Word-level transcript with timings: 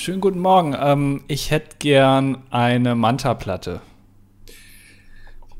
Schönen 0.00 0.22
guten 0.22 0.38
Morgen. 0.38 0.74
Ähm, 0.80 1.24
ich 1.28 1.50
hätte 1.50 1.76
gern 1.78 2.38
eine 2.48 2.94
Manta-Platte. 2.94 3.82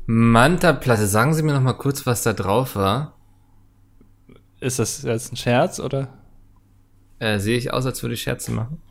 Manta-Platte, 0.07 1.05
sagen 1.05 1.35
Sie 1.35 1.43
mir 1.43 1.53
noch 1.53 1.61
mal 1.61 1.73
kurz, 1.73 2.07
was 2.07 2.23
da 2.23 2.33
drauf 2.33 2.75
war. 2.75 3.13
Ist 4.59 4.79
das 4.79 5.03
jetzt 5.03 5.31
ein 5.31 5.35
Scherz 5.35 5.79
oder? 5.79 6.07
Äh, 7.19 7.37
sehe 7.37 7.55
ich 7.55 7.71
aus, 7.71 7.85
als 7.85 8.01
würde 8.01 8.15
ich 8.15 8.23
Scherze 8.23 8.51
machen? 8.51 8.81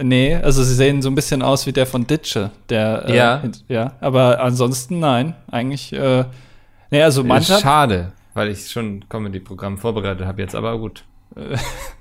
Nee, 0.00 0.36
also 0.36 0.64
sie 0.64 0.74
sehen 0.74 1.02
so 1.02 1.10
ein 1.10 1.14
bisschen 1.14 1.42
aus 1.42 1.66
wie 1.66 1.72
der 1.72 1.84
von 1.84 2.06
Ditsche. 2.06 2.50
Der, 2.70 3.04
äh, 3.06 3.14
Ja. 3.14 3.42
ja. 3.68 3.92
Aber 4.00 4.40
ansonsten 4.40 4.98
nein. 4.98 5.34
Eigentlich, 5.50 5.92
äh, 5.92 6.24
nee, 6.90 7.02
also 7.02 7.22
Manta. 7.22 7.58
Schade, 7.58 8.14
weil 8.32 8.48
ich 8.48 8.70
schon 8.70 9.06
Comedy-Programm 9.10 9.76
vorbereitet 9.76 10.26
habe 10.26 10.40
jetzt, 10.40 10.54
aber 10.54 10.78
gut. 10.78 11.04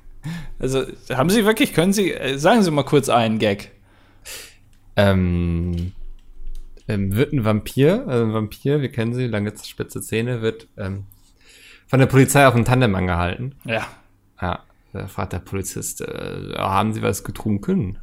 Also 0.60 0.86
haben 1.10 1.30
Sie 1.30 1.46
wirklich, 1.46 1.74
können 1.74 1.94
Sie, 1.94 2.14
äh, 2.14 2.38
sagen 2.38 2.64
Sie 2.64 2.72
mal 2.72 2.84
kurz 2.84 3.10
einen 3.10 3.40
Gag. 3.40 3.72
Ähm, 4.96 5.94
ähm, 6.90 7.16
wird 7.16 7.34
ein 7.34 7.46
Vampir, 7.46 8.06
also 8.08 8.26
ein 8.26 8.34
Vampir, 8.34 8.82
wir 8.82 8.92
kennen 8.92 9.14
sie, 9.14 9.28
lange 9.28 9.54
spitze 9.64 10.02
Zähne, 10.02 10.42
wird 10.42 10.68
ähm, 10.76 11.06
von 11.88 12.00
der 12.00 12.08
Polizei 12.08 12.48
auf 12.48 12.56
ein 12.56 12.66
Tandem 12.66 12.96
angehalten. 12.96 13.56
Ja. 13.64 13.88
Ja, 14.42 14.64
da 14.92 15.08
fragt 15.08 15.34
der 15.34 15.40
Polizist, 15.40 16.02
äh, 16.02 16.56
haben 16.58 16.94
Sie 16.94 17.04
was 17.04 17.24
getrunken? 17.24 18.00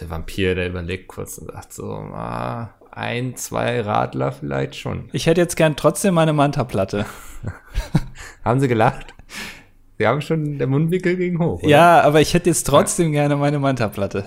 Der 0.00 0.10
Vampir, 0.10 0.56
der 0.56 0.68
überlegt 0.68 1.06
kurz 1.06 1.38
und 1.38 1.52
sagt 1.52 1.72
so, 1.72 1.92
ah, 1.92 2.74
ein, 2.90 3.36
zwei 3.36 3.80
Radler 3.80 4.32
vielleicht 4.32 4.74
schon. 4.74 5.08
Ich 5.12 5.26
hätte 5.26 5.40
jetzt 5.40 5.56
gern 5.56 5.76
trotzdem 5.76 6.14
meine 6.14 6.32
Manta-Platte. 6.32 7.06
Haben 8.44 8.60
Sie 8.60 8.68
gelacht? 8.68 9.14
Sie 9.98 10.06
haben 10.06 10.20
schon, 10.20 10.58
der 10.58 10.66
Mundwinkel 10.66 11.16
ging 11.16 11.38
hoch. 11.38 11.60
Oder? 11.62 11.68
Ja, 11.68 12.00
aber 12.02 12.20
ich 12.20 12.34
hätte 12.34 12.50
jetzt 12.50 12.64
trotzdem 12.64 13.12
gerne 13.12 13.36
meine 13.36 13.58
Manta-Platte. 13.58 14.26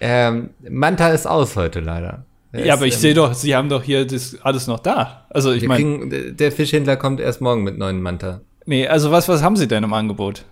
Ähm, 0.00 0.50
Manta 0.68 1.08
ist 1.10 1.26
aus 1.26 1.54
heute 1.56 1.80
leider. 1.80 2.24
Der 2.52 2.66
Ja, 2.66 2.74
aber 2.74 2.86
ich 2.86 2.94
ähm, 2.94 3.00
sehe 3.00 3.14
doch, 3.14 3.32
Sie 3.34 3.54
haben 3.54 3.68
doch 3.68 3.82
hier 3.84 4.06
das 4.06 4.36
alles 4.42 4.66
noch 4.66 4.80
da. 4.80 5.26
Also 5.30 5.52
ich 5.52 5.66
meine, 5.66 6.32
der- 6.32 6.52
Fischhändler 6.52 6.96
kommt 6.96 7.20
erst 7.20 7.40
morgen 7.40 7.62
mit 7.62 7.78
neuen 7.78 8.00
Manta. 8.02 8.40
nee, 8.66 8.86
also 8.88 9.10
was, 9.12 9.28
was 9.28 9.42
haben 9.42 9.56
Sie 9.56 9.68
denn 9.68 9.84
im 9.84 9.92
Angebot? 9.92 10.44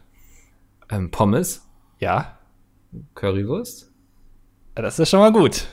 Ähm, 0.91 1.11
Pommes, 1.11 1.67
Ja, 1.99 2.39
Currywurst. 3.15 3.91
das 4.77 4.99
ist 4.99 5.11
schon 5.11 5.21
mal 5.21 5.33
gut. 5.33 5.67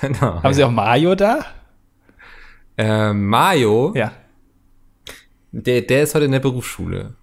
Genau. 0.00 0.42
Haben 0.42 0.54
Sie 0.54 0.64
auch 0.64 0.70
Mayo 0.70 1.14
da? 1.14 1.44
ähm, 2.76 3.26
Mayo, 3.28 3.92
Ja. 3.94 4.10
der, 5.52 5.82
der 5.82 6.02
ist 6.02 6.14
heute 6.14 6.24
in 6.26 6.32
der 6.32 6.40
Berufsschule. 6.40 7.14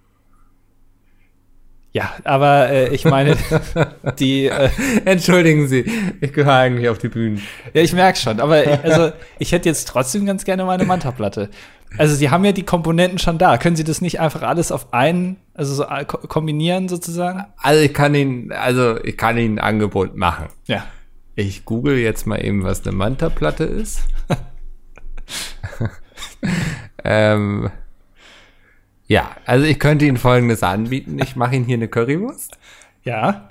Ja, 1.96 2.12
aber 2.24 2.70
äh, 2.70 2.88
ich 2.92 3.04
meine, 3.04 3.36
die, 4.18 4.46
äh, 4.46 4.68
Entschuldigen 5.04 5.68
Sie, 5.68 5.84
ich 6.20 6.32
gehöre 6.32 6.54
eigentlich 6.54 6.88
auf 6.88 6.98
die 6.98 7.08
Bühne. 7.08 7.38
ja, 7.72 7.82
ich 7.82 7.92
merke 7.92 8.18
schon, 8.18 8.40
aber 8.40 8.64
ich, 8.64 8.82
also 8.84 9.12
ich 9.38 9.52
hätte 9.52 9.68
jetzt 9.68 9.86
trotzdem 9.86 10.26
ganz 10.26 10.44
gerne 10.44 10.64
meine 10.64 10.84
Manta-Platte. 10.84 11.50
Also 11.96 12.16
Sie 12.16 12.30
haben 12.30 12.44
ja 12.44 12.50
die 12.50 12.64
Komponenten 12.64 13.20
schon 13.20 13.38
da. 13.38 13.58
Können 13.58 13.76
Sie 13.76 13.84
das 13.84 14.00
nicht 14.00 14.18
einfach 14.18 14.42
alles 14.42 14.72
auf 14.72 14.92
einen, 14.92 15.36
also 15.54 15.72
so 15.72 15.84
äh, 15.84 16.04
ko- 16.04 16.18
kombinieren 16.18 16.88
sozusagen? 16.88 17.44
Also 17.58 17.80
ich 17.80 17.94
kann 17.94 18.12
Ihnen, 18.16 18.50
also 18.50 18.98
ich 19.04 19.16
kann 19.16 19.38
Ihnen 19.38 19.60
ein 19.60 19.64
Angebot 19.64 20.16
machen. 20.16 20.46
Ja. 20.66 20.84
Ich 21.36 21.64
google 21.64 21.96
jetzt 21.98 22.26
mal 22.26 22.44
eben, 22.44 22.64
was 22.64 22.84
eine 22.84 22.96
Manta-Platte 22.96 23.62
ist. 23.62 24.00
ähm, 27.04 27.70
ja, 29.06 29.30
also 29.44 29.64
ich 29.66 29.78
könnte 29.78 30.04
Ihnen 30.06 30.16
Folgendes 30.16 30.62
anbieten. 30.62 31.18
Ich 31.22 31.36
mache 31.36 31.56
Ihnen 31.56 31.64
hier 31.64 31.76
eine 31.76 31.88
Currywurst, 31.88 32.58
Ja, 33.04 33.48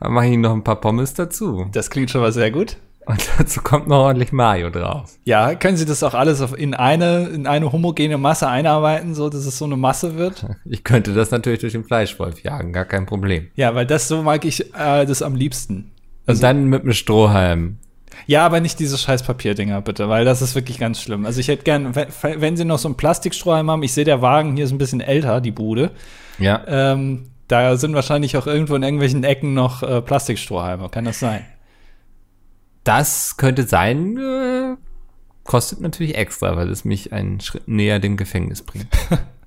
dann 0.00 0.12
mache 0.12 0.26
ich 0.26 0.32
Ihnen 0.32 0.42
noch 0.42 0.54
ein 0.54 0.64
paar 0.64 0.80
Pommes 0.80 1.14
dazu. 1.14 1.66
das 1.72 1.90
klingt 1.90 2.10
schon 2.10 2.20
mal 2.20 2.32
sehr 2.32 2.50
gut. 2.50 2.76
Und 3.06 3.26
dazu 3.38 3.62
kommt 3.62 3.88
noch 3.88 4.00
ordentlich 4.04 4.32
Mayo 4.32 4.68
drauf. 4.68 5.14
Ja, 5.24 5.54
können 5.54 5.78
Sie 5.78 5.86
das 5.86 6.02
auch 6.02 6.12
alles 6.12 6.42
auf, 6.42 6.56
in 6.56 6.74
eine, 6.74 7.28
in 7.28 7.46
eine 7.46 7.72
homogene 7.72 8.18
Masse 8.18 8.46
einarbeiten, 8.48 9.14
so 9.14 9.30
dass 9.30 9.46
es 9.46 9.56
so 9.56 9.64
eine 9.64 9.78
Masse 9.78 10.16
wird? 10.18 10.44
Ich 10.66 10.84
könnte 10.84 11.14
das 11.14 11.30
natürlich 11.30 11.60
durch 11.60 11.72
den 11.72 11.84
Fleischwolf 11.84 12.42
jagen, 12.42 12.74
gar 12.74 12.84
kein 12.84 13.06
Problem. 13.06 13.48
Ja, 13.56 13.74
weil 13.74 13.86
das 13.86 14.08
so 14.08 14.22
mag 14.22 14.44
ich 14.44 14.74
äh, 14.74 15.06
das 15.06 15.22
am 15.22 15.34
liebsten. 15.34 15.90
Und 16.26 16.42
dann 16.42 16.66
mit 16.66 16.82
einem 16.82 16.92
Strohhalm. 16.92 17.78
Ja, 18.26 18.44
aber 18.44 18.60
nicht 18.60 18.78
diese 18.78 18.98
scheiß 18.98 19.22
Papierdinger, 19.22 19.80
bitte, 19.80 20.08
weil 20.08 20.24
das 20.24 20.42
ist 20.42 20.54
wirklich 20.54 20.78
ganz 20.78 21.00
schlimm. 21.00 21.26
Also 21.26 21.40
ich 21.40 21.48
hätte 21.48 21.64
gern, 21.64 21.94
wenn, 21.94 22.08
wenn 22.22 22.56
Sie 22.56 22.64
noch 22.64 22.78
so 22.78 22.88
einen 22.88 22.96
Plastikstrohhalm 22.96 23.70
haben, 23.70 23.82
ich 23.82 23.92
sehe, 23.92 24.04
der 24.04 24.22
Wagen 24.22 24.56
hier 24.56 24.64
ist 24.64 24.72
ein 24.72 24.78
bisschen 24.78 25.00
älter, 25.00 25.40
die 25.40 25.50
Bude. 25.50 25.90
Ja. 26.38 26.62
Ähm, 26.66 27.30
da 27.48 27.76
sind 27.76 27.94
wahrscheinlich 27.94 28.36
auch 28.36 28.46
irgendwo 28.46 28.74
in 28.74 28.82
irgendwelchen 28.82 29.24
Ecken 29.24 29.54
noch 29.54 29.82
äh, 29.82 30.02
Plastikstrohhalme. 30.02 30.88
Kann 30.90 31.06
das 31.06 31.20
sein? 31.20 31.44
Das 32.84 33.36
könnte 33.36 33.64
sein, 33.64 34.16
äh, 34.18 34.76
kostet 35.44 35.80
natürlich 35.80 36.16
extra, 36.16 36.56
weil 36.56 36.68
es 36.70 36.84
mich 36.84 37.12
einen 37.12 37.40
Schritt 37.40 37.66
näher 37.68 37.98
dem 37.98 38.16
Gefängnis 38.16 38.62
bringt. 38.62 38.86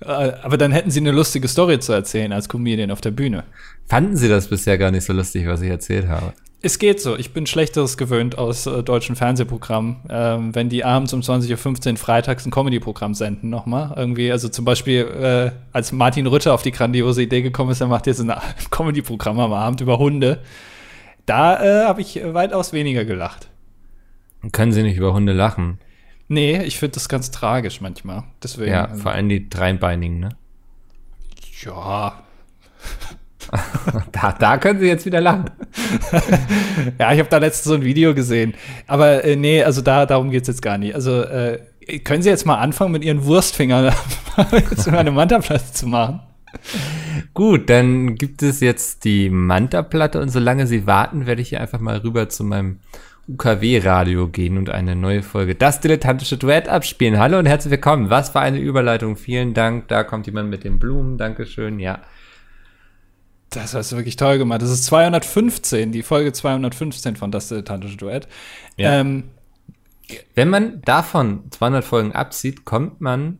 Äh, 0.00 0.32
aber 0.42 0.56
dann 0.56 0.72
hätten 0.72 0.90
Sie 0.90 1.00
eine 1.00 1.12
lustige 1.12 1.46
Story 1.48 1.78
zu 1.78 1.92
erzählen 1.92 2.32
als 2.32 2.48
Comedian 2.48 2.90
auf 2.90 3.00
der 3.00 3.12
Bühne. 3.12 3.44
Fanden 3.86 4.16
Sie 4.16 4.28
das 4.28 4.48
bisher 4.48 4.78
gar 4.78 4.90
nicht 4.90 5.04
so 5.04 5.12
lustig, 5.12 5.46
was 5.46 5.62
ich 5.62 5.70
erzählt 5.70 6.08
habe? 6.08 6.32
Es 6.64 6.78
geht 6.78 7.00
so. 7.00 7.16
Ich 7.16 7.32
bin 7.32 7.46
Schlechteres 7.46 7.96
gewöhnt 7.96 8.38
aus 8.38 8.66
äh, 8.66 8.84
deutschen 8.84 9.16
Fernsehprogrammen, 9.16 9.96
ähm, 10.08 10.54
wenn 10.54 10.68
die 10.68 10.84
abends 10.84 11.12
um 11.12 11.20
20.15 11.20 11.90
Uhr 11.90 11.96
freitags 11.96 12.46
ein 12.46 12.52
Comedy-Programm 12.52 13.14
senden 13.14 13.50
nochmal. 13.50 13.92
Irgendwie, 13.96 14.30
also 14.30 14.48
zum 14.48 14.64
Beispiel, 14.64 15.00
äh, 15.00 15.50
als 15.72 15.90
Martin 15.90 16.28
Rütter 16.28 16.54
auf 16.54 16.62
die 16.62 16.70
grandiose 16.70 17.22
Idee 17.22 17.42
gekommen 17.42 17.72
ist, 17.72 17.80
er 17.80 17.88
macht 17.88 18.06
jetzt 18.06 18.20
ein 18.20 18.32
Comedy-Programm 18.70 19.40
am 19.40 19.52
Abend 19.52 19.80
über 19.80 19.98
Hunde. 19.98 20.38
Da 21.26 21.62
äh, 21.62 21.86
habe 21.86 22.00
ich 22.00 22.20
weitaus 22.24 22.72
weniger 22.72 23.04
gelacht. 23.04 23.48
Können 24.52 24.72
Sie 24.72 24.82
nicht 24.82 24.96
über 24.96 25.12
Hunde 25.12 25.32
lachen? 25.32 25.78
Nee, 26.32 26.62
ich 26.62 26.78
finde 26.78 26.94
das 26.94 27.10
ganz 27.10 27.30
tragisch 27.30 27.82
manchmal. 27.82 28.24
Deswegen. 28.42 28.72
Ja, 28.72 28.86
also, 28.86 29.02
vor 29.02 29.12
allem 29.12 29.28
die 29.28 29.50
dreibeinigen, 29.50 30.18
ne? 30.18 30.30
ja. 31.62 32.14
Da, 34.12 34.32
da 34.32 34.56
können 34.56 34.78
Sie 34.80 34.86
jetzt 34.86 35.04
wieder 35.04 35.20
lachen. 35.20 35.50
Ja, 36.98 37.12
ich 37.12 37.18
habe 37.18 37.28
da 37.28 37.36
letztens 37.36 37.64
so 37.64 37.74
ein 37.74 37.82
Video 37.82 38.14
gesehen. 38.14 38.54
Aber 38.86 39.24
äh, 39.24 39.36
nee, 39.36 39.62
also 39.62 39.82
da, 39.82 40.06
darum 40.06 40.30
geht's 40.30 40.48
jetzt 40.48 40.62
gar 40.62 40.78
nicht. 40.78 40.94
Also 40.94 41.22
äh, 41.22 41.58
können 42.04 42.22
Sie 42.22 42.30
jetzt 42.30 42.46
mal 42.46 42.56
anfangen, 42.56 42.92
mit 42.92 43.04
Ihren 43.04 43.24
Wurstfingern 43.24 43.92
jetzt 44.52 44.90
mal 44.90 44.98
eine 44.98 45.10
Manta-Platte 45.10 45.72
zu 45.72 45.86
machen? 45.86 46.20
Gut, 47.34 47.68
dann 47.68 48.14
gibt 48.14 48.42
es 48.42 48.60
jetzt 48.60 49.04
die 49.04 49.28
Manta-Platte 49.28 50.20
und 50.20 50.30
solange 50.30 50.66
Sie 50.66 50.86
warten, 50.86 51.26
werde 51.26 51.42
ich 51.42 51.50
hier 51.50 51.60
einfach 51.60 51.80
mal 51.80 51.98
rüber 51.98 52.28
zu 52.30 52.44
meinem 52.44 52.78
UKW-Radio 53.28 54.28
gehen 54.28 54.58
und 54.58 54.68
eine 54.70 54.96
neue 54.96 55.22
Folge 55.22 55.54
Das 55.54 55.80
dilettantische 55.80 56.36
Duett 56.36 56.68
abspielen. 56.68 57.18
Hallo 57.18 57.38
und 57.38 57.46
herzlich 57.46 57.70
willkommen. 57.70 58.10
Was 58.10 58.30
für 58.30 58.40
eine 58.40 58.58
Überleitung. 58.58 59.16
Vielen 59.16 59.54
Dank. 59.54 59.86
Da 59.88 60.02
kommt 60.02 60.26
jemand 60.26 60.50
mit 60.50 60.64
den 60.64 60.80
Blumen. 60.80 61.18
Dankeschön. 61.18 61.78
Ja. 61.78 62.00
Das 63.50 63.74
hast 63.74 63.92
du 63.92 63.96
wirklich 63.96 64.16
toll 64.16 64.38
gemacht. 64.38 64.62
Das 64.62 64.70
ist 64.70 64.86
215, 64.86 65.92
die 65.92 66.02
Folge 66.02 66.32
215 66.32 67.14
von 67.14 67.30
Das 67.30 67.48
Dilettantische 67.48 67.96
Duett. 67.96 68.26
Ja. 68.76 68.98
Ähm, 68.98 69.24
Wenn 70.34 70.48
man 70.48 70.82
davon 70.82 71.44
200 71.50 71.84
Folgen 71.84 72.12
abzieht, 72.12 72.64
kommt 72.64 73.00
man 73.00 73.38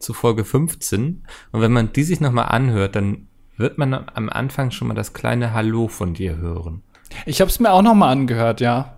zu 0.00 0.14
Folge 0.14 0.44
15. 0.44 1.22
Und 1.52 1.60
wenn 1.60 1.72
man 1.72 1.92
die 1.92 2.02
sich 2.02 2.20
nochmal 2.20 2.46
anhört, 2.46 2.96
dann 2.96 3.28
wird 3.56 3.78
man 3.78 3.94
am 3.94 4.28
Anfang 4.28 4.72
schon 4.72 4.88
mal 4.88 4.94
das 4.94 5.12
kleine 5.12 5.52
Hallo 5.52 5.86
von 5.86 6.12
dir 6.12 6.38
hören. 6.38 6.82
Ich 7.24 7.40
habe 7.40 7.50
es 7.50 7.58
mir 7.60 7.72
auch 7.72 7.82
noch 7.82 7.94
mal 7.94 8.10
angehört, 8.10 8.60
ja. 8.60 8.92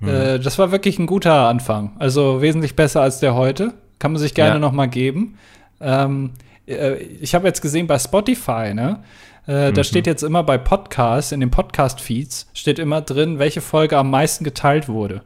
Äh, 0.00 0.38
das 0.40 0.58
war 0.58 0.72
wirklich 0.72 0.98
ein 0.98 1.06
guter 1.06 1.48
Anfang. 1.48 1.92
Also 1.98 2.40
wesentlich 2.42 2.74
besser 2.74 3.02
als 3.02 3.20
der 3.20 3.34
heute. 3.34 3.74
Kann 3.98 4.12
man 4.12 4.20
sich 4.20 4.34
gerne 4.34 4.54
Ja. 4.54 4.58
noch 4.58 4.72
mal 4.72 4.86
geben. 4.86 5.38
Ähm, 5.80 6.30
äh, 6.66 6.94
ich 6.96 7.34
habe 7.36 7.46
jetzt 7.46 7.60
gesehen 7.62 7.86
bei 7.86 7.98
Spotify, 7.98 8.74
ne? 8.74 9.00
Äh, 9.46 9.72
Da 9.72 9.84
steht 9.84 10.06
jetzt 10.06 10.22
immer 10.22 10.42
bei 10.42 10.58
Podcasts, 10.58 11.30
in 11.32 11.40
den 11.40 11.50
Podcast-Feeds, 11.50 12.48
steht 12.54 12.78
immer 12.78 13.00
drin, 13.00 13.38
welche 13.38 13.60
Folge 13.60 13.96
am 13.98 14.10
meisten 14.10 14.42
geteilt 14.44 14.88
wurde. 14.88 15.22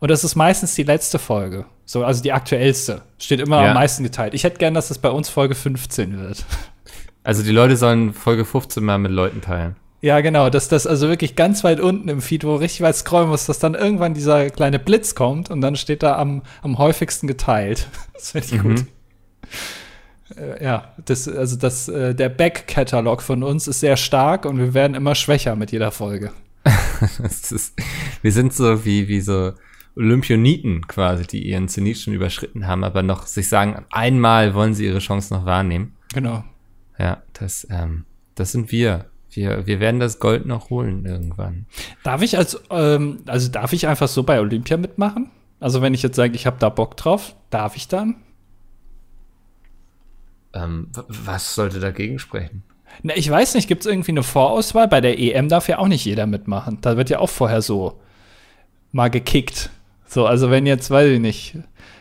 Und 0.00 0.10
das 0.10 0.22
ist 0.24 0.36
meistens 0.36 0.74
die 0.74 0.84
letzte 0.84 1.18
Folge. 1.18 1.64
So, 1.84 2.04
also 2.04 2.22
die 2.22 2.32
aktuellste. 2.32 3.02
Steht 3.18 3.40
immer 3.40 3.62
Ja. 3.62 3.68
am 3.68 3.74
meisten 3.74 4.02
geteilt. 4.04 4.34
Ich 4.34 4.44
hätte 4.44 4.58
gern, 4.58 4.74
dass 4.74 4.88
das 4.88 4.98
bei 4.98 5.10
uns 5.10 5.28
Folge 5.28 5.54
15 5.56 6.18
wird. 6.20 6.44
Also 7.24 7.42
die 7.42 7.50
Leute 7.50 7.76
sollen 7.76 8.14
Folge 8.14 8.44
15 8.44 8.82
mal 8.84 8.98
mit 8.98 9.10
Leuten 9.12 9.40
teilen. 9.40 9.76
Ja, 10.00 10.20
genau, 10.20 10.48
dass 10.48 10.68
das 10.68 10.86
also 10.86 11.08
wirklich 11.08 11.34
ganz 11.34 11.64
weit 11.64 11.80
unten 11.80 12.08
im 12.08 12.20
Feed, 12.20 12.44
wo 12.44 12.54
richtig 12.54 12.82
weit 12.82 12.94
scrollen 12.94 13.28
muss, 13.28 13.46
dass 13.46 13.58
dann 13.58 13.74
irgendwann 13.74 14.14
dieser 14.14 14.48
kleine 14.50 14.78
Blitz 14.78 15.16
kommt 15.16 15.50
und 15.50 15.60
dann 15.60 15.74
steht 15.74 16.04
da 16.04 16.16
am, 16.16 16.42
am 16.62 16.78
häufigsten 16.78 17.26
geteilt. 17.26 17.88
Das 18.14 18.32
finde 18.32 18.46
ich 18.48 18.62
gut. 18.62 18.84
Äh, 20.36 20.64
ja, 20.64 20.92
das, 21.04 21.28
also 21.28 21.56
das, 21.56 21.88
äh, 21.88 22.16
der 22.16 22.28
Back-Katalog 22.28 23.22
von 23.22 23.44
uns 23.44 23.68
ist 23.68 23.78
sehr 23.78 23.96
stark 23.96 24.44
und 24.44 24.58
wir 24.58 24.74
werden 24.74 24.94
immer 24.94 25.14
schwächer 25.14 25.54
mit 25.54 25.70
jeder 25.70 25.92
Folge. 25.92 26.32
Ist, 27.22 27.74
wir 28.22 28.32
sind 28.32 28.52
so 28.52 28.84
wie, 28.84 29.06
wie 29.06 29.20
so 29.20 29.52
Olympioniken 29.96 30.86
quasi, 30.86 31.26
die 31.26 31.48
ihren 31.48 31.68
Zenit 31.68 31.98
schon 31.98 32.14
überschritten 32.14 32.66
haben, 32.66 32.84
aber 32.84 33.02
noch 33.02 33.26
sich 33.26 33.48
sagen, 33.48 33.84
einmal 33.90 34.54
wollen 34.54 34.74
sie 34.74 34.86
ihre 34.86 34.98
Chance 34.98 35.32
noch 35.32 35.46
wahrnehmen. 35.46 35.96
Genau. 36.12 36.44
Ja, 36.98 37.22
das, 37.32 37.66
ähm, 37.70 38.04
das 38.34 38.52
sind 38.52 38.72
wir. 38.72 39.06
Wir, 39.38 39.68
wir 39.68 39.78
werden 39.78 40.00
das 40.00 40.18
Gold 40.18 40.46
noch 40.46 40.68
holen 40.68 41.04
irgendwann. 41.04 41.66
Darf 42.02 42.22
ich 42.22 42.36
als, 42.36 42.60
ähm, 42.70 43.20
also 43.26 43.48
darf 43.48 43.72
ich 43.72 43.86
einfach 43.86 44.08
so 44.08 44.24
bei 44.24 44.40
Olympia 44.40 44.76
mitmachen? 44.76 45.30
Also 45.60 45.80
wenn 45.80 45.94
ich 45.94 46.02
jetzt 46.02 46.16
sage, 46.16 46.34
ich 46.34 46.44
habe 46.44 46.56
da 46.58 46.68
Bock 46.70 46.96
drauf, 46.96 47.36
darf 47.48 47.76
ich 47.76 47.86
dann? 47.86 48.16
Ähm, 50.52 50.88
was 51.06 51.54
sollte 51.54 51.78
dagegen 51.78 52.18
sprechen? 52.18 52.64
Na, 53.04 53.16
ich 53.16 53.30
weiß 53.30 53.54
nicht, 53.54 53.68
gibt 53.68 53.82
es 53.82 53.86
irgendwie 53.86 54.10
eine 54.10 54.24
Vorauswahl? 54.24 54.88
Bei 54.88 55.00
der 55.00 55.20
EM 55.20 55.48
darf 55.48 55.68
ja 55.68 55.78
auch 55.78 55.86
nicht 55.86 56.04
jeder 56.04 56.26
mitmachen. 56.26 56.78
Da 56.80 56.96
wird 56.96 57.08
ja 57.08 57.20
auch 57.20 57.30
vorher 57.30 57.62
so 57.62 58.00
mal 58.90 59.08
gekickt. 59.08 59.70
So, 60.04 60.26
also 60.26 60.50
wenn 60.50 60.66
jetzt, 60.66 60.90
weiß 60.90 61.10
ich 61.10 61.20
nicht, 61.20 61.58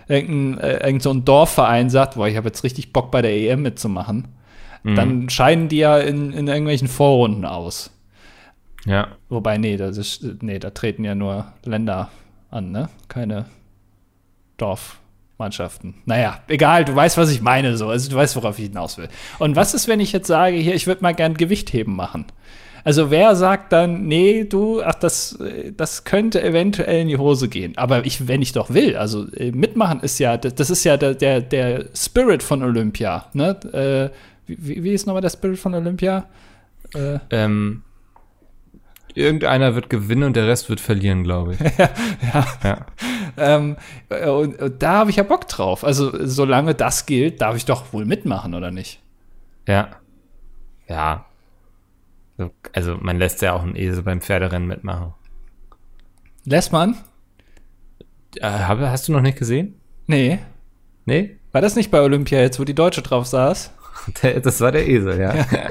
irgendein, 0.07 0.59
äh, 0.59 0.73
irgendein 0.73 0.99
so 1.01 1.11
ein 1.11 1.23
Dorfverein 1.23 1.91
sagt, 1.91 2.15
boah, 2.15 2.27
ich 2.27 2.35
habe 2.35 2.47
jetzt 2.47 2.63
richtig 2.63 2.93
Bock 2.93 3.11
bei 3.11 3.21
der 3.21 3.31
EM 3.31 3.61
mitzumachen, 3.61 4.29
mhm. 4.91 4.95
dann 4.95 5.29
scheiden 5.29 5.69
die 5.69 5.77
ja 5.77 5.97
in, 5.97 6.33
in 6.33 6.47
irgendwelchen 6.47 6.87
Vorrunden 6.87 7.45
aus. 7.45 7.91
Ja. 8.85 9.09
Wobei, 9.29 9.57
nee, 9.57 9.77
das 9.77 9.97
ist, 9.97 10.41
nee, 10.41 10.59
da 10.59 10.69
treten 10.69 11.03
ja 11.03 11.13
nur 11.13 11.51
Länder 11.63 12.09
an, 12.49 12.71
ne? 12.71 12.89
Keine 13.09 13.45
Dorfmannschaften. 14.57 15.95
Naja, 16.05 16.39
egal, 16.47 16.85
du 16.85 16.95
weißt, 16.95 17.17
was 17.17 17.31
ich 17.31 17.41
meine, 17.41 17.75
so. 17.77 17.89
Also 17.89 18.09
du 18.09 18.15
weißt, 18.15 18.35
worauf 18.37 18.57
ich 18.59 18.65
hinaus 18.65 18.97
will. 18.97 19.09
Und 19.39 19.55
was 19.55 19.73
ist, 19.73 19.87
wenn 19.87 19.99
ich 19.99 20.13
jetzt 20.13 20.27
sage, 20.27 20.55
hier, 20.55 20.73
ich 20.73 20.87
würde 20.87 21.03
mal 21.03 21.13
gern 21.13 21.35
Gewichtheben 21.35 21.95
machen? 21.95 22.25
Also 22.87 23.11
wer 23.11 23.35
sagt 23.35 23.73
dann, 23.73 24.07
nee, 24.07 24.45
du, 24.45 24.81
ach, 24.81 24.95
das, 24.95 25.37
das 25.75 26.05
könnte 26.05 26.41
eventuell 26.41 27.01
in 27.01 27.09
die 27.09 27.17
Hose 27.17 27.49
gehen. 27.49 27.77
Aber 27.77 28.05
ich, 28.05 28.29
wenn 28.29 28.41
ich 28.41 28.53
doch 28.53 28.69
will, 28.69 28.95
also 28.95 29.29
äh, 29.33 29.51
mitmachen 29.51 29.99
ist 29.99 30.19
ja, 30.19 30.37
das 30.37 30.69
ist 30.69 30.85
ja 30.85 30.95
der, 30.95 31.13
der, 31.13 31.41
der 31.41 31.87
Spirit 31.93 32.41
von 32.43 32.63
Olympia. 32.63 33.25
Ne? 33.33 33.59
Äh, 34.13 34.17
wie, 34.47 34.83
wie 34.83 34.91
ist 34.91 35.05
nochmal 35.05 35.21
der 35.21 35.29
Spirit 35.29 35.59
von 35.59 35.73
Olympia? 35.73 36.25
Äh, 36.93 37.19
ähm, 37.31 37.83
irgendeiner 39.13 39.75
wird 39.75 39.89
gewinnen 39.89 40.23
und 40.23 40.35
der 40.35 40.47
Rest 40.47 40.69
wird 40.69 40.79
verlieren, 40.79 41.23
glaube 41.23 41.53
ich. 41.53 41.59
ja. 41.77 41.89
ja. 42.33 42.47
ja. 42.63 42.85
Ähm, 43.37 43.77
und, 44.09 44.59
und, 44.59 44.81
da 44.81 44.93
habe 44.93 45.09
ich 45.09 45.17
ja 45.17 45.23
Bock 45.23 45.47
drauf. 45.47 45.83
Also, 45.83 46.11
solange 46.25 46.73
das 46.73 47.05
gilt, 47.05 47.41
darf 47.41 47.55
ich 47.55 47.65
doch 47.65 47.93
wohl 47.93 48.05
mitmachen, 48.05 48.53
oder 48.53 48.71
nicht? 48.71 49.01
Ja. 49.67 49.89
Ja, 50.87 51.25
also 52.73 52.97
man 52.99 53.17
lässt 53.17 53.41
ja 53.41 53.53
auch 53.53 53.63
einen 53.63 53.75
Esel 53.75 54.03
beim 54.03 54.21
Pferderennen 54.21 54.67
mitmachen. 54.67 55.13
Lässt 56.45 56.71
man? 56.71 56.95
Äh, 58.35 58.49
hast 58.49 59.07
du 59.07 59.11
noch 59.11 59.21
nicht 59.21 59.37
gesehen? 59.37 59.79
Nee. 60.05 60.39
Nee? 61.05 61.37
War 61.51 61.61
das 61.61 61.75
nicht 61.75 61.89
bei 61.89 62.01
Olympia 62.01 62.39
jetzt, 62.39 62.59
wo 62.59 62.63
die 62.63 62.75
Deutsche 62.75 63.01
drauf 63.01 63.25
saß? 63.25 63.73
Der, 64.23 64.39
das 64.39 64.61
war 64.61 64.71
der 64.71 64.87
Esel, 64.87 65.19
ja. 65.19 65.35
ja. 65.35 65.45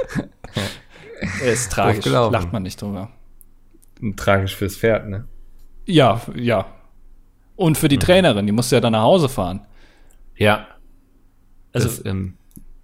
Er 1.43 1.53
ist 1.53 1.73
tragisch, 1.73 2.05
lacht 2.05 2.53
man 2.53 2.63
nicht 2.63 2.81
drüber. 2.81 3.11
tragisch 4.17 4.55
fürs 4.55 4.77
Pferd, 4.77 5.09
ne? 5.09 5.27
Ja, 5.87 6.21
ja. 6.35 6.67
Und 7.57 7.79
für 7.79 7.89
die 7.89 7.97
mhm. 7.97 8.01
Trainerin, 8.01 8.47
die 8.47 8.53
musste 8.53 8.77
ja 8.77 8.81
dann 8.81 8.93
nach 8.93 9.03
Hause 9.03 9.31
fahren. 9.31 9.67
Ja. 10.37 10.67
Also, 11.73 11.89
das, 11.89 12.05
ähm, 12.05 12.37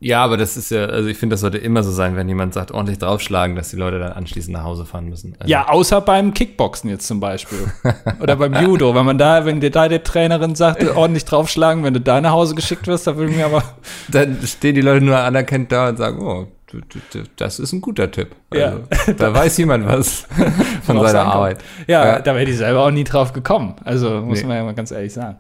ja, 0.03 0.25
aber 0.25 0.37
das 0.37 0.57
ist 0.57 0.71
ja, 0.71 0.87
also 0.87 1.09
ich 1.09 1.17
finde, 1.17 1.35
das 1.35 1.41
sollte 1.41 1.59
immer 1.59 1.85
so 1.85 1.93
sein, 1.93 2.17
wenn 2.17 2.29
jemand 2.29 2.55
sagt, 2.55 2.73
ordentlich 2.73 2.99
draufschlagen, 2.99 3.55
dass 3.55 3.71
die 3.71 3.77
Leute 3.77 4.01
dann 4.01 4.13
anschließend 4.13 4.53
nach 4.53 4.65
Hause 4.65 4.85
fahren 4.85 5.09
müssen. 5.09 5.37
Also 5.39 5.49
ja, 5.49 5.69
außer 5.69 6.01
beim 6.01 6.35
Kickboxen 6.35 6.91
jetzt 6.91 7.07
zum 7.07 7.21
Beispiel. 7.21 7.59
Oder 8.21 8.35
beim 8.35 8.53
Judo, 8.65 8.97
wenn 8.97 9.07
man 9.07 9.17
da, 9.17 9.45
wenn 9.45 9.61
dir 9.61 9.71
da 9.71 9.89
die 9.89 10.01
Trainerin 10.01 10.57
sagt, 10.57 10.85
ordentlich 10.97 11.25
draufschlagen, 11.25 11.85
wenn 11.85 11.95
du 11.95 12.01
da 12.01 12.21
nach 12.21 12.33
Hause 12.33 12.57
geschickt 12.57 12.89
wirst, 12.89 13.07
da 13.07 13.17
würde 13.17 13.33
mir 13.33 13.47
aber. 13.47 13.63
Dann 14.09 14.39
stehen 14.45 14.75
die 14.75 14.81
Leute 14.81 15.05
nur 15.05 15.19
anerkennt 15.19 15.71
da 15.71 15.91
und 15.91 15.99
sagen, 15.99 16.21
oh, 16.21 16.49
das 17.37 17.61
ist 17.61 17.73
ein 17.73 17.81
guter 17.81 18.11
Tipp. 18.11 18.35
Also, 18.51 18.65
ja. 18.65 19.13
Da 19.17 19.33
weiß 19.33 19.57
jemand 19.59 19.87
was 19.87 20.27
von 20.83 21.01
seiner 21.01 21.27
Arbeit. 21.27 21.59
Ja, 21.87 22.05
ja, 22.05 22.19
da 22.19 22.35
wäre 22.35 22.51
ich 22.51 22.57
selber 22.57 22.87
auch 22.87 22.91
nie 22.91 23.05
drauf 23.05 23.33
gekommen. 23.33 23.77
Also 23.85 24.21
muss 24.21 24.41
nee. 24.41 24.49
man 24.49 24.57
ja 24.57 24.65
mal 24.65 24.75
ganz 24.75 24.91
ehrlich 24.91 25.13
sagen. 25.13 25.37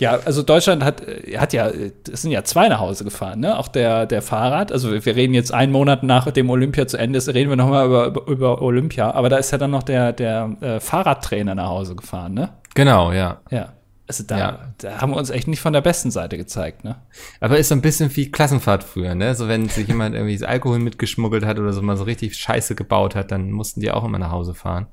Ja, 0.00 0.18
also 0.24 0.42
Deutschland 0.42 0.82
hat, 0.82 1.02
hat 1.36 1.52
ja, 1.52 1.68
es 1.68 2.22
sind 2.22 2.30
ja 2.30 2.42
zwei 2.42 2.68
nach 2.68 2.80
Hause 2.80 3.04
gefahren, 3.04 3.40
ne? 3.40 3.58
Auch 3.58 3.68
der, 3.68 4.06
der 4.06 4.22
Fahrrad. 4.22 4.72
Also 4.72 4.92
wir 4.92 5.14
reden 5.14 5.34
jetzt 5.34 5.52
einen 5.52 5.72
Monat 5.72 6.02
nach 6.02 6.30
dem 6.30 6.48
Olympia 6.48 6.86
zu 6.86 6.96
Ende 6.96 7.18
ist, 7.18 7.28
reden 7.28 7.50
wir 7.50 7.56
nochmal 7.56 7.86
über, 7.86 8.26
über, 8.26 8.62
Olympia. 8.62 9.10
Aber 9.10 9.28
da 9.28 9.36
ist 9.36 9.50
ja 9.50 9.58
dann 9.58 9.70
noch 9.70 9.82
der, 9.82 10.14
der 10.14 10.56
äh, 10.62 10.80
Fahrradtrainer 10.80 11.54
nach 11.54 11.68
Hause 11.68 11.96
gefahren, 11.96 12.32
ne? 12.32 12.48
Genau, 12.74 13.12
ja. 13.12 13.42
Ja. 13.50 13.74
Also 14.08 14.24
da, 14.26 14.38
ja. 14.38 14.58
da 14.78 15.02
haben 15.02 15.12
wir 15.12 15.18
uns 15.18 15.28
echt 15.28 15.46
nicht 15.48 15.60
von 15.60 15.74
der 15.74 15.82
besten 15.82 16.10
Seite 16.10 16.38
gezeigt, 16.38 16.82
ne? 16.82 16.96
Aber 17.40 17.58
ist 17.58 17.68
so 17.68 17.74
ein 17.74 17.82
bisschen 17.82 18.16
wie 18.16 18.30
Klassenfahrt 18.30 18.82
früher, 18.82 19.14
ne? 19.14 19.34
So 19.34 19.48
wenn 19.48 19.68
sich 19.68 19.86
jemand 19.86 20.14
irgendwie 20.14 20.42
Alkohol 20.44 20.78
mitgeschmuggelt 20.78 21.44
hat 21.44 21.58
oder 21.58 21.74
so 21.74 21.82
mal 21.82 21.98
so 21.98 22.04
richtig 22.04 22.36
Scheiße 22.36 22.74
gebaut 22.74 23.14
hat, 23.14 23.30
dann 23.32 23.50
mussten 23.50 23.82
die 23.82 23.90
auch 23.90 24.04
immer 24.04 24.18
nach 24.18 24.32
Hause 24.32 24.54
fahren. 24.54 24.86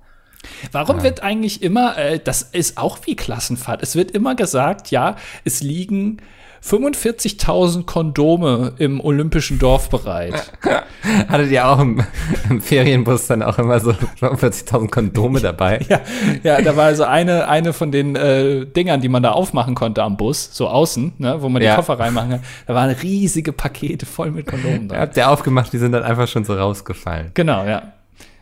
Warum 0.72 0.98
ja. 0.98 1.04
wird 1.04 1.24
eigentlich 1.24 1.62
immer, 1.62 1.98
äh, 1.98 2.20
das 2.20 2.42
ist 2.42 2.78
auch 2.78 3.00
wie 3.06 3.16
Klassenfahrt, 3.16 3.84
es 3.84 3.96
wird 3.96 4.12
immer 4.12 4.36
gesagt, 4.36 4.92
ja, 4.92 5.16
es 5.44 5.62
liegen 5.62 6.22
45.000 6.64 7.86
Kondome 7.86 8.74
im 8.78 9.00
olympischen 9.00 9.60
Dorf 9.60 9.90
bereit. 9.90 10.52
Hattet 11.30 11.52
ihr 11.52 11.68
auch 11.68 11.80
im, 11.80 12.04
im 12.50 12.62
Ferienbus 12.62 13.28
dann 13.28 13.44
auch 13.44 13.58
immer 13.58 13.80
so 13.80 13.92
45.000 13.92 14.90
Kondome 14.90 15.40
dabei? 15.40 15.80
Ja, 15.88 16.02
ja, 16.44 16.62
da 16.62 16.76
war 16.76 16.86
also 16.86 17.04
eine, 17.06 17.48
eine 17.48 17.72
von 17.72 17.92
den 17.92 18.16
äh, 18.16 18.66
Dingern, 18.66 19.00
die 19.00 19.08
man 19.08 19.24
da 19.24 19.32
aufmachen 19.32 19.74
konnte 19.74 20.04
am 20.04 20.18
Bus, 20.18 20.50
so 20.52 20.68
außen, 20.68 21.14
ne, 21.18 21.42
wo 21.42 21.50
man 21.50 21.62
die 21.62 21.68
ja. 21.68 21.76
Koffer 21.76 21.98
reinmachen 21.98 22.32
kann. 22.32 22.40
Da 22.66 22.76
waren 22.76 22.90
riesige 22.90 23.54
Pakete 23.54 24.06
voll 24.06 24.32
mit 24.32 24.48
Kondomen 24.48 24.90
drin. 24.90 25.00
Habt 25.00 25.16
ihr 25.16 25.30
aufgemacht, 25.30 25.72
die 25.72 25.78
sind 25.78 25.94
dann 25.94 26.04
einfach 26.04 26.28
schon 26.28 26.44
so 26.44 26.56
rausgefallen. 26.56 27.32
Genau, 27.36 27.64
ja. 27.64 27.94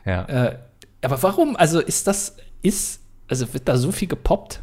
Ja. 0.06 0.24
Äh, 0.24 0.56
aber 1.06 1.22
warum? 1.24 1.56
Also 1.56 1.80
ist 1.80 2.08
das, 2.08 2.38
ist, 2.62 3.02
also 3.28 3.54
wird 3.54 3.68
da 3.68 3.78
so 3.78 3.92
viel 3.92 4.08
gepoppt? 4.08 4.62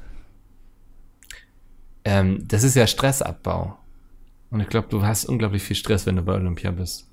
Ähm, 2.05 2.47
das 2.49 2.65
ist 2.65 2.75
ja 2.75 2.87
Stressabbau. 2.87 3.77
Und 4.51 4.61
ich 4.61 4.69
glaube, 4.69 4.89
du 4.91 5.03
hast 5.03 5.25
unglaublich 5.25 5.63
viel 5.63 5.77
Stress, 5.77 6.05
wenn 6.07 6.17
du 6.17 6.23
bei 6.23 6.35
Olympia 6.35 6.71
bist. 6.73 7.09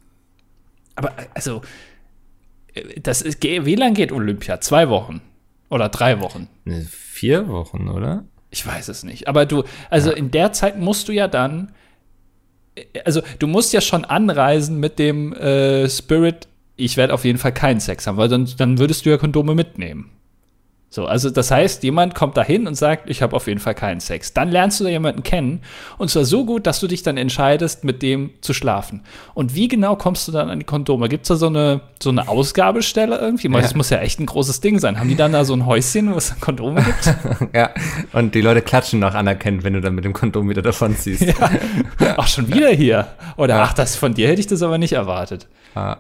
Aber 0.96 1.14
also, 1.34 1.62
äh, 2.74 3.00
das 3.00 3.22
ist, 3.22 3.42
wie 3.44 3.76
lange 3.76 3.94
geht 3.94 4.12
Olympia? 4.12 4.60
Zwei 4.60 4.90
Wochen? 4.90 5.22
Oder 5.70 5.90
drei 5.90 6.20
Wochen? 6.20 6.50
Vier 6.90 7.48
Wochen, 7.48 7.88
oder? 7.88 8.26
Ich 8.52 8.66
weiß 8.66 8.88
es 8.90 9.04
nicht. 9.04 9.28
Aber 9.28 9.46
du, 9.46 9.64
also 9.90 10.10
ja. 10.10 10.18
in 10.18 10.32
der 10.32 10.52
Zeit 10.54 10.80
musst 10.80 11.08
du 11.08 11.12
ja 11.12 11.28
dann, 11.28 11.72
äh, 12.76 12.84
also 13.06 13.22
du 13.38 13.48
musst 13.48 13.74
ja 13.74 13.82
schon 13.82 14.06
anreisen 14.06 14.80
mit 14.80 15.00
dem 15.00 15.34
äh, 15.34 15.88
Spirit, 15.88 16.48
ich 16.80 16.98
werde 16.98 17.14
auf 17.14 17.26
jeden 17.26 17.38
Fall 17.38 17.54
keinen 17.54 17.80
Sex 17.80 18.08
haben, 18.08 18.18
weil 18.18 18.30
dann, 18.30 18.48
dann 18.58 18.80
würdest 18.80 19.06
du 19.06 19.10
ja 19.10 19.18
Kondome 19.18 19.56
mitnehmen. 19.56 20.10
So, 20.92 21.06
also 21.06 21.30
das 21.30 21.52
heißt, 21.52 21.84
jemand 21.84 22.16
kommt 22.16 22.36
dahin 22.36 22.66
und 22.66 22.74
sagt, 22.74 23.12
ich 23.12 23.22
habe 23.22 23.36
auf 23.36 23.46
jeden 23.46 23.60
Fall 23.60 23.76
keinen 23.76 24.00
Sex. 24.00 24.34
Dann 24.34 24.50
lernst 24.50 24.80
du 24.80 24.84
da 24.86 24.90
jemanden 24.90 25.22
kennen 25.22 25.62
und 26.00 26.10
zwar 26.10 26.26
so 26.26 26.46
gut, 26.46 26.66
dass 26.66 26.80
du 26.80 26.88
dich 26.88 27.04
dann 27.04 27.16
entscheidest, 27.16 27.84
mit 27.84 28.02
dem 28.02 28.32
zu 28.42 28.56
schlafen. 28.56 29.02
Und 29.36 29.54
wie 29.54 29.68
genau 29.68 29.96
kommst 29.96 30.28
du 30.28 30.32
dann 30.32 30.50
an 30.50 30.58
die 30.58 30.66
Kondome? 30.66 31.08
Gibt 31.08 31.26
es 31.26 31.28
da 31.28 31.36
so 31.36 31.46
eine, 31.46 31.82
so 32.02 32.10
eine 32.10 32.28
Ausgabestelle 32.28 33.20
irgendwie? 33.20 33.52
Ja. 33.52 33.62
Das 33.62 33.76
muss 33.76 33.92
ja 33.92 34.00
echt 34.00 34.20
ein 34.20 34.26
großes 34.26 34.62
Ding 34.62 34.80
sein. 34.80 35.00
Haben 35.00 35.10
die 35.10 35.16
dann 35.16 35.32
da 35.32 35.46
so 35.46 35.54
ein 35.54 35.68
Häuschen, 35.68 36.12
wo 36.12 36.18
es 36.18 36.40
Kondome 36.40 36.84
gibt? 36.84 37.16
ja, 37.54 37.70
und 38.14 38.34
die 38.34 38.42
Leute 38.42 38.64
klatschen 38.64 39.00
noch 39.00 39.14
anerkennen, 39.14 39.64
wenn 39.64 39.74
du 39.74 39.82
dann 39.82 39.94
mit 39.94 40.06
dem 40.06 40.14
Kondom 40.14 40.50
wieder 40.50 40.64
davon 40.64 40.98
ziehst. 40.98 41.22
Ja. 41.22 41.36
Ach, 42.18 42.28
schon 42.28 42.52
wieder 42.52 42.70
hier. 42.70 43.10
Oder 43.38 43.58
ja. 43.58 43.64
ach, 43.64 43.74
das 43.74 43.96
von 43.96 44.16
dir 44.16 44.28
hätte 44.28 44.40
ich 44.40 44.48
das 44.48 44.64
aber 44.64 44.80
nicht 44.80 44.94
erwartet. 44.94 45.48
Ja. 45.76 45.98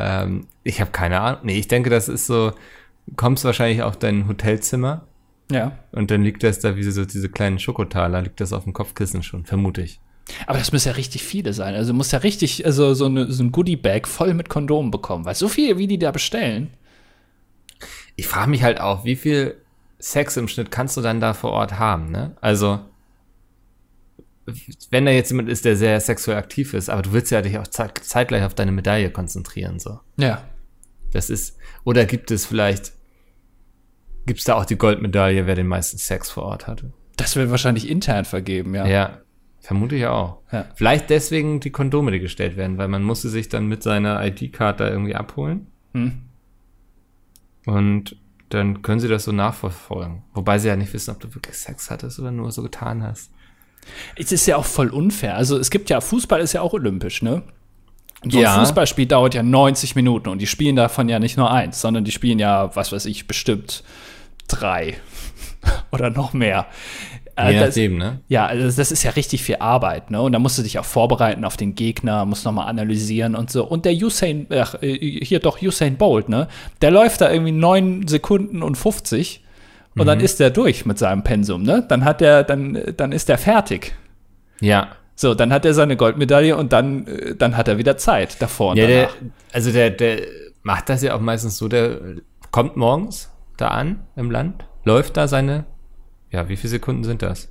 Ähm, 0.00 0.46
ich 0.64 0.80
habe 0.80 0.90
keine 0.90 1.20
Ahnung. 1.20 1.40
Nee, 1.44 1.58
ich 1.58 1.68
denke, 1.68 1.90
das 1.90 2.08
ist 2.08 2.26
so, 2.26 2.52
kommst 3.16 3.44
wahrscheinlich 3.44 3.82
auf 3.82 3.98
dein 3.98 4.26
Hotelzimmer. 4.28 5.06
Ja. 5.50 5.72
Und 5.92 6.10
dann 6.10 6.22
liegt 6.22 6.42
das 6.42 6.60
da 6.60 6.76
wie 6.76 6.82
so 6.84 7.04
diese 7.04 7.28
kleinen 7.28 7.58
Schokotaler, 7.58 8.22
liegt 8.22 8.40
das 8.40 8.52
auf 8.52 8.64
dem 8.64 8.72
Kopfkissen 8.72 9.22
schon, 9.22 9.44
vermute 9.44 9.82
ich. 9.82 10.00
Aber 10.46 10.58
das 10.58 10.70
müssen 10.70 10.88
ja 10.88 10.94
richtig 10.94 11.24
viele 11.24 11.52
sein. 11.52 11.74
Also 11.74 11.92
muss 11.92 12.12
ja 12.12 12.20
richtig, 12.20 12.64
also 12.64 12.94
so, 12.94 13.06
eine, 13.06 13.30
so 13.32 13.42
ein 13.42 13.52
Goodie-Bag 13.52 14.06
voll 14.06 14.34
mit 14.34 14.48
Kondomen 14.48 14.90
bekommen, 14.90 15.24
weil 15.24 15.34
so 15.34 15.48
viel, 15.48 15.76
wie 15.76 15.88
die 15.88 15.98
da 15.98 16.12
bestellen. 16.12 16.70
Ich 18.16 18.28
frage 18.28 18.50
mich 18.50 18.62
halt 18.62 18.80
auch, 18.80 19.04
wie 19.04 19.16
viel 19.16 19.56
Sex 19.98 20.36
im 20.36 20.48
Schnitt 20.48 20.70
kannst 20.70 20.96
du 20.96 21.00
dann 21.00 21.20
da 21.20 21.34
vor 21.34 21.50
Ort 21.50 21.78
haben, 21.78 22.10
ne? 22.10 22.36
Also, 22.40 22.80
wenn 24.90 25.06
da 25.06 25.12
jetzt 25.12 25.30
jemand 25.30 25.48
ist, 25.48 25.64
der 25.64 25.76
sehr 25.76 26.00
sexuell 26.00 26.36
aktiv 26.36 26.74
ist, 26.74 26.88
aber 26.88 27.02
du 27.02 27.12
willst 27.12 27.30
ja 27.30 27.42
dich 27.42 27.58
auch 27.58 27.66
zeitgleich 27.66 28.44
auf 28.44 28.54
deine 28.54 28.72
Medaille 28.72 29.10
konzentrieren, 29.10 29.78
so. 29.78 30.00
Ja. 30.16 30.44
Das 31.12 31.30
ist, 31.30 31.56
oder 31.84 32.04
gibt 32.06 32.30
es 32.30 32.46
vielleicht, 32.46 32.92
gibt 34.26 34.38
es 34.38 34.44
da 34.44 34.54
auch 34.54 34.64
die 34.64 34.76
Goldmedaille, 34.76 35.46
wer 35.46 35.54
den 35.54 35.66
meisten 35.66 35.98
Sex 35.98 36.30
vor 36.30 36.44
Ort 36.44 36.66
hatte? 36.66 36.92
Das 37.16 37.36
wird 37.36 37.50
wahrscheinlich 37.50 37.88
intern 37.88 38.24
vergeben, 38.24 38.74
ja. 38.74 38.86
Ja, 38.86 39.18
vermute 39.60 39.96
ich 39.96 40.06
auch. 40.06 40.38
Ja. 40.52 40.66
Vielleicht 40.74 41.10
deswegen 41.10 41.60
die 41.60 41.70
Kondome, 41.70 42.12
die 42.12 42.20
gestellt 42.20 42.56
werden, 42.56 42.78
weil 42.78 42.88
man 42.88 43.02
musste 43.02 43.28
sich 43.28 43.48
dann 43.48 43.66
mit 43.66 43.82
seiner 43.82 44.24
ID-Card 44.24 44.80
da 44.80 44.88
irgendwie 44.88 45.14
abholen. 45.14 45.66
Hm. 45.92 46.22
Und 47.66 48.16
dann 48.48 48.82
können 48.82 49.00
sie 49.00 49.08
das 49.08 49.24
so 49.24 49.32
nachverfolgen. 49.32 50.22
Wobei 50.34 50.58
sie 50.58 50.68
ja 50.68 50.76
nicht 50.76 50.92
wissen, 50.92 51.10
ob 51.10 51.20
du 51.20 51.34
wirklich 51.34 51.56
Sex 51.56 51.90
hattest 51.90 52.18
oder 52.18 52.30
nur 52.30 52.50
so 52.50 52.62
getan 52.62 53.02
hast. 53.02 53.30
Es 54.16 54.32
ist 54.32 54.46
ja 54.46 54.56
auch 54.56 54.64
voll 54.64 54.88
unfair. 54.90 55.36
Also 55.36 55.58
es 55.58 55.70
gibt 55.70 55.90
ja, 55.90 56.00
Fußball 56.00 56.40
ist 56.40 56.52
ja 56.52 56.60
auch 56.62 56.72
olympisch, 56.72 57.22
ne? 57.22 57.42
So 58.28 58.36
ein 58.38 58.42
Ja. 58.44 58.58
Fußballspiel 58.60 59.06
dauert 59.06 59.34
ja 59.34 59.42
90 59.42 59.96
Minuten 59.96 60.28
und 60.28 60.38
die 60.40 60.46
spielen 60.46 60.76
davon 60.76 61.08
ja 61.08 61.18
nicht 61.18 61.36
nur 61.38 61.50
eins, 61.50 61.80
sondern 61.80 62.04
die 62.04 62.12
spielen 62.12 62.38
ja, 62.38 62.74
was 62.76 62.92
weiß 62.92 63.06
ich, 63.06 63.26
bestimmt 63.26 63.82
drei 64.46 64.96
oder 65.92 66.10
noch 66.10 66.32
mehr. 66.34 66.66
Äh, 67.36 67.52
Je 67.52 67.58
das- 67.60 67.68
nachdem, 67.68 67.96
ne? 67.96 68.20
ja, 68.28 68.44
also 68.44 68.76
das 68.76 68.90
ist 68.90 69.02
ja 69.04 69.12
richtig 69.12 69.42
viel 69.42 69.56
Arbeit, 69.60 70.10
ne? 70.10 70.20
Und 70.20 70.32
da 70.32 70.38
musst 70.38 70.58
du 70.58 70.62
dich 70.62 70.78
auch 70.78 70.84
vorbereiten 70.84 71.44
auf 71.46 71.56
den 71.56 71.74
Gegner, 71.74 72.26
musst 72.26 72.44
nochmal 72.44 72.68
analysieren 72.68 73.34
und 73.34 73.50
so. 73.50 73.64
Und 73.64 73.86
der 73.86 73.94
Usain, 73.94 74.46
ach, 74.50 74.74
äh, 74.82 75.24
hier 75.24 75.38
doch 75.40 75.62
Usain 75.62 75.96
Bolt, 75.96 76.28
ne? 76.28 76.48
Der 76.82 76.90
läuft 76.90 77.22
da 77.22 77.30
irgendwie 77.32 77.52
9 77.52 78.06
Sekunden 78.08 78.62
und 78.62 78.76
50 78.76 79.42
und 80.00 80.06
dann 80.06 80.20
ist 80.20 80.40
der 80.40 80.50
durch 80.50 80.86
mit 80.86 80.98
seinem 80.98 81.22
Pensum, 81.22 81.62
ne? 81.62 81.84
Dann 81.88 82.04
hat 82.04 82.20
der, 82.20 82.42
dann, 82.42 82.78
dann 82.96 83.12
ist 83.12 83.28
der 83.28 83.38
fertig. 83.38 83.94
Ja. 84.60 84.88
So, 85.14 85.34
dann 85.34 85.52
hat 85.52 85.64
er 85.64 85.74
seine 85.74 85.96
Goldmedaille 85.96 86.56
und 86.56 86.72
dann, 86.72 87.06
äh, 87.06 87.34
dann 87.34 87.56
hat 87.56 87.68
er 87.68 87.78
wieder 87.78 87.96
Zeit 87.98 88.40
davor 88.40 88.70
und 88.70 88.78
Ja, 88.78 88.86
der, 88.86 89.10
also 89.52 89.70
der, 89.70 89.90
der 89.90 90.20
macht 90.62 90.88
das 90.88 91.02
ja 91.02 91.14
auch 91.14 91.20
meistens 91.20 91.58
so, 91.58 91.68
der 91.68 91.98
kommt 92.50 92.76
morgens 92.76 93.30
da 93.56 93.68
an 93.68 94.06
im 94.16 94.30
Land, 94.30 94.64
läuft 94.84 95.16
da 95.16 95.28
seine, 95.28 95.66
ja, 96.30 96.48
wie 96.48 96.56
viele 96.56 96.70
Sekunden 96.70 97.04
sind 97.04 97.22
das? 97.22 97.48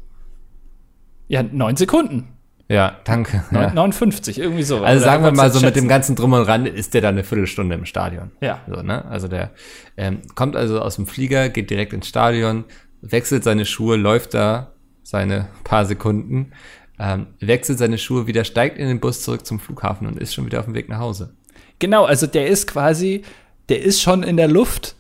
Ja, 1.28 1.44
9 1.44 1.76
Sekunden. 1.76 2.39
Ja, 2.70 2.98
danke. 3.04 3.44
Neun- 3.52 3.62
Ja. 3.64 3.74
59, 3.74 4.40
irgendwie 4.40 4.62
so. 4.64 4.84
Also 4.84 5.04
sagen 5.04 5.24
wir 5.24 5.32
mal 5.32 5.52
so 5.52 5.60
mit 5.60 5.76
dem 5.76 5.88
ganzen 5.88 6.16
Drum 6.16 6.34
und 6.34 6.44
Ran 6.44 6.66
ist 6.68 6.94
der 6.94 7.02
dann 7.02 7.16
eine 7.16 7.24
Viertelstunde 7.24 7.74
im 7.76 7.86
Stadion. 7.86 8.32
Ja. 8.42 8.62
So, 8.68 8.82
ne? 8.84 9.06
Also 9.06 9.28
der 9.28 9.50
ähm, 9.98 10.22
kommt 10.36 10.56
also 10.56 10.80
aus 10.80 10.96
dem 10.98 11.08
Flieger, 11.08 11.50
geht 11.50 11.72
direkt 11.72 11.94
ins 11.94 12.08
Stadion, 12.08 12.66
wechselt 13.02 13.44
seine 13.44 13.66
Schuhe, 13.66 13.96
läuft 13.98 14.36
da 14.36 14.72
seine 15.02 15.48
paar 15.64 15.86
Sekunden, 15.86 16.52
ähm, 17.00 17.28
wechselt 17.40 17.80
seine 17.80 17.98
Schuhe 17.98 18.28
wieder, 18.28 18.44
steigt 18.44 18.78
in 18.78 18.88
den 18.88 19.00
Bus 19.00 19.24
zurück 19.24 19.46
zum 19.48 19.60
Flughafen 19.60 20.06
und 20.06 20.20
ist 20.20 20.36
schon 20.36 20.46
wieder 20.46 20.60
auf 20.60 20.66
dem 20.66 20.76
Weg 20.76 20.90
nach 20.90 21.00
Hause. 21.00 21.34
Genau, 21.80 22.06
also 22.06 22.28
der 22.28 22.48
ist 22.48 22.68
quasi, 22.68 23.24
der 23.70 23.82
ist 23.82 24.00
schon 24.02 24.22
in 24.22 24.38
der 24.38 24.48
Luft, 24.48 24.96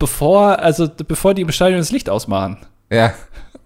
bevor, 0.00 0.58
also 0.58 0.88
bevor 1.06 1.34
die 1.34 1.42
im 1.42 1.52
Stadion 1.52 1.78
das 1.78 1.92
Licht 1.92 2.10
ausmachen. 2.10 2.58
Ja. 2.90 3.12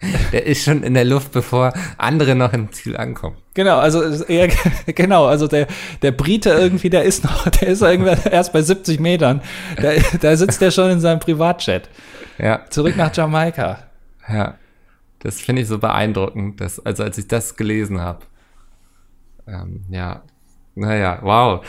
Der 0.32 0.46
ist 0.46 0.64
schon 0.64 0.82
in 0.82 0.94
der 0.94 1.04
Luft, 1.04 1.32
bevor 1.32 1.72
andere 1.96 2.34
noch 2.34 2.52
im 2.52 2.72
Ziel 2.72 2.96
ankommen. 2.96 3.36
Genau, 3.54 3.78
also 3.78 4.02
eher, 4.24 4.48
genau, 4.86 5.26
also 5.26 5.46
der, 5.46 5.66
der 6.00 6.12
Brite 6.12 6.50
irgendwie, 6.50 6.90
der 6.90 7.04
ist 7.04 7.24
noch, 7.24 7.48
der 7.60 7.68
ist 7.68 7.82
irgendwie 7.82 8.16
erst 8.30 8.52
bei 8.52 8.62
70 8.62 8.98
Metern. 8.98 9.42
Da, 9.80 9.92
da 10.20 10.36
sitzt 10.36 10.60
der 10.60 10.70
schon 10.70 10.90
in 10.90 11.00
seinem 11.00 11.20
Privatjet. 11.20 11.88
Ja, 12.38 12.62
Zurück 12.70 12.96
nach 12.96 13.14
Jamaika. 13.14 13.78
ja. 14.28 14.54
Das 15.20 15.40
finde 15.40 15.62
ich 15.62 15.68
so 15.68 15.78
beeindruckend, 15.78 16.60
dass, 16.60 16.84
also 16.84 17.04
als 17.04 17.16
ich 17.16 17.28
das 17.28 17.54
gelesen 17.54 18.00
habe. 18.00 18.24
Ähm, 19.46 19.84
ja, 19.88 20.22
naja, 20.74 21.20
wow. 21.22 21.64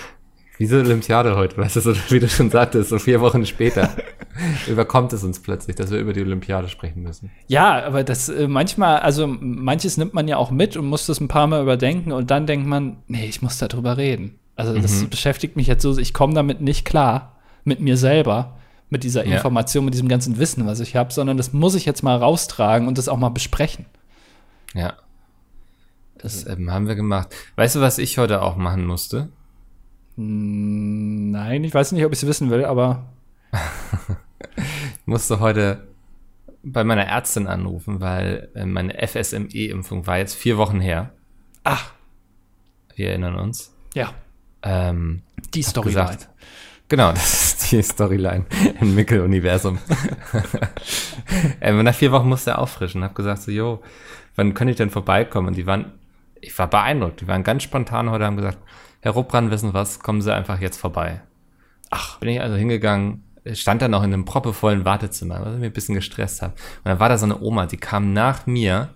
Diese 0.60 0.80
Olympiade 0.80 1.36
heute, 1.36 1.58
weißt 1.58 1.78
du, 1.78 1.82
so, 1.82 1.96
wie 2.10 2.20
du 2.20 2.30
schon 2.30 2.52
sagtest, 2.52 2.90
so 2.90 3.00
vier 3.00 3.22
Wochen 3.22 3.46
später 3.46 3.90
überkommt 4.68 5.12
es 5.14 5.24
uns 5.24 5.40
plötzlich, 5.42 5.76
dass 5.76 5.90
wir 5.90 6.00
über 6.00 6.14
die 6.14 6.22
Olympiade 6.22 6.70
sprechen 6.70 7.02
müssen. 7.02 7.32
Ja, 7.48 7.84
aber 7.84 8.04
das 8.04 8.30
äh, 8.30 8.48
manchmal, 8.48 9.00
also 9.00 9.26
manches 9.28 9.98
nimmt 9.98 10.14
man 10.14 10.28
ja 10.28 10.38
auch 10.38 10.52
mit 10.52 10.78
und 10.78 10.86
muss 10.86 11.08
das 11.08 11.20
ein 11.20 11.28
paar 11.28 11.48
Mal 11.48 11.62
überdenken 11.62 12.12
und 12.12 12.30
dann 12.30 12.46
denkt 12.46 12.68
man, 12.68 12.98
nee, 13.08 13.26
ich 13.26 13.42
muss 13.42 13.58
darüber 13.58 13.98
reden. 13.98 14.40
Also 14.56 14.78
das 14.78 15.06
beschäftigt 15.06 15.56
mich 15.56 15.66
jetzt 15.66 15.82
so, 15.82 15.98
ich 15.98 16.14
komme 16.14 16.36
damit 16.36 16.62
nicht 16.62 16.86
klar, 16.86 17.38
mit 17.64 17.80
mir 17.80 17.98
selber, 17.98 18.58
mit 18.90 19.04
dieser 19.04 19.26
Ja. 19.26 19.38
Information, 19.38 19.86
mit 19.86 19.96
diesem 19.96 20.08
ganzen 20.08 20.38
Wissen, 20.38 20.68
was 20.68 20.80
ich 20.80 20.96
habe, 20.96 21.12
sondern 21.12 21.38
das 21.38 21.54
muss 21.54 21.74
ich 21.74 21.86
jetzt 21.86 22.04
mal 22.04 22.16
raustragen 22.18 22.88
und 22.88 23.00
das 23.00 23.10
auch 23.10 23.18
mal 23.18 23.30
besprechen. 23.30 23.86
Ja. 24.76 24.94
Das 26.20 26.46
ähm, 26.46 26.72
haben 26.72 26.88
wir 26.88 26.96
gemacht. 26.96 27.30
Weißt 27.56 27.76
du, 27.76 27.82
was 27.82 27.98
ich 27.98 28.20
heute 28.20 28.44
auch 28.44 28.56
machen 28.56 28.86
musste? 28.86 29.30
Nein, 30.16 31.64
ich 31.64 31.74
weiß 31.74 31.92
nicht, 31.92 32.06
ob 32.06 32.12
ich 32.14 32.20
es 32.22 32.28
wissen 32.28 32.50
will, 32.50 32.66
aber 32.66 33.06
Ich 34.56 35.08
musste 35.08 35.40
heute 35.40 35.88
bei 36.64 36.84
meiner 36.84 37.06
Ärztin 37.06 37.48
anrufen, 37.48 38.00
weil 38.00 38.50
äh, 38.56 38.66
meine 38.66 38.96
FSME-Impfung 39.06 40.08
war 40.08 40.18
jetzt 40.18 40.36
vier 40.36 40.58
Wochen 40.58 40.80
her. 40.80 41.12
ach, 41.64 41.92
Wir 42.96 43.10
erinnern 43.10 43.36
uns. 43.36 43.76
ja, 43.96 44.14
Ähm, 44.62 45.24
die 45.54 45.64
Story. 45.64 45.88
gesagt. 45.88 46.30
Genau, 46.90 47.12
das 47.12 47.34
ist 47.34 47.72
die 47.72 47.82
Storyline 47.82 48.46
im 48.80 48.94
Mickel-Universum. 48.96 49.80
ähm, 51.62 51.80
und 51.80 51.86
nach 51.86 51.96
vier 51.96 52.12
Wochen 52.12 52.30
musste 52.30 52.52
er 52.52 52.60
auffrischen 52.60 53.02
und 53.02 53.06
habe 53.06 53.16
gesagt 53.16 53.42
so, 53.42 53.52
jo, 53.52 53.82
wann 54.36 54.54
könnte 54.54 54.72
ich 54.72 54.78
denn 54.78 54.90
vorbeikommen? 54.90 55.48
Und 55.50 55.58
die 55.58 55.66
waren, 55.66 55.94
ich 56.40 56.58
war 56.60 56.70
beeindruckt, 56.70 57.22
die 57.22 57.28
waren 57.28 57.44
ganz 57.44 57.64
spontan 57.64 58.10
heute, 58.10 58.26
haben 58.26 58.38
gesagt, 58.38 58.60
Herr 59.04 59.12
Ruppran, 59.12 59.52
wissen 59.52 59.74
was, 59.74 60.00
kommen 60.00 60.22
Sie 60.22 60.34
einfach 60.34 60.62
jetzt 60.62 60.78
vorbei. 60.78 61.22
Ach. 61.90 62.20
Bin 62.20 62.30
ich 62.30 62.40
also 62.40 62.56
hingegangen, 62.56 63.22
stand 63.52 63.82
dann 63.82 63.92
noch 63.92 64.02
in 64.02 64.14
einem 64.14 64.24
proppevollen 64.24 64.86
Wartezimmer, 64.86 65.42
was 65.42 65.58
mich 65.58 65.66
ein 65.66 65.74
bisschen 65.74 65.96
gestresst 65.96 66.42
hat. 66.42 66.54
Und 66.54 66.86
dann 66.86 67.02
war 67.02 67.10
da 67.10 67.18
so 67.18 67.26
eine 67.26 67.42
Oma, 67.42 67.66
die 67.66 67.76
kam 67.76 68.14
nach 68.14 68.46
mir, 68.46 68.96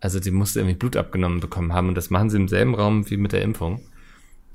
also 0.00 0.18
die 0.18 0.30
musste 0.30 0.60
irgendwie 0.60 0.78
Blut 0.78 0.96
abgenommen 0.96 1.40
bekommen 1.40 1.74
haben 1.74 1.88
und 1.88 1.94
das 1.94 2.08
machen 2.08 2.30
sie 2.30 2.38
im 2.38 2.48
selben 2.48 2.74
Raum 2.74 3.10
wie 3.10 3.18
mit 3.18 3.32
der 3.32 3.42
Impfung. 3.42 3.82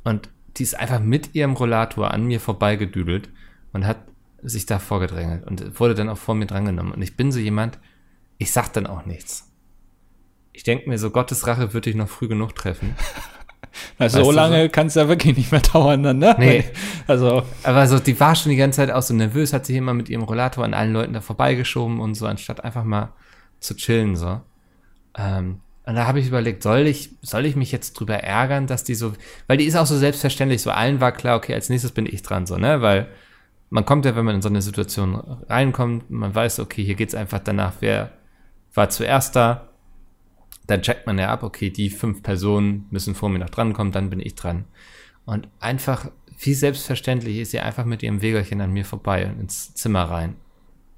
Und 0.04 0.30
die 0.58 0.64
ist 0.64 0.74
einfach 0.74 1.00
mit 1.00 1.36
ihrem 1.36 1.54
Rollator 1.54 2.10
an 2.10 2.26
mir 2.26 2.40
vorbeigedüdelt 2.40 3.30
und 3.74 3.86
hat 3.86 3.98
sich 4.42 4.66
da 4.66 4.80
vorgedrängelt 4.80 5.46
und 5.46 5.80
wurde 5.80 5.94
dann 5.94 6.10
auch 6.10 6.18
vor 6.18 6.34
mir 6.34 6.48
drangenommen. 6.48 6.94
Und 6.94 7.04
ich 7.04 7.16
bin 7.16 7.32
so 7.32 7.38
jemand, 7.38 7.78
ich 8.40 8.52
sag 8.52 8.74
dann 8.74 8.88
auch 8.88 9.06
nichts. 9.06 9.52
Ich 10.52 10.64
denke 10.64 10.90
mir 10.90 10.98
so, 10.98 11.12
Gottes 11.12 11.46
Rache 11.46 11.76
wird 11.76 11.86
dich 11.86 11.94
noch 11.94 12.10
früh 12.10 12.28
genug 12.28 12.56
treffen. 12.56 12.96
Also 13.98 14.20
Weißt 14.20 14.26
so 14.26 14.32
lange 14.32 14.70
kann 14.70 14.88
es 14.88 14.96
ja 14.96 15.08
wirklich 15.08 15.36
nicht 15.38 15.52
mehr 15.52 15.62
dauern 15.62 16.04
dann, 16.04 16.20
ne? 16.20 16.36
Nee. 16.38 16.64
Also, 17.08 17.44
Aber 17.64 17.86
so, 17.88 18.00
die 18.00 18.18
war 18.20 18.36
schon 18.36 18.52
die 18.52 18.56
ganze 18.56 18.78
Zeit 18.78 18.92
auch 18.92 19.02
so 19.02 19.14
nervös, 19.14 19.52
hat 19.52 19.66
sich 19.66 19.76
immer 19.76 19.94
mit 19.94 20.10
ihrem 20.10 20.24
Rollator 20.24 20.64
an 20.64 20.74
allen 20.74 20.94
Leuten 20.94 21.14
da 21.14 21.22
vorbeigeschoben 21.22 22.00
und 22.00 22.16
so, 22.16 22.26
anstatt 22.26 22.64
einfach 22.64 22.84
mal 22.84 23.12
zu 23.60 23.76
chillen, 23.76 24.16
so. 24.16 24.40
Ähm, 25.18 25.60
und 25.86 25.96
da 25.96 26.08
habe 26.08 26.20
ich 26.20 26.28
überlegt, 26.28 26.64
soll 26.64 26.88
ich, 26.88 27.10
soll 27.22 27.46
ich 27.46 27.56
mich 27.56 27.72
jetzt 27.72 27.94
drüber 27.94 28.16
ärgern, 28.16 28.68
dass 28.68 28.86
die 28.86 28.96
so, 28.96 29.14
weil 29.48 29.58
die 29.58 29.66
ist 29.66 29.76
auch 29.76 29.86
so 29.86 29.98
selbstverständlich, 29.98 30.62
so 30.62 30.72
allen 30.72 31.02
war 31.02 31.12
klar, 31.12 31.36
okay, 31.36 31.54
als 31.54 31.70
nächstes 31.70 31.92
bin 31.92 32.06
ich 32.06 32.22
dran, 32.22 32.46
so, 32.46 32.58
ne, 32.58 32.82
weil 32.82 33.08
man 33.70 33.86
kommt 33.86 34.06
ja, 34.06 34.16
wenn 34.16 34.24
man 34.24 34.36
in 34.36 34.42
so 34.42 34.50
eine 34.50 34.62
Situation 34.62 35.16
reinkommt, 35.50 36.10
man 36.10 36.34
weiß, 36.34 36.60
okay, 36.60 36.84
hier 36.84 36.96
geht's 36.96 37.16
einfach 37.16 37.40
danach, 37.40 37.74
wer 37.80 38.12
war 38.74 38.90
zuerst 38.90 39.36
da, 39.36 39.73
dann 40.68 40.82
checkt 40.82 41.08
man 41.08 41.18
ja 41.20 41.30
ab, 41.30 41.44
okay, 41.44 41.70
die 41.70 41.90
fünf 41.90 42.24
Personen 42.24 42.88
müssen 42.90 43.16
vor 43.16 43.30
mir 43.30 43.40
noch 43.40 43.50
drankommen, 43.50 43.92
dann 43.92 44.10
bin 44.10 44.20
ich 44.20 44.36
dran. 44.36 44.66
Und 45.26 45.48
einfach, 45.60 46.10
wie 46.40 46.54
selbstverständlich 46.54 47.38
ist 47.38 47.52
sie 47.52 47.60
einfach 47.60 47.86
mit 47.86 48.04
ihrem 48.04 48.22
Wägerchen 48.22 48.62
an 48.62 48.72
mir 48.72 48.86
vorbei 48.86 49.26
und 49.28 49.40
ins 49.40 49.74
Zimmer 49.74 50.04
rein. 50.04 50.36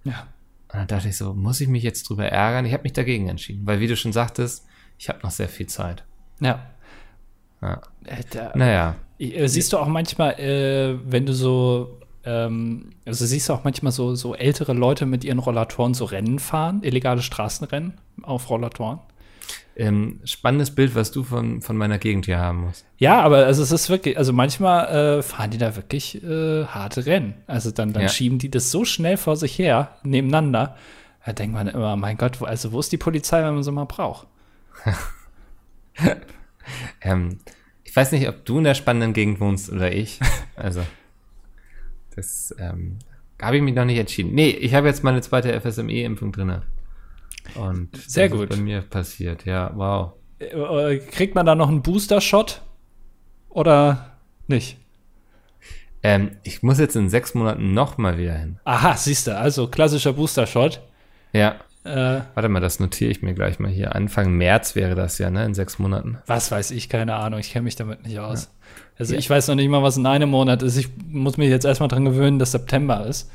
ja. 0.04 0.28
Und 0.74 0.80
dann 0.80 0.88
dachte 0.88 1.08
ich 1.08 1.16
so, 1.16 1.34
muss 1.34 1.62
ich 1.62 1.70
mich 1.70 1.84
jetzt 1.84 2.10
drüber 2.10 2.26
ärgern? 2.26 2.66
Ich 2.66 2.74
habe 2.74 2.84
mich 2.84 2.92
dagegen 2.92 3.30
entschieden, 3.30 3.66
weil 3.66 3.80
wie 3.80 3.88
du 3.88 3.96
schon 3.96 4.12
sagtest, 4.12 4.66
ich 4.98 5.08
habe 5.08 5.20
noch 5.24 5.32
sehr 5.32 5.48
viel 5.48 5.68
Zeit. 5.68 6.04
Ja. 6.42 6.66
Ja. 7.62 7.82
Äh, 8.04 8.24
da, 8.32 8.52
Naja, 8.56 8.96
Äh, 9.20 9.48
Siehst 9.48 9.72
du 9.72 9.78
auch 9.78 9.88
manchmal, 9.88 10.34
äh, 10.40 10.98
wenn 11.06 11.26
du 11.26 11.34
so, 11.34 12.00
ähm, 12.26 12.90
also 13.06 13.26
siehst 13.26 13.48
du 13.48 13.54
auch 13.54 13.64
manchmal 13.64 13.94
so, 13.94 14.16
so 14.16 14.36
ältere 14.36 14.74
Leute 14.74 15.06
mit 15.06 15.24
ihren 15.24 15.40
Rollatoren 15.40 15.94
so 15.94 16.04
Rennen 16.06 16.40
fahren, 16.40 16.82
illegale 16.84 17.22
Straßenrennen 17.22 17.94
auf 18.24 18.50
Rollatoren? 18.50 19.00
Ähm, 19.76 20.20
spannendes 20.24 20.74
Bild, 20.74 20.96
was 20.96 21.12
du 21.12 21.24
von, 21.24 21.62
von 21.62 21.76
meiner 21.78 21.98
Gegend 21.98 22.26
hier 22.26 22.40
haben 22.40 22.62
musst. 22.62 22.86
Ja, 22.98 23.22
aber 23.22 23.46
also 23.46 23.62
es 23.62 23.72
ist 23.72 23.90
wirklich, 23.90 24.18
also 24.18 24.32
manchmal 24.34 25.18
äh, 25.20 25.22
fahren 25.24 25.52
die 25.52 25.58
da 25.58 25.76
wirklich 25.76 26.24
äh, 26.24 26.66
harte 26.66 27.06
Rennen. 27.06 27.34
Also 27.48 27.72
dann, 27.72 27.92
dann 27.94 28.04
Ja. 28.04 28.10
schieben 28.10 28.40
die 28.40 28.50
das 28.50 28.72
so 28.72 28.86
schnell 28.86 29.18
vor 29.18 29.36
sich 29.36 29.58
her, 29.60 29.98
nebeneinander. 30.04 30.76
Da 31.26 31.34
denkt 31.34 31.54
man 31.54 31.68
immer, 31.68 31.96
mein 31.98 32.18
Gott, 32.18 32.40
wo, 32.40 32.46
also 32.46 32.72
wo 32.72 32.80
ist 32.80 32.92
die 32.92 32.98
Polizei, 32.98 33.44
wenn 33.44 33.56
man 33.56 33.64
sie 33.64 33.72
mal 33.72 33.86
braucht? 33.86 34.28
Ähm, 37.02 37.40
ich 37.84 37.96
weiß 37.96 38.12
nicht, 38.12 38.28
ob 38.28 38.44
du 38.46 38.58
in 38.58 38.64
der 38.64 38.74
spannenden 38.74 39.14
Gegend 39.14 39.40
wohnst 39.40 39.72
oder 39.72 39.92
ich. 39.92 40.20
Also, 40.58 40.82
das 42.16 42.56
ähm, 42.60 42.98
habe 43.42 43.58
ich 43.58 43.62
mich 43.62 43.76
noch 43.76 43.84
nicht 43.84 43.98
entschieden. 44.00 44.34
Nee, 44.34 44.50
ich 44.52 44.74
habe 44.74 44.88
jetzt 44.88 45.04
meine 45.04 45.20
zweite 45.22 45.52
FSME-Impfung 45.60 46.32
drinne. 46.32 46.62
Und 47.56 47.96
Sehr 47.98 48.30
das 48.30 48.38
gut. 48.38 48.50
ist 48.50 48.58
bei 48.58 48.64
mir 48.64 48.82
passiert, 48.82 49.46
ja, 49.46 49.72
wow. 49.76 50.14
Äh, 50.40 50.98
kriegt 51.00 51.36
man 51.36 51.46
da 51.46 51.56
noch 51.56 51.70
einen 51.70 51.82
Booster-Shot 51.82 52.62
oder 53.50 54.12
nicht? 54.48 54.78
Ähm, 56.04 56.32
ich 56.44 56.62
muss 56.62 56.80
jetzt 56.80 56.96
in 56.96 57.10
sechs 57.10 57.34
Monaten 57.34 57.74
noch 57.74 57.98
mal 57.98 58.18
wieder 58.18 58.34
hin. 58.34 58.60
Aha, 58.66 58.96
siehst 58.96 59.28
du, 59.28 59.38
also 59.38 59.68
klassischer 59.68 60.14
Booster-Shot. 60.14 60.82
Ja, 61.34 61.56
Äh, 61.84 62.22
warte 62.34 62.50
mal, 62.50 62.60
das 62.62 62.80
notiere 62.80 63.12
ich 63.12 63.22
mir 63.22 63.36
gleich 63.36 63.60
mal 63.60 63.70
hier. 63.70 63.94
Anfang 63.96 64.32
März 64.34 64.74
wäre 64.76 64.96
das 64.96 65.20
ja, 65.20 65.30
ne, 65.30 65.46
in 65.46 65.54
sechs 65.54 65.78
Monaten. 65.78 66.18
was 66.26 66.50
weiß 66.52 66.72
ich, 66.72 66.90
keine 66.90 67.14
Ahnung, 67.16 67.40
ich 67.40 67.52
kenne 67.52 67.64
mich 67.66 67.76
damit 67.76 68.04
nicht 68.06 68.18
aus. 68.20 68.50
Also 68.98 69.14
Ja. 69.14 69.20
ich 69.20 69.30
weiß 69.30 69.48
noch 69.50 69.56
nicht 69.56 69.70
mal, 69.70 69.84
was 69.84 69.96
in 69.96 70.06
einem 70.08 70.30
Monat 70.30 70.64
ist. 70.64 70.78
Ich 70.78 70.90
muss 71.08 71.38
mich 71.38 71.50
jetzt 71.50 71.64
erstmal 71.66 71.88
dran 71.90 72.06
gewöhnen, 72.06 72.40
dass 72.40 72.54
September 72.54 73.06
ist. 73.06 73.30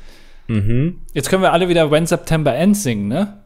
Mhm. 0.47 0.99
Jetzt 1.13 1.29
können 1.29 1.43
wir 1.43 1.53
alle 1.53 1.69
wieder 1.69 1.91
When 1.91 2.05
September 2.05 2.53
Ends 2.53 2.83
singen, 2.83 3.07
ne? 3.07 3.40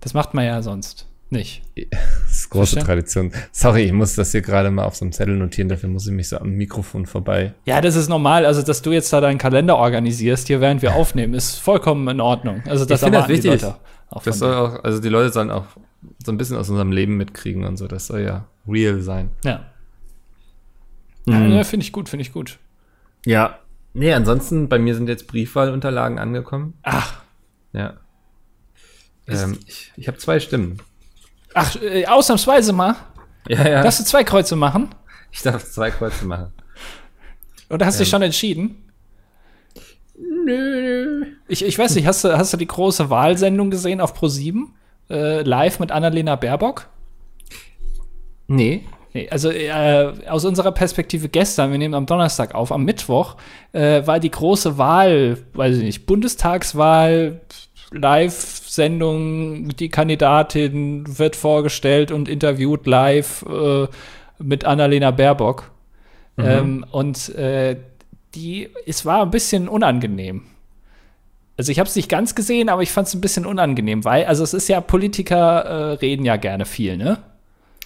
Das 0.00 0.14
macht 0.14 0.34
man 0.34 0.44
ja 0.44 0.62
sonst 0.62 1.06
nicht. 1.30 1.62
Das 2.26 2.42
ist 2.42 2.50
große 2.50 2.72
Verstehen? 2.74 2.84
Tradition. 2.84 3.32
Sorry, 3.50 3.84
ich 3.84 3.92
muss 3.92 4.14
das 4.14 4.32
hier 4.32 4.42
gerade 4.42 4.70
mal 4.70 4.84
auf 4.84 4.94
so 4.96 5.04
einem 5.06 5.12
Zettel 5.12 5.36
notieren, 5.36 5.68
dafür 5.70 5.88
muss 5.88 6.06
ich 6.06 6.12
mich 6.12 6.28
so 6.28 6.38
am 6.38 6.50
Mikrofon 6.50 7.06
vorbei. 7.06 7.54
Ja, 7.64 7.80
das 7.80 7.96
ist 7.96 8.08
normal. 8.08 8.44
Also, 8.44 8.60
dass 8.62 8.82
du 8.82 8.92
jetzt 8.92 9.10
da 9.12 9.20
deinen 9.22 9.38
Kalender 9.38 9.76
organisierst, 9.76 10.48
hier 10.48 10.60
während 10.60 10.82
wir 10.82 10.94
aufnehmen, 10.94 11.32
ist 11.32 11.56
vollkommen 11.56 12.06
in 12.08 12.20
Ordnung. 12.20 12.62
Also, 12.66 12.84
das 12.84 13.00
finde 13.02 13.18
das 13.18 13.28
wichtig. 13.28 13.64
Das 14.24 14.38
soll 14.38 14.54
auch, 14.54 14.84
also 14.84 15.00
die 15.00 15.08
Leute 15.08 15.32
sollen 15.32 15.50
auch 15.50 15.64
so 16.24 16.30
ein 16.30 16.36
bisschen 16.36 16.56
aus 16.56 16.68
unserem 16.68 16.92
Leben 16.92 17.16
mitkriegen 17.16 17.64
und 17.64 17.76
so. 17.78 17.86
Das 17.88 18.06
soll 18.06 18.20
ja 18.20 18.44
real 18.68 19.00
sein. 19.00 19.30
Ja. 19.44 19.64
Mhm. 21.24 21.52
Ja, 21.52 21.64
finde 21.64 21.84
ich 21.84 21.92
gut, 21.92 22.08
finde 22.08 22.22
ich 22.22 22.32
gut. 22.32 22.58
Ja. 23.24 23.58
Nee, 23.94 24.12
ansonsten, 24.12 24.68
bei 24.68 24.78
mir 24.78 24.94
sind 24.94 25.08
jetzt 25.08 25.26
Briefwahlunterlagen 25.26 26.18
angekommen. 26.18 26.74
Ach, 26.82 27.22
Ja. 27.72 27.94
Ähm, 29.28 29.58
ich 29.66 29.92
ich 29.96 30.08
habe 30.08 30.18
zwei 30.18 30.38
Stimmen. 30.40 30.78
ach, 31.54 31.74
äh, 31.82 32.06
ausnahmsweise 32.06 32.72
mal. 32.72 32.96
Ja, 33.48 33.68
ja. 33.68 33.82
Darfst 33.82 34.00
du 34.00 34.04
zwei 34.04 34.24
Kreuze 34.24 34.56
machen? 34.56 34.88
ich 35.32 35.42
darf 35.42 35.64
zwei 35.64 35.90
Kreuze 35.90 36.24
machen. 36.24 36.52
Oder 37.68 37.84
hast 37.86 37.98
du 37.98 38.04
dich 38.04 38.08
Ähm. 38.08 38.16
schon 38.16 38.22
entschieden? 38.22 38.82
Nö. 40.44 41.26
Ich, 41.48 41.64
ich 41.64 41.78
weiß 41.78 41.94
nicht, 41.94 42.06
hast 42.06 42.24
du, 42.24 42.36
hast 42.36 42.52
du 42.52 42.56
die 42.56 42.66
große 42.66 43.10
Wahlsendung 43.10 43.70
gesehen 43.70 44.00
auf 44.00 44.18
Pro7? 44.18 44.64
Äh, 45.10 45.42
live 45.42 45.78
mit 45.78 45.92
Annalena 45.92 46.36
Baerbock? 46.36 46.88
Nee. 48.48 48.84
Nee, 49.12 49.28
also 49.30 49.50
äh, 49.50 50.12
aus 50.28 50.44
unserer 50.44 50.72
Perspektive 50.72 51.28
gestern, 51.28 51.70
wir 51.70 51.78
nehmen 51.78 51.94
am 51.94 52.06
Donnerstag 52.06 52.54
auf, 52.54 52.70
am 52.70 52.84
Mittwoch 52.84 53.36
äh, 53.72 54.06
war 54.06 54.20
die 54.20 54.30
große 54.30 54.76
Wahl, 54.78 55.38
weiß 55.54 55.76
ich 55.78 55.82
nicht, 55.84 56.06
Bundestagswahl, 56.06 57.40
Live-Sendung, 57.92 59.68
die 59.76 59.88
Kandidatin 59.88 61.18
wird 61.18 61.36
vorgestellt 61.36 62.10
und 62.10 62.28
interviewt 62.28 62.86
live 62.86 63.44
äh, 63.48 63.86
mit 64.38 64.64
Annalena 64.64 65.10
Baerbock. 65.10 65.70
Ähm, 66.38 66.84
und 66.90 67.34
äh, 67.36 67.76
die, 68.34 68.68
es 68.86 69.06
war 69.06 69.22
ein 69.22 69.30
bisschen 69.30 69.68
unangenehm. 69.68 70.42
Also 71.56 71.72
ich 71.72 71.78
habe 71.78 71.88
es 71.88 71.96
nicht 71.96 72.10
ganz 72.10 72.34
gesehen, 72.34 72.68
aber 72.68 72.82
ich 72.82 72.90
fand 72.90 73.08
es 73.08 73.14
ein 73.14 73.22
bisschen 73.22 73.46
unangenehm, 73.46 74.04
weil, 74.04 74.26
also 74.26 74.44
es 74.44 74.52
ist 74.52 74.68
ja, 74.68 74.80
Politiker 74.80 75.62
äh, 75.62 75.92
reden 75.94 76.24
ja 76.26 76.36
gerne 76.36 76.66
viel, 76.66 76.98
ne? 76.98 77.18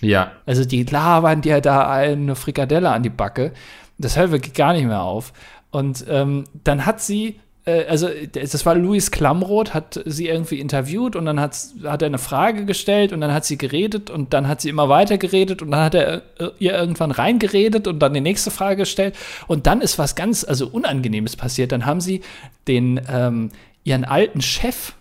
Ja. 0.01 0.33
Also 0.47 0.65
die 0.65 0.83
labern 0.83 1.43
dir 1.43 1.61
da 1.61 1.89
eine 1.89 2.35
Frikadelle 2.35 2.91
an 2.91 3.03
die 3.03 3.11
Backe. 3.11 3.53
Das 3.99 4.17
hört 4.17 4.33
wirklich 4.33 4.55
gar 4.55 4.73
nicht 4.73 4.87
mehr 4.87 5.03
auf. 5.03 5.33
Und 5.71 6.05
ähm, 6.09 6.45
dann 6.65 6.87
hat 6.87 7.01
sie, 7.01 7.39
also 7.65 8.09
das 8.33 8.65
war 8.65 8.75
Luis 8.75 9.11
Klamroth, 9.11 9.75
hat 9.75 10.01
sie 10.07 10.29
irgendwie 10.29 10.61
interviewt 10.61 11.15
und 11.15 11.27
dann 11.27 11.39
hat, 11.39 11.57
hat 11.85 12.03
er 12.03 12.07
eine 12.07 12.19
Frage 12.19 12.65
gestellt 12.65 13.13
und 13.13 13.21
dann 13.21 13.35
hat 13.35 13.45
sie 13.45 13.59
geredet 13.59 14.09
und 14.09 14.33
dann 14.33 14.49
hat 14.49 14.63
sie 14.63 14.71
immer 14.71 14.89
weiter 14.89 15.19
geredet 15.19 15.61
und 15.61 15.71
dann 15.71 15.85
hat 15.85 15.95
er 15.95 16.23
äh, 16.39 16.51
ihr 16.59 16.75
irgendwann 16.75 17.11
reingeredet 17.11 17.87
und 17.87 17.99
dann 17.99 18.15
die 18.15 18.23
nächste 18.23 18.51
Frage 18.51 18.77
gestellt 18.79 19.15
und 19.47 19.67
dann 19.67 19.83
ist 19.83 19.99
was 19.99 20.15
ganz, 20.15 20.43
also 20.43 20.69
Unangenehmes 20.69 21.37
passiert. 21.37 21.73
Dann 21.73 21.85
haben 21.85 22.01
sie 22.01 22.23
den, 22.67 23.01
ähm, 23.09 23.51
ihren 23.85 24.05
alten 24.05 24.41
Chef 24.41 24.95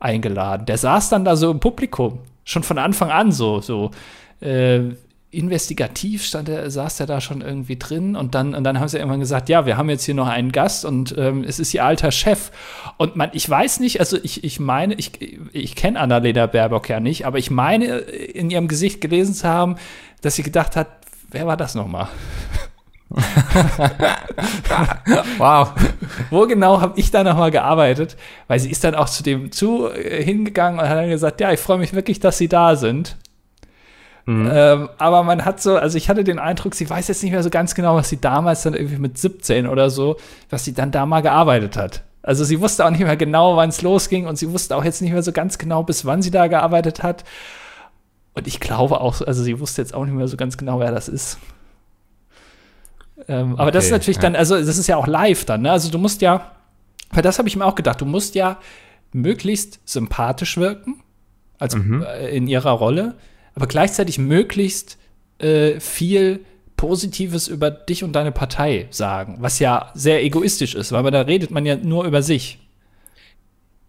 eingeladen. 0.00 0.66
Der 0.66 0.78
saß 0.78 1.10
dann 1.10 1.24
da 1.24 1.36
so 1.36 1.50
im 1.50 1.60
Publikum, 1.60 2.18
schon 2.44 2.64
von 2.64 2.78
Anfang 2.78 3.10
an 3.10 3.30
so, 3.30 3.60
so 3.60 3.92
äh, 4.40 4.80
investigativ 5.32 6.24
stand 6.24 6.48
er, 6.48 6.70
saß 6.70 7.00
er 7.00 7.06
da 7.06 7.20
schon 7.20 7.40
irgendwie 7.40 7.76
drin 7.76 8.16
und 8.16 8.34
dann, 8.34 8.54
und 8.54 8.64
dann 8.64 8.80
haben 8.80 8.88
sie 8.88 8.98
irgendwann 8.98 9.20
gesagt, 9.20 9.48
ja, 9.48 9.64
wir 9.64 9.76
haben 9.76 9.88
jetzt 9.88 10.04
hier 10.04 10.14
noch 10.14 10.26
einen 10.26 10.50
Gast 10.50 10.84
und 10.84 11.14
ähm, 11.16 11.44
es 11.44 11.60
ist 11.60 11.72
ihr 11.72 11.84
alter 11.84 12.10
Chef. 12.10 12.50
Und 12.96 13.14
man, 13.14 13.30
ich 13.32 13.48
weiß 13.48 13.78
nicht, 13.78 14.00
also 14.00 14.18
ich, 14.22 14.42
ich 14.42 14.58
meine, 14.58 14.94
ich, 14.94 15.12
ich 15.52 15.76
kenne 15.76 16.00
Annalena 16.00 16.46
Baerbock 16.46 16.88
ja 16.88 16.98
nicht, 16.98 17.26
aber 17.26 17.38
ich 17.38 17.50
meine, 17.50 17.98
in 17.98 18.50
ihrem 18.50 18.66
Gesicht 18.66 19.00
gelesen 19.00 19.34
zu 19.34 19.48
haben, 19.48 19.76
dass 20.20 20.34
sie 20.34 20.42
gedacht 20.42 20.74
hat, 20.74 20.88
wer 21.30 21.46
war 21.46 21.56
das 21.56 21.74
nochmal? 21.74 22.08
Wow. 25.38 25.72
Wo 26.30 26.46
genau 26.46 26.80
habe 26.80 26.98
ich 26.98 27.10
da 27.10 27.24
nochmal 27.24 27.50
gearbeitet? 27.50 28.16
Weil 28.46 28.60
sie 28.60 28.70
ist 28.70 28.84
dann 28.84 28.94
auch 28.94 29.08
zu 29.08 29.22
dem 29.22 29.50
zu 29.50 29.90
äh, 29.90 30.22
hingegangen 30.22 30.78
und 30.78 30.88
hat 30.88 30.96
dann 30.96 31.10
gesagt, 31.10 31.40
ja, 31.40 31.52
ich 31.52 31.60
freue 31.60 31.78
mich 31.78 31.92
wirklich, 31.92 32.20
dass 32.20 32.38
Sie 32.38 32.48
da 32.48 32.76
sind. 32.76 33.16
Ähm, 34.52 34.88
aber 34.98 35.22
man 35.22 35.44
hat 35.44 35.60
so, 35.60 35.76
also 35.76 35.96
ich 35.96 36.08
hatte 36.08 36.24
den 36.24 36.38
Eindruck, 36.38 36.74
sie 36.74 36.88
weiß 36.88 37.08
jetzt 37.08 37.22
nicht 37.22 37.32
mehr 37.32 37.42
so 37.42 37.50
ganz 37.50 37.74
genau, 37.74 37.96
was 37.96 38.08
sie 38.10 38.20
damals 38.20 38.62
dann 38.62 38.74
irgendwie 38.74 38.98
mit 38.98 39.18
17 39.18 39.66
oder 39.66 39.90
so, 39.90 40.16
was 40.50 40.64
sie 40.64 40.74
dann 40.74 40.90
da 40.90 41.06
mal 41.06 41.20
gearbeitet 41.22 41.76
hat. 41.76 42.02
Also 42.22 42.44
sie 42.44 42.60
wusste 42.60 42.84
auch 42.84 42.90
nicht 42.90 43.00
mehr 43.00 43.16
genau, 43.16 43.56
wann 43.56 43.70
es 43.70 43.80
losging 43.82 44.26
und 44.26 44.36
sie 44.36 44.52
wusste 44.52 44.76
auch 44.76 44.84
jetzt 44.84 45.00
nicht 45.00 45.12
mehr 45.12 45.22
so 45.22 45.32
ganz 45.32 45.56
genau, 45.58 45.82
bis 45.82 46.04
wann 46.04 46.20
sie 46.22 46.30
da 46.30 46.48
gearbeitet 46.48 47.02
hat. 47.02 47.24
Und 48.34 48.46
ich 48.46 48.60
glaube 48.60 49.00
auch, 49.00 49.20
also 49.22 49.42
sie 49.42 49.58
wusste 49.58 49.80
jetzt 49.82 49.94
auch 49.94 50.04
nicht 50.04 50.14
mehr 50.14 50.28
so 50.28 50.36
ganz 50.36 50.56
genau, 50.56 50.78
wer 50.80 50.92
das 50.92 51.08
ist. 51.08 51.38
Ähm, 53.28 53.56
aber 53.58 53.70
das 53.70 53.84
ist 53.84 53.90
Okay, 53.90 53.98
natürlich 53.98 54.16
ja. 54.16 54.22
dann, 54.22 54.36
also 54.36 54.56
das 54.56 54.78
ist 54.78 54.86
ja 54.86 54.96
auch 54.96 55.06
live 55.06 55.44
dann, 55.44 55.62
ne? 55.62 55.72
Also 55.72 55.90
du 55.90 55.98
musst 55.98 56.22
ja, 56.22 56.52
weil 57.12 57.22
das 57.22 57.38
habe 57.38 57.48
ich 57.48 57.56
mir 57.56 57.64
auch 57.64 57.74
gedacht, 57.74 58.00
du 58.00 58.06
musst 58.06 58.34
ja 58.34 58.58
möglichst 59.12 59.80
sympathisch 59.84 60.56
wirken, 60.56 61.02
also 61.58 61.78
Mhm. 61.78 62.02
äh, 62.02 62.28
in 62.28 62.46
ihrer 62.46 62.70
Rolle, 62.70 63.16
aber 63.54 63.66
gleichzeitig 63.66 64.18
möglichst 64.18 64.98
äh, 65.38 65.80
viel 65.80 66.44
Positives 66.76 67.46
über 67.48 67.70
dich 67.70 68.04
und 68.04 68.12
deine 68.12 68.32
Partei 68.32 68.86
sagen, 68.90 69.36
was 69.40 69.58
ja 69.58 69.90
sehr 69.94 70.24
egoistisch 70.24 70.74
ist, 70.74 70.92
weil 70.92 71.10
da 71.10 71.20
redet 71.20 71.50
man 71.50 71.66
ja 71.66 71.76
nur 71.76 72.06
über 72.06 72.22
sich. 72.22 72.58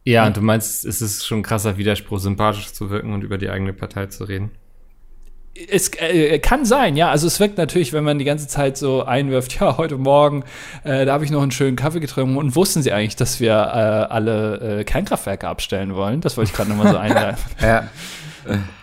Ja, 0.03 0.27
und 0.27 0.35
du 0.35 0.41
meinst, 0.41 0.83
es 0.83 1.01
ist 1.01 1.25
schon 1.25 1.39
ein 1.39 1.43
krasser 1.43 1.77
Widerspruch, 1.77 2.19
sympathisch 2.19 2.73
zu 2.73 2.89
wirken 2.89 3.13
und 3.13 3.23
über 3.23 3.37
die 3.37 3.49
eigene 3.49 3.71
Partei 3.71 4.07
zu 4.07 4.23
reden? 4.23 4.51
Es 5.69 5.89
äh, 5.99 6.39
kann 6.39 6.65
sein, 6.65 6.95
ja. 6.95 7.11
Also 7.11 7.27
es 7.27 7.39
wirkt 7.39 7.57
natürlich, 7.57 7.93
wenn 7.93 8.03
man 8.03 8.17
die 8.17 8.25
ganze 8.25 8.47
Zeit 8.47 8.77
so 8.77 9.03
einwirft, 9.03 9.59
ja, 9.59 9.77
heute 9.77 9.97
Morgen, 9.97 10.43
äh, 10.83 11.05
da 11.05 11.13
habe 11.13 11.25
ich 11.25 11.31
noch 11.31 11.41
einen 11.41 11.51
schönen 11.51 11.75
Kaffee 11.75 11.99
getrunken 11.99 12.37
und 12.37 12.55
wussten 12.55 12.81
sie 12.81 12.91
eigentlich, 12.91 13.17
dass 13.17 13.39
wir 13.39 13.51
äh, 13.51 14.13
alle 14.13 14.79
äh, 14.79 14.83
Kernkraftwerke 14.83 15.47
abstellen 15.47 15.93
wollen. 15.93 16.21
Das 16.21 16.37
wollte 16.37 16.51
ich 16.51 16.55
gerade 16.55 16.69
nochmal 16.69 16.91
so 16.91 16.97
einwerfen. 16.99 17.51
Ja. 17.61 17.89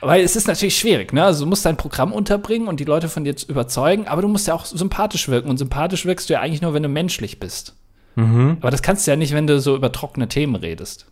Weil 0.01 0.23
es 0.23 0.37
ist 0.37 0.47
natürlich 0.49 0.79
schwierig, 0.79 1.12
ne? 1.12 1.25
Also 1.25 1.44
du 1.44 1.49
musst 1.49 1.64
dein 1.64 1.77
Programm 1.77 2.12
unterbringen 2.12 2.68
und 2.68 2.81
die 2.81 2.85
Leute 2.85 3.09
von 3.09 3.25
dir 3.25 3.37
zu 3.37 3.47
überzeugen, 3.47 4.07
aber 4.07 4.23
du 4.23 4.29
musst 4.29 4.47
ja 4.47 4.55
auch 4.55 4.64
sympathisch 4.64 5.29
wirken. 5.29 5.49
Und 5.51 5.59
sympathisch 5.59 6.05
wirkst 6.05 6.29
du 6.29 6.35
ja 6.35 6.40
eigentlich 6.40 6.62
nur, 6.62 6.75
wenn 6.75 6.83
du 6.83 6.88
menschlich 6.88 7.40
bist. 7.40 7.75
Mhm. 8.16 8.59
Aber 8.61 8.71
das 8.71 8.83
kannst 8.83 9.07
du 9.07 9.11
ja 9.11 9.16
nicht, 9.16 9.33
wenn 9.33 9.47
du 9.47 9.61
so 9.61 9.77
über 9.77 9.92
trockene 9.92 10.29
Themen 10.29 10.57
redest. 10.57 11.07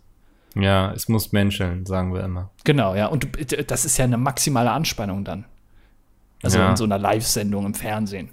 Ja, 0.55 0.91
es 0.93 1.07
muss 1.07 1.31
menscheln, 1.31 1.85
sagen 1.85 2.13
wir 2.13 2.23
immer. 2.23 2.49
Genau, 2.63 2.95
ja. 2.95 3.07
Und 3.07 3.23
du, 3.23 3.63
das 3.63 3.85
ist 3.85 3.97
ja 3.97 4.05
eine 4.05 4.17
maximale 4.17 4.71
Anspannung 4.71 5.23
dann. 5.23 5.45
Also 6.43 6.59
Ja. 6.59 6.69
in 6.69 6.75
so 6.77 6.83
einer 6.83 6.97
Live-Sendung 6.99 7.65
im 7.65 7.73
Fernsehen. 7.73 8.29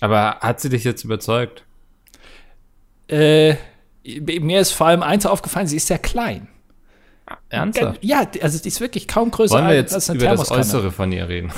Aber 0.00 0.38
hat 0.40 0.60
sie 0.60 0.68
dich 0.68 0.84
jetzt 0.84 1.04
überzeugt? 1.04 1.64
Äh, 3.08 3.56
mir 4.04 4.60
ist 4.60 4.72
vor 4.72 4.88
allem 4.88 5.02
eins 5.02 5.26
aufgefallen, 5.26 5.66
sie 5.66 5.76
ist 5.76 5.86
sehr 5.86 5.98
klein. 5.98 6.48
Ernsthaft? 7.48 7.98
Ja, 8.04 8.26
also 8.42 8.58
die 8.60 8.68
ist 8.68 8.80
wirklich 8.80 9.08
kaum 9.08 9.30
größer 9.30 9.54
Wollen 9.54 9.64
wir 9.64 9.70
als 9.70 9.92
jetzt 9.92 9.94
als 9.94 10.10
eine 10.10 10.18
über 10.20 10.36
das. 10.36 10.50
Äußere 10.50 10.92
von 10.92 11.10
ihr 11.12 11.28
reden? 11.28 11.50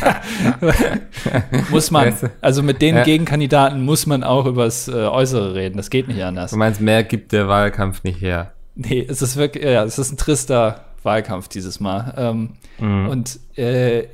Muss 1.70 1.90
man. 1.90 2.14
Also 2.40 2.62
mit 2.62 2.82
den 2.82 2.96
Ja. 2.96 3.04
Gegenkandidaten 3.04 3.82
muss 3.84 4.06
man 4.06 4.24
auch 4.24 4.46
übers 4.46 4.88
äh, 4.88 4.92
Äußere 4.92 5.54
reden. 5.54 5.76
Das 5.76 5.90
geht 5.90 6.08
nicht 6.08 6.22
anders. 6.22 6.50
Du 6.50 6.56
meinst, 6.56 6.80
mehr 6.80 7.04
gibt 7.04 7.32
der 7.32 7.48
Wahlkampf 7.48 8.02
nicht 8.04 8.20
her. 8.20 8.52
Nee, 8.74 9.06
es 9.08 9.22
ist 9.22 9.36
wirklich, 9.36 9.64
ja, 9.64 9.84
es 9.84 9.98
ist 9.98 10.12
ein 10.12 10.16
trister 10.16 10.84
Wahlkampf 11.02 11.48
dieses 11.48 11.80
Mal. 11.80 12.14
Ähm, 12.16 12.50
Mhm. 12.80 13.08
Und 13.08 13.38
äh, 13.56 14.08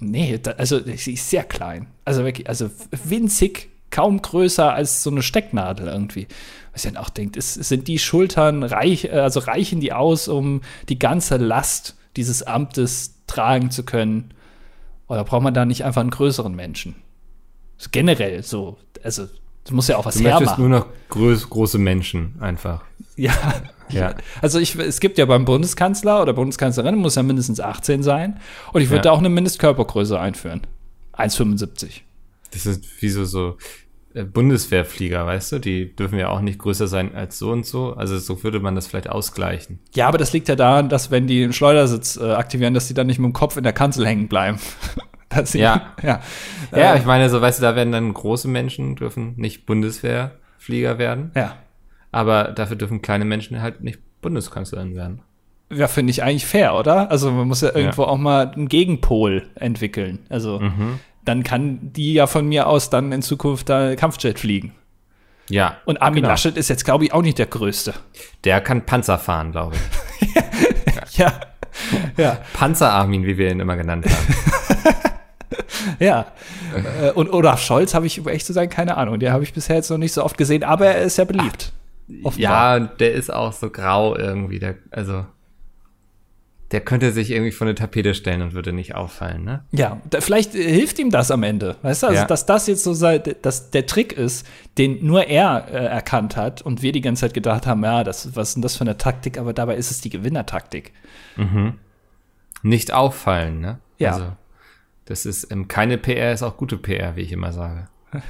nee, 0.00 0.36
da, 0.42 0.50
also 0.52 0.80
sie 0.96 1.12
ist 1.12 1.30
sehr 1.30 1.44
klein. 1.44 1.86
Also 2.04 2.24
wirklich, 2.24 2.48
also 2.48 2.70
winzig, 3.04 3.69
kaum 3.90 4.22
größer 4.22 4.72
als 4.72 5.02
so 5.02 5.10
eine 5.10 5.22
Stecknadel 5.22 5.88
irgendwie. 5.88 6.26
Was 6.72 6.84
ich 6.84 6.92
dann 6.92 7.02
auch 7.02 7.10
denkt, 7.10 7.36
ist, 7.36 7.54
sind 7.54 7.88
die 7.88 7.98
Schultern 7.98 8.62
reich, 8.62 9.06
äh, 9.06 9.10
also 9.10 9.40
reichen 9.40 9.80
die 9.80 9.92
aus, 9.92 10.28
um 10.28 10.60
die 10.88 10.98
ganze 10.98 11.36
Last 11.36 11.96
dieses 12.16 12.42
Amtes 12.42 13.14
tragen 13.26 13.70
zu 13.70 13.82
können? 13.84 14.32
Oder 15.08 15.24
braucht 15.24 15.42
man 15.42 15.54
da 15.54 15.64
nicht 15.64 15.84
einfach 15.84 16.00
einen 16.02 16.10
größeren 16.10 16.54
Menschen? 16.54 16.94
Generell 17.92 18.42
so, 18.42 18.76
also 19.02 19.26
das 19.64 19.72
muss 19.72 19.88
ja 19.88 19.96
auch 19.96 20.04
was 20.04 20.16
Du 20.16 20.24
hermachen. 20.24 20.60
nur 20.68 20.78
noch 20.80 20.86
groß, 21.08 21.48
große 21.50 21.78
Menschen 21.78 22.34
einfach. 22.40 22.82
Ja, 23.16 23.32
Ja. 23.88 24.14
Also 24.42 24.58
ich, 24.60 24.76
es 24.76 25.00
gibt 25.00 25.18
ja 25.18 25.24
beim 25.26 25.44
Bundeskanzler 25.44 26.22
oder 26.22 26.32
Bundeskanzlerin 26.32 26.94
muss 26.96 27.16
ja 27.16 27.22
mindestens 27.24 27.58
18 27.60 28.02
sein. 28.02 28.38
Und 28.72 28.82
ich 28.82 28.88
würde 28.88 28.98
Ja. 28.98 29.02
da 29.02 29.10
auch 29.12 29.18
eine 29.18 29.28
Mindestkörpergröße 29.30 30.18
einführen. 30.18 30.60
1,75. 31.16 32.02
Das 32.52 32.66
ist 32.66 33.02
wie 33.02 33.08
so, 33.08 33.24
so 33.24 33.56
äh, 34.14 34.24
Bundeswehrflieger, 34.24 35.24
weißt 35.24 35.52
du? 35.52 35.58
Die 35.58 35.94
dürfen 35.94 36.18
ja 36.18 36.28
auch 36.28 36.40
nicht 36.40 36.58
größer 36.58 36.88
sein 36.88 37.14
als 37.14 37.38
so 37.38 37.50
und 37.50 37.64
so. 37.64 37.94
Also 37.94 38.18
so 38.18 38.42
würde 38.42 38.60
man 38.60 38.74
das 38.74 38.86
vielleicht 38.86 39.08
ausgleichen. 39.08 39.78
Ja, 39.94 40.08
aber 40.08 40.18
das 40.18 40.32
liegt 40.32 40.48
ja 40.48 40.56
daran, 40.56 40.88
dass 40.88 41.10
wenn 41.10 41.26
die 41.26 41.44
einen 41.44 41.52
Schleudersitz 41.52 42.16
äh, 42.16 42.32
aktivieren, 42.32 42.74
dass 42.74 42.88
die 42.88 42.94
dann 42.94 43.06
nicht 43.06 43.18
mit 43.18 43.26
dem 43.26 43.32
Kopf 43.32 43.56
in 43.56 43.62
der 43.62 43.72
Kanzel 43.72 44.06
hängen 44.06 44.28
bleiben. 44.28 44.58
dass 45.30 45.52
sie, 45.52 45.60
Ja. 45.60 45.94
ja. 46.02 46.20
Ja, 46.72 46.94
Äh, 46.94 46.98
ich 46.98 47.04
meine, 47.04 47.30
so 47.30 47.40
weißt 47.40 47.60
du, 47.60 47.62
da 47.62 47.76
werden 47.76 47.92
dann 47.92 48.12
große 48.12 48.48
Menschen 48.48 48.96
dürfen 48.96 49.34
nicht 49.36 49.64
Bundeswehrflieger 49.64 50.98
werden, 50.98 51.30
ja. 51.34 51.56
aber 52.12 52.52
dafür 52.52 52.76
dürfen 52.76 53.00
kleine 53.02 53.24
Menschen 53.24 53.62
halt 53.62 53.82
nicht 53.82 54.00
Bundeskanzlerin 54.20 54.94
werden. 54.94 55.22
Ja, 55.72 55.86
finde 55.86 56.10
ich 56.10 56.22
eigentlich 56.22 56.46
fair, 56.46 56.74
oder? 56.74 57.10
Also 57.12 57.30
man 57.30 57.46
muss 57.46 57.60
ja 57.60 57.74
irgendwo 57.74 58.02
ja. 58.02 58.08
auch 58.08 58.18
mal 58.18 58.50
einen 58.50 58.68
Gegenpol 58.68 59.46
entwickeln. 59.54 60.18
Also 60.28 60.58
mhm. 60.58 60.98
Dann 61.30 61.44
kann 61.44 61.78
die 61.92 62.12
ja 62.12 62.26
von 62.26 62.46
mir 62.48 62.66
aus 62.66 62.90
dann 62.90 63.12
in 63.12 63.22
Zukunft 63.22 63.68
da 63.68 63.94
Kampfjet 63.94 64.40
fliegen. 64.40 64.74
Ja. 65.48 65.76
Und 65.84 66.02
Armin 66.02 66.22
genau. 66.22 66.30
Laschet 66.30 66.56
ist 66.56 66.68
jetzt, 66.68 66.84
glaube 66.84 67.04
ich, 67.04 67.12
auch 67.12 67.22
nicht 67.22 67.38
der 67.38 67.46
Größte. 67.46 67.94
Der 68.44 68.60
kann 68.60 68.84
Panzer 68.84 69.18
fahren, 69.18 69.52
glaube 69.52 69.76
ich. 70.20 70.34
ja. 71.18 71.32
ja. 72.16 72.38
Panzer-Armin, 72.52 73.24
wie 73.24 73.38
wir 73.38 73.50
ihn 73.50 73.60
immer 73.60 73.76
genannt 73.76 74.06
haben. 74.06 74.94
ja. 75.98 76.26
Äh, 77.00 77.10
und 77.12 77.32
Olaf 77.32 77.60
Scholz 77.62 77.94
habe 77.94 78.06
ich, 78.06 78.18
um 78.20 78.28
echt 78.28 78.46
zu 78.46 78.52
sein, 78.52 78.68
keine 78.68 78.96
Ahnung. 78.96 79.20
Der 79.20 79.32
habe 79.32 79.44
ich 79.44 79.52
bisher 79.52 79.76
jetzt 79.76 79.90
noch 79.90 79.98
nicht 79.98 80.12
so 80.12 80.24
oft 80.24 80.36
gesehen, 80.36 80.64
aber 80.64 80.86
er 80.86 81.02
ist 81.02 81.16
ja 81.16 81.24
beliebt. 81.24 81.72
Ach, 82.24 82.36
ja, 82.36 82.78
der 82.80 83.12
ist 83.12 83.32
auch 83.32 83.52
so 83.52 83.70
grau 83.70 84.16
irgendwie. 84.16 84.58
Der, 84.58 84.74
also 84.90 85.26
der 86.72 86.80
könnte 86.80 87.12
sich 87.12 87.30
irgendwie 87.30 87.50
von 87.50 87.66
der 87.66 87.74
Tapete 87.74 88.14
stellen 88.14 88.42
und 88.42 88.52
würde 88.52 88.72
nicht 88.72 88.94
auffallen, 88.94 89.44
ne? 89.44 89.64
Ja, 89.72 90.00
da, 90.08 90.20
vielleicht 90.20 90.54
äh, 90.54 90.72
hilft 90.72 91.00
ihm 91.00 91.10
das 91.10 91.30
am 91.32 91.42
Ende. 91.42 91.76
Weißt 91.82 92.04
du, 92.04 92.08
also, 92.08 92.20
ja. 92.20 92.26
dass 92.26 92.46
das 92.46 92.68
jetzt 92.68 92.84
so 92.84 92.94
sei, 92.94 93.18
dass 93.18 93.70
der 93.70 93.86
Trick 93.86 94.12
ist, 94.12 94.46
den 94.78 95.04
nur 95.04 95.26
er 95.26 95.66
äh, 95.68 95.86
erkannt 95.86 96.36
hat 96.36 96.62
und 96.62 96.82
wir 96.82 96.92
die 96.92 97.00
ganze 97.00 97.22
Zeit 97.22 97.34
gedacht 97.34 97.66
haben, 97.66 97.82
ja, 97.82 98.04
das, 98.04 98.36
was 98.36 98.50
ist 98.50 98.54
denn 98.54 98.62
das 98.62 98.76
für 98.76 98.82
eine 98.82 98.96
Taktik? 98.96 99.36
Aber 99.38 99.52
dabei 99.52 99.76
ist 99.76 99.90
es 99.90 100.00
die 100.00 100.10
Gewinnertaktik. 100.10 100.92
Mhm. 101.36 101.74
Nicht 102.62 102.92
auffallen, 102.92 103.60
ne? 103.60 103.78
Ja. 103.98 104.12
Also, 104.12 104.32
das 105.06 105.26
ist 105.26 105.50
ähm, 105.50 105.66
keine 105.66 105.98
PR, 105.98 106.32
ist 106.32 106.44
auch 106.44 106.56
gute 106.56 106.76
PR, 106.76 107.16
wie 107.16 107.22
ich 107.22 107.32
immer 107.32 107.52
sage. 107.52 107.88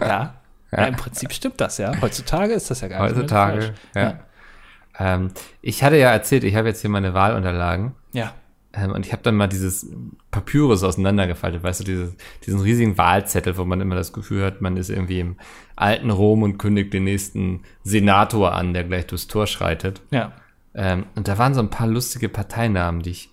ja. 0.00 0.06
ja. 0.06 0.34
ja. 0.72 0.86
Im 0.86 0.96
Prinzip 0.96 1.32
stimmt 1.32 1.60
das, 1.60 1.78
ja. 1.78 1.92
Heutzutage 2.00 2.52
ist 2.52 2.68
das 2.68 2.80
ja 2.80 2.88
gar 2.88 3.04
nicht 3.04 3.14
Heutzutage, 3.14 3.74
ja. 3.94 4.02
ja. 4.02 4.20
Ähm, 4.98 5.30
ich 5.60 5.82
hatte 5.82 5.96
ja 5.96 6.10
erzählt, 6.10 6.44
ich 6.44 6.54
habe 6.54 6.68
jetzt 6.68 6.80
hier 6.80 6.90
meine 6.90 7.14
Wahlunterlagen. 7.14 7.92
Ja. 8.12 8.34
Ähm, 8.74 8.92
und 8.92 9.06
ich 9.06 9.12
habe 9.12 9.22
dann 9.22 9.36
mal 9.36 9.48
dieses 9.48 9.86
Papyrus 10.30 10.82
auseinandergefaltet, 10.82 11.62
weißt 11.62 11.80
du, 11.80 11.84
dieses, 11.84 12.16
diesen 12.46 12.60
riesigen 12.60 12.96
Wahlzettel, 12.96 13.56
wo 13.56 13.64
man 13.64 13.80
immer 13.80 13.94
das 13.94 14.12
Gefühl 14.12 14.44
hat, 14.44 14.60
man 14.60 14.76
ist 14.76 14.88
irgendwie 14.88 15.20
im 15.20 15.36
alten 15.76 16.10
Rom 16.10 16.42
und 16.42 16.58
kündigt 16.58 16.92
den 16.92 17.04
nächsten 17.04 17.62
Senator 17.84 18.52
an, 18.52 18.72
der 18.72 18.84
gleich 18.84 19.06
durchs 19.06 19.26
Tor 19.26 19.46
schreitet. 19.46 20.00
Ja. 20.10 20.32
Ähm, 20.74 21.04
und 21.14 21.28
da 21.28 21.36
waren 21.36 21.54
so 21.54 21.60
ein 21.60 21.70
paar 21.70 21.86
lustige 21.86 22.28
Parteinamen, 22.28 23.02
die 23.02 23.10
ich, 23.10 23.30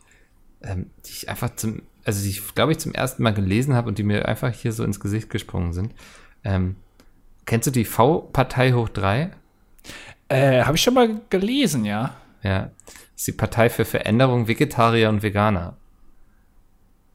ähm, 0.62 0.88
die 1.06 1.12
ich 1.12 1.30
einfach 1.30 1.56
zum, 1.56 1.84
also 2.04 2.22
die 2.22 2.30
ich 2.30 2.56
glaube 2.56 2.74
ich 2.74 2.80
zum 2.80 2.94
ersten 2.94 3.24
Mal 3.24 3.34
gelesen 3.34 3.76
habe 3.76 3.88
und 3.88 3.98
die 3.98 4.04
mir 4.04 4.28
einfach 4.28 4.52
hier 4.52 4.74
so 4.74 4.84
ins 4.84 5.00
Gesicht 5.00 5.30
gesprungen 5.30 5.72
sind. 5.72 5.94
Ähm, 6.44 6.76
kennst 7.46 7.68
du 7.68 7.72
die 7.72 7.86
V-Partei 7.86 8.74
hoch 8.74 8.90
drei? 8.90 9.32
Äh, 10.30 10.64
Habe 10.64 10.78
ich 10.78 10.84
schon 10.84 10.94
mal 10.94 11.22
gelesen, 11.30 11.86
ja. 11.86 12.16
Ja. 12.44 12.70
Das 12.86 12.96
ist 13.16 13.28
die 13.28 13.32
Partei 13.34 13.70
für 13.70 13.84
Veränderung 13.84 14.48
Vegetarier 14.48 15.10
und 15.10 15.24
Veganer. 15.24 15.76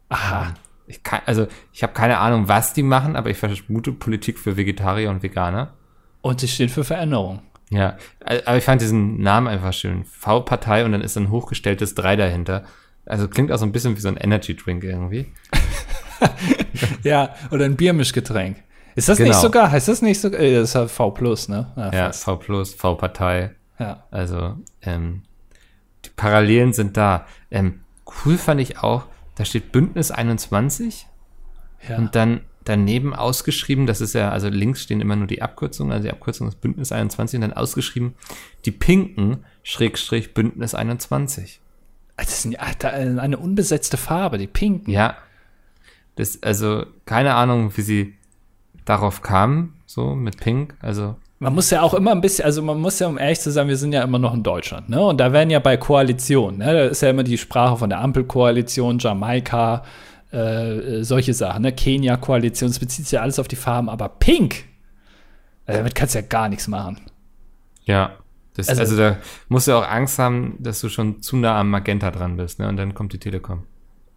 Aha. 0.08 0.54
Ich 0.86 1.02
kann, 1.02 1.22
also, 1.24 1.46
ich 1.72 1.82
habe 1.82 1.94
keine 1.94 2.18
Ahnung, 2.18 2.48
was 2.48 2.74
die 2.74 2.82
machen, 2.82 3.16
aber 3.16 3.30
ich 3.30 3.38
vermute 3.38 3.92
Politik 3.92 4.38
für 4.38 4.56
Vegetarier 4.56 5.08
und 5.08 5.22
Veganer. 5.22 5.72
Und 6.20 6.40
sie 6.40 6.48
stehen 6.48 6.68
für 6.68 6.84
Veränderung. 6.84 7.40
Ja, 7.70 7.96
aber 8.20 8.56
ich 8.58 8.64
fand 8.64 8.82
diesen 8.82 9.20
Namen 9.20 9.48
einfach 9.48 9.72
schön. 9.72 10.04
V-Partei 10.04 10.84
und 10.84 10.92
dann 10.92 11.00
ist 11.00 11.16
ein 11.16 11.30
hochgestelltes 11.30 11.94
Drei 11.94 12.16
dahinter. 12.16 12.64
Also 13.06 13.28
klingt 13.28 13.50
auch 13.50 13.58
so 13.58 13.64
ein 13.64 13.72
bisschen 13.72 13.96
wie 13.96 14.00
so 14.00 14.08
ein 14.08 14.16
Energy 14.16 14.54
Drink 14.54 14.84
irgendwie. 14.84 15.32
ja, 17.02 17.34
oder 17.50 17.64
ein 17.64 17.76
Biermischgetränk. 17.76 18.62
Ist 18.94 19.08
das 19.08 19.18
genau. 19.18 19.30
nicht 19.30 19.40
sogar, 19.40 19.70
heißt 19.70 19.88
das 19.88 20.02
nicht 20.02 20.20
sogar, 20.20 20.40
äh, 20.40 20.54
das 20.54 20.70
ist 20.70 20.74
halt 20.74 20.90
V 20.90 21.10
plus, 21.10 21.48
ne? 21.48 21.72
Ja, 21.76 21.92
ja 21.92 22.12
V 22.12 22.36
plus, 22.36 22.74
V-Partei. 22.74 23.54
Ja. 23.78 24.04
Also, 24.10 24.56
ähm, 24.82 25.22
die 26.04 26.10
Parallelen 26.10 26.72
sind 26.72 26.96
da. 26.96 27.26
Ähm, 27.50 27.80
cool 28.24 28.38
fand 28.38 28.60
ich 28.60 28.78
auch, 28.78 29.06
da 29.34 29.44
steht 29.44 29.72
Bündnis 29.72 30.10
21 30.10 31.06
ja. 31.88 31.96
und 31.96 32.14
dann 32.14 32.42
daneben 32.64 33.14
ausgeschrieben, 33.14 33.86
das 33.86 34.00
ist 34.00 34.14
ja, 34.14 34.30
also 34.30 34.48
links 34.48 34.82
stehen 34.82 35.00
immer 35.00 35.16
nur 35.16 35.26
die 35.26 35.42
Abkürzungen, 35.42 35.92
also 35.92 36.04
die 36.04 36.12
Abkürzung 36.12 36.48
ist 36.48 36.60
Bündnis 36.60 36.92
21 36.92 37.36
und 37.36 37.40
dann 37.42 37.52
ausgeschrieben, 37.52 38.14
die 38.64 38.70
Pinken, 38.70 39.44
Schrägstrich, 39.62 40.34
Bündnis 40.34 40.74
21. 40.74 41.60
Das 42.16 42.44
ist 42.44 42.56
eine 42.56 43.36
unbesetzte 43.36 43.96
Farbe, 43.96 44.38
die 44.38 44.46
Pinken. 44.46 44.90
Ja. 44.92 45.16
Das, 46.16 46.42
also, 46.42 46.86
keine 47.06 47.34
Ahnung, 47.34 47.76
wie 47.76 47.82
sie 47.82 48.14
darauf 48.84 49.22
kam, 49.22 49.74
so 49.86 50.14
mit 50.14 50.38
Pink. 50.38 50.74
Also 50.80 51.16
man 51.44 51.54
muss 51.54 51.70
ja 51.70 51.82
auch 51.82 51.94
immer 51.94 52.12
ein 52.12 52.20
bisschen, 52.20 52.44
also 52.44 52.62
man 52.62 52.80
muss 52.80 52.98
ja, 52.98 53.06
um 53.06 53.18
ehrlich 53.18 53.40
zu 53.40 53.50
sein, 53.50 53.68
wir 53.68 53.76
sind 53.76 53.92
ja 53.92 54.02
immer 54.02 54.18
noch 54.18 54.32
in 54.32 54.42
Deutschland, 54.42 54.88
ne? 54.88 55.04
Und 55.04 55.18
da 55.18 55.32
werden 55.32 55.50
ja 55.50 55.58
bei 55.58 55.76
Koalitionen, 55.76 56.58
ne? 56.58 56.72
Da 56.72 56.84
ist 56.86 57.02
ja 57.02 57.10
immer 57.10 57.22
die 57.22 57.36
Sprache 57.36 57.76
von 57.76 57.90
der 57.90 58.00
Ampelkoalition, 58.00 58.98
Jamaika, 58.98 59.84
äh, 60.30 61.02
solche 61.02 61.34
Sachen, 61.34 61.62
ne? 61.62 61.72
Kenia-Koalition, 61.72 62.70
es 62.70 62.78
bezieht 62.78 63.04
sich 63.04 63.12
ja 63.12 63.20
alles 63.20 63.38
auf 63.38 63.48
die 63.48 63.56
Farben, 63.56 63.90
aber 63.90 64.08
Pink, 64.08 64.64
äh, 65.66 65.74
damit 65.74 65.94
kannst 65.94 66.14
du 66.14 66.20
ja 66.20 66.24
gar 66.26 66.48
nichts 66.48 66.66
machen. 66.66 67.00
Ja. 67.84 68.12
Das, 68.56 68.68
also, 68.68 68.82
also, 68.82 68.96
da 68.96 69.16
musst 69.48 69.66
du 69.66 69.72
auch 69.72 69.86
Angst 69.86 70.18
haben, 70.20 70.56
dass 70.60 70.80
du 70.80 70.88
schon 70.88 71.20
zu 71.20 71.36
nah 71.36 71.58
am 71.58 71.70
Magenta 71.70 72.12
dran 72.12 72.36
bist, 72.36 72.60
ne? 72.60 72.68
Und 72.68 72.76
dann 72.76 72.94
kommt 72.94 73.12
die 73.12 73.18
Telekom. 73.18 73.64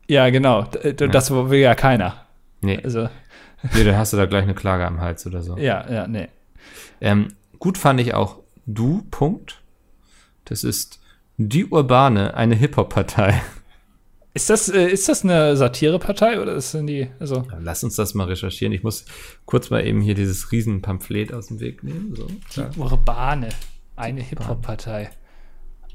Ja, 0.07 0.29
genau. 0.29 0.63
Das 0.63 1.29
ja. 1.29 1.49
will 1.49 1.59
ja 1.59 1.73
keiner. 1.75 2.13
Nee. 2.61 2.79
Also. 2.83 3.09
Nee, 3.73 3.83
dann 3.83 3.97
hast 3.97 4.13
du 4.13 4.17
da 4.17 4.25
gleich 4.25 4.43
eine 4.43 4.55
Klage 4.55 4.85
am 4.85 5.01
Hals 5.01 5.25
oder 5.25 5.41
so. 5.41 5.57
Ja, 5.57 5.89
ja, 5.91 6.07
nee. 6.07 6.27
Ähm, 7.01 7.29
gut 7.59 7.77
fand 7.77 7.99
ich 7.99 8.13
auch 8.13 8.39
Du, 8.65 9.03
Punkt. 9.11 9.61
Das 10.45 10.63
ist 10.63 10.99
Die 11.37 11.65
Urbane, 11.65 12.33
eine 12.35 12.55
Hip-Hop-Partei. 12.55 13.41
Ist 14.33 14.51
das, 14.51 14.69
äh, 14.69 14.87
ist 14.87 15.09
das 15.09 15.23
eine 15.23 15.57
Satirepartei 15.57 16.39
oder 16.39 16.53
ist 16.53 16.73
denn 16.73 16.85
die, 16.85 17.09
also? 17.19 17.37
Ja, 17.49 17.57
lass 17.59 17.83
uns 17.83 17.95
das 17.95 18.13
mal 18.13 18.25
recherchieren. 18.25 18.71
Ich 18.71 18.83
muss 18.83 19.05
kurz 19.45 19.71
mal 19.71 19.83
eben 19.83 19.99
hier 20.01 20.13
dieses 20.13 20.51
Riesenpamphlet 20.51 21.33
aus 21.33 21.47
dem 21.47 21.59
Weg 21.59 21.83
nehmen. 21.83 22.13
So, 22.15 22.27
die 22.55 22.79
Urbane, 22.79 23.49
eine 23.95 24.21
Hip-Hop-Partei. 24.21 25.09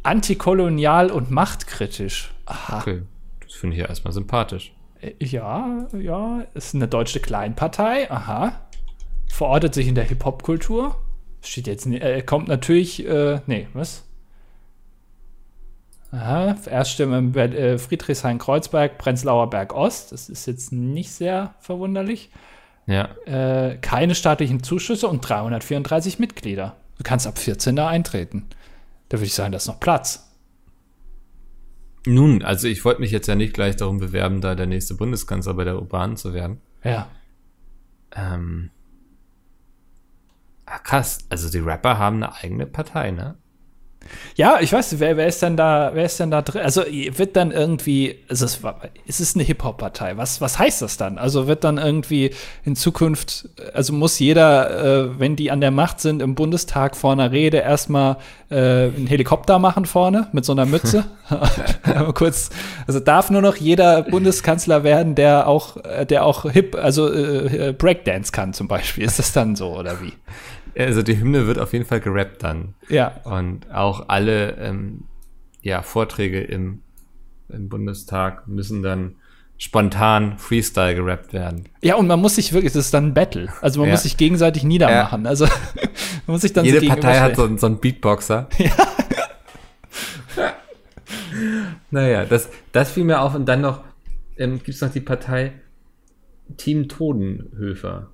Antikolonial 0.03 1.13
und 1.13 1.31
machtkritisch. 1.31 2.33
Aha. 2.47 2.81
Okay, 2.81 3.03
das 3.45 3.53
finde 3.53 3.77
ich 3.77 3.83
ja 3.83 3.89
erstmal 3.89 4.13
sympathisch. 4.13 4.75
Ja, 5.19 5.89
ja, 5.99 6.43
ist 6.55 6.75
eine 6.75 6.87
deutsche 6.87 7.21
Kleinpartei, 7.21 8.11
aha. 8.11 8.61
Verortet 9.29 9.75
sich 9.75 9.89
in 9.89 9.95
der 9.95 10.05
Hip-Hop-Kultur. 10.05 10.97
Steht 11.43 11.67
jetzt, 11.67 11.87
äh, 11.87 12.23
kommt 12.23 12.49
natürlich, 12.49 13.07
äh, 13.07 13.41
nee, 13.47 13.67
was? 13.73 14.05
Aha, 16.13 16.57
Erststimme 16.67 17.19
im 17.19 17.35
äh, 17.35 17.79
Friedrichshain-Kreuzberg, 17.79 18.99
Prenzlauer 18.99 19.51
Berg 19.51 19.75
Ost. 19.75 20.13
Das 20.13 20.29
ist 20.29 20.47
jetzt 20.47 20.71
nicht 20.71 21.11
sehr 21.11 21.55
verwunderlich. 21.59 22.31
Ja. 22.87 23.09
Äh, 23.25 23.79
keine 23.79 24.15
staatlichen 24.15 24.63
Zuschüsse 24.63 25.09
und 25.09 25.21
334 25.21 26.19
Mitglieder. 26.19 26.77
Du 26.99 27.03
kannst 27.03 27.27
ab 27.27 27.39
14 27.39 27.75
da 27.77 27.89
eintreten. 27.89 28.47
Da 29.09 29.19
würde 29.19 29.27
ich 29.27 29.35
sagen, 29.35 29.53
da 29.53 29.57
ist 29.57 29.67
noch 29.67 29.81
Platz. 29.81 30.32
Nun, 32.07 32.43
also 32.43 32.67
ich 32.67 32.85
wollte 32.85 33.01
mich 33.01 33.13
jetzt 33.13 33.29
ja 33.29 33.35
nicht 33.35 33.55
gleich 33.55 33.77
darum 33.77 33.99
bewerben, 33.99 34.41
da 34.41 34.55
der 34.55 34.67
nächste 34.67 34.95
Bundeskanzler 34.95 35.55
bei 35.55 35.65
der 35.65 35.77
Urban 35.77 36.17
zu 36.17 36.35
werden. 36.35 36.61
Ja. 36.83 37.09
Ähm. 38.15 38.71
Ah, 40.67 40.79
krass. 40.79 41.21
Also 41.29 41.51
die 41.51 41.59
Rapper 41.59 41.99
haben 41.99 42.17
eine 42.17 42.35
eigene 42.35 42.67
Partei, 42.67 43.11
ne? 43.11 43.37
Ja, 44.35 44.59
ich 44.61 44.73
weiß, 44.73 44.99
wer, 44.99 45.17
wer 45.17 45.27
ist 45.27 45.43
denn 45.43 45.57
da, 45.57 45.91
wer 45.95 46.05
ist 46.05 46.19
denn 46.19 46.31
da 46.31 46.43
drin? 46.43 46.63
Also 46.63 46.83
wird 46.87 47.37
dann 47.37 47.51
irgendwie, 47.51 48.17
also 48.29 48.45
es, 48.47 48.61
ist 49.07 49.21
es 49.21 49.35
eine 49.35 49.45
Hip-Hop-Partei? 49.45 50.17
Was, 50.17 50.41
was 50.41 50.59
heißt 50.59 50.83
das 50.83 50.97
dann? 50.97 51.19
Also 51.19 51.47
wird 51.47 51.65
dann 51.65 51.79
irgendwie 51.79 52.31
in 52.65 52.75
Zukunft, 52.75 53.49
also 53.75 53.93
muss 53.93 54.19
jeder, 54.19 55.11
äh, 55.11 55.19
wenn 55.19 55.37
die 55.37 55.51
an 55.51 55.61
der 55.61 55.71
Macht 55.71 56.01
sind, 56.01 56.23
im 56.23 56.35
Bundestag 56.35 56.97
vor 56.97 57.13
einer 57.13 57.31
Rede 57.31 57.59
erstmal 57.59 58.17
äh, 58.51 58.55
einen 58.57 59.07
Helikopter 59.07 59.59
machen 59.59 59.85
vorne 59.85 60.29
mit 60.33 60.45
so 60.45 60.53
einer 60.53 60.67
Mütze? 60.67 61.05
kurz, 62.15 62.51
also 62.87 63.01
darf 63.01 63.31
nur 63.31 63.43
noch 63.43 63.57
jeder 63.57 64.03
Bundeskanzler 64.03 64.85
werden, 64.85 65.15
der 65.15 65.47
auch, 65.47 65.77
der 66.09 66.25
auch 66.25 66.51
Hip, 66.51 66.75
also 66.75 67.13
äh, 67.13 67.75
Breakdance 67.77 68.33
kann 68.33 68.53
zum 68.53 68.69
Beispiel. 68.69 69.05
Ist 69.05 69.19
das 69.19 69.33
dann 69.33 69.57
so 69.57 69.77
oder 69.77 70.01
wie? 70.01 70.13
Also 70.77 71.03
die 71.03 71.19
Hymne 71.19 71.47
wird 71.47 71.59
auf 71.59 71.73
jeden 71.73 71.85
Fall 71.85 72.01
gerappt 72.01 72.43
dann. 72.43 72.75
Ja. 72.89 73.21
Und 73.25 73.71
auch 73.73 74.09
alle 74.09 74.57
ähm, 74.59 75.05
ja, 75.61 75.83
Vorträge 75.83 76.41
im, 76.41 76.83
im 77.49 77.69
Bundestag 77.69 78.49
müssen 78.49 78.83
dann 78.83 79.17
spontan 79.59 80.39
Freestyle 80.39 80.95
gerappt 80.95 81.33
werden. 81.33 81.69
Ja, 81.83 81.95
und 81.95 82.09
man 82.09 82.21
muss 82.21 82.35
sich 82.35 82.53
wirklich, 82.53 82.73
das 82.73 82.87
ist 82.87 82.95
dann 82.95 83.09
ein 83.09 83.15
Battle. 83.15 83.49
Also 83.61 83.79
man 83.81 83.89
ja. 83.89 83.95
muss 83.95 84.03
sich 84.03 84.17
gegenseitig 84.17 84.65
niedermachen. 84.65 85.23
Ja. 85.25 85.29
Also 85.29 85.45
man 86.27 86.35
muss 86.35 86.41
sich 86.41 86.53
dann 86.53 86.65
Jede 86.65 86.81
so 86.81 86.87
Partei 86.87 87.21
hat 87.21 87.37
so, 87.37 87.57
so 87.57 87.67
einen 87.67 87.79
Beatboxer. 87.79 88.49
Ja. 88.59 88.73
naja, 91.91 92.25
das, 92.25 92.49
das 92.73 92.91
fiel 92.91 93.05
mir 93.05 93.21
auf. 93.21 93.35
Und 93.35 93.47
dann 93.47 93.61
noch 93.61 93.85
ähm, 94.37 94.59
gibt 94.59 94.71
es 94.71 94.81
noch 94.81 94.91
die 94.91 95.01
Partei 95.01 95.53
Team 96.57 96.89
Todenhöfer. 96.89 98.11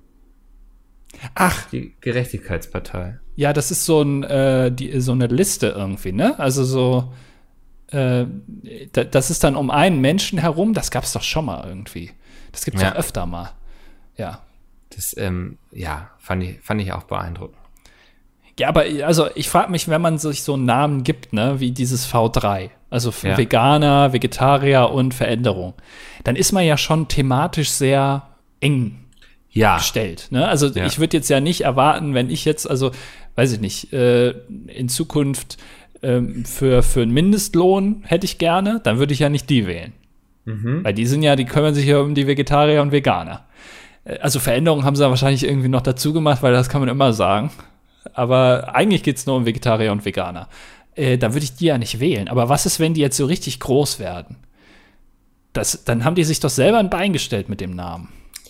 Ach, 1.35 1.65
Die 1.71 1.95
Gerechtigkeitspartei. 2.01 3.19
ja, 3.35 3.51
das 3.53 3.71
ist 3.71 3.85
so, 3.85 4.01
ein, 4.01 4.23
äh, 4.23 4.71
die, 4.71 4.99
so 5.01 5.11
eine 5.11 5.27
Liste 5.27 5.67
irgendwie, 5.67 6.11
ne? 6.11 6.37
Also 6.39 6.63
so, 6.63 7.13
äh, 7.91 8.25
da, 8.93 9.03
das 9.03 9.29
ist 9.31 9.43
dann 9.43 9.55
um 9.55 9.71
einen 9.71 9.99
Menschen 10.01 10.39
herum, 10.39 10.73
das 10.73 10.91
gab 10.91 11.03
es 11.03 11.13
doch 11.13 11.23
schon 11.23 11.45
mal 11.45 11.67
irgendwie. 11.67 12.11
Das 12.51 12.63
gibt 12.65 12.77
es 12.77 12.83
Ja. 12.83 12.93
öfter 12.95 13.25
mal. 13.25 13.51
Ja. 14.17 14.41
Das, 14.95 15.15
ähm, 15.17 15.57
ja, 15.71 16.09
fand 16.19 16.43
ich, 16.43 16.59
fand 16.61 16.81
ich 16.81 16.93
auch 16.93 17.03
beeindruckend. 17.03 17.57
Ja, 18.59 18.67
aber 18.67 18.83
also 19.05 19.27
ich 19.35 19.49
frage 19.49 19.71
mich, 19.71 19.87
wenn 19.87 20.01
man 20.01 20.17
sich 20.17 20.43
so 20.43 20.53
einen 20.55 20.65
Namen 20.65 21.03
gibt, 21.03 21.31
ne, 21.31 21.59
wie 21.59 21.71
dieses 21.71 22.05
V3, 22.11 22.71
also 22.89 23.11
für 23.11 23.29
Ja. 23.29 23.37
Veganer, 23.37 24.11
Vegetarier 24.13 24.89
und 24.91 25.13
Veränderung, 25.13 25.73
dann 26.25 26.35
ist 26.35 26.51
man 26.51 26.65
ja 26.65 26.75
schon 26.75 27.07
thematisch 27.07 27.69
sehr 27.71 28.27
eng 28.59 28.98
Ja, 29.51 29.77
gestellt. 29.77 30.27
Ne? 30.31 30.47
Also 30.47 30.67
Ja. 30.67 30.85
ich 30.85 30.99
würde 30.99 31.17
jetzt 31.17 31.29
ja 31.29 31.39
nicht 31.39 31.61
erwarten, 31.61 32.13
wenn 32.13 32.29
ich 32.29 32.45
jetzt, 32.45 32.69
also 32.69 32.91
weiß 33.35 33.53
ich 33.53 33.59
nicht, 33.59 33.91
äh, 33.93 34.29
in 34.67 34.89
Zukunft 34.89 35.57
ähm, 36.03 36.45
für, 36.45 36.83
für 36.83 37.01
einen 37.01 37.11
Mindestlohn 37.11 38.03
hätte 38.05 38.25
ich 38.25 38.37
gerne, 38.37 38.79
dann 38.83 38.99
würde 38.99 39.13
ich 39.13 39.19
ja 39.19 39.29
nicht 39.29 39.49
die 39.49 39.65
wählen. 39.67 39.93
Weil 40.83 40.93
die 40.95 41.05
sind 41.05 41.21
ja, 41.21 41.35
die 41.35 41.45
kümmern 41.45 41.75
sich 41.75 41.85
ja 41.85 41.99
um 41.99 42.15
die 42.15 42.25
Vegetarier 42.25 42.81
und 42.81 42.91
Veganer. 42.91 43.45
Äh, 44.03 44.17
Also 44.19 44.39
Veränderungen 44.39 44.83
haben 44.85 44.95
sie 44.95 45.03
da 45.03 45.09
wahrscheinlich 45.09 45.43
irgendwie 45.43 45.67
noch 45.67 45.81
dazu 45.81 46.11
gemacht, 46.13 46.41
weil 46.41 46.53
das 46.53 46.69
kann 46.69 46.81
man 46.81 46.89
immer 46.89 47.13
sagen. 47.13 47.51
Aber 48.13 48.73
eigentlich 48.75 49.03
geht 49.03 49.17
es 49.17 49.25
nur 49.27 49.35
um 49.35 49.45
Vegetarier 49.45 49.91
und 49.91 50.05
Veganer. 50.05 50.47
Äh, 50.95 51.17
da 51.17 51.33
würde 51.33 51.43
ich 51.43 51.55
die 51.55 51.65
ja 51.65 51.77
nicht 51.77 51.99
wählen. 51.99 52.27
Aber 52.29 52.49
was 52.49 52.65
ist, 52.65 52.79
wenn 52.79 52.93
die 52.93 53.01
jetzt 53.01 53.17
so 53.17 53.25
richtig 53.25 53.59
groß 53.59 53.99
werden? 53.99 54.37
Das, 55.53 55.83
dann 55.83 56.03
haben 56.05 56.15
die 56.15 56.23
sich 56.23 56.39
doch 56.39 56.49
selber 56.49 56.77
ein 56.79 56.89
Bein 56.89 57.13
gestellt 57.13 57.49
mit 57.49 57.61
dem 57.61 57.71
Namen. 57.75 58.09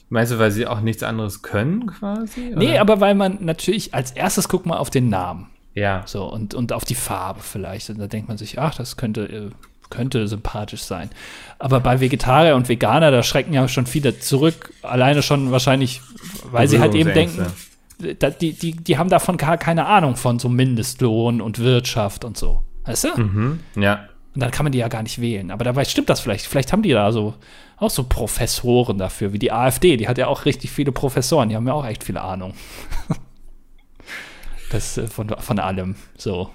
Meinst 0.10 0.32
du, 0.32 0.40
weil 0.40 0.52
sie 0.52 0.68
auch 0.68 0.82
nichts 0.82 1.04
anderes 1.04 1.42
können, 1.42 1.88
quasi? 1.88 2.54
Nee, 2.56 2.72
oder? 2.72 2.82
aber 2.82 3.00
weil 3.00 3.16
man 3.16 3.38
natürlich 3.42 3.94
als 3.94 4.12
erstes 4.12 4.50
guckt 4.50 4.66
mal 4.66 4.78
auf 4.78 4.90
den 4.90 5.10
Namen. 5.10 5.48
Ja, 5.76 6.04
So, 6.06 6.26
und, 6.26 6.54
und 6.54 6.74
auf 6.74 6.84
die 6.84 6.96
Farbe 6.96 7.40
vielleicht. 7.42 7.90
Und 7.90 8.00
da 8.00 8.08
denkt 8.08 8.28
man 8.28 8.38
sich, 8.38 8.60
ach, 8.60 8.76
das 8.76 8.98
könnte, 8.98 9.22
äh, 9.26 9.50
könnte 9.90 10.28
sympathisch 10.28 10.82
sein. 10.82 11.10
Aber 11.58 11.80
bei 11.80 12.00
Vegetarier 12.00 12.56
und 12.56 12.68
Veganer, 12.68 13.12
da 13.12 13.24
schrecken 13.24 13.54
ja 13.54 13.68
schon 13.68 13.86
viele 13.86 14.20
zurück. 14.20 14.74
Alleine 14.82 15.22
schon 15.22 15.52
wahrscheinlich, 15.52 16.02
weil 16.52 16.68
sie 16.68 16.80
halt 16.80 16.96
eben 16.96 17.14
denken, 17.14 17.46
da, 18.20 18.30
die, 18.30 18.54
die, 18.54 18.72
die 18.74 18.98
haben 18.98 19.10
davon 19.10 19.38
gar 19.38 19.58
keine 19.58 19.86
Ahnung 19.86 20.16
von 20.16 20.40
so 20.40 20.50
Mindestlohn 20.50 21.40
und 21.42 21.60
Wirtschaft 21.60 22.26
und 22.26 22.38
so. 22.38 22.64
Weißt 22.86 23.06
du? 23.06 23.22
Mhm, 23.22 23.60
ja. 23.76 24.10
Und 24.36 24.42
dann 24.44 24.52
kann 24.52 24.64
man 24.66 24.72
die 24.72 24.80
ja 24.80 24.88
gar 24.88 25.04
nicht 25.04 25.20
wählen. 25.22 25.52
Aber 25.52 25.64
dabei 25.64 25.86
stimmt 25.86 26.10
das 26.10 26.20
vielleicht. 26.20 26.46
Vielleicht 26.46 26.72
haben 26.72 26.84
die 26.84 26.92
da 26.92 27.12
so 27.12 27.36
auch 27.80 27.90
so 27.90 28.04
Professoren 28.04 28.98
dafür, 28.98 29.34
wie 29.34 29.40
die 29.40 29.52
AfD. 29.52 29.98
Die 29.98 30.08
hat 30.08 30.18
ja 30.18 30.28
auch 30.28 30.46
richtig 30.46 30.72
viele 30.72 30.92
Professoren. 30.92 31.50
Die 31.50 31.56
haben 31.56 31.68
ja 31.68 31.74
auch 31.74 31.86
echt 31.86 32.04
viele 32.04 32.22
Ahnung. 32.22 32.54
das 34.72 34.98
äh, 34.98 35.08
von, 35.08 35.30
von 35.30 35.60
allem. 35.60 35.96
So. 36.18 36.50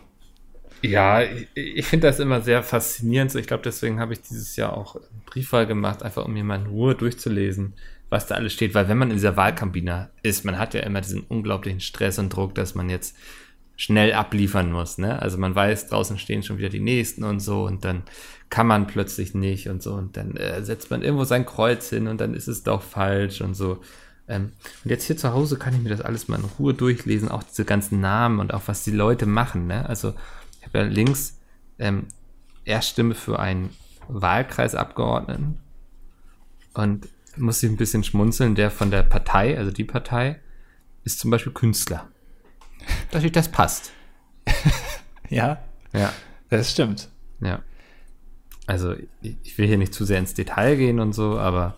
Ja, 0.82 1.22
ich, 1.22 1.48
ich 1.54 1.86
finde 1.86 2.08
das 2.08 2.20
immer 2.20 2.42
sehr 2.42 2.62
faszinierend. 2.62 3.34
Ich 3.34 3.46
glaube, 3.46 3.62
deswegen 3.62 4.00
habe 4.00 4.12
ich 4.12 4.20
dieses 4.20 4.56
Jahr 4.56 4.76
auch 4.76 4.96
Briefwahl 5.24 5.66
gemacht, 5.66 6.02
einfach 6.02 6.26
um 6.26 6.34
mir 6.34 6.44
mal 6.44 6.60
in 6.60 6.66
Ruhe 6.66 6.94
durchzulesen, 6.94 7.72
was 8.10 8.26
da 8.26 8.34
alles 8.34 8.52
steht. 8.52 8.74
Weil 8.74 8.88
wenn 8.88 8.98
man 8.98 9.10
in 9.10 9.16
dieser 9.16 9.36
Wahlkabine 9.36 10.10
ist, 10.22 10.44
man 10.44 10.58
hat 10.58 10.74
ja 10.74 10.80
immer 10.80 11.00
diesen 11.00 11.22
unglaublichen 11.22 11.80
Stress 11.80 12.18
und 12.18 12.30
Druck, 12.30 12.54
dass 12.54 12.74
man 12.74 12.90
jetzt 12.90 13.16
schnell 13.76 14.12
abliefern 14.12 14.70
muss. 14.70 14.98
Ne? 14.98 15.20
Also 15.20 15.38
man 15.38 15.54
weiß, 15.54 15.88
draußen 15.88 16.18
stehen 16.18 16.42
schon 16.42 16.58
wieder 16.58 16.68
die 16.68 16.80
Nächsten 16.80 17.24
und 17.24 17.40
so 17.40 17.64
und 17.64 17.84
dann 17.84 18.02
kann 18.54 18.68
man 18.68 18.86
plötzlich 18.86 19.34
nicht 19.34 19.68
und 19.68 19.82
so 19.82 19.94
und 19.94 20.16
dann 20.16 20.36
äh, 20.36 20.62
setzt 20.62 20.88
man 20.88 21.02
irgendwo 21.02 21.24
sein 21.24 21.44
Kreuz 21.44 21.90
hin 21.90 22.06
und 22.06 22.20
dann 22.20 22.34
ist 22.34 22.46
es 22.46 22.62
doch 22.62 22.82
falsch 22.82 23.40
und 23.40 23.54
so. 23.54 23.80
Ähm, 24.28 24.52
und 24.84 24.90
jetzt 24.90 25.06
hier 25.08 25.16
zu 25.16 25.32
Hause 25.32 25.58
kann 25.58 25.74
ich 25.74 25.80
mir 25.80 25.88
das 25.88 26.00
alles 26.00 26.28
mal 26.28 26.38
in 26.38 26.44
Ruhe 26.56 26.72
durchlesen, 26.72 27.28
auch 27.28 27.42
diese 27.42 27.64
ganzen 27.64 27.98
Namen 28.00 28.38
und 28.38 28.54
auch 28.54 28.62
was 28.66 28.84
die 28.84 28.92
Leute 28.92 29.26
machen. 29.26 29.66
Ne? 29.66 29.88
Also 29.88 30.14
ich 30.60 30.66
habe 30.66 30.78
ja 30.78 30.84
links 30.84 31.40
ähm, 31.80 32.06
Erststimme 32.64 33.16
für 33.16 33.40
einen 33.40 33.70
Wahlkreisabgeordneten 34.06 35.58
und 36.74 37.08
muss 37.36 37.60
ich 37.60 37.68
ein 37.72 37.76
bisschen 37.76 38.04
schmunzeln, 38.04 38.54
der 38.54 38.70
von 38.70 38.92
der 38.92 39.02
Partei, 39.02 39.58
also 39.58 39.72
die 39.72 39.82
Partei, 39.82 40.38
ist 41.02 41.18
zum 41.18 41.32
Beispiel 41.32 41.52
Künstler. 41.52 42.06
Dass 43.10 43.24
ich 43.24 43.32
das 43.32 43.48
passt. 43.50 43.90
Ja, 45.28 45.58
Ja. 45.92 46.12
das 46.50 46.70
stimmt. 46.70 47.08
Ja. 47.40 47.62
Also 48.66 48.94
ich, 49.20 49.58
will 49.58 49.66
hier 49.66 49.78
nicht 49.78 49.92
zu 49.92 50.04
sehr 50.04 50.18
ins 50.18 50.34
Detail 50.34 50.76
gehen 50.76 51.00
und 51.00 51.12
so, 51.12 51.38
aber 51.38 51.74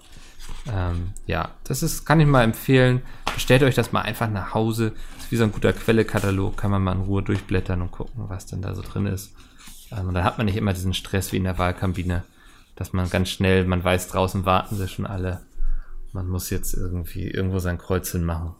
ähm, 0.73 1.09
ja, 1.27 1.51
das 1.65 1.83
ist, 1.83 2.05
kann 2.05 2.21
ich 2.21 2.27
mal 2.27 2.45
empfehlen. 2.45 3.03
Bestellt 3.35 3.63
euch 3.63 3.75
das 3.75 3.93
mal 3.93 4.03
einfach 4.03 4.31
nach 4.31 4.55
Hause. 4.55 4.93
ist 5.19 5.33
wie 5.33 5.37
so 5.37 5.45
ein 5.45 5.53
guter 5.53 5.73
Quellekatalog, 5.73 6.57
kann 6.57 6.71
man 6.71 6.83
mal 6.83 6.93
in 6.93 7.03
Ruhe 7.03 7.23
durchblättern 7.23 7.83
und 7.83 7.91
gucken, 7.91 8.25
was 8.29 8.47
denn 8.47 8.63
da 8.63 8.75
so 8.75 8.83
drin 8.83 9.07
ist. 9.07 9.35
Ähm, 9.93 10.09
und 10.09 10.15
dann 10.15 10.25
hat 10.25 10.39
man 10.39 10.47
nicht 10.47 10.57
immer 10.57 10.73
diesen 10.73 10.95
Stress 10.95 11.33
wie 11.33 11.37
in 11.37 11.45
der 11.45 11.59
Wahlkabine, 11.59 12.23
dass 12.77 12.93
man 12.93 13.11
ganz 13.11 13.31
schnell, 13.31 13.65
man 13.65 13.83
weiß, 13.83 14.09
draußen 14.09 14.45
warten 14.45 14.77
sie 14.77 14.89
schon 14.89 15.07
alle. 15.07 15.41
Man 16.13 16.29
muss 16.29 16.51
jetzt 16.51 16.73
irgendwie 16.75 17.29
irgendwo 17.29 17.59
sein 17.59 17.79
Kreuzchen 17.79 18.25
machen. 18.25 18.55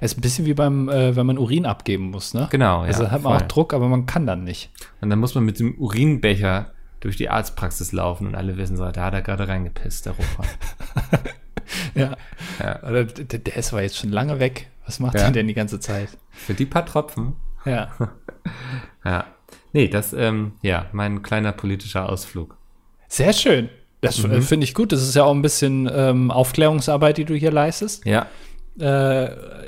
Es 0.00 0.12
ist 0.12 0.18
ein 0.18 0.20
bisschen 0.20 0.44
wie 0.44 0.54
beim, 0.54 0.88
äh, 0.88 1.16
wenn 1.16 1.26
man 1.26 1.38
Urin 1.38 1.66
abgeben 1.66 2.10
muss, 2.10 2.34
ne? 2.34 2.48
Genau, 2.50 2.82
ja. 2.82 2.88
Also 2.88 3.10
hat 3.10 3.22
man 3.22 3.32
voll. 3.32 3.42
auch 3.42 3.48
Druck, 3.48 3.74
aber 3.74 3.88
man 3.88 4.06
kann 4.06 4.26
dann 4.26 4.44
nicht. 4.44 4.70
Und 5.00 5.10
dann 5.10 5.18
muss 5.18 5.34
man 5.34 5.44
mit 5.44 5.58
dem 5.58 5.74
Urinbecher 5.78 6.72
durch 7.00 7.16
die 7.16 7.28
Arztpraxis 7.30 7.92
laufen 7.92 8.26
und 8.26 8.34
alle 8.34 8.56
wissen 8.56 8.76
so, 8.76 8.88
da 8.90 9.04
hat 9.06 9.14
er 9.14 9.22
gerade 9.22 9.48
reingepisst, 9.48 10.06
der 10.06 10.12
Rocher. 10.12 10.44
Ja. 11.94 12.16
Ja. 12.58 12.82
Oder 12.82 13.04
der, 13.04 13.38
der 13.38 13.56
ist 13.56 13.72
aber 13.72 13.82
jetzt 13.82 13.96
schon 13.96 14.10
lange 14.10 14.40
weg. 14.40 14.68
Was 14.86 14.98
macht 14.98 15.14
Ja. 15.14 15.20
er 15.22 15.30
denn 15.30 15.46
die 15.46 15.54
ganze 15.54 15.78
Zeit? 15.78 16.08
Für 16.30 16.52
die 16.54 16.66
paar 16.66 16.84
Tropfen. 16.86 17.34
Ja. 17.64 17.90
Ja. 19.04 19.24
Nee, 19.72 19.88
das, 19.88 20.12
ähm, 20.12 20.52
ja, 20.62 20.86
mein 20.92 21.22
kleiner 21.22 21.52
politischer 21.52 22.08
Ausflug. 22.08 22.56
Sehr 23.08 23.32
schön. 23.32 23.68
Das 24.00 24.22
Mhm. 24.22 24.32
äh, 24.32 24.40
finde 24.42 24.64
ich 24.64 24.74
gut. 24.74 24.92
Das 24.92 25.00
ist 25.02 25.14
ja 25.14 25.24
auch 25.24 25.34
ein 25.34 25.42
bisschen 25.42 25.88
ähm, 25.92 26.30
Aufklärungsarbeit, 26.30 27.16
die 27.18 27.24
du 27.24 27.34
hier 27.34 27.52
leistest. 27.52 28.04
Ja. 28.04 28.26
Äh, 28.78 28.84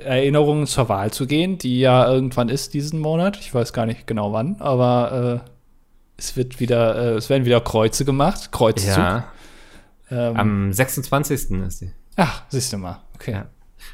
Erinnerungen 0.04 0.66
zur 0.66 0.88
Wahl 0.88 1.12
zu 1.12 1.26
gehen, 1.26 1.56
die 1.58 1.78
ja 1.80 2.06
irgendwann 2.10 2.48
ist 2.48 2.74
diesen 2.74 2.98
Monat. 3.00 3.38
Ich 3.40 3.54
weiß 3.54 3.72
gar 3.72 3.86
nicht 3.86 4.06
genau 4.06 4.32
wann, 4.32 4.56
aber 4.60 5.42
äh, 5.46 5.50
es 6.22 6.36
wird 6.36 6.60
wieder, 6.60 6.96
äh, 6.96 7.14
es 7.16 7.28
werden 7.28 7.44
wieder 7.44 7.60
Kreuze 7.60 8.04
gemacht. 8.04 8.52
Kreuzzug. 8.52 8.96
Ja. 8.96 9.24
Ähm, 10.10 10.36
Am 10.36 10.72
26. 10.72 11.50
ist 11.62 11.80
die. 11.80 11.92
ach, 12.16 12.42
siehst 12.48 12.72
du 12.72 12.78
mal. 12.78 13.00
Okay. 13.14 13.32
Ja. 13.32 13.46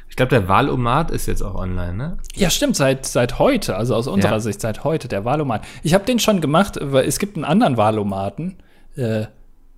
Ich 0.07 0.15
glaube, 0.15 0.29
der 0.29 0.47
Wahlomat 0.47 1.09
ist 1.09 1.25
jetzt 1.25 1.41
auch 1.41 1.55
online, 1.55 1.93
ne? 1.93 2.17
Ja, 2.35 2.49
stimmt, 2.51 2.75
seit, 2.75 3.05
seit 3.07 3.39
heute, 3.39 3.75
also 3.75 3.95
aus 3.95 4.07
unserer 4.07 4.33
Ja. 4.33 4.39
Sicht 4.39 4.61
seit 4.61 4.83
heute, 4.83 5.07
der 5.07 5.25
Wahlomat. 5.25 5.63
Ich 5.81 5.93
habe 5.95 6.05
den 6.05 6.19
schon 6.19 6.41
gemacht, 6.41 6.77
weil 6.79 7.05
es 7.05 7.17
gibt 7.17 7.35
einen 7.35 7.45
anderen 7.45 7.77
Wahlomaten, 7.77 8.57
äh, 8.95 9.25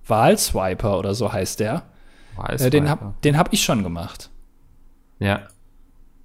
Wahlswiper 0.06 0.98
oder 0.98 1.14
so 1.14 1.32
heißt 1.32 1.60
der. 1.60 1.84
Äh, 2.48 2.70
den 2.70 2.90
habe 2.90 3.14
den 3.24 3.38
hab 3.38 3.52
ich 3.52 3.62
schon 3.62 3.82
gemacht. 3.82 4.30
Ja. 5.18 5.42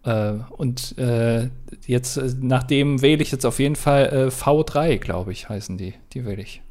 Äh, 0.07 0.39
und 0.51 0.97
äh, 0.97 1.49
jetzt, 1.85 2.17
äh, 2.17 2.31
nach 2.39 2.63
dem 2.63 3.01
wähle 3.01 3.21
ich 3.21 3.31
jetzt 3.31 3.45
auf 3.45 3.59
jeden 3.59 3.75
Fall 3.75 4.05
äh, 4.05 4.27
V3, 4.27 4.97
glaube 4.97 5.33
ich, 5.33 5.49
heißen 5.49 5.77
die. 5.77 5.95
Die 6.13 6.25
wähle 6.25 6.41
ich. 6.41 6.61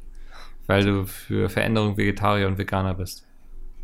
Weil 0.65 0.83
du 0.83 1.05
für 1.05 1.49
Veränderung 1.49 1.97
Vegetarier 1.97 2.47
und 2.47 2.57
Veganer 2.57 2.95
bist. 2.95 3.25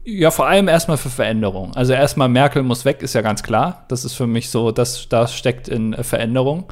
Ja, 0.06 0.32
vor 0.32 0.48
allem 0.48 0.68
erstmal 0.68 0.98
für 0.98 1.10
Veränderung. 1.10 1.74
Also 1.76 1.94
erstmal 1.94 2.28
Merkel 2.28 2.64
muss 2.64 2.84
weg, 2.84 3.02
ist 3.02 3.14
ja 3.14 3.22
ganz 3.22 3.44
klar. 3.44 3.86
Das 3.88 4.04
ist 4.04 4.16
für 4.16 4.28
mich 4.28 4.50
so, 4.50 4.72
das, 4.72 5.08
das 5.08 5.34
steckt 5.34 5.70
in 5.70 5.94
Veränderung. 6.04 6.66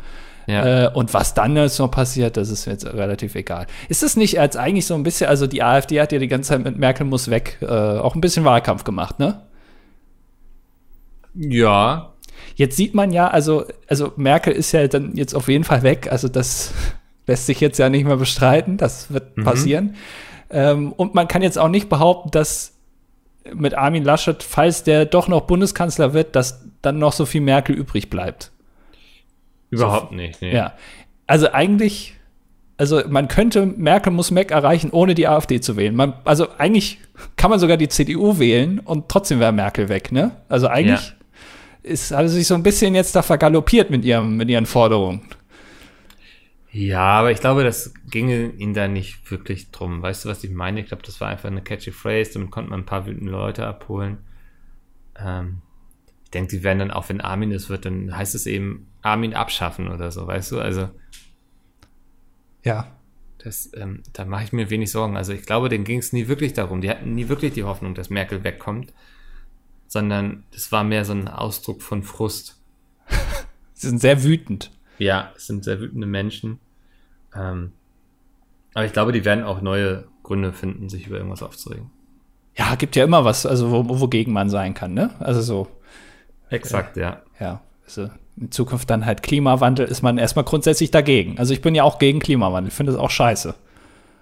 Ja. 0.47 0.87
Äh, 0.87 0.91
und 0.93 1.13
was 1.13 1.33
dann 1.33 1.55
jetzt 1.55 1.79
noch 1.79 1.91
passiert, 1.91 2.35
das 2.35 2.49
ist 2.49 2.65
jetzt 2.65 2.85
relativ 2.85 3.35
egal. 3.35 3.67
Ist 3.87 4.03
es 4.03 4.17
nicht 4.17 4.39
als 4.39 4.57
eigentlich 4.57 4.87
so 4.87 4.95
ein 4.95 5.03
bisschen, 5.03 5.27
also 5.27 5.47
die 5.47 5.63
AfD 5.63 6.01
hat 6.01 6.11
ja 6.11 6.19
die 6.19 6.27
ganze 6.27 6.49
Zeit 6.49 6.63
mit 6.63 6.77
Merkel 6.77 7.05
muss 7.05 7.29
weg 7.29 7.59
äh, 7.61 7.67
auch 7.67 8.15
ein 8.15 8.21
bisschen 8.21 8.43
Wahlkampf 8.43 8.83
gemacht, 8.83 9.19
ne? 9.19 9.43
ja. 11.35 12.10
Jetzt 12.55 12.77
sieht 12.77 12.93
man 12.93 13.11
ja, 13.11 13.27
also, 13.27 13.65
also 13.87 14.13
Merkel 14.15 14.53
ist 14.53 14.71
ja 14.71 14.87
dann 14.87 15.15
jetzt 15.15 15.33
auf 15.33 15.47
jeden 15.47 15.63
Fall 15.63 15.83
weg. 15.83 16.07
Also 16.11 16.27
das 16.27 16.73
lässt 17.27 17.45
sich 17.45 17.59
jetzt 17.59 17.77
ja 17.79 17.89
nicht 17.89 18.05
mehr 18.05 18.17
bestreiten. 18.17 18.77
Das 18.77 19.11
wird 19.13 19.37
Mhm. 19.37 19.43
passieren. 19.43 19.95
Ähm, 20.49 20.91
und 20.93 21.15
man 21.15 21.27
kann 21.27 21.41
jetzt 21.41 21.57
auch 21.57 21.69
nicht 21.69 21.87
behaupten, 21.89 22.31
dass 22.31 22.73
mit 23.53 23.73
Armin 23.73 24.03
Laschet, 24.03 24.43
falls 24.43 24.83
der 24.83 25.05
doch 25.05 25.27
noch 25.27 25.41
Bundeskanzler 25.41 26.13
wird, 26.13 26.35
dass 26.35 26.63
dann 26.81 26.99
noch 26.99 27.13
so 27.13 27.25
viel 27.25 27.41
Merkel 27.41 27.75
übrig 27.75 28.09
bleibt. 28.09 28.51
Überhaupt 29.69 30.11
nicht. 30.11 30.41
Nee. 30.41 30.53
Ja. 30.53 30.73
Also 31.27 31.51
eigentlich, 31.51 32.15
also 32.77 33.01
man 33.07 33.27
könnte 33.29 33.65
Merkel 33.65 34.11
muss 34.11 34.31
Mac 34.31 34.51
erreichen, 34.51 34.89
ohne 34.91 35.15
die 35.15 35.27
AfD 35.27 35.61
zu 35.61 35.77
wählen. 35.77 35.95
Man, 35.95 36.13
also 36.25 36.47
eigentlich 36.57 36.99
kann 37.37 37.49
man 37.49 37.59
sogar 37.59 37.77
die 37.77 37.87
CDU 37.87 38.37
wählen 38.37 38.79
und 38.79 39.07
trotzdem 39.09 39.39
wäre 39.39 39.53
Merkel 39.53 39.87
weg, 39.89 40.11
ne? 40.11 40.31
Also 40.49 40.67
eigentlich 40.67 41.13
ist, 41.83 42.11
hat 42.11 42.27
sie 42.29 42.35
sich 42.35 42.47
so 42.47 42.55
ein 42.55 42.63
bisschen 42.63 42.95
jetzt 42.95 43.15
da 43.15 43.21
vergaloppiert 43.21 43.89
mit, 43.89 44.05
ihrem, 44.05 44.37
mit 44.37 44.49
ihren 44.49 44.65
Forderungen. 44.65 45.21
Ja, 46.71 47.01
aber 47.19 47.31
ich 47.31 47.39
glaube, 47.41 47.63
das 47.63 47.93
ginge 48.09 48.49
ihnen 48.51 48.73
da 48.73 48.87
nicht 48.87 49.29
wirklich 49.29 49.71
drum. 49.71 50.01
Weißt 50.01 50.23
du, 50.23 50.29
was 50.29 50.43
ich 50.43 50.51
meine? 50.51 50.79
Ich 50.79 50.87
glaube, 50.87 51.03
das 51.03 51.19
war 51.19 51.27
einfach 51.27 51.49
eine 51.49 51.61
catchy 51.63 51.91
Phrase, 51.91 52.33
damit 52.33 52.51
konnte 52.51 52.69
man 52.69 52.81
ein 52.81 52.85
paar 52.85 53.05
wütende 53.05 53.31
Leute 53.31 53.67
abholen. 53.67 54.19
Ähm, 55.19 55.61
ich 56.23 56.25
Ich 56.25 56.31
denke, 56.31 56.57
die 56.57 56.63
werden 56.63 56.79
dann 56.79 56.91
auch, 56.91 57.09
wenn 57.09 57.21
Armin 57.21 57.51
es 57.53 57.69
wird, 57.69 57.85
dann 57.85 58.15
heißt 58.15 58.35
es 58.35 58.45
eben 58.47 58.87
Armin 59.01 59.33
abschaffen 59.35 59.89
oder 59.89 60.11
so, 60.11 60.27
weißt 60.27 60.51
du? 60.53 60.59
Also, 60.61 60.89
Ja. 62.63 62.97
das, 63.39 63.71
ähm, 63.75 64.03
da 64.13 64.25
mache 64.25 64.43
ich 64.45 64.53
mir 64.53 64.69
wenig 64.69 64.91
Sorgen. 64.91 65.17
Also 65.17 65.33
ich 65.33 65.43
glaube, 65.45 65.69
denen 65.69 65.83
ging 65.83 65.99
es 65.99 66.13
nie 66.13 66.27
wirklich 66.27 66.53
darum. 66.53 66.81
Die 66.81 66.89
hatten 66.89 67.15
nie 67.15 67.27
wirklich 67.27 67.53
die 67.53 67.63
Hoffnung, 67.63 67.95
dass 67.95 68.09
Merkel 68.09 68.43
wegkommt, 68.43 68.93
sondern 69.91 70.45
es 70.55 70.71
war 70.71 70.85
mehr 70.85 71.03
so 71.03 71.11
ein 71.11 71.27
Ausdruck 71.27 71.81
von 71.81 72.01
Frust. 72.01 72.57
Sie 73.73 73.89
sind 73.89 73.99
sehr 73.99 74.23
wütend. 74.23 74.71
Ja, 74.97 75.33
es 75.35 75.47
sind 75.47 75.65
sehr 75.65 75.81
wütende 75.81 76.07
Menschen. 76.07 76.59
Ähm, 77.35 77.73
aber 78.73 78.85
ich 78.85 78.93
glaube, 78.93 79.11
die 79.11 79.25
werden 79.25 79.43
auch 79.43 79.59
neue 79.59 80.05
Gründe 80.23 80.53
finden, 80.53 80.87
sich 80.87 81.07
über 81.07 81.17
irgendwas 81.17 81.43
aufzuregen. 81.43 81.91
Ja, 82.55 82.75
gibt 82.75 82.95
ja 82.95 83.03
immer 83.03 83.25
was, 83.25 83.45
also 83.45 83.69
wo, 83.69 83.99
wogegen 83.99 84.31
man 84.31 84.49
sein 84.49 84.73
kann, 84.73 84.93
ne? 84.93 85.09
Also 85.19 85.41
so, 85.41 85.67
Exakt, 86.49 86.95
ja. 86.95 87.21
ja. 87.41 87.61
Also 87.83 88.09
in 88.37 88.49
Zukunft 88.49 88.89
dann 88.89 89.05
halt 89.05 89.23
Klimawandel 89.23 89.87
ist 89.87 90.03
man 90.03 90.17
erstmal 90.17 90.45
grundsätzlich 90.45 90.89
dagegen. 90.91 91.37
Also 91.37 91.53
ich 91.53 91.61
bin 91.61 91.75
ja 91.75 91.83
auch 91.83 91.99
gegen 91.99 92.19
Klimawandel, 92.19 92.69
Ich 92.69 92.75
finde 92.75 92.93
das 92.93 93.01
auch 93.01 93.09
scheiße. 93.09 93.55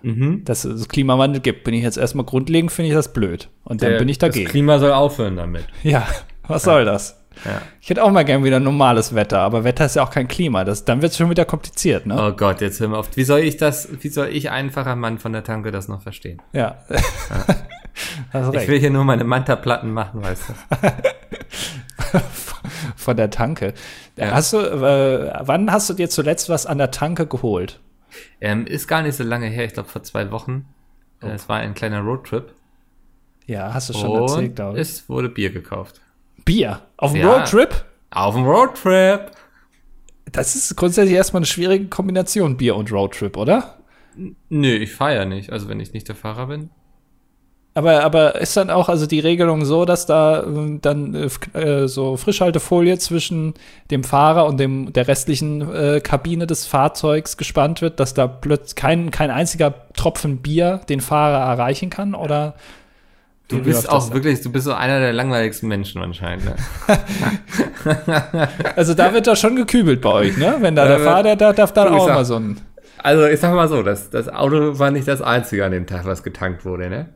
Mhm. 0.02 0.44
Dass 0.46 0.66
es 0.66 0.88
Klimawandel 0.88 1.42
gibt, 1.42 1.64
bin 1.64 1.74
ich 1.74 1.84
jetzt 1.84 1.98
erstmal 1.98 2.26
grundlegend, 2.26 2.72
finde 2.72 2.90
ich 2.90 2.96
das 2.96 3.14
blöd. 3.14 3.50
Und 3.64 3.82
dann 3.82 3.98
bin 3.98 4.10
ich 4.10 4.18
Das 4.18 4.30
dagegen. 4.30 4.50
Klima 4.50 4.80
soll 4.80 4.92
aufhören 4.92 5.36
damit. 5.38 5.66
Ja, 5.84 6.08
was 6.48 6.64
soll 6.64 6.86
das? 6.86 7.16
Ja. 7.46 7.62
Ich 7.80 7.90
hätte 7.90 8.04
auch 8.04 8.12
mal 8.12 8.26
gern 8.26 8.44
wieder 8.44 8.60
normales 8.60 9.16
Wetter, 9.16 9.40
aber 9.40 9.64
Wetter 9.64 9.86
ist 9.86 9.96
ja 9.96 10.04
auch 10.04 10.10
kein 10.10 10.28
Klima. 10.28 10.66
Das, 10.66 10.84
dann 10.84 11.02
wird 11.02 11.14
es 11.14 11.18
schon 11.18 11.30
wieder 11.30 11.46
kompliziert, 11.46 12.06
ne? 12.06 12.18
Oh 12.20 12.36
Gott, 12.36 12.60
jetzt 12.60 12.80
hören 12.80 12.92
wir 12.92 12.98
auf. 12.98 13.16
Wie 13.16 13.24
soll 13.24 13.40
ich 13.40 13.56
das, 13.56 13.88
wie 14.02 14.10
soll 14.10 14.28
ich 14.28 14.50
einfacher 14.50 14.96
Mann 14.96 15.20
von 15.20 15.32
der 15.32 15.44
Tanke 15.44 15.72
das 15.72 15.88
noch 15.88 16.02
verstehen? 16.02 16.42
Ja. 16.52 16.80
Hast 18.34 18.54
Ich 18.56 18.68
will 18.68 18.80
hier 18.80 18.90
nur 18.90 19.04
meine 19.04 19.24
Manta-Platten 19.24 19.92
machen, 19.92 20.22
weißt 20.22 20.44
du. 20.50 20.54
Von 22.96 23.18
der 23.18 23.30
Tanke. 23.30 23.74
Ja. 24.16 24.32
Hast 24.32 24.54
du, 24.54 24.58
äh, 24.58 25.34
wann 25.42 25.72
hast 25.72 25.90
du 25.90 25.94
dir 25.94 26.10
zuletzt 26.10 26.50
was 26.50 26.66
an 26.66 26.78
der 26.78 26.92
Tanke 26.92 27.28
geholt? 27.28 27.80
Ähm, 28.42 28.66
ist 28.68 28.88
gar 28.88 29.02
nicht 29.02 29.16
so 29.16 29.24
lange 29.24 29.48
her, 29.48 29.66
ich 29.66 29.74
glaube 29.74 29.90
vor 29.90 30.04
zwei 30.04 30.32
Wochen. 30.32 30.66
Oh. 31.22 31.28
Äh, 31.28 31.32
Es 31.32 31.50
war 31.50 31.58
ein 31.60 31.74
kleiner 31.74 32.02
Roadtrip. 32.02 32.54
Ja, 33.46 33.74
hast 33.74 33.90
du 33.90 33.94
schon 33.94 34.12
erzählt, 34.22 34.50
Und 34.50 34.56
glaube 34.56 34.78
ich. 34.78 34.82
es 34.88 35.10
wurde 35.10 35.30
Bier 35.30 35.52
gekauft. 35.52 36.02
Bier. 36.46 36.82
Auf 36.98 37.14
dem 37.14 37.22
Ja. 37.22 37.34
Roadtrip? 37.34 37.86
Auf 38.12 38.36
dem 38.36 38.46
Roadtrip. 38.46 39.32
Das 40.32 40.56
ist 40.56 40.76
grundsätzlich 40.76 41.16
erstmal 41.16 41.40
eine 41.40 41.46
schwierige 41.48 41.88
Kombination, 41.88 42.58
Bier 42.58 42.76
und 42.76 42.92
Roadtrip, 42.92 43.36
oder? 43.38 43.80
Nö, 44.50 44.74
ich 44.76 44.94
fahre 44.94 45.16
ja 45.16 45.26
nicht. 45.26 45.52
Also 45.52 45.68
wenn 45.70 45.80
ich 45.80 45.94
nicht 45.94 46.08
der 46.08 46.16
Fahrer 46.16 46.48
bin. 46.48 46.70
Aber, 47.80 48.04
aber 48.04 48.36
ist 48.42 48.58
dann 48.58 48.70
auch 48.70 48.90
also 48.90 49.06
die 49.06 49.22
Regelung 49.22 49.64
so, 49.64 49.86
dass 49.86 50.06
da 50.06 50.42
äh, 50.42 50.80
dann 50.82 51.16
äh, 51.16 51.30
äh, 51.58 51.88
so 51.88 52.18
Frischhaltefolie 52.18 52.98
zwischen 52.98 53.54
dem 53.90 54.04
Fahrer 54.04 54.48
und 54.48 54.60
dem 54.60 54.92
der 54.92 55.08
restlichen 55.08 55.62
äh, 55.74 56.02
Kabine 56.02 56.46
des 56.46 56.66
Fahrzeugs 56.66 57.38
gespannt 57.38 57.82
wird, 57.82 58.02
dass 58.02 58.14
da 58.14 58.28
plötzlich 58.28 58.76
kein, 58.76 59.12
kein 59.12 59.32
einziger 59.32 59.74
Tropfen 59.96 60.40
Bier 60.42 60.82
den 60.90 61.00
Fahrer 61.00 61.40
erreichen 61.52 61.90
kann? 61.90 62.16
Oder 62.16 62.56
Du 63.48 63.64
bist 63.64 63.90
auch 63.90 64.14
wirklich, 64.14 64.42
du 64.42 64.52
bist 64.52 64.66
so 64.66 64.74
einer 64.74 65.00
der 65.00 65.14
langweiligsten 65.14 65.70
Menschen 65.70 66.02
anscheinend. 66.02 66.44
Ne? 66.46 66.56
Also 68.76 68.94
da 68.94 69.14
wird 69.14 69.26
da 69.26 69.38
schon 69.38 69.56
gekübelt 69.56 70.02
bei 70.02 70.12
euch, 70.12 70.38
ne? 70.38 70.58
Wenn 70.60 70.76
da 70.76 70.84
Da 70.84 70.98
der 70.98 71.00
Fahrer, 71.00 71.36
der 71.38 71.54
darf 71.54 71.72
dann 71.72 71.88
auch 71.94 72.06
sag- 72.08 72.16
mal 72.16 72.26
so 72.26 72.36
ein. 72.36 72.58
Also 72.98 73.26
ich 73.26 73.40
sag 73.40 73.54
mal 73.56 73.70
so, 73.70 73.82
das, 73.84 74.10
das 74.10 74.28
Auto 74.28 74.78
war 74.78 74.92
nicht 74.92 75.08
das 75.08 75.22
einzige 75.22 75.64
an 75.64 75.72
dem 75.72 75.88
Tag, 75.88 76.06
was 76.06 76.24
getankt 76.24 76.66
wurde, 76.66 76.90
ne? 76.90 77.08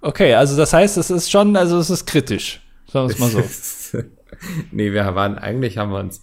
Okay, 0.00 0.34
also 0.34 0.56
das 0.56 0.72
heißt, 0.72 0.96
es 0.98 1.10
ist 1.10 1.30
schon, 1.30 1.56
also 1.56 1.78
es 1.78 1.90
ist 1.90 2.06
kritisch. 2.06 2.60
Sagen 2.86 3.08
wir 3.08 3.14
es 3.14 3.18
mal 3.18 3.30
so. 3.30 3.98
nee, 4.70 4.92
wir 4.92 5.14
waren, 5.14 5.38
eigentlich 5.38 5.78
haben 5.78 5.90
wir 5.90 5.98
uns 5.98 6.20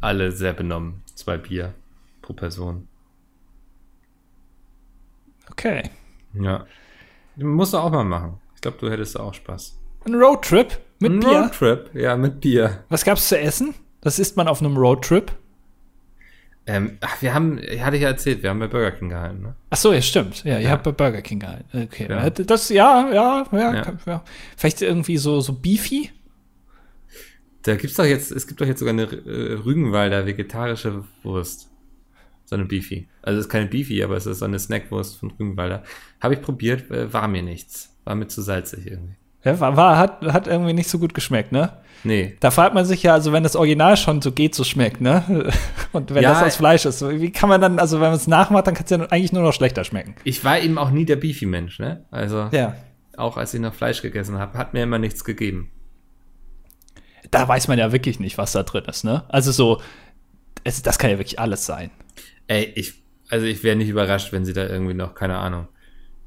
alle 0.00 0.32
sehr 0.32 0.52
benommen. 0.52 1.02
Zwei 1.14 1.38
Bier 1.38 1.74
pro 2.20 2.32
Person. 2.32 2.88
Okay. 5.50 5.90
Ja. 6.34 6.66
Musst 7.36 7.72
du 7.72 7.78
auch 7.78 7.90
mal 7.90 8.04
machen. 8.04 8.40
Ich 8.54 8.60
glaube, 8.60 8.78
du 8.78 8.90
hättest 8.90 9.18
auch 9.18 9.34
Spaß. 9.34 9.78
Ein 10.06 10.14
Roadtrip 10.14 10.78
mit 10.98 11.12
Ein 11.12 11.20
Bier. 11.20 11.40
Roadtrip, 11.42 11.94
ja, 11.94 12.16
mit 12.16 12.40
Bier. 12.40 12.84
Was 12.88 13.04
gab's 13.04 13.28
zu 13.28 13.38
essen? 13.38 13.74
Das 14.00 14.18
isst 14.18 14.36
man 14.36 14.48
auf 14.48 14.60
einem 14.60 14.76
Roadtrip. 14.76 15.32
Ähm, 16.64 16.98
ach, 17.00 17.20
wir 17.20 17.34
haben, 17.34 17.58
ich 17.58 17.82
hatte 17.82 17.96
ja 17.96 18.08
erzählt, 18.08 18.42
wir 18.44 18.50
haben 18.50 18.60
bei 18.60 18.68
Burger 18.68 18.92
King 18.92 19.08
gehalten, 19.08 19.42
ne? 19.42 19.56
Ach 19.70 19.76
so, 19.76 19.92
ja, 19.92 20.00
stimmt. 20.00 20.44
Ja, 20.44 20.54
ihr 20.58 20.60
Ja. 20.66 20.70
habt 20.70 20.84
bei 20.84 20.92
Burger 20.92 21.20
King 21.20 21.40
gehalten. 21.40 21.82
Okay. 21.82 22.06
Ja. 22.08 22.30
Das, 22.30 22.68
ja, 22.68 23.10
ja, 23.12 23.44
ja, 23.50 23.74
Ja. 23.74 23.82
kann- 23.82 23.98
ja. 24.06 24.24
Vielleicht 24.56 24.80
irgendwie 24.82 25.16
so, 25.16 25.40
so 25.40 25.54
Beefy? 25.54 26.10
Da 27.62 27.76
gibt's 27.76 27.96
doch 27.96 28.04
jetzt, 28.04 28.30
es 28.32 28.46
gibt 28.46 28.60
doch 28.60 28.66
jetzt 28.66 28.78
sogar 28.80 28.92
eine 28.92 29.04
äh, 29.04 29.54
Rügenwalder 29.54 30.26
vegetarische 30.26 31.04
Wurst. 31.22 31.68
So 32.44 32.56
eine 32.56 32.64
Beefy. 32.64 33.08
Also 33.22 33.38
es 33.40 33.46
ist 33.46 33.50
keine 33.50 33.66
Beefy, 33.66 34.02
aber 34.02 34.16
es 34.16 34.26
ist 34.26 34.38
so 34.40 34.44
eine 34.44 34.58
Snackwurst 34.58 35.16
von 35.18 35.30
Rügenwalder. 35.32 35.82
Habe 36.20 36.34
ich 36.34 36.42
probiert, 36.42 36.90
äh, 36.90 37.12
war 37.12 37.26
mir 37.28 37.42
nichts. 37.42 37.96
War 38.04 38.14
mir 38.14 38.26
zu 38.28 38.42
salzig 38.42 38.86
irgendwie. 38.86 39.14
Ja, 39.44 39.58
war, 39.60 39.76
war, 39.76 39.98
hat, 39.98 40.22
hat 40.32 40.46
irgendwie 40.46 40.72
nicht 40.72 40.88
so 40.88 40.98
gut 40.98 41.14
geschmeckt, 41.14 41.50
ne? 41.52 41.72
Nee. 42.04 42.36
Da 42.40 42.50
fragt 42.50 42.74
man 42.74 42.84
sich 42.84 43.02
ja, 43.04 43.12
also 43.14 43.32
wenn 43.32 43.42
das 43.44 43.54
Original 43.56 43.96
schon 43.96 44.20
so 44.22 44.32
geht, 44.32 44.54
so 44.54 44.64
schmeckt, 44.64 45.00
ne? 45.00 45.50
Und 45.92 46.14
wenn 46.14 46.22
Ja, 46.22 46.30
das 46.34 46.42
aus 46.42 46.56
Fleisch 46.56 46.84
ist, 46.84 47.00
wie 47.08 47.30
kann 47.30 47.48
man 47.48 47.60
dann, 47.60 47.78
also 47.78 47.96
wenn 48.00 48.08
man 48.08 48.16
es 48.16 48.26
nachmacht, 48.26 48.66
dann 48.66 48.74
kann 48.74 48.84
es 48.84 48.90
ja 48.90 48.98
eigentlich 49.10 49.32
nur 49.32 49.42
noch 49.42 49.52
schlechter 49.52 49.84
schmecken. 49.84 50.14
Ich 50.24 50.44
war 50.44 50.58
eben 50.60 50.78
auch 50.78 50.90
nie 50.90 51.04
der 51.04 51.16
Beefy-Mensch, 51.16 51.78
ne? 51.78 52.04
Also 52.10 52.48
Ja. 52.52 52.74
auch 53.16 53.36
als 53.36 53.54
ich 53.54 53.60
noch 53.60 53.74
Fleisch 53.74 54.02
gegessen 54.02 54.38
habe, 54.38 54.58
hat 54.58 54.74
mir 54.74 54.82
immer 54.82 54.98
nichts 54.98 55.24
gegeben. 55.24 55.70
Da 57.30 57.46
weiß 57.46 57.68
man 57.68 57.78
ja 57.78 57.92
wirklich 57.92 58.18
nicht, 58.20 58.36
was 58.38 58.52
da 58.52 58.62
drin 58.64 58.84
ist, 58.86 59.04
ne? 59.04 59.24
Also 59.28 59.52
so, 59.52 59.80
es, 60.64 60.82
das 60.82 60.98
kann 60.98 61.10
ja 61.10 61.18
wirklich 61.18 61.38
alles 61.38 61.66
sein. 61.66 61.90
Ey, 62.48 62.72
ich, 62.74 63.02
also 63.30 63.46
ich 63.46 63.62
wäre 63.62 63.76
nicht 63.76 63.88
überrascht, 63.88 64.32
wenn 64.32 64.44
sie 64.44 64.52
da 64.52 64.66
irgendwie 64.66 64.94
noch, 64.94 65.14
keine 65.14 65.38
Ahnung, 65.38 65.68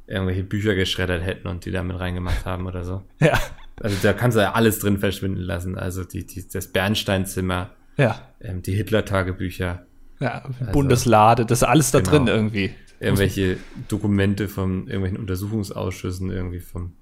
irgendwelche 0.08 0.44
Bücher 0.44 0.76
geschreddert 0.76 1.24
hätten 1.24 1.48
und 1.48 1.66
die 1.66 1.72
da 1.72 1.82
mit 1.84 2.00
reingemacht 2.00 2.46
haben 2.46 2.66
oder 2.68 2.84
so. 2.84 3.04
Ja. 3.20 3.40
Also 3.82 3.98
da 4.02 4.14
kannst 4.14 4.38
du 4.38 4.42
ja 4.42 4.54
alles 4.54 4.80
drin 4.80 5.00
verschwinden 5.00 5.42
lassen. 5.42 5.78
Also 5.78 6.06
die, 6.06 6.26
die, 6.26 6.48
das 6.48 6.68
Bernsteinzimmer, 6.72 7.72
Ja. 7.98 8.22
ähm, 8.40 8.62
die 8.62 8.74
Hitler-Tagebücher, 8.74 9.86
Ja, 10.22 10.48
Bundeslade, 10.72 11.46
das 11.46 11.60
ist 11.60 11.64
alles 11.68 11.92
da 11.92 12.00
Genau. 12.00 12.12
drin 12.12 12.28
irgendwie. 12.28 12.72
irgendwelche 13.02 13.58
Dokumente 13.90 14.48
von 14.48 14.88
irgendwelchen 14.88 15.18
Untersuchungsausschüssen, 15.20 16.30
irgendwie 16.32 16.62
vom, 16.62 16.94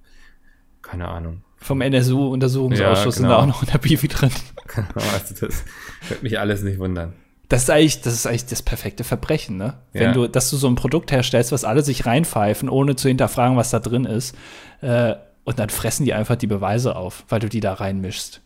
keine 0.82 1.08
Ahnung. 1.10 1.44
Vom 1.58 1.80
NSU-Untersuchungsausschuss 1.82 3.06
Ja, 3.06 3.12
sind 3.12 3.24
da 3.26 3.30
genau. 3.30 3.42
auch 3.44 3.46
noch 3.48 3.64
in 3.64 3.70
der 3.70 3.78
Bifi 3.78 4.08
drin. 4.08 4.32
Also 4.96 5.46
das 5.46 5.66
wird 6.10 6.24
mich 6.24 6.40
alles 6.40 6.64
nicht 6.64 6.80
wundern. 6.80 7.14
Das 7.54 7.62
ist 7.64 7.70
eigentlich, 7.70 8.02
das 8.02 8.16
ist 8.16 8.26
eigentlich 8.26 8.48
das 8.48 8.64
perfekte 8.64 9.04
Verbrechen, 9.04 9.58
ne? 9.58 9.76
Wenn 9.92 10.06
Ja. 10.06 10.12
du, 10.14 10.28
dass 10.28 10.50
du 10.50 10.58
so 10.58 10.66
ein 10.68 10.74
Produkt 10.74 11.12
herstellst, 11.12 11.52
was 11.52 11.64
alle 11.64 11.84
sich 11.84 12.08
reinpfeifen, 12.08 12.68
ohne 12.68 12.96
zu 12.96 13.08
hinterfragen, 13.08 13.56
was 13.58 13.70
da 13.70 13.80
drin 13.80 14.06
ist, 14.06 14.36
äh, 14.82 15.14
und 15.44 15.60
dann 15.60 15.70
fressen 15.70 16.04
die 16.04 16.16
einfach 16.16 16.36
die 16.36 16.48
Beweise 16.48 16.96
auf, 16.96 17.26
weil 17.30 17.40
du 17.42 17.50
die 17.50 17.60
da 17.60 17.74
reinmischst. 17.76 18.42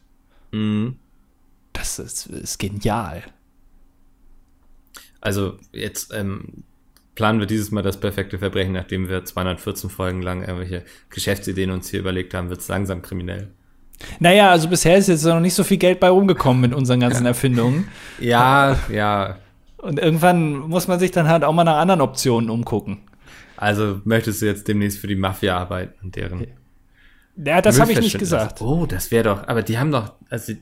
Mhm. 0.51 0.97
Das 1.71 1.99
ist, 1.99 2.27
ist 2.27 2.57
genial. 2.57 3.23
Also 5.21 5.57
jetzt 5.71 6.13
ähm, 6.13 6.65
planen 7.15 7.39
wir 7.39 7.47
dieses 7.47 7.71
Mal 7.71 7.83
das 7.83 8.01
perfekte 8.01 8.39
Verbrechen, 8.39 8.73
nachdem 8.73 9.07
wir 9.07 9.23
214 9.23 9.89
Folgen 9.89 10.21
lang 10.21 10.41
irgendwelche 10.41 10.83
Geschäftsideen 11.11 11.71
uns 11.71 11.89
hier 11.89 12.01
überlegt 12.01 12.33
haben, 12.33 12.49
wird 12.49 12.59
es 12.59 12.67
langsam 12.67 13.01
kriminell. 13.01 13.53
Naja, 14.19 14.51
also 14.51 14.67
bisher 14.69 14.97
ist 14.97 15.07
jetzt 15.07 15.25
noch 15.25 15.39
nicht 15.39 15.53
so 15.53 15.63
viel 15.63 15.77
Geld 15.77 15.99
bei 15.99 16.09
rumgekommen 16.09 16.61
mit 16.61 16.73
unseren 16.73 16.99
ganzen 16.99 17.25
Erfindungen. 17.25 17.87
Ja, 18.19 18.77
ja. 18.91 19.37
Und 19.77 19.99
irgendwann 19.99 20.55
muss 20.55 20.87
man 20.87 20.99
sich 20.99 21.11
dann 21.11 21.27
halt 21.27 21.43
auch 21.43 21.53
mal 21.53 21.63
nach 21.63 21.77
anderen 21.77 22.01
Optionen 22.01 22.49
umgucken. 22.49 22.99
Also 23.55 24.01
möchtest 24.05 24.41
du 24.41 24.45
jetzt 24.45 24.67
demnächst 24.67 24.99
für 24.99 25.07
die 25.07 25.15
Mafia 25.15 25.57
arbeiten 25.57 25.93
und 26.03 26.15
deren. 26.15 26.45
Ja, 27.43 27.61
das 27.61 27.79
habe 27.79 27.91
ich 27.91 27.99
nicht 27.99 28.17
gesagt. 28.17 28.61
Oh, 28.61 28.85
das 28.85 29.11
wäre 29.11 29.23
doch, 29.23 29.47
aber 29.47 29.61
die 29.61 29.77
haben 29.77 29.91
doch, 29.91 30.13
also 30.29 30.53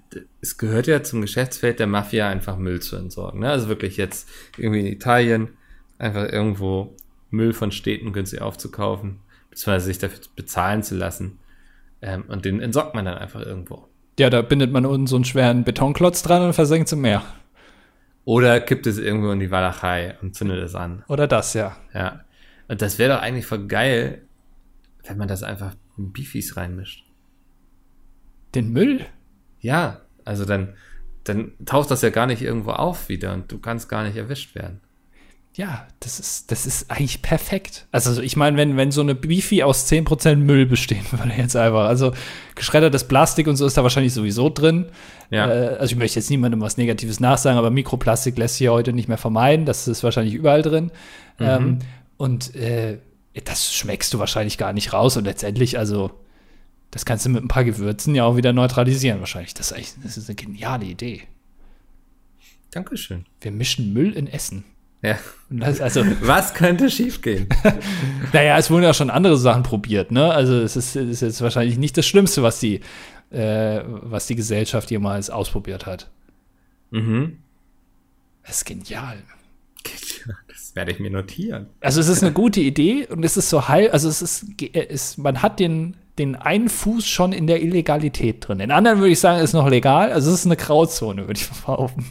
es 0.41 0.57
gehört 0.57 0.87
ja 0.87 1.03
zum 1.03 1.21
Geschäftsfeld 1.21 1.79
der 1.79 1.87
Mafia 1.87 2.27
einfach 2.27 2.57
Müll 2.57 2.81
zu 2.81 2.97
entsorgen. 2.97 3.41
Ne? 3.41 3.49
Also 3.49 3.69
wirklich 3.69 3.95
jetzt 3.95 4.29
irgendwie 4.57 4.81
in 4.81 4.87
Italien 4.87 5.49
einfach 5.97 6.31
irgendwo 6.31 6.93
Müll 7.29 7.53
von 7.53 7.71
Städten 7.71 8.11
günstig 8.11 8.41
aufzukaufen, 8.41 9.19
beziehungsweise 9.49 9.85
sich 9.85 9.99
dafür 9.99 10.19
bezahlen 10.35 10.83
zu 10.83 10.95
lassen. 10.95 11.39
Ähm, 12.05 12.25
und 12.27 12.45
den 12.45 12.61
entsorgt 12.61 12.93
man 12.93 13.05
dann 13.05 13.17
einfach 13.17 13.41
irgendwo. 13.41 13.87
Ja, 14.19 14.29
da 14.29 14.43
bindet 14.43 14.71
man 14.71 14.85
unten 14.85 15.07
so 15.07 15.15
einen 15.15 15.25
schweren 15.25 15.63
Betonklotz 15.63 16.21
dran 16.21 16.43
und 16.43 16.53
versenkt 16.53 16.87
es 16.87 16.93
im 16.93 17.01
Meer. 17.01 17.23
Oder 18.25 18.61
kippt 18.61 18.85
es 18.85 18.99
irgendwo 18.99 19.31
in 19.31 19.39
die 19.39 19.49
Walachei 19.49 20.15
und 20.21 20.35
zündet 20.35 20.63
es 20.63 20.75
an. 20.75 21.03
Oder 21.07 21.27
das, 21.27 21.55
ja. 21.55 21.75
Ja. 21.93 22.21
Und 22.67 22.81
das 22.83 22.99
wäre 22.99 23.15
doch 23.15 23.21
eigentlich 23.21 23.47
voll 23.47 23.67
geil, 23.67 24.21
wenn 25.03 25.17
man 25.17 25.27
das 25.27 25.41
einfach 25.41 25.73
in 25.97 26.13
Beefies 26.13 26.55
reinmischt. 26.57 27.05
Den 28.53 28.71
Müll? 28.71 29.05
Ja, 29.59 30.01
also 30.25 30.45
dann, 30.45 30.75
dann 31.23 31.53
taucht 31.65 31.89
das 31.89 32.03
ja 32.03 32.11
gar 32.11 32.27
nicht 32.27 32.43
irgendwo 32.43 32.71
auf 32.71 33.09
wieder 33.09 33.33
und 33.33 33.51
du 33.51 33.57
kannst 33.57 33.89
gar 33.89 34.03
nicht 34.03 34.15
erwischt 34.15 34.53
werden. 34.53 34.81
Ja, 35.55 35.87
das 36.01 36.19
ist, 36.19 36.51
das 36.51 36.65
ist 36.65 36.91
eigentlich 36.91 37.21
perfekt. 37.21 37.87
Also 37.93 38.21
ich 38.21 38.35
meine, 38.35 38.57
wenn, 38.57 38.75
wenn 38.75 38.91
so 38.91 38.99
eine 38.99 39.15
Beefy 39.15 39.63
aus 39.63 39.89
10% 39.89 40.35
Müll 40.35 40.65
bestehen 40.65 41.05
würde 41.11 41.31
jetzt 41.37 41.55
einfach, 41.55 41.85
also 41.85 42.11
geschreddertes 42.55 43.05
Plastik 43.05 43.47
und 43.47 43.55
so 43.55 43.65
ist 43.65 43.77
da 43.77 43.83
wahrscheinlich 43.83 44.13
sowieso 44.13 44.49
drin. 44.49 44.87
Ja. 45.29 45.49
Äh, 45.49 45.67
also 45.77 45.93
ich 45.93 45.97
möchte 45.97 46.19
jetzt 46.19 46.29
niemandem 46.29 46.59
was 46.59 46.75
Negatives 46.75 47.21
nachsagen, 47.21 47.57
aber 47.57 47.69
Mikroplastik 47.69 48.37
lässt 48.37 48.55
sich 48.55 48.65
ja 48.65 48.71
heute 48.71 48.91
nicht 48.91 49.07
mehr 49.07 49.17
vermeiden. 49.17 49.65
Das 49.65 49.87
ist 49.87 50.03
wahrscheinlich 50.03 50.33
überall 50.33 50.61
drin. 50.61 50.91
Mhm. 51.39 51.45
Ähm, 51.45 51.79
und 52.17 52.53
äh, 52.55 52.97
das 53.45 53.73
schmeckst 53.73 54.13
du 54.13 54.19
wahrscheinlich 54.19 54.57
gar 54.57 54.73
nicht 54.73 54.91
raus. 54.91 55.15
Und 55.15 55.23
letztendlich, 55.23 55.77
also, 55.79 56.11
das 56.91 57.05
kannst 57.05 57.25
du 57.25 57.29
mit 57.29 57.43
ein 57.43 57.49
paar 57.49 57.63
Gewürzen 57.63 58.13
ja 58.13 58.25
auch 58.25 58.35
wieder 58.35 58.51
neutralisieren 58.51 59.21
wahrscheinlich. 59.21 59.53
Das 59.53 59.67
ist, 59.67 59.73
eigentlich, 59.73 59.93
das 60.03 60.17
ist 60.17 60.27
eine 60.27 60.35
geniale 60.35 60.85
Idee. 60.85 61.21
Dankeschön. 62.71 63.25
Wir 63.39 63.51
mischen 63.51 63.93
Müll 63.93 64.11
in 64.11 64.27
Essen. 64.27 64.65
Ja. 65.01 65.17
Das, 65.49 65.81
also, 65.81 66.03
Was 66.21 66.53
könnte 66.53 66.89
schiefgehen? 66.89 67.47
naja, 68.33 68.57
es 68.57 68.71
wurden 68.71 68.83
ja 68.83 68.93
schon 68.93 69.09
andere 69.09 69.37
Sachen 69.37 69.63
probiert, 69.63 70.11
ne? 70.11 70.31
Also 70.33 70.55
es 70.55 70.75
ist, 70.75 70.95
es 70.95 71.09
ist 71.09 71.21
jetzt 71.21 71.41
wahrscheinlich 71.41 71.77
nicht 71.77 71.97
das 71.97 72.05
Schlimmste, 72.05 72.43
was 72.43 72.59
die, 72.59 72.81
äh, 73.31 73.81
was 73.85 74.27
die 74.27 74.35
Gesellschaft 74.35 74.89
jemals 74.91 75.29
ausprobiert 75.29 75.85
hat. 75.85 76.09
mhm. 76.91 77.39
Das 78.45 78.57
ist 78.57 78.65
genial. 78.65 79.17
Das 80.47 80.75
werde 80.75 80.91
ich 80.91 80.99
mir 80.99 81.11
notieren. 81.11 81.67
Also 81.81 82.01
es 82.01 82.07
ist 82.07 82.23
eine 82.23 82.33
gute 82.33 82.59
Idee 82.59 83.05
und 83.07 83.23
es 83.23 83.37
ist 83.37 83.49
so 83.49 83.67
halb, 83.67 83.93
also 83.93 84.09
es 84.09 84.21
ist, 84.21 84.45
es 84.73 84.89
ist 84.89 85.17
man 85.17 85.41
hat 85.41 85.59
den, 85.59 85.95
den 86.17 86.35
einen 86.35 86.69
Fuß 86.69 87.05
schon 87.07 87.33
in 87.33 87.45
der 87.45 87.61
Illegalität 87.61 88.47
drin. 88.47 88.57
Den 88.59 88.71
anderen 88.71 88.99
würde 88.99 89.11
ich 89.11 89.19
sagen, 89.19 89.41
ist 89.43 89.53
noch 89.53 89.69
legal. 89.69 90.11
Also 90.11 90.31
es 90.31 90.39
ist 90.39 90.45
eine 90.45 90.55
Grauzone, 90.55 91.27
würde 91.27 91.39
ich 91.39 91.47
behaupten. 91.49 92.05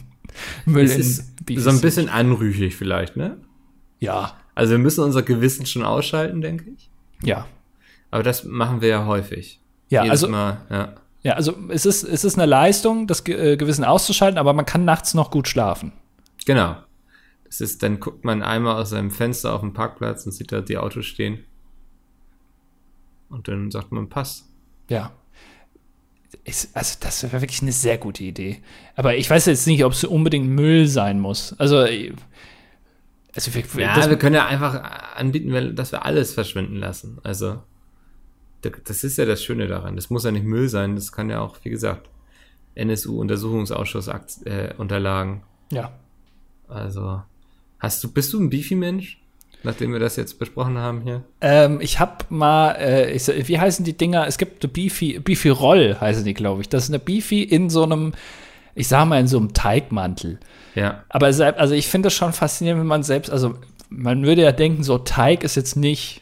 Müll 0.65 0.83
Es 0.85 0.95
ist 0.97 1.33
so 1.57 1.69
ein 1.69 1.81
bisschen 1.81 2.09
anrüchig 2.09 2.75
vielleicht, 2.75 3.15
ne? 3.17 3.37
Ja, 3.99 4.35
Also 4.55 4.71
wir 4.71 4.77
müssen 4.79 5.03
unser 5.03 5.23
Gewissen 5.23 5.65
schon 5.65 5.83
ausschalten, 5.83 6.41
denke 6.41 6.69
ich. 6.71 6.89
ja. 7.23 7.47
Aber 8.11 8.23
das 8.23 8.45
machen 8.45 8.79
wir 8.79 8.87
ja 8.87 9.05
häufig. 9.05 9.59
Ja, 9.89 10.03
Jedes 10.03 10.23
also- 10.23 10.31
Mal, 10.31 10.61
ja. 10.69 10.95
Ja, 11.23 11.33
also 11.33 11.55
es 11.69 11.85
ist, 11.87 12.03
es 12.03 12.23
ist 12.23 12.37
eine 12.37 12.45
Leistung, 12.45 13.07
das 13.07 13.27
äh, 13.27 13.57
Gewissen 13.57 13.83
auszuschalten, 13.83 14.37
aber 14.37 14.53
man 14.53 14.65
kann 14.65 14.85
nachts 14.85 15.15
noch 15.15 15.31
gut 15.31 15.47
schlafen. 15.47 15.91
Genau. 16.45 16.77
Das 17.45 17.61
ist, 17.61 17.81
dann 17.81 17.99
guckt 17.99 18.23
man 18.23 18.43
einmal 18.43 18.79
aus 18.79 18.91
seinem 18.91 19.09
Fenster 19.09 19.53
auf 19.53 19.61
den 19.61 19.73
Parkplatz 19.73 20.25
und 20.27 20.33
sieht 20.33 20.51
da 20.51 20.61
die 20.61 20.77
Autos 20.77 21.05
stehen. 21.07 21.43
Und 23.29 23.47
dann 23.47 23.71
sagt 23.71 23.91
man, 23.91 24.07
Pass. 24.07 24.47
Ja. 24.87 25.11
Ist, 26.43 26.75
also, 26.75 26.97
das 26.99 27.23
wäre 27.23 27.41
wirklich 27.41 27.61
eine 27.61 27.71
sehr 27.71 27.97
gute 27.97 28.23
Idee. 28.23 28.61
Aber 28.95 29.15
ich 29.15 29.29
weiß 29.29 29.45
jetzt 29.47 29.65
nicht, 29.67 29.83
ob 29.85 29.93
es 29.93 30.03
unbedingt 30.03 30.47
Müll 30.49 30.87
sein 30.87 31.19
muss. 31.19 31.53
Also, 31.59 31.81
äh, 31.83 32.13
also 33.35 33.53
wir, 33.53 33.63
Ja, 33.81 34.09
wir 34.09 34.17
können 34.17 34.35
ja 34.35 34.45
einfach 34.45 34.81
anbieten, 35.15 35.75
dass 35.75 35.91
wir 35.91 36.05
alles 36.05 36.33
verschwinden 36.33 36.75
lassen. 36.77 37.19
Also, 37.23 37.61
da- 38.61 38.69
das 38.85 39.03
ist 39.03 39.17
ja 39.17 39.25
das 39.25 39.43
Schöne 39.43 39.67
daran. 39.67 39.95
Das 39.95 40.09
muss 40.09 40.23
ja 40.23 40.31
nicht 40.31 40.45
Müll 40.45 40.69
sein. 40.69 40.95
Das 40.95 41.11
kann 41.11 41.29
ja 41.29 41.39
auch, 41.41 41.57
wie 41.63 41.69
gesagt, 41.69 42.09
NSU-Untersuchungsausschuss 42.75 44.07
äh, 44.45 44.73
Unterlagen. 44.77 45.43
ja. 45.71 45.91
Also, 46.67 47.21
hast 47.77 48.03
du, 48.03 48.11
bist 48.11 48.33
du 48.33 48.39
ein 48.39 48.49
Beefy-Mensch? 48.49 49.21
Nachdem 49.63 49.93
wir 49.93 49.99
das 49.99 50.15
jetzt 50.15 50.37
besprochen 50.37 50.77
haben 50.77 51.01
hier. 51.01 51.23
Ähm, 51.41 51.79
ich 51.81 51.99
habe 51.99 52.25
mal, 52.29 52.71
äh, 52.73 53.11
ich, 53.11 53.27
wie 53.27 53.59
heißen 53.59 53.83
die 53.83 53.97
Dinger? 53.97 54.27
Es 54.27 54.37
gibt 54.37 54.63
eine 54.63 54.71
Beefy, 54.71 55.19
Beefy 55.19 55.49
Roll 55.49 55.97
heißen 55.99 56.23
die, 56.23 56.33
glaube 56.33 56.61
ich. 56.61 56.69
Das 56.69 56.83
ist 56.83 56.89
eine 56.89 56.99
Beefy 56.99 57.41
in 57.41 57.69
so 57.69 57.83
einem, 57.83 58.13
ich 58.75 58.87
sag 58.87 59.05
mal, 59.05 59.19
in 59.19 59.27
so 59.27 59.37
einem 59.37 59.53
Teigmantel. 59.53 60.39
Ja. 60.75 61.03
Aber 61.09 61.27
also 61.27 61.73
ich 61.73 61.87
finde 61.87 62.07
es 62.07 62.13
schon 62.13 62.33
faszinierend, 62.33 62.81
wenn 62.81 62.87
man 62.87 63.03
selbst, 63.03 63.31
also 63.31 63.55
man 63.89 64.25
würde 64.25 64.43
ja 64.43 64.51
denken, 64.51 64.83
so 64.83 64.97
Teig 64.97 65.43
ist 65.43 65.55
jetzt 65.55 65.75
nicht 65.75 66.21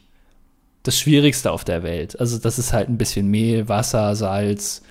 das 0.84 0.97
Schwierigste 0.97 1.51
auf 1.51 1.63
der 1.63 1.84
Welt. 1.84 2.19
Also 2.19 2.38
das 2.38 2.59
ist 2.59 2.73
halt 2.73 2.89
ein 2.89 2.97
bisschen 2.97 3.27
Mehl, 3.27 3.67
Wasser, 3.67 4.15
Salz, 4.15 4.84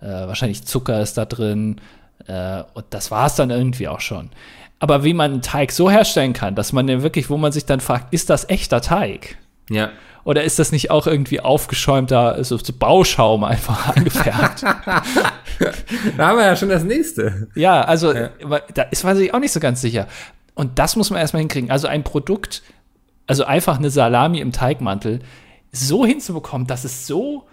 äh, 0.00 0.06
wahrscheinlich 0.06 0.64
Zucker 0.64 1.00
ist 1.00 1.16
da 1.16 1.24
drin 1.24 1.80
äh, 2.26 2.62
und 2.74 2.86
das 2.90 3.10
war 3.10 3.26
es 3.26 3.34
dann 3.36 3.50
irgendwie 3.50 3.88
auch 3.88 4.00
schon. 4.00 4.30
Aber 4.78 5.04
wie 5.04 5.14
man 5.14 5.32
einen 5.32 5.42
Teig 5.42 5.72
so 5.72 5.90
herstellen 5.90 6.32
kann, 6.34 6.54
dass 6.54 6.72
man 6.72 6.86
den 6.86 7.02
wirklich, 7.02 7.30
wo 7.30 7.36
man 7.36 7.52
sich 7.52 7.64
dann 7.64 7.80
fragt, 7.80 8.12
ist 8.12 8.28
das 8.30 8.48
echter 8.48 8.80
Teig? 8.80 9.38
Ja. 9.70 9.90
Oder 10.24 10.42
ist 10.44 10.58
das 10.58 10.72
nicht 10.72 10.90
auch 10.90 11.06
irgendwie 11.06 11.40
aufgeschäumter, 11.40 12.42
so, 12.44 12.58
so 12.58 12.72
Bauschaum 12.72 13.44
einfach 13.44 13.96
angefärbt? 13.96 14.62
Da 14.62 16.26
haben 16.28 16.38
wir 16.38 16.44
ja 16.44 16.56
schon 16.56 16.68
das 16.68 16.84
nächste. 16.84 17.48
Ja, 17.54 17.82
also 17.82 18.12
Ja. 18.14 18.30
da 18.74 18.82
ist 18.82 19.04
man 19.04 19.16
sich 19.16 19.32
auch 19.32 19.38
nicht 19.38 19.52
so 19.52 19.60
ganz 19.60 19.80
sicher. 19.80 20.06
Und 20.54 20.78
das 20.78 20.96
muss 20.96 21.10
man 21.10 21.20
erstmal 21.20 21.40
hinkriegen. 21.40 21.70
Also 21.70 21.86
ein 21.86 22.02
Produkt, 22.02 22.62
also 23.26 23.44
einfach 23.44 23.78
eine 23.78 23.90
Salami 23.90 24.40
im 24.40 24.52
Teigmantel, 24.52 25.20
so 25.72 26.04
hinzubekommen, 26.04 26.66
dass 26.66 26.84
es 26.84 27.06
so, 27.06 27.44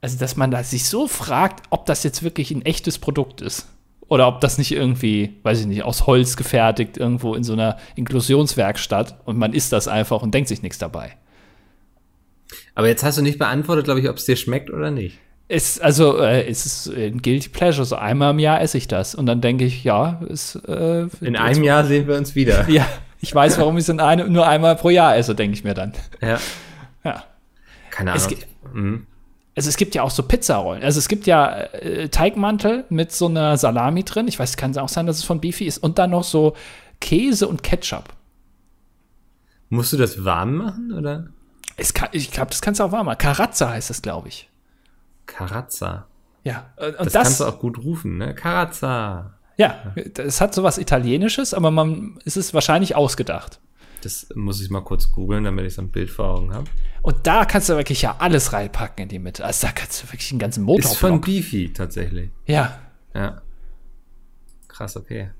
also 0.00 0.18
dass 0.18 0.36
man 0.36 0.50
da 0.50 0.62
sich 0.62 0.88
so 0.88 1.08
fragt, 1.08 1.64
ob 1.70 1.86
das 1.86 2.04
jetzt 2.04 2.22
wirklich 2.22 2.50
ein 2.50 2.62
echtes 2.64 2.98
Produkt 2.98 3.40
ist. 3.40 3.66
Oder 4.08 4.28
ob 4.28 4.40
das 4.40 4.58
nicht 4.58 4.72
irgendwie, 4.72 5.38
weiß 5.42 5.60
ich 5.60 5.66
nicht, 5.66 5.82
aus 5.82 6.06
Holz 6.06 6.36
gefertigt, 6.36 6.96
irgendwo 6.98 7.34
in 7.34 7.42
so 7.42 7.54
einer 7.54 7.78
Inklusionswerkstatt 7.96 9.18
und 9.24 9.38
man 9.38 9.52
isst 9.54 9.72
das 9.72 9.88
einfach 9.88 10.22
und 10.22 10.34
denkt 10.34 10.48
sich 10.48 10.62
nichts 10.62 10.78
dabei. 10.78 11.12
Aber 12.74 12.88
jetzt 12.88 13.02
hast 13.04 13.18
du 13.18 13.22
nicht 13.22 13.38
beantwortet, 13.38 13.84
glaube 13.84 14.00
ich, 14.00 14.08
ob 14.08 14.16
es 14.16 14.24
dir 14.24 14.36
schmeckt 14.36 14.70
oder 14.70 14.90
nicht. 14.90 15.18
Es, 15.48 15.78
also, 15.78 16.18
äh, 16.18 16.46
es 16.48 16.64
ist 16.64 16.88
ein 16.88 17.20
Guilty 17.20 17.50
Pleasure. 17.50 17.84
So 17.84 17.96
einmal 17.96 18.30
im 18.30 18.38
Jahr 18.38 18.60
esse 18.62 18.78
ich 18.78 18.88
das. 18.88 19.14
Und 19.14 19.26
dann 19.26 19.40
denke 19.40 19.64
ich, 19.64 19.84
ja, 19.84 20.20
ist. 20.28 20.56
Äh, 20.66 21.06
In 21.20 21.36
einem 21.36 21.62
Jahr 21.62 21.84
sehen 21.84 22.06
wir 22.08 22.16
uns 22.16 22.34
wieder. 22.34 22.66
Ja, 22.68 22.86
ich 23.20 23.34
weiß, 23.34 23.58
warum 23.58 23.76
ich 23.76 23.82
es 23.82 23.88
in 23.88 24.00
eine, 24.00 24.28
nur 24.28 24.46
einmal 24.46 24.76
pro 24.76 24.90
Jahr 24.90 25.16
esse, 25.16 25.34
denke 25.34 25.54
ich 25.54 25.64
mir 25.64 25.74
dann. 25.74 25.92
Ja. 26.20 26.38
Ja. 27.04 27.24
Keine 27.90 28.14
Es 28.14 28.26
Ahnung. 28.26 28.38
Mhm. 28.72 29.06
Also 29.56 29.68
es 29.68 29.76
gibt 29.76 29.94
ja 29.94 30.02
auch 30.02 30.10
so 30.10 30.22
Pizzarollen. 30.24 30.82
Also 30.82 30.98
es 30.98 31.08
gibt 31.08 31.26
ja 31.26 31.48
äh, 31.56 32.08
Teigmantel 32.08 32.84
mit 32.88 33.12
so 33.12 33.26
einer 33.26 33.56
Salami 33.56 34.02
drin. 34.02 34.26
Ich 34.26 34.38
weiß, 34.38 34.56
kann 34.56 34.76
auch 34.78 34.88
sein, 34.88 35.06
dass 35.06 35.18
es 35.18 35.24
von 35.24 35.40
Beefy 35.40 35.64
ist. 35.64 35.78
Und 35.78 35.98
dann 35.98 36.10
noch 36.10 36.24
so 36.24 36.54
Käse 37.00 37.46
und 37.46 37.62
Ketchup. 37.62 38.04
Musst 39.68 39.92
du 39.92 39.96
das 39.96 40.24
warm 40.24 40.56
machen 40.56 40.92
oder? 40.92 41.28
Es 41.76 41.94
kann, 41.94 42.08
ich 42.12 42.30
glaube, 42.30 42.50
das 42.50 42.60
kannst 42.60 42.80
du 42.80 42.84
auch 42.84 42.92
warm 42.92 43.06
machen. 43.06 43.18
Karazza 43.18 43.70
heißt 43.70 43.90
das, 43.90 44.02
glaube 44.02 44.28
ich. 44.28 44.48
Karazza. 45.26 46.06
Ja. 46.42 46.70
äh, 46.76 46.88
Und 46.88 47.06
Das, 47.06 47.12
das, 47.12 47.22
kannst 47.22 47.40
du 47.40 47.44
auch 47.44 47.58
gut 47.58 47.78
rufen, 47.78 48.18
ne? 48.18 48.34
Karazza. 48.34 49.34
ja, 49.56 49.94
es 50.18 50.40
hat 50.40 50.54
sowas 50.54 50.78
Italienisches, 50.78 51.54
aber 51.54 51.70
man, 51.70 52.18
es 52.24 52.36
ist 52.36 52.54
wahrscheinlich 52.54 52.96
ausgedacht. 52.96 53.60
Das 54.04 54.28
muss 54.34 54.60
ich 54.60 54.70
mal 54.70 54.82
kurz 54.82 55.10
googeln, 55.10 55.44
damit 55.44 55.64
ich 55.66 55.74
so 55.74 55.82
ein 55.82 55.90
Bild 55.90 56.10
vor 56.10 56.26
Augen 56.36 56.52
habe. 56.52 56.66
Und 57.02 57.26
da 57.26 57.44
kannst 57.44 57.68
du 57.68 57.76
wirklich 57.76 58.02
ja 58.02 58.16
alles 58.18 58.52
reinpacken 58.52 59.04
in 59.04 59.08
die 59.08 59.18
Mitte. 59.18 59.44
Also 59.44 59.66
da 59.66 59.72
kannst 59.72 60.02
du 60.02 60.06
wirklich 60.08 60.30
einen 60.30 60.38
ganzen 60.38 60.64
Motor 60.64 60.90
Ist 60.90 60.98
von 60.98 61.20
Beefy 61.20 61.72
tatsächlich. 61.72 62.30
Ja. 62.46 62.78
Ja. 63.14 63.42
Krass, 64.68 64.96
okay. 64.96 65.30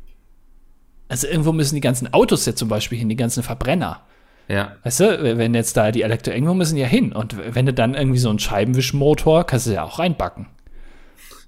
Also 1.09 1.27
irgendwo 1.27 1.53
müssen 1.53 1.75
die 1.75 1.81
ganzen 1.81 2.13
Autos 2.13 2.47
jetzt 2.47 2.59
zum 2.59 2.69
Beispiel 2.69 2.99
hin, 2.99 3.09
die 3.09 3.17
ganzen 3.17 3.43
Verbrenner. 3.43 4.03
Ja. 4.49 4.77
Weißt 4.83 5.01
du, 5.01 5.39
wenn 5.39 5.55
jetzt 5.55 5.77
da 5.77 5.91
die 5.91 6.03
Elektro, 6.03 6.31
irgendwo 6.31 6.55
müssen 6.55 6.77
ja 6.77 6.87
hin. 6.87 7.13
Und 7.13 7.37
wenn 7.55 7.67
du 7.67 7.73
dann 7.73 7.95
irgendwie 7.95 8.19
so 8.19 8.31
einen 8.31 8.39
Scheibenwischmotor, 8.39 9.45
kannst 9.45 9.67
du 9.67 9.73
ja 9.73 9.85
auch 9.85 9.99
reinbacken. 9.99 10.47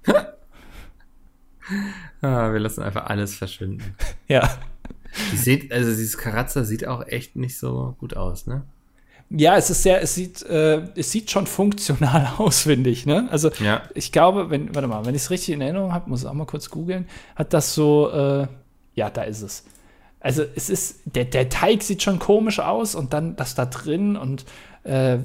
Ah, 2.21 2.51
wir 2.51 2.59
lassen 2.59 2.81
einfach 2.81 3.07
alles 3.07 3.35
verschwinden. 3.35 3.95
Ja. 4.27 4.49
Die 5.31 5.37
sieht, 5.37 5.71
also 5.71 5.89
dieses 5.89 6.17
Karazza 6.17 6.63
sieht 6.63 6.87
auch 6.87 7.05
echt 7.07 7.35
nicht 7.35 7.57
so 7.57 7.95
gut 7.99 8.15
aus, 8.15 8.47
ne? 8.47 8.63
Ja, 9.29 9.57
es 9.57 9.69
ist 9.69 9.83
sehr, 9.83 10.01
es 10.01 10.15
sieht, 10.15 10.41
äh, 10.43 10.83
es 10.95 11.11
sieht 11.11 11.29
schon 11.31 11.47
funktional 11.47 12.33
aus, 12.37 12.61
finde 12.61 12.89
ich, 12.89 13.05
ne? 13.05 13.27
Also 13.29 13.51
Ja. 13.59 13.83
ich 13.93 14.11
glaube, 14.11 14.49
wenn, 14.49 14.73
warte 14.73 14.87
mal, 14.87 15.05
wenn 15.05 15.15
ich 15.15 15.23
es 15.23 15.29
richtig 15.29 15.53
in 15.53 15.61
Erinnerung 15.61 15.93
habe, 15.93 16.09
muss 16.09 16.21
ich 16.21 16.27
auch 16.27 16.33
mal 16.33 16.45
kurz 16.45 16.69
googeln, 16.69 17.07
hat 17.35 17.53
das 17.53 17.73
so, 17.73 18.09
äh, 18.11 18.47
ja, 18.95 19.09
da 19.09 19.23
ist 19.23 19.41
es. 19.41 19.65
Also 20.19 20.43
es 20.55 20.69
ist, 20.69 20.99
der, 21.05 21.25
der 21.25 21.49
Teig 21.49 21.83
sieht 21.83 22.01
schon 22.03 22.19
komisch 22.19 22.59
aus 22.59 22.95
und 22.95 23.13
dann 23.13 23.35
das 23.35 23.53
da 23.53 23.65
drin 23.65 24.15
und 24.15 24.45
äh, 24.83 25.17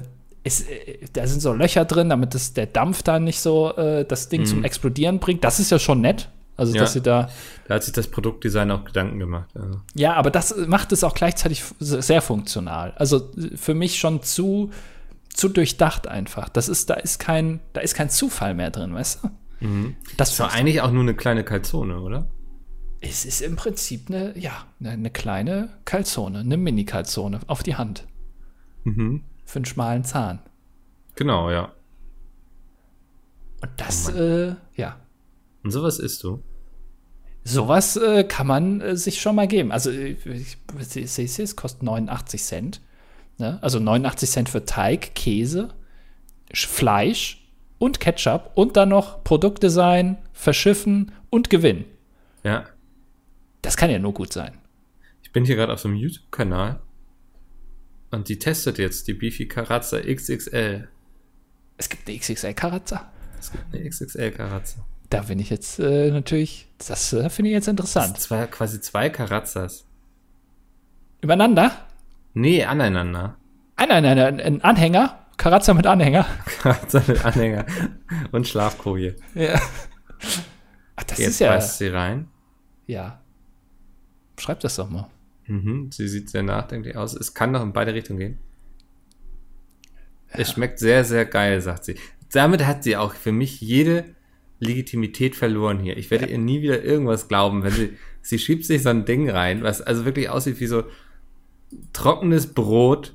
es, 0.43 0.61
äh, 0.67 0.97
da 1.13 1.25
sind 1.25 1.41
so 1.41 1.53
Löcher 1.53 1.85
drin, 1.85 2.09
damit 2.09 2.35
das, 2.35 2.53
der 2.53 2.65
Dampf 2.67 3.03
da 3.03 3.19
nicht 3.19 3.39
so 3.39 3.73
äh, 3.75 4.05
das 4.05 4.27
Ding 4.29 4.45
zum 4.45 4.63
Explodieren 4.65 5.19
bringt. 5.19 5.43
Das 5.43 5.59
ist 5.59 5.71
ja 5.71 5.79
schon 5.79 6.01
nett. 6.01 6.29
Also, 6.55 6.73
Ja. 6.75 6.81
dass 6.81 6.93
sie 6.93 7.01
da, 7.01 7.29
Da 7.67 7.75
hat 7.75 7.83
sich 7.83 7.93
das 7.93 8.07
Produktdesign 8.07 8.69
auch 8.71 8.83
Gedanken 8.85 9.17
gemacht. 9.19 9.49
Also. 9.55 9.81
ja, 9.95 10.13
aber 10.13 10.29
das 10.29 10.55
macht 10.67 10.91
es 10.91 11.03
auch 11.03 11.13
gleichzeitig 11.15 11.63
sehr 11.79 12.21
funktional. 12.21 12.93
Also 12.95 13.31
für 13.55 13.73
mich 13.73 13.97
schon 13.97 14.21
zu, 14.21 14.69
zu 15.29 15.49
durchdacht 15.49 16.07
einfach. 16.07 16.49
Das 16.49 16.69
ist, 16.69 16.89
da 16.91 16.93
ist 16.95 17.19
kein, 17.19 17.59
da 17.73 17.81
ist 17.81 17.95
kein 17.95 18.09
Zufall 18.09 18.53
mehr 18.53 18.69
drin, 18.69 18.93
weißt 18.93 19.23
du? 19.23 19.29
Das 20.17 20.29
Das 20.31 20.39
war 20.41 20.51
eigentlich 20.51 20.81
auch 20.81 20.91
nur 20.91 21.03
eine 21.03 21.15
kleine 21.15 21.43
Kalzone, 21.43 21.99
oder? 22.01 22.27
es 23.05 23.25
ist 23.25 23.41
im 23.41 23.55
Prinzip 23.57 24.09
eine, 24.09 24.37
ja, 24.37 24.51
eine 24.81 25.09
kleine 25.09 25.69
Kalzone, 25.83 26.39
eine 26.39 26.55
Mini-Kalzone 26.55 27.39
auf 27.47 27.61
die 27.63 27.75
Hand. 27.75 28.05
Mhm. 28.85 29.23
Für 29.43 29.57
einen 29.57 29.65
schmalen 29.65 30.03
Zahn. 30.05 30.39
Genau, 31.15 31.49
ja. 31.51 31.73
Und 33.61 33.71
das, 33.77 34.09
Oh 34.13 34.17
äh, 34.17 34.55
ja. 34.75 34.97
Und 35.63 35.71
sowas 35.71 35.99
isst 35.99 36.23
du. 36.23 36.43
Sowas 37.45 37.97
äh, 37.97 38.23
kann 38.23 38.47
man 38.47 38.81
äh, 38.81 38.95
sich 38.95 39.21
schon 39.21 39.35
mal 39.35 39.47
geben. 39.47 39.71
Also, 39.71 39.91
äh, 39.91 40.11
ich, 40.25 40.57
ich, 40.95 41.11
sehe 41.11 41.25
es 41.43 41.55
kostet 41.55 41.83
89 41.83 42.41
Cent. 42.43 42.81
Ne? 43.37 43.59
Also 43.61 43.79
89 43.79 44.29
Cent 44.29 44.49
für 44.49 44.63
Teig, 44.65 45.15
Käse, 45.15 45.69
Sch- 46.53 46.67
Fleisch 46.67 47.49
und 47.79 47.99
Ketchup 47.99 48.51
und 48.55 48.77
dann 48.77 48.89
noch 48.89 49.23
Produktdesign, 49.23 50.17
Verschiffen 50.31 51.11
und 51.29 51.49
Gewinn. 51.49 51.85
Ja. 52.43 52.65
Das 53.61 53.75
kann 53.77 53.89
ja 53.89 53.99
nur 53.99 54.13
gut 54.13 54.31
sein. 54.31 54.57
Ich 55.21 55.31
bin 55.31 55.45
hier 55.45 55.55
gerade 55.55 55.73
auf 55.73 55.79
so 55.79 55.87
einem 55.89 55.97
YouTube-Kanal 55.97 56.79
und 58.11 58.29
die 58.29 58.37
testet 58.39 58.77
jetzt 58.77 59.07
die 59.07 59.13
Beefy 59.13 59.47
Karazza 59.47 59.99
XXL. 59.99 60.87
Es 61.77 61.89
gibt 61.89 62.07
eine 62.07 62.17
XXL-Karazza. 62.19 63.11
Es 63.39 63.51
gibt 63.51 63.63
eine 63.73 63.89
XXL 63.89 64.31
Karazza. 64.31 64.85
Da 65.13 65.21
bin 65.21 65.37
ich 65.37 65.51
jetzt 65.51 65.77
äh, 65.77 66.09
natürlich, 66.09 66.67
das 66.79 67.13
äh, 67.13 67.29
finde 67.29 67.49
ich 67.49 67.53
jetzt 67.53 67.67
interessant. 67.67 68.17
Zwei, 68.19 68.47
quasi 68.47 68.81
zwei 68.81 69.11
Karazzas. 69.11 69.85
Übereinander? 71.21 71.71
Nee, 72.33 72.63
aneinander. 72.63 73.37
Ein, 73.75 73.91
ein, 73.91 74.05
ein, 74.05 74.17
ein, 74.17 74.39
ein 74.41 74.61
Anhänger, 74.63 75.19
Karazza 75.37 75.75
mit 75.75 75.85
Anhänger. 75.85 76.25
Karazza 76.61 77.03
mit 77.07 77.23
Anhänger 77.23 77.67
und 78.31 78.47
Schlafkoje. 78.47 79.15
Ja. 79.35 79.61
Ach, 80.95 81.03
das 81.03 81.19
Jetzt 81.19 81.29
ist 81.29 81.39
ja. 81.41 81.49
beißt 81.49 81.77
sie 81.77 81.89
rein. 81.89 82.27
Ja. 82.87 83.21
Schreib 84.39 84.61
das 84.61 84.77
doch 84.77 84.89
mal. 84.89 85.11
Mhm, 85.45 85.91
sie 85.91 86.07
sieht 86.07 86.31
sehr 86.31 86.41
nachdenklich 86.41 86.97
aus. 86.97 87.13
Es 87.13 87.35
kann 87.35 87.51
noch 87.51 87.61
in 87.61 87.71
beide 87.71 87.93
Richtungen 87.93 88.17
gehen. 88.17 88.39
Es 90.29 90.53
schmeckt 90.53 90.79
sehr, 90.79 91.05
sehr 91.05 91.27
geil, 91.27 91.61
sagt 91.61 91.85
sie. 91.85 91.99
Damit 92.31 92.65
hat 92.65 92.83
sie 92.83 92.97
auch 92.97 93.13
für 93.13 93.31
mich 93.31 93.61
jede 93.61 94.05
Legitimität 94.63 95.35
verloren 95.35 95.79
hier. 95.79 95.97
Ich 95.97 96.11
werde 96.11 96.25
ihr 96.25 96.37
nie 96.37 96.61
wieder 96.61 96.83
irgendwas 96.83 97.27
glauben, 97.27 97.63
wenn 97.63 97.71
sie, 97.71 97.89
sie 98.21 98.39
schiebt 98.39 98.65
sich 98.65 98.83
so 98.83 98.89
ein 98.89 99.05
Ding 99.05 99.29
rein, 99.29 99.63
was 99.63 99.81
also 99.81 100.05
wirklich 100.05 100.29
aussieht 100.29 100.59
wie 100.59 100.67
so 100.67 100.83
trockenes 101.91 102.47
Brot 102.47 103.13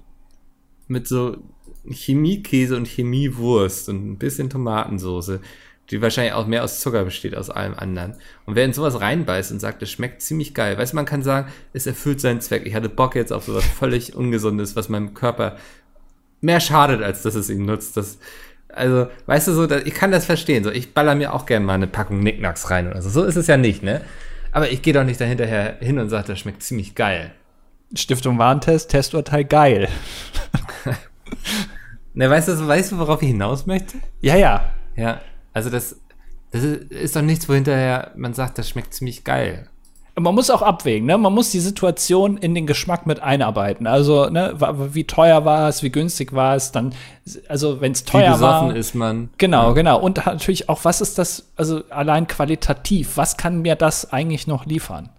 mit 0.89 1.07
so 1.07 1.39
Chemiekäse 1.91 2.77
und 2.77 2.87
Chemiewurst 2.87 3.89
und 3.89 4.11
ein 4.11 4.19
bisschen 4.19 4.51
Tomatensoße, 4.51 5.41
die 5.91 6.03
wahrscheinlich 6.03 6.35
auch 6.35 6.47
mehr 6.47 6.65
aus 6.65 6.81
Zucker 6.81 7.05
besteht 7.05 7.35
als 7.35 7.51
allem 7.51 7.75
anderen. 7.75 8.15
Und 8.45 8.57
wer 8.57 8.65
in 8.65 8.73
sowas 8.73 9.01
reinbeißt 9.01 9.53
und 9.53 9.61
sagt, 9.61 9.83
es 9.83 9.91
schmeckt 9.91 10.21
ziemlich 10.23 10.55
geil, 10.55 10.77
weißt 10.77 10.93
du, 10.93 10.97
man 10.97 11.07
kann 11.07 11.23
sagen, 11.23 11.51
es 11.73 11.87
erfüllt 11.87 12.21
seinen 12.21 12.41
Zweck. 12.41 12.67
Ich 12.67 12.75
hatte 12.75 12.89
Bock 12.89 13.15
jetzt 13.15 13.33
auf 13.33 13.45
sowas 13.45 13.65
völlig 13.65 14.15
Ungesundes, 14.15 14.77
was 14.77 14.89
meinem 14.89 15.15
Körper 15.15 15.57
mehr 16.41 16.61
schadet, 16.61 17.03
als 17.03 17.23
dass 17.23 17.35
es 17.35 17.51
ihm 17.51 17.65
nutzt. 17.65 17.97
Das, 17.97 18.19
also, 18.79 19.09
weißt 19.27 19.49
du 19.49 19.53
so, 19.53 19.71
ich 19.71 19.95
kann 19.95 20.11
das 20.11 20.25
verstehen. 20.25 20.65
So, 20.65 20.71
ich 20.71 20.95
baller 20.95 21.15
mir 21.15 21.35
auch 21.35 21.45
gerne 21.45 21.67
mal 21.67 21.75
eine 21.75 21.87
Packung 21.87 22.21
Nicknacks 22.21 22.71
rein 22.71 22.89
oder 22.89 23.03
so. 23.03 23.11
So 23.11 23.25
ist 23.25 23.37
es 23.37 23.47
ja 23.47 23.57
nicht, 23.57 23.83
ne? 23.83 24.01
Aber 24.53 24.71
ich 24.71 24.81
gehe 24.83 24.95
doch 24.95 25.05
nicht 25.05 25.21
dahinterher 25.21 25.77
hin 25.81 25.99
und 25.99 26.09
sage, 26.09 26.29
das 26.29 26.39
schmeckt 26.39 26.63
ziemlich 26.63 26.95
geil. 26.95 27.33
Stiftung 27.95 28.39
Warentest, 28.39 28.91
Testurteil 28.91 29.45
geil. 29.45 29.89
Ne, 32.19 32.29
weißt 32.29 32.49
du, 32.49 32.67
weißt 32.67 32.91
du, 32.91 32.99
worauf 32.99 33.23
ich 33.23 33.29
hinaus 33.29 33.67
möchte? 33.67 33.99
Ja, 34.21 34.35
ja. 34.35 34.73
Ja, 34.97 35.21
also 35.53 35.71
das, 35.71 36.01
das 36.51 36.65
ist, 36.65 36.91
ist 36.91 37.15
doch 37.15 37.23
nichts, 37.23 37.49
wo 37.49 37.55
hinterher 37.55 38.11
man 38.17 38.35
sagt, 38.35 38.59
das 38.59 38.69
schmeckt 38.69 38.93
ziemlich 38.93 39.23
geil. 39.23 39.69
Man 40.19 40.35
muss 40.35 40.51
auch 40.51 40.63
abwägen, 40.63 41.07
ne? 41.07 41.17
Man 41.19 41.33
muss 41.33 41.51
die 41.51 41.61
Situation 41.61 42.37
in 42.37 42.55
den 42.55 42.67
Geschmack 42.67 43.07
mit 43.07 43.21
einarbeiten. 43.21 43.87
Also, 43.87 44.29
ne, 44.29 44.55
wie 44.93 45.05
teuer 45.05 45.45
war 45.45 45.69
es, 45.69 45.83
wie 45.83 45.91
günstig 45.91 46.33
war 46.33 46.57
es, 46.57 46.73
dann, 46.73 46.95
also 47.49 47.81
wenn 47.81 47.93
es 47.93 48.03
Wie 48.03 48.11
teuer 48.11 48.33
besoffen 48.33 48.69
war. 48.69 48.77
ist 48.77 48.95
man. 48.95 49.31
Genau, 49.39 49.75
genau. 49.75 49.99
Und 50.01 50.25
natürlich 50.27 50.69
auch, 50.69 50.85
was 50.85 51.01
ist 51.01 51.19
das, 51.19 51.45
also 51.57 51.83
allein 51.91 52.27
qualitativ, 52.27 53.17
was 53.17 53.37
kann 53.37 53.63
mir 53.63 53.77
das 53.77 54.13
eigentlich 54.13 54.47
noch 54.47 54.67
liefern? 54.67 55.11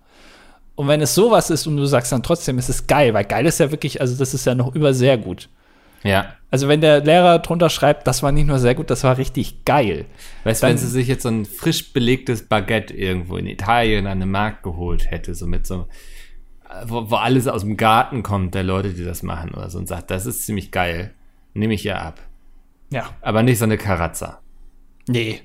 Und 0.76 0.88
wenn 0.88 1.02
es 1.02 1.14
sowas 1.14 1.50
ist 1.50 1.68
und 1.68 1.76
du 1.76 1.86
sagst 1.86 2.12
dann 2.12 2.24
trotzdem, 2.24 2.58
es 2.58 2.70
ist 2.70 2.88
geil, 2.88 3.14
weil 3.14 3.26
geil 3.26 3.45
ist 3.45 3.60
ja 3.60 3.70
wirklich, 3.70 4.00
also 4.00 4.16
das 4.16 4.34
ist 4.34 4.45
ja 4.45 4.56
noch 4.56 4.74
über 4.76 4.93
sehr 4.93 5.18
gut. 5.18 5.50
Ja. 6.04 6.34
Also 6.52 6.68
wenn 6.68 6.82
der 6.82 7.02
Lehrer 7.02 7.39
drunter 7.39 7.70
schreibt, 7.70 8.08
das 8.08 8.24
war 8.24 8.32
nicht 8.32 8.47
nur 8.47 8.58
sehr 8.60 8.74
gut, 8.74 8.89
das 8.89 9.04
war 9.04 9.18
richtig 9.18 9.66
geil. 9.66 10.06
Weißt 10.45 10.64
du, 10.64 10.68
wenn 10.68 10.78
sie 10.78 10.88
sich 10.88 11.08
jetzt 11.08 11.24
so 11.24 11.30
ein 11.30 11.45
frisch 11.45 11.93
belegtes 11.93 12.47
Baguette 12.47 12.93
irgendwo 12.95 13.38
in 13.38 13.45
Italien 13.45 14.08
an 14.08 14.20
den 14.20 14.32
Markt 14.32 14.64
geholt 14.64 15.12
hätte, 15.12 15.36
so 15.36 15.45
mit 15.45 15.68
so, 15.68 15.88
wo, 16.86 17.12
wo 17.12 17.16
alles 17.18 17.47
aus 17.47 17.62
dem 17.62 17.78
Garten 17.78 18.24
kommt, 18.24 18.56
der 18.56 18.64
Leute, 18.64 18.93
die 18.93 19.04
das 19.06 19.22
machen 19.24 19.52
oder 19.54 19.70
so, 19.70 19.78
und 19.78 19.88
sagt, 19.88 20.10
das 20.10 20.26
ist 20.26 20.45
ziemlich 20.45 20.72
geil, 20.72 21.14
nehme 21.54 21.74
ich 21.76 21.84
ja 21.84 21.97
ab. 22.00 22.20
Ja. 22.91 23.10
Aber 23.22 23.43
nicht 23.43 23.60
so 23.60 23.66
eine 23.66 23.78
Karazza. 23.78 24.39
Nee. 25.08 25.41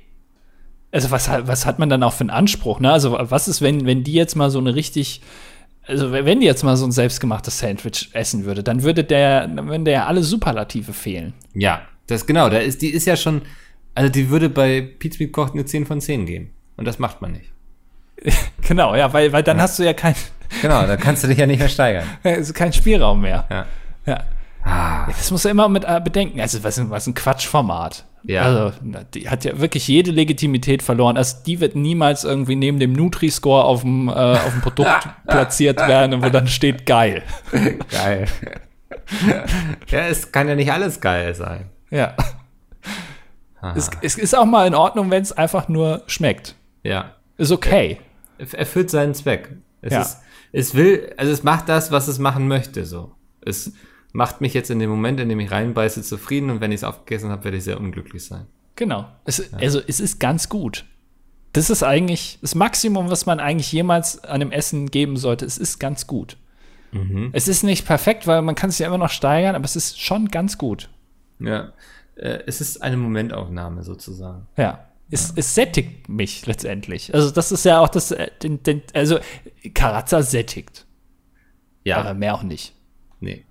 Also 0.92 1.10
was, 1.10 1.28
hat- 1.28 1.46
was 1.48 1.66
hat 1.66 1.78
man 1.78 1.88
dann 1.90 2.02
auch 2.02 2.12
für 2.14 2.20
einen 2.20 2.30
Anspruch, 2.30 2.80
ne? 2.80 2.92
Also 2.92 3.16
was 3.18 3.48
ist, 3.48 3.60
wenn, 3.60 3.84
wenn 3.84 4.04
die 4.04 4.12
jetzt 4.14 4.36
mal 4.36 4.48
so 4.50 4.58
eine 4.60 4.74
richtig, 4.74 5.20
also 5.86 6.12
wenn 6.12 6.40
die 6.40 6.46
jetzt 6.46 6.62
mal 6.62 6.76
so 6.76 6.86
ein 6.86 6.92
selbstgemachtes 6.92 7.58
Sandwich 7.58 8.10
essen 8.12 8.44
würde, 8.44 8.62
dann 8.62 8.82
würde 8.82 9.04
der, 9.04 9.46
dann 9.46 9.68
würden 9.68 9.84
der 9.84 9.94
ja 9.94 10.06
alle 10.06 10.22
Superlative 10.22 10.92
fehlen. 10.92 11.34
Ja, 11.54 11.82
das 12.06 12.26
genau, 12.26 12.48
da 12.48 12.58
ist, 12.58 12.82
die 12.82 12.90
ist 12.90 13.06
ja 13.06 13.16
schon, 13.16 13.42
also 13.94 14.10
die 14.10 14.30
würde 14.30 14.48
bei 14.48 14.80
Pizza 14.80 15.26
Kocht 15.26 15.54
eine 15.54 15.64
10 15.64 15.86
von 15.86 16.00
10 16.00 16.26
geben. 16.26 16.50
Und 16.76 16.86
das 16.86 16.98
macht 16.98 17.22
man 17.22 17.32
nicht. 17.32 17.50
Genau, 18.66 18.94
ja, 18.94 19.12
weil, 19.12 19.30
weil 19.30 19.42
dann 19.42 19.60
hast 19.60 19.78
du 19.78 19.82
ja 19.82 19.92
kein, 19.92 20.14
Genau, 20.62 20.86
da 20.86 20.96
kannst 20.96 21.24
du 21.24 21.28
dich 21.28 21.38
ja 21.38 21.46
nicht 21.46 21.58
mehr 21.58 21.68
steigern. 21.68 22.06
kein 22.54 22.72
Spielraum 22.72 23.20
mehr. 23.20 23.46
Ja. 23.50 23.66
Ja. 24.06 24.24
Ah, 24.64 25.06
Das 25.06 25.30
muss 25.30 25.44
er 25.44 25.50
immer 25.50 25.68
mit 25.68 25.84
äh, 25.84 26.00
bedenken. 26.02 26.40
Also, 26.40 26.64
was, 26.64 26.78
ein- 26.78 26.90
was 26.90 27.06
ein 27.06 27.14
Quatschformat. 27.14 28.04
Ja. 28.22 28.42
Also, 28.42 28.72
die 29.12 29.28
hat 29.28 29.44
ja 29.44 29.58
wirklich 29.60 29.86
jede 29.86 30.10
Legitimität 30.10 30.82
verloren. 30.82 31.16
Also, 31.18 31.36
die 31.44 31.60
wird 31.60 31.76
niemals 31.76 32.24
irgendwie 32.24 32.56
neben 32.56 32.78
dem 32.78 32.92
Nutri-Score 32.94 33.64
auf 33.64 33.82
dem, 33.82 34.08
äh, 34.08 34.12
auf 34.12 34.50
dem 34.52 34.62
Produkt 34.62 35.08
platziert 35.26 35.78
werden, 35.78 36.22
wo 36.22 36.30
dann 36.30 36.46
steht 36.48 36.86
geil. 36.86 37.22
geil. 37.90 38.26
ja, 39.90 40.06
es 40.08 40.32
kann 40.32 40.48
ja 40.48 40.54
nicht 40.54 40.72
alles 40.72 41.00
geil 41.00 41.34
sein. 41.34 41.66
Ja. 41.90 42.14
Es, 43.74 43.90
es 44.02 44.16
ist 44.18 44.36
auch 44.36 44.44
mal 44.44 44.66
in 44.66 44.74
Ordnung, 44.74 45.10
wenn 45.10 45.22
es 45.22 45.32
einfach 45.32 45.68
nur 45.68 46.02
schmeckt. 46.06 46.54
Ja. 46.82 47.14
Ist 47.38 47.50
okay. 47.52 47.98
Er- 48.38 48.58
erfüllt 48.58 48.90
seinen 48.90 49.14
Zweck. 49.14 49.50
Es 49.80 49.92
Ja. 49.92 50.00
ist, 50.02 50.18
es 50.52 50.74
will, 50.74 51.12
also 51.16 51.32
es 51.32 51.42
macht 51.42 51.68
das, 51.68 51.90
was 51.90 52.08
es 52.08 52.18
machen 52.18 52.46
möchte, 52.48 52.84
so. 52.84 53.12
Es 53.44 53.72
macht 54.14 54.40
mich 54.40 54.54
jetzt 54.54 54.70
in 54.70 54.78
dem 54.78 54.88
Moment, 54.88 55.20
in 55.20 55.28
dem 55.28 55.40
ich 55.40 55.50
reinbeiße, 55.50 56.00
zufrieden 56.02 56.48
und 56.48 56.60
wenn 56.62 56.70
ich 56.72 56.76
es 56.76 56.84
aufgegessen 56.84 57.28
habe, 57.30 57.44
werde 57.44 57.58
ich 57.58 57.64
sehr 57.64 57.78
unglücklich 57.78 58.24
sein. 58.24 58.46
Genau. 58.76 59.06
Es, 59.26 59.52
Also, 59.52 59.80
es 59.86 60.00
ist 60.00 60.18
ganz 60.20 60.48
gut. 60.48 60.86
Das 61.52 61.68
ist 61.68 61.82
eigentlich 61.82 62.38
das 62.40 62.54
Maximum, 62.54 63.10
was 63.10 63.26
man 63.26 63.38
eigentlich 63.40 63.70
jemals 63.72 64.24
einem 64.24 64.50
Essen 64.50 64.90
geben 64.90 65.16
sollte. 65.16 65.44
Es 65.44 65.58
ist 65.58 65.78
ganz 65.78 66.06
gut. 66.06 66.38
Es 67.32 67.48
ist 67.48 67.64
nicht 67.64 67.84
perfekt, 67.86 68.28
weil 68.28 68.40
man 68.42 68.54
kann 68.54 68.70
es 68.70 68.78
ja 68.78 68.86
immer 68.86 68.98
noch 68.98 69.10
steigern, 69.10 69.56
aber 69.56 69.64
es 69.64 69.74
ist 69.74 70.00
schon 70.00 70.28
ganz 70.28 70.58
gut. 70.58 70.88
Ja. 71.40 71.72
Äh, 72.14 72.38
es 72.46 72.60
ist 72.60 72.82
eine 72.82 72.96
Momentaufnahme 72.96 73.82
sozusagen. 73.82 74.46
Ja. 74.56 74.86
Es, 75.10 75.32
es 75.34 75.56
sättigt 75.56 76.08
mich 76.08 76.46
letztendlich. 76.46 77.12
Also, 77.12 77.32
das 77.32 77.50
ist 77.50 77.64
ja 77.64 77.80
auch 77.80 77.88
das, 77.88 78.12
äh, 78.12 78.30
den, 78.44 78.62
den, 78.62 78.82
also, 78.94 79.18
Karazza 79.74 80.22
sättigt, 80.22 80.86
Ja. 81.82 81.96
aber 81.96 82.14
mehr 82.14 82.34
auch 82.36 82.44
nicht. 82.44 82.72
nee. 83.20 83.44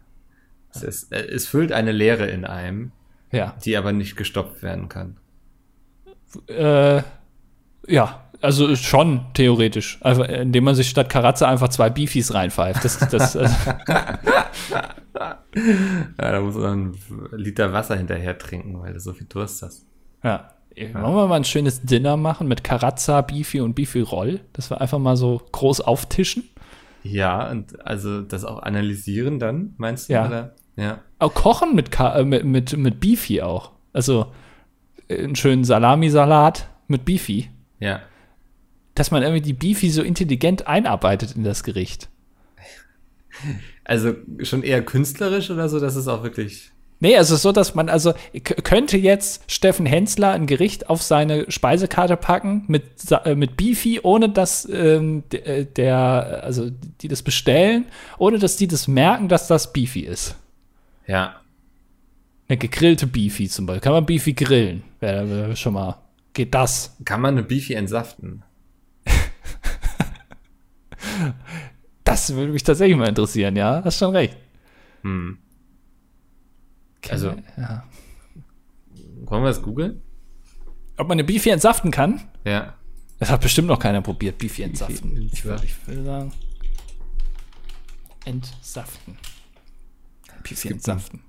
Es, 0.73 0.83
ist, 0.83 1.11
äh, 1.13 1.25
es 1.25 1.47
füllt 1.47 1.71
eine 1.71 1.91
Leere 1.91 2.25
in 2.27 2.45
einem, 2.45 2.91
Ja. 3.31 3.55
die 3.63 3.77
aber 3.77 3.91
nicht 3.91 4.15
gestopft 4.15 4.63
werden 4.63 4.89
kann. 4.89 5.17
Äh, 6.47 7.01
ja, 7.87 8.23
also 8.41 8.75
schon 8.75 9.25
theoretisch. 9.33 9.99
Also, 10.01 10.23
indem 10.23 10.63
man 10.65 10.75
sich 10.75 10.89
statt 10.89 11.09
Karazza 11.09 11.47
einfach 11.47 11.69
zwei 11.69 11.89
Beefies 11.89 12.33
reinpfeift. 12.33 12.83
Das, 12.83 12.99
das, 12.99 13.35
äh, 13.35 13.47
Ja, 15.15 15.37
da 16.17 16.41
muss 16.41 16.55
man 16.55 16.71
einen 16.71 16.97
Liter 17.33 17.71
Wasser 17.71 17.95
hinterher 17.95 18.37
trinken, 18.37 18.79
weil 18.81 18.93
du 18.93 18.99
so 18.99 19.13
viel 19.13 19.27
Durst 19.27 19.61
hast. 19.61 19.85
ja. 20.23 20.49
Wollen 20.75 21.13
wir 21.15 21.27
mal 21.27 21.35
ein 21.35 21.43
schönes 21.43 21.83
Dinner 21.83 22.17
machen 22.17 22.47
mit 22.47 22.63
Karazza, 22.63 23.21
Beefy 23.21 23.61
und 23.61 23.75
Beefy 23.75 24.01
Roll? 24.01 24.39
Das 24.53 24.71
wir 24.71 24.81
einfach 24.81 24.97
mal 24.97 25.15
so 25.15 25.39
groß 25.51 25.81
auftischen. 25.81 26.45
Ja, 27.03 27.47
und 27.51 27.85
also 27.85 28.21
das 28.21 28.43
auch 28.43 28.63
analysieren 28.63 29.37
dann, 29.37 29.75
meinst 29.77 30.09
du? 30.09 30.13
Ja. 30.13 30.25
Oder? 30.25 30.55
Ja. 30.75 31.01
Auch 31.19 31.33
kochen 31.33 31.75
mit, 31.75 31.91
Ka 31.91 32.17
äh, 32.17 32.25
mit, 32.25 32.45
mit, 32.45 32.75
mit 32.77 32.99
Beefy 32.99 33.41
auch. 33.41 33.71
Also 33.91 34.31
äh, 35.07 35.23
einen 35.23 35.35
schönen 35.35 35.63
Salamisalat 35.63 36.67
mit 36.87 37.05
Beefy. 37.05 37.49
Ja. 37.79 38.01
Dass 38.95 39.11
man 39.11 39.23
irgendwie 39.23 39.41
die 39.41 39.53
Beefy 39.53 39.89
so 39.89 40.01
intelligent 40.01 40.67
einarbeitet 40.67 41.35
in 41.35 41.43
das 41.43 41.63
Gericht. 41.63 42.09
Also 43.83 44.13
schon 44.43 44.63
eher 44.63 44.83
künstlerisch 44.83 45.49
oder 45.49 45.67
so, 45.67 45.79
dass 45.79 45.95
es 45.95 46.07
auch 46.07 46.23
wirklich. 46.23 46.71
Nee, 46.99 47.17
also 47.17 47.35
so, 47.35 47.51
dass 47.51 47.75
man, 47.75 47.89
also 47.89 48.13
könnte 48.63 48.97
jetzt 48.97 49.51
Steffen 49.51 49.85
Hensler 49.85 50.31
ein 50.31 50.47
Gericht 50.47 50.89
auf 50.89 51.01
seine 51.01 51.51
Speisekarte 51.51 52.15
packen 52.15 52.63
mit, 52.67 52.83
äh, 53.25 53.35
mit 53.35 53.57
Beefy, 53.57 53.99
ohne 54.01 54.29
dass 54.29 54.65
ähm, 54.71 55.23
äh, 55.31 55.65
der, 55.65 56.41
also 56.43 56.69
die 57.01 57.09
das 57.09 57.21
bestellen, 57.21 57.85
ohne 58.17 58.39
dass 58.39 58.55
die 58.55 58.67
das 58.67 58.87
merken, 58.87 59.27
dass 59.27 59.47
das 59.47 59.73
Beefy 59.73 60.01
ist. 60.01 60.37
Ja. 61.07 61.41
Eine 62.47 62.57
gegrillte 62.57 63.07
Beefy 63.07 63.47
zum 63.49 63.65
Beispiel. 63.65 63.81
Kann 63.81 63.93
man 63.93 64.05
Beefy 64.05 64.33
grillen? 64.33 64.83
Wäre 64.99 65.29
wär 65.29 65.55
schon 65.55 65.73
mal. 65.73 66.01
Geht 66.33 66.53
das? 66.53 66.95
Kann 67.05 67.21
man 67.21 67.35
eine 67.37 67.43
Beefy 67.43 67.73
entsaften? 67.73 68.43
Das 72.03 72.33
würde 72.33 72.51
mich 72.51 72.63
tatsächlich 72.63 72.97
mal 72.97 73.07
interessieren, 73.09 73.55
ja. 73.55 73.81
Hast 73.83 73.97
schon 73.97 74.15
recht. 74.15 74.37
Hm. 75.03 75.37
Also, 77.09 77.33
ja. 77.57 77.83
wollen 79.23 79.43
wir 79.43 79.47
das 79.49 79.61
googeln? 79.61 80.01
Ob 80.97 81.07
man 81.07 81.15
eine 81.15 81.23
Beefy 81.23 81.49
entsaften 81.49 81.91
kann? 81.91 82.21
Ja. 82.45 82.75
Das 83.19 83.29
hat 83.29 83.41
bestimmt 83.41 83.67
noch 83.67 83.79
keiner 83.79 84.01
probiert, 84.01 84.37
Beefy 84.37 84.63
entsaften. 84.63 85.09
Beefy 85.15 85.25
Ich, 85.33 85.45
entsaften. 85.45 85.67
ich 85.67 85.87
will 85.87 86.03
sagen. 86.03 86.31
Entsaften. 88.25 89.17
Beefy 90.43 90.67
gibt 90.69 90.79
entsaften. 90.87 91.23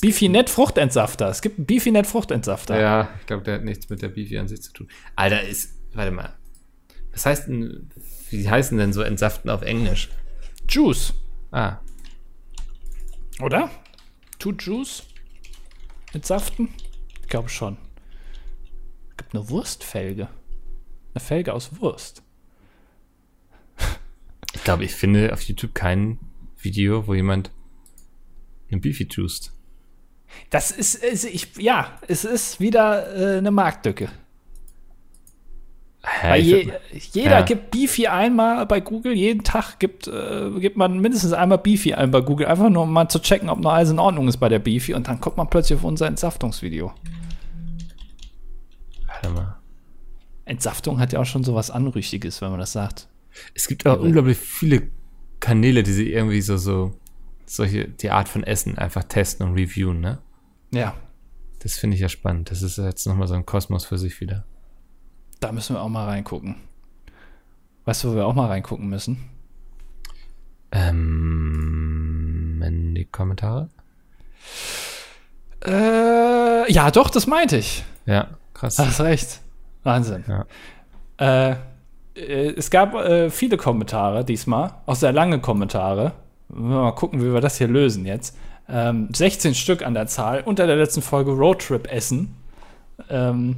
Beefy 0.00 0.28
Net 0.28 0.50
Fruchtentsafter. 0.50 1.28
Es 1.28 1.40
gibt 1.40 1.58
einen 1.58 1.66
Beefy 1.66 1.90
Net 1.90 2.06
Fruchtentsafter. 2.06 2.78
Ja, 2.78 3.08
ich 3.20 3.26
glaube, 3.26 3.42
der 3.42 3.54
hat 3.54 3.64
nichts 3.64 3.88
mit 3.88 4.02
der 4.02 4.08
Beefy 4.08 4.38
an 4.38 4.48
sich 4.48 4.62
zu 4.62 4.72
tun. 4.72 4.88
Alter, 5.16 5.42
ist, 5.42 5.74
warte 5.94 6.10
mal. 6.10 6.34
Was 7.12 7.24
heißt 7.26 7.48
denn, 7.48 7.90
wie 8.30 8.48
heißen 8.48 8.76
denn 8.78 8.92
so 8.92 9.02
Entsaften 9.02 9.48
auf 9.50 9.62
Englisch? 9.62 10.08
Juice, 10.68 11.14
Ah, 11.50 11.78
oder? 13.40 13.70
To 14.38 14.52
Juice? 14.52 15.04
Entsaften? 16.12 16.68
Ich 17.22 17.28
glaube 17.28 17.48
schon. 17.48 17.78
Es 19.10 19.16
gibt 19.16 19.34
eine 19.34 19.48
Wurstfelge. 19.48 20.28
Eine 21.14 21.24
Felge 21.24 21.54
aus 21.54 21.80
Wurst. 21.80 22.22
ich 24.54 24.62
glaube, 24.64 24.84
ich 24.84 24.94
finde 24.94 25.32
auf 25.32 25.40
YouTube 25.42 25.74
kein 25.74 26.18
Video, 26.58 27.06
wo 27.06 27.14
jemand 27.14 27.50
einen 28.70 28.80
Beefy 28.80 29.06
juiced. 29.10 29.52
Das 30.50 30.70
ist, 30.70 30.94
ist 30.96 31.24
ich, 31.24 31.56
ja, 31.56 31.98
es 32.06 32.24
ist 32.24 32.60
wieder 32.60 33.16
äh, 33.16 33.38
eine 33.38 33.50
Marktlücke. 33.50 34.10
Ich 36.36 36.46
je, 36.46 36.64
würd- 36.64 36.80
jeder 37.12 37.38
ja. 37.40 37.42
gibt 37.42 37.70
Beefy 37.70 38.06
einmal 38.06 38.64
bei 38.66 38.80
Google, 38.80 39.12
jeden 39.12 39.42
Tag 39.42 39.78
gibt, 39.78 40.06
äh, 40.06 40.50
gibt 40.58 40.76
man 40.76 41.00
mindestens 41.00 41.32
einmal 41.32 41.58
Beefy 41.58 41.92
ein 41.94 42.10
bei 42.10 42.20
Google, 42.20 42.46
einfach 42.46 42.70
nur 42.70 42.84
um 42.84 42.92
mal 42.92 43.08
zu 43.08 43.18
checken, 43.20 43.48
ob 43.48 43.58
noch 43.58 43.72
alles 43.72 43.90
in 43.90 43.98
Ordnung 43.98 44.28
ist 44.28 44.38
bei 44.38 44.48
der 44.48 44.58
Beefy 44.58 44.94
und 44.94 45.08
dann 45.08 45.20
kommt 45.20 45.36
man 45.36 45.50
plötzlich 45.50 45.78
auf 45.78 45.84
unser 45.84 46.06
Entsaftungsvideo. 46.06 46.92
Warte 49.06 49.30
mal. 49.30 49.58
Entsaftung 50.44 50.98
hat 50.98 51.12
ja 51.12 51.20
auch 51.20 51.26
schon 51.26 51.44
so 51.44 51.54
was 51.54 51.70
Anrüchiges, 51.70 52.40
wenn 52.40 52.50
man 52.50 52.60
das 52.60 52.72
sagt. 52.72 53.08
Es 53.54 53.68
gibt 53.68 53.86
aber 53.86 54.00
unglaublich 54.00 54.38
viele 54.38 54.88
Kanäle, 55.40 55.82
die 55.82 55.92
sie 55.92 56.12
irgendwie 56.12 56.40
so, 56.40 56.56
so, 56.56 56.94
solche, 57.48 57.88
die 57.88 58.10
Art 58.10 58.28
von 58.28 58.44
Essen 58.44 58.78
einfach 58.78 59.04
testen 59.04 59.46
und 59.46 59.54
reviewen, 59.54 60.00
ne? 60.00 60.18
Ja, 60.70 60.94
Das 61.60 61.78
finde 61.78 61.94
ich 61.96 62.00
ja 62.02 62.08
spannend. 62.08 62.50
Das 62.50 62.62
ist 62.62 62.76
jetzt 62.78 63.06
nochmal 63.06 63.26
so 63.28 63.34
ein 63.34 63.46
Kosmos 63.46 63.84
für 63.84 63.98
sich 63.98 64.20
wieder. 64.20 64.44
da 65.40 65.50
müssen 65.52 65.74
wir 65.76 65.80
auch 65.82 65.88
mal 65.88 66.04
reingucken. 66.06 66.56
Weißt 67.84 68.04
du, 68.04 68.10
wo 68.12 68.16
wir 68.16 68.26
auch 68.26 68.34
mal 68.34 68.46
reingucken 68.48 68.88
müssen? 68.88 69.30
Ähm, 71.28 72.62
in 72.64 72.94
die 72.94 73.04
Kommentare? 73.06 73.68
Äh, 75.64 76.70
ja, 76.72 76.90
doch, 76.90 77.10
das 77.10 77.26
meinte 77.26 77.56
ich. 77.56 77.84
Ja, 78.06 78.28
krass. 78.54 78.78
Hast 78.78 79.00
recht. 79.00 79.40
Wahnsinn. 79.82 80.24
Ja. 80.28 80.46
Äh, 81.18 81.56
äh, 82.14 82.52
es 82.56 82.70
gab 82.70 82.94
äh, 82.94 83.30
viele 83.30 83.56
Kommentare 83.56 84.24
diesmal, 84.24 84.74
auch 84.86 84.94
sehr 84.96 85.12
lange 85.12 85.40
Kommentare. 85.40 86.12
Mal 86.48 86.92
gucken, 86.92 87.20
wie 87.20 87.32
wir 87.32 87.40
das 87.40 87.58
hier 87.58 87.68
lösen 87.68 88.06
jetzt. 88.06 88.36
Ähm, 88.68 89.08
16 89.12 89.54
Stück 89.54 89.84
an 89.84 89.94
der 89.94 90.06
Zahl. 90.06 90.42
Unter 90.44 90.66
der 90.66 90.76
letzten 90.76 91.02
Folge 91.02 91.30
Roadtrip 91.32 91.90
Essen. 91.90 92.34
Ähm, 93.08 93.56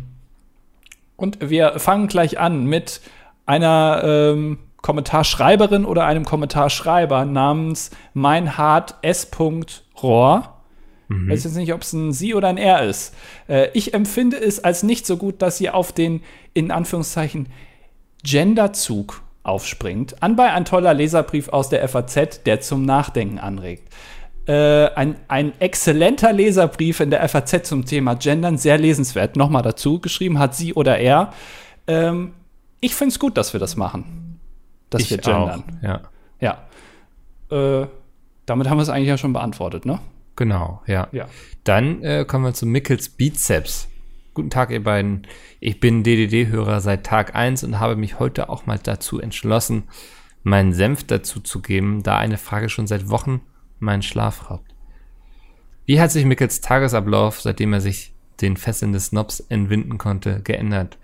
und 1.16 1.50
wir 1.50 1.78
fangen 1.78 2.08
gleich 2.08 2.38
an 2.38 2.64
mit 2.64 3.00
einer 3.46 4.02
ähm, 4.04 4.58
Kommentarschreiberin 4.82 5.84
oder 5.84 6.06
einem 6.06 6.24
Kommentarschreiber 6.24 7.24
namens 7.24 7.90
meinhard 8.14 8.94
S. 9.02 9.28
Rohr. 10.02 10.56
Ich 11.10 11.28
weiß 11.28 11.44
jetzt 11.44 11.56
nicht, 11.56 11.74
ob 11.74 11.82
es 11.82 11.92
ein 11.92 12.12
Sie 12.12 12.34
oder 12.34 12.46
ein 12.46 12.56
Er 12.56 12.84
ist. 12.84 13.14
Äh, 13.48 13.68
ich 13.74 13.94
empfinde 13.94 14.36
es 14.36 14.62
als 14.62 14.84
nicht 14.84 15.06
so 15.06 15.16
gut, 15.16 15.42
dass 15.42 15.58
sie 15.58 15.68
auf 15.68 15.90
den, 15.90 16.22
in 16.54 16.70
Anführungszeichen, 16.70 17.48
Genderzug 18.22 19.22
aufspringt. 19.42 20.22
Anbei 20.22 20.52
ein 20.52 20.64
toller 20.64 20.94
Leserbrief 20.94 21.48
aus 21.48 21.68
der 21.68 21.86
FAZ, 21.88 22.42
der 22.44 22.60
zum 22.60 22.84
Nachdenken 22.84 23.38
anregt. 23.38 23.92
Äh, 24.46 24.90
ein, 24.94 25.16
ein 25.28 25.52
exzellenter 25.60 26.32
Leserbrief 26.32 27.00
in 27.00 27.10
der 27.10 27.26
FAZ 27.28 27.68
zum 27.68 27.84
Thema 27.84 28.14
Gendern, 28.14 28.58
sehr 28.58 28.78
lesenswert. 28.78 29.36
Nochmal 29.36 29.62
dazu, 29.62 30.00
geschrieben 30.00 30.38
hat 30.38 30.54
sie 30.54 30.74
oder 30.74 30.98
er. 30.98 31.32
Ähm, 31.86 32.32
ich 32.80 32.94
finde 32.94 33.12
es 33.12 33.18
gut, 33.18 33.36
dass 33.36 33.52
wir 33.52 33.60
das 33.60 33.76
machen. 33.76 34.40
Dass 34.88 35.10
wir 35.10 35.18
gendern. 35.18 35.64
Auch, 35.80 35.82
ja. 35.82 36.00
Ja. 36.40 37.82
Äh, 37.82 37.86
damit 38.46 38.68
haben 38.68 38.78
wir 38.78 38.82
es 38.82 38.88
eigentlich 38.88 39.08
ja 39.08 39.18
schon 39.18 39.32
beantwortet, 39.32 39.84
ne? 39.84 40.00
Genau, 40.36 40.82
ja. 40.86 41.08
Ja. 41.12 41.26
Dann 41.64 42.02
äh, 42.02 42.24
kommen 42.24 42.44
wir 42.44 42.54
zu 42.54 42.66
Mickels 42.66 43.10
Bizeps. 43.10 43.89
Guten 44.40 44.48
Tag, 44.48 44.70
ihr 44.70 44.82
beiden. 44.82 45.26
Ich 45.60 45.80
bin 45.80 46.02
DDD-Hörer 46.02 46.80
seit 46.80 47.04
Tag 47.04 47.34
1 47.34 47.62
und 47.62 47.78
habe 47.78 47.94
mich 47.94 48.18
heute 48.18 48.48
auch 48.48 48.64
mal 48.64 48.78
dazu 48.82 49.20
entschlossen, 49.20 49.82
meinen 50.44 50.72
Senf 50.72 51.04
dazu 51.04 51.40
zu 51.40 51.60
geben, 51.60 52.02
da 52.02 52.16
eine 52.16 52.38
Frage 52.38 52.70
schon 52.70 52.86
seit 52.86 53.10
Wochen 53.10 53.42
meinen 53.80 54.00
Schlaf 54.00 54.48
raubt. 54.48 54.74
Wie 55.84 56.00
hat 56.00 56.10
sich 56.10 56.24
Mickels 56.24 56.62
Tagesablauf, 56.62 57.42
seitdem 57.42 57.74
er 57.74 57.82
sich 57.82 58.14
den 58.40 58.56
Fesseln 58.56 58.92
des 58.92 59.08
Snobs 59.08 59.40
entwinden 59.40 59.98
konnte, 59.98 60.40
geändert? 60.40 60.96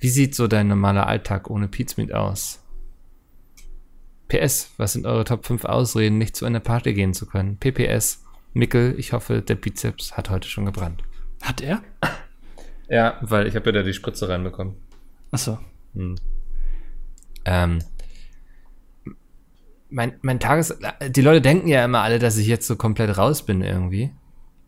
Wie 0.00 0.08
sieht 0.08 0.34
so 0.34 0.48
dein 0.48 0.66
normaler 0.66 1.06
Alltag 1.06 1.48
ohne 1.48 1.68
Pizmeat 1.68 2.12
aus? 2.12 2.64
PS, 4.26 4.72
was 4.76 4.92
sind 4.92 5.06
eure 5.06 5.22
Top 5.22 5.46
5 5.46 5.66
Ausreden, 5.66 6.18
nicht 6.18 6.34
zu 6.34 6.44
einer 6.44 6.58
Party 6.58 6.94
gehen 6.94 7.14
zu 7.14 7.26
können? 7.26 7.58
PPS, 7.58 8.24
Mickel, 8.54 8.96
ich 8.98 9.12
hoffe, 9.12 9.40
der 9.40 9.54
Bizeps 9.54 10.16
hat 10.16 10.30
heute 10.30 10.48
schon 10.48 10.64
gebrannt. 10.64 11.04
Hat 11.42 11.60
er? 11.60 11.80
Ja, 12.88 13.18
weil 13.20 13.46
ich 13.46 13.56
habe 13.56 13.66
ja 13.66 13.72
da 13.72 13.82
die 13.82 13.92
Spritze 13.92 14.28
reinbekommen. 14.28 14.76
Achso. 15.30 15.58
Ähm, 17.44 17.78
mein, 19.88 20.14
mein 20.22 20.40
Tages... 20.40 20.78
Die 21.08 21.20
Leute 21.20 21.40
denken 21.40 21.68
ja 21.68 21.84
immer 21.84 22.02
alle, 22.02 22.18
dass 22.18 22.36
ich 22.36 22.46
jetzt 22.46 22.66
so 22.66 22.76
komplett 22.76 23.16
raus 23.18 23.44
bin 23.44 23.62
irgendwie. 23.62 24.12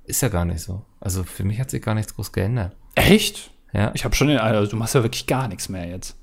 Ist 0.05 0.23
ja 0.23 0.29
gar 0.29 0.45
nicht 0.45 0.61
so. 0.61 0.85
Also 1.01 1.23
für 1.23 1.45
mich 1.45 1.61
hat 1.61 1.71
sich 1.71 1.83
gar 1.83 1.95
nichts 1.95 2.15
groß 2.15 2.33
geändert. 2.33 2.75
Echt? 2.95 3.51
Ja. 3.73 3.93
Ich 3.95 4.05
habe 4.05 4.15
schon 4.15 4.29
den, 4.29 4.39
also 4.39 4.71
du 4.71 4.77
machst 4.77 4.95
ja 4.95 5.03
wirklich 5.03 5.27
gar 5.27 5.49
nichts 5.49 5.69
mehr 5.69 5.87
jetzt. 5.87 6.19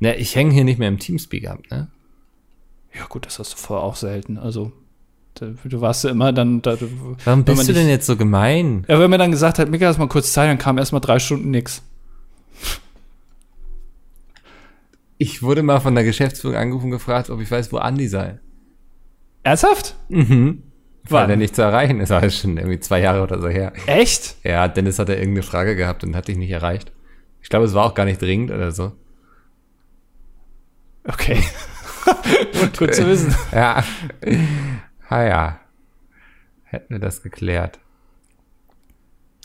Ne, 0.00 0.16
ich 0.16 0.34
hänge 0.34 0.52
hier 0.52 0.64
nicht 0.64 0.78
mehr 0.78 0.88
im 0.88 0.98
Teamspeak 0.98 1.48
ab, 1.48 1.60
ne? 1.70 1.90
Ja, 2.94 3.04
gut, 3.06 3.26
das 3.26 3.38
hast 3.38 3.52
du 3.52 3.56
vorher 3.58 3.84
auch 3.84 3.96
selten. 3.96 4.38
Also, 4.38 4.72
du 5.40 5.80
warst 5.80 6.04
ja 6.04 6.10
immer 6.10 6.32
dann. 6.32 6.62
Da, 6.62 6.76
du, 6.76 6.88
Warum 7.24 7.40
man 7.40 7.44
bist 7.44 7.62
du 7.68 7.72
dich- 7.72 7.76
denn 7.82 7.88
jetzt 7.88 8.06
so 8.06 8.16
gemein? 8.16 8.84
Ja, 8.88 8.98
wenn 9.00 9.10
mir 9.10 9.18
dann 9.18 9.30
gesagt 9.30 9.58
hat, 9.58 9.68
Mika, 9.70 9.86
hast 9.86 9.98
mal 9.98 10.08
kurz 10.08 10.32
Zeit, 10.32 10.48
dann 10.48 10.58
kam 10.58 10.78
erst 10.78 10.92
mal 10.92 11.00
drei 11.00 11.18
Stunden 11.18 11.50
nix. 11.50 11.82
Ich 15.16 15.42
wurde 15.42 15.62
mal 15.62 15.80
von 15.80 15.94
der 15.94 16.04
Geschäftsführung 16.04 16.56
angerufen 16.56 16.86
und 16.86 16.90
gefragt, 16.92 17.28
ob 17.30 17.40
ich 17.40 17.50
weiß, 17.50 17.72
wo 17.72 17.78
Andi 17.78 18.06
sei. 18.08 18.38
Ernsthaft? 19.42 19.96
Mhm. 20.08 20.62
Weil 21.08 21.22
Wann? 21.24 21.30
er 21.30 21.36
nicht 21.36 21.56
zu 21.56 21.62
erreichen 21.62 22.00
ist. 22.00 22.10
Ist 22.22 22.38
schon 22.38 22.56
irgendwie 22.56 22.80
zwei 22.80 23.00
Jahre 23.00 23.22
oder 23.22 23.40
so 23.40 23.48
her. 23.48 23.72
Echt? 23.86 24.36
Ja, 24.44 24.68
Dennis 24.68 24.98
hat 24.98 25.08
ja 25.08 25.14
irgendeine 25.16 25.42
Frage 25.42 25.74
gehabt 25.74 26.04
und 26.04 26.14
hat 26.14 26.28
dich 26.28 26.36
nicht 26.36 26.50
erreicht. 26.50 26.92
Ich 27.42 27.48
glaube, 27.48 27.64
es 27.64 27.74
war 27.74 27.84
auch 27.86 27.94
gar 27.94 28.04
nicht 28.04 28.20
dringend 28.22 28.50
oder 28.50 28.70
so. 28.72 28.92
Okay. 31.04 31.38
Gut 32.78 32.94
zu 32.94 33.06
wissen. 33.08 33.34
Ja. 33.52 33.82
Ha 35.10 35.22
ja. 35.24 35.60
Hätten 36.64 36.94
wir 36.94 36.98
das 36.98 37.22
geklärt. 37.22 37.78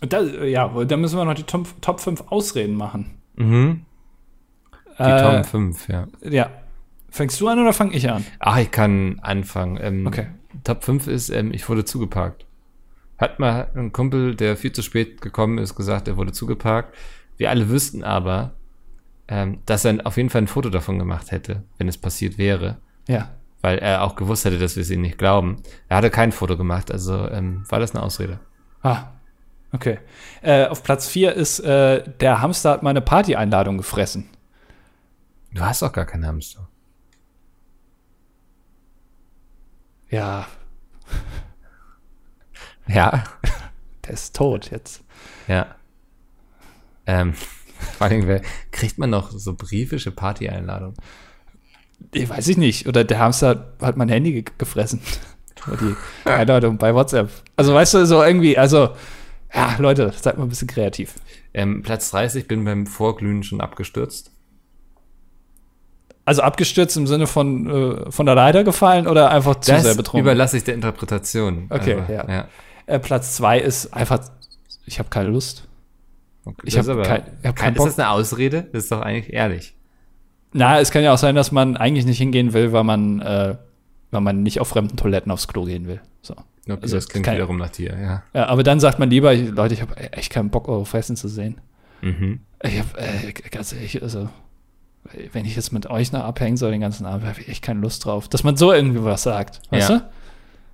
Und 0.02 0.12
da, 0.12 0.22
ja, 0.22 0.68
da 0.84 0.98
müssen 0.98 1.18
wir 1.18 1.24
noch 1.26 1.34
die 1.34 1.44
Top, 1.44 1.68
Top 1.82 2.00
5 2.02 2.26
Ausreden 2.30 2.76
machen. 2.76 3.18
Mhm. 3.36 3.86
Die 5.00 5.04
Äh, 5.04 5.22
Top 5.22 5.46
5, 5.46 5.88
ja. 5.88 6.08
Ja. 6.22 6.50
Fängst 7.10 7.40
du 7.40 7.48
an 7.48 7.60
oder 7.60 7.74
fange 7.74 7.94
ich 7.94 8.10
an? 8.10 8.26
Ach, 8.40 8.58
ich 8.58 8.72
kann 8.72 9.20
anfangen. 9.22 9.78
Ähm, 9.82 10.06
Okay. 10.08 10.28
Top 10.64 10.84
5 10.84 11.08
ist, 11.08 11.30
ähm, 11.30 11.54
ich 11.54 11.68
wurde 11.70 11.86
zugeparkt. 11.86 12.46
Hat 13.18 13.40
mal 13.40 13.70
ein 13.76 13.92
Kumpel, 13.94 14.36
der 14.36 14.58
viel 14.58 14.72
zu 14.72 14.82
spät 14.82 15.22
gekommen 15.22 15.58
ist, 15.58 15.76
gesagt, 15.76 16.08
er 16.08 16.18
wurde 16.18 16.32
zugeparkt. 16.32 16.94
Wir 17.38 17.50
alle 17.50 17.70
wüssten 17.70 18.04
aber, 18.04 18.54
ähm, 19.28 19.60
dass 19.66 19.86
er 19.86 20.06
auf 20.06 20.18
jeden 20.18 20.30
Fall 20.30 20.42
ein 20.42 20.48
Foto 20.48 20.70
davon 20.70 21.00
gemacht 21.00 21.32
hätte, 21.32 21.64
wenn 21.78 21.88
es 21.88 21.98
passiert 21.98 22.38
wäre. 22.38 22.78
Ja. 23.08 23.30
Weil 23.64 23.80
er 23.80 24.04
auch 24.04 24.16
gewusst 24.16 24.46
hätte, 24.46 24.60
dass 24.60 24.76
wir 24.76 24.82
es 24.82 24.92
ihm 24.92 25.02
nicht 25.02 25.18
glauben. 25.18 25.64
Er 25.90 25.98
hatte 25.98 26.12
kein 26.12 26.32
Foto 26.32 26.56
gemacht, 26.56 26.92
also 26.92 27.28
ähm, 27.30 27.64
war 27.70 27.80
das 27.80 27.96
eine 27.96 28.04
Ausrede. 28.04 28.40
Ah. 28.84 29.06
Okay. 29.72 29.98
Äh, 30.44 30.68
auf 30.68 30.84
Platz 30.84 31.08
4 31.08 31.34
ist, 31.34 31.60
äh, 31.62 32.04
der 32.20 32.42
Hamster 32.42 32.70
hat 32.70 32.84
meine 32.84 33.02
Party-Einladung 33.02 33.78
gefressen. 33.78 34.30
Du 35.52 35.62
hast 35.62 35.82
doch 35.82 35.92
gar 35.92 36.06
keinen 36.06 36.28
Hamster. 36.28 36.68
Ja, 40.12 40.46
Ja. 42.88 43.24
der 44.06 44.14
ist 44.14 44.36
tot 44.36 44.72
jetzt. 44.72 45.04
Ja. 45.48 45.76
Ähm, 47.06 47.34
vor 47.98 48.08
allem, 48.08 48.42
kriegt 48.72 48.98
man 48.98 49.10
noch 49.10 49.32
so 49.32 49.54
briefische 49.54 50.12
Party-Einladungen? 50.12 50.96
Ich 52.12 52.30
weiß 52.30 52.48
ich 52.48 52.58
nicht. 52.58 52.88
Oder 52.88 53.04
der 53.04 53.20
Hamster 53.20 53.74
hat 53.82 53.98
mein 53.98 54.10
Handy 54.10 54.34
ge 54.34 54.46
gefressen. 54.58 55.02
Die 55.80 56.30
Einladung 56.30 56.78
bei 56.78 56.94
WhatsApp. 56.94 57.30
Also 57.56 57.74
weißt 57.74 57.94
du, 57.94 58.06
so 58.06 58.22
irgendwie, 58.22 58.58
also, 58.58 58.90
ja, 59.54 59.76
Leute, 59.80 60.12
seid 60.20 60.38
mal 60.38 60.44
ein 60.44 60.50
bisschen 60.50 60.68
kreativ. 60.68 61.16
Ähm, 61.54 61.84
Platz 61.84 62.12
30 62.12 62.48
bin 62.48 62.66
beim 62.66 62.86
Vorglühen 62.86 63.44
schon 63.44 63.62
abgestürzt. 63.62 64.32
Also 66.26 66.42
abgestürzt 66.42 66.96
im 66.98 67.06
Sinne 67.08 67.28
von 67.28 67.70
äh, 67.70 68.12
von 68.12 68.26
der 68.26 68.36
Leiter 68.36 68.64
gefallen 68.64 69.08
oder 69.08 69.30
einfach 69.30 69.56
zu 69.60 69.72
Das 69.72 69.84
sehr 69.84 69.96
betrunken? 69.96 70.22
überlasse 70.26 70.56
ich 70.58 70.64
der 70.64 70.74
Interpretation. 70.74 71.68
Okay, 71.70 71.96
Also, 72.00 72.14
ja. 72.14 72.30
ja. 72.30 72.48
Äh, 72.86 73.00
Platz 73.00 73.36
zwei 73.36 73.60
ist 73.60 73.94
einfach, 73.94 74.20
ich 74.86 75.00
habe 75.00 75.10
keine 75.10 75.30
Lust. 75.30 75.68
Okay. 76.46 76.62
Ich 76.66 76.76
Das 76.76 76.80
hab 76.80 76.84
ist 76.84 76.90
aber 76.90 77.04
kein- 77.04 77.24
hab 77.44 77.56
keinen 77.56 77.74
Ist 77.74 77.78
Bock. 77.78 77.88
das 77.88 78.00
eine 78.00 78.10
Ausrede? 78.10 78.68
Das 78.72 78.84
ist 78.84 78.92
doch 78.92 79.02
eigentlich 79.02 79.34
ehrlich. 79.34 79.76
Na, 80.54 80.80
es 80.80 80.92
kann 80.92 81.04
ja 81.04 81.14
auch 81.14 81.18
sein, 81.18 81.36
dass 81.36 81.52
man 81.52 81.78
eigentlich 81.78 82.06
nicht 82.06 82.18
hingehen 82.20 82.54
will, 82.54 82.72
weil 82.72 82.84
man, 82.84 83.20
äh, 83.22 83.56
weil 84.12 84.22
man 84.22 84.44
nicht 84.44 84.60
auf 84.60 84.68
fremden 84.70 84.96
Toiletten 84.98 85.32
aufs 85.32 85.48
Klo 85.48 85.66
gehen 85.66 85.88
will. 85.88 86.02
So. 86.22 86.34
Okay, 86.70 86.78
Also, 86.82 86.96
das 86.96 87.10
klingt 87.10 87.26
kein- 87.26 87.36
wiederum 87.36 87.58
nach 87.58 87.70
dir, 87.72 87.98
ja. 88.00 88.24
Ja, 88.34 88.46
aber 88.48 88.64
dann 88.64 88.80
sagt 88.80 88.98
man 89.00 89.10
lieber, 89.10 89.36
Leute, 89.36 89.74
ich 89.74 89.82
habe 89.82 89.96
echt 89.98 90.32
keinen 90.32 90.50
Bock, 90.50 90.70
eure 90.70 90.86
Fressen 90.86 91.16
zu 91.16 91.28
sehen. 91.28 91.60
Mhm. 92.02 92.40
Ich 92.64 92.80
habe, 92.80 92.98
äh, 92.98 93.34
ganz 93.52 93.74
ehrlich, 93.74 94.02
also, 94.02 94.30
wenn 95.34 95.44
ich 95.46 95.56
jetzt 95.58 95.74
mit 95.74 95.90
euch 95.90 96.12
noch 96.14 96.24
abhängen 96.24 96.56
soll 96.56 96.72
den 96.72 96.80
ganzen 96.82 97.06
Abend, 97.06 97.26
habe 97.28 97.42
ich 97.42 97.50
echt 97.50 97.62
keine 97.64 97.82
Lust 97.82 98.06
drauf. 98.06 98.30
Dass 98.30 98.44
man 98.46 98.56
so 98.56 98.72
irgendwie 98.72 99.04
was 99.04 99.24
sagt, 99.24 99.60
weißt 99.72 99.90
Ja. 99.90 99.98
du? 100.00 100.06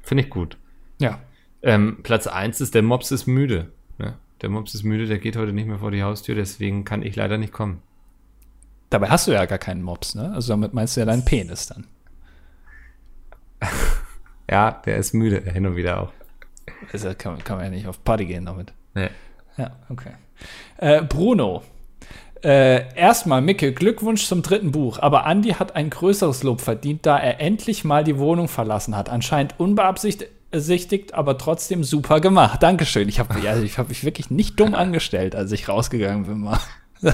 Finde 0.03 0.23
ich 0.23 0.29
gut. 0.29 0.57
Ja. 0.99 1.19
Ähm, 1.63 1.99
Platz 2.03 2.27
1 2.27 2.61
ist, 2.61 2.75
der 2.75 2.83
Mops 2.83 3.11
ist 3.11 3.25
müde. 3.25 3.71
Ne? 3.97 4.13
Der 4.41 4.49
Mops 4.49 4.75
ist 4.75 4.83
müde, 4.83 5.07
der 5.07 5.17
geht 5.17 5.35
heute 5.35 5.51
nicht 5.53 5.67
mehr 5.67 5.79
vor 5.79 5.91
die 5.91 6.03
Haustür, 6.03 6.35
deswegen 6.35 6.85
kann 6.85 7.01
ich 7.01 7.15
leider 7.15 7.37
nicht 7.37 7.51
kommen. 7.51 7.81
Dabei 8.89 9.09
hast 9.09 9.27
du 9.27 9.31
ja 9.31 9.45
gar 9.45 9.57
keinen 9.59 9.81
Mops, 9.83 10.15
ne? 10.15 10.31
Also 10.33 10.53
damit 10.53 10.73
meinst 10.73 10.95
du 10.95 11.01
ja 11.01 11.05
deinen 11.05 11.25
Penis 11.25 11.67
dann. 11.67 11.85
Ja, 14.51 14.81
der 14.83 14.97
ist 14.97 15.13
müde, 15.13 15.41
hin 15.51 15.67
und 15.67 15.75
wieder 15.75 16.01
auch. 16.01 16.11
Also 16.91 17.13
kann, 17.15 17.33
man- 17.33 17.43
kann 17.43 17.57
man 17.57 17.65
ja 17.65 17.71
nicht 17.71 17.85
auf 17.87 18.03
Party 18.03 18.25
gehen 18.25 18.45
damit. 18.45 18.73
Nee. 18.95 19.09
Ja, 19.57 19.75
okay. 19.89 20.13
Äh, 20.77 21.03
Bruno. 21.03 21.61
Äh, 22.43 22.95
erstmal, 22.95 23.41
Micke, 23.41 23.73
Glückwunsch 23.73 24.25
zum 24.25 24.41
dritten 24.41 24.71
Buch. 24.71 24.97
Aber 24.97 25.27
Andy 25.27 25.49
hat 25.51 25.75
ein 25.75 25.91
größeres 25.91 26.41
Lob 26.41 26.61
verdient, 26.61 27.05
da 27.05 27.19
er 27.19 27.39
endlich 27.41 27.83
mal 27.83 28.03
die 28.03 28.17
Wohnung 28.17 28.47
verlassen 28.47 28.95
hat. 28.95 29.09
Anscheinend 29.09 29.53
unbeabsichtigt, 29.59 31.13
aber 31.13 31.37
trotzdem 31.37 31.83
super 31.83 32.19
gemacht. 32.19 32.63
Dankeschön. 32.63 33.07
Ich 33.07 33.19
habe 33.19 33.35
also 33.47 33.61
ich 33.61 33.77
hab 33.77 33.89
mich 33.89 34.03
wirklich 34.03 34.31
nicht 34.31 34.59
dumm 34.59 34.73
angestellt, 34.73 35.35
als 35.35 35.51
ich 35.51 35.69
rausgegangen 35.69 36.25
bin. 36.25 36.39
Mal. 36.39 36.57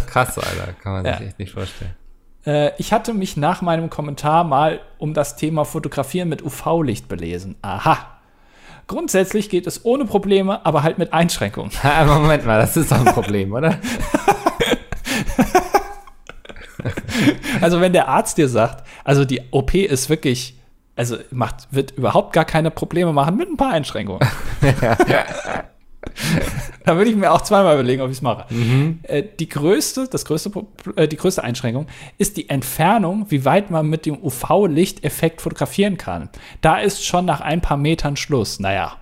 Krass, 0.08 0.38
Alter, 0.38 0.74
kann 0.82 0.94
man 0.94 1.06
Ja. 1.06 1.18
sich 1.18 1.28
echt 1.28 1.40
nicht 1.40 1.52
vorstellen. 1.54 1.96
Äh, 2.46 2.72
ich 2.78 2.94
hatte 2.94 3.14
mich 3.14 3.38
nach 3.38 3.62
meinem 3.62 3.90
Kommentar 3.90 4.44
mal 4.44 4.80
um 4.98 5.14
das 5.14 5.36
Thema 5.36 5.66
Fotografieren 5.66 6.30
mit 6.30 6.44
UV-Licht 6.44 7.08
belesen. 7.08 7.56
Aha. 7.62 7.98
Grundsätzlich 8.88 9.50
geht 9.50 9.66
es 9.66 9.84
ohne 9.84 10.06
Probleme, 10.06 10.64
aber 10.66 10.84
halt 10.84 10.98
mit 11.00 11.12
Einschränkungen. 11.14 11.72
Ha, 11.84 12.06
Moment 12.20 12.46
mal, 12.46 12.60
das 12.60 12.78
ist 12.78 12.92
doch 12.92 13.00
ein 13.00 13.06
Problem, 13.14 13.54
oder? 13.54 13.78
Also 17.62 17.80
wenn 17.82 17.94
der 17.94 18.10
Arzt 18.10 18.38
dir 18.38 18.50
sagt, 18.50 18.86
also 19.04 19.26
die 19.26 19.42
OP 19.52 19.74
ist 19.74 20.10
wirklich, 20.10 20.60
also 20.96 21.18
macht, 21.32 21.68
wird 21.72 21.92
überhaupt 21.92 22.34
gar 22.34 22.46
keine 22.46 22.70
Probleme 22.70 23.14
machen 23.14 23.38
mit 23.38 23.50
ein 23.50 23.58
paar 23.58 23.72
Einschränkungen. 23.72 24.20
da 26.86 26.98
würde 26.98 27.10
ich 27.10 27.16
mir 27.16 27.32
auch 27.32 27.42
zweimal 27.42 27.76
überlegen, 27.76 28.02
ob 28.02 28.10
ich 28.10 28.18
es 28.18 28.22
mache. 28.22 28.46
Äh, 29.04 29.24
die 29.40 29.50
größte, 29.50 30.08
das 30.10 30.26
größte, 30.26 30.52
äh, 30.96 31.08
die 31.08 31.18
größte 31.18 31.44
Einschränkung 31.44 31.88
ist 32.18 32.38
die 32.38 32.50
Entfernung, 32.50 33.26
wie 33.30 33.46
weit 33.46 33.72
man 33.72 33.88
mit 33.88 34.06
dem 34.06 34.18
UV-Lichteffekt 34.22 35.42
fotografieren 35.42 35.98
kann. 35.98 36.30
Da 36.62 36.78
ist 36.78 37.06
schon 37.06 37.26
nach 37.26 37.42
ein 37.42 37.62
paar 37.62 37.78
Metern 37.78 38.16
Schluss. 38.16 38.60
Naja, 38.60 38.98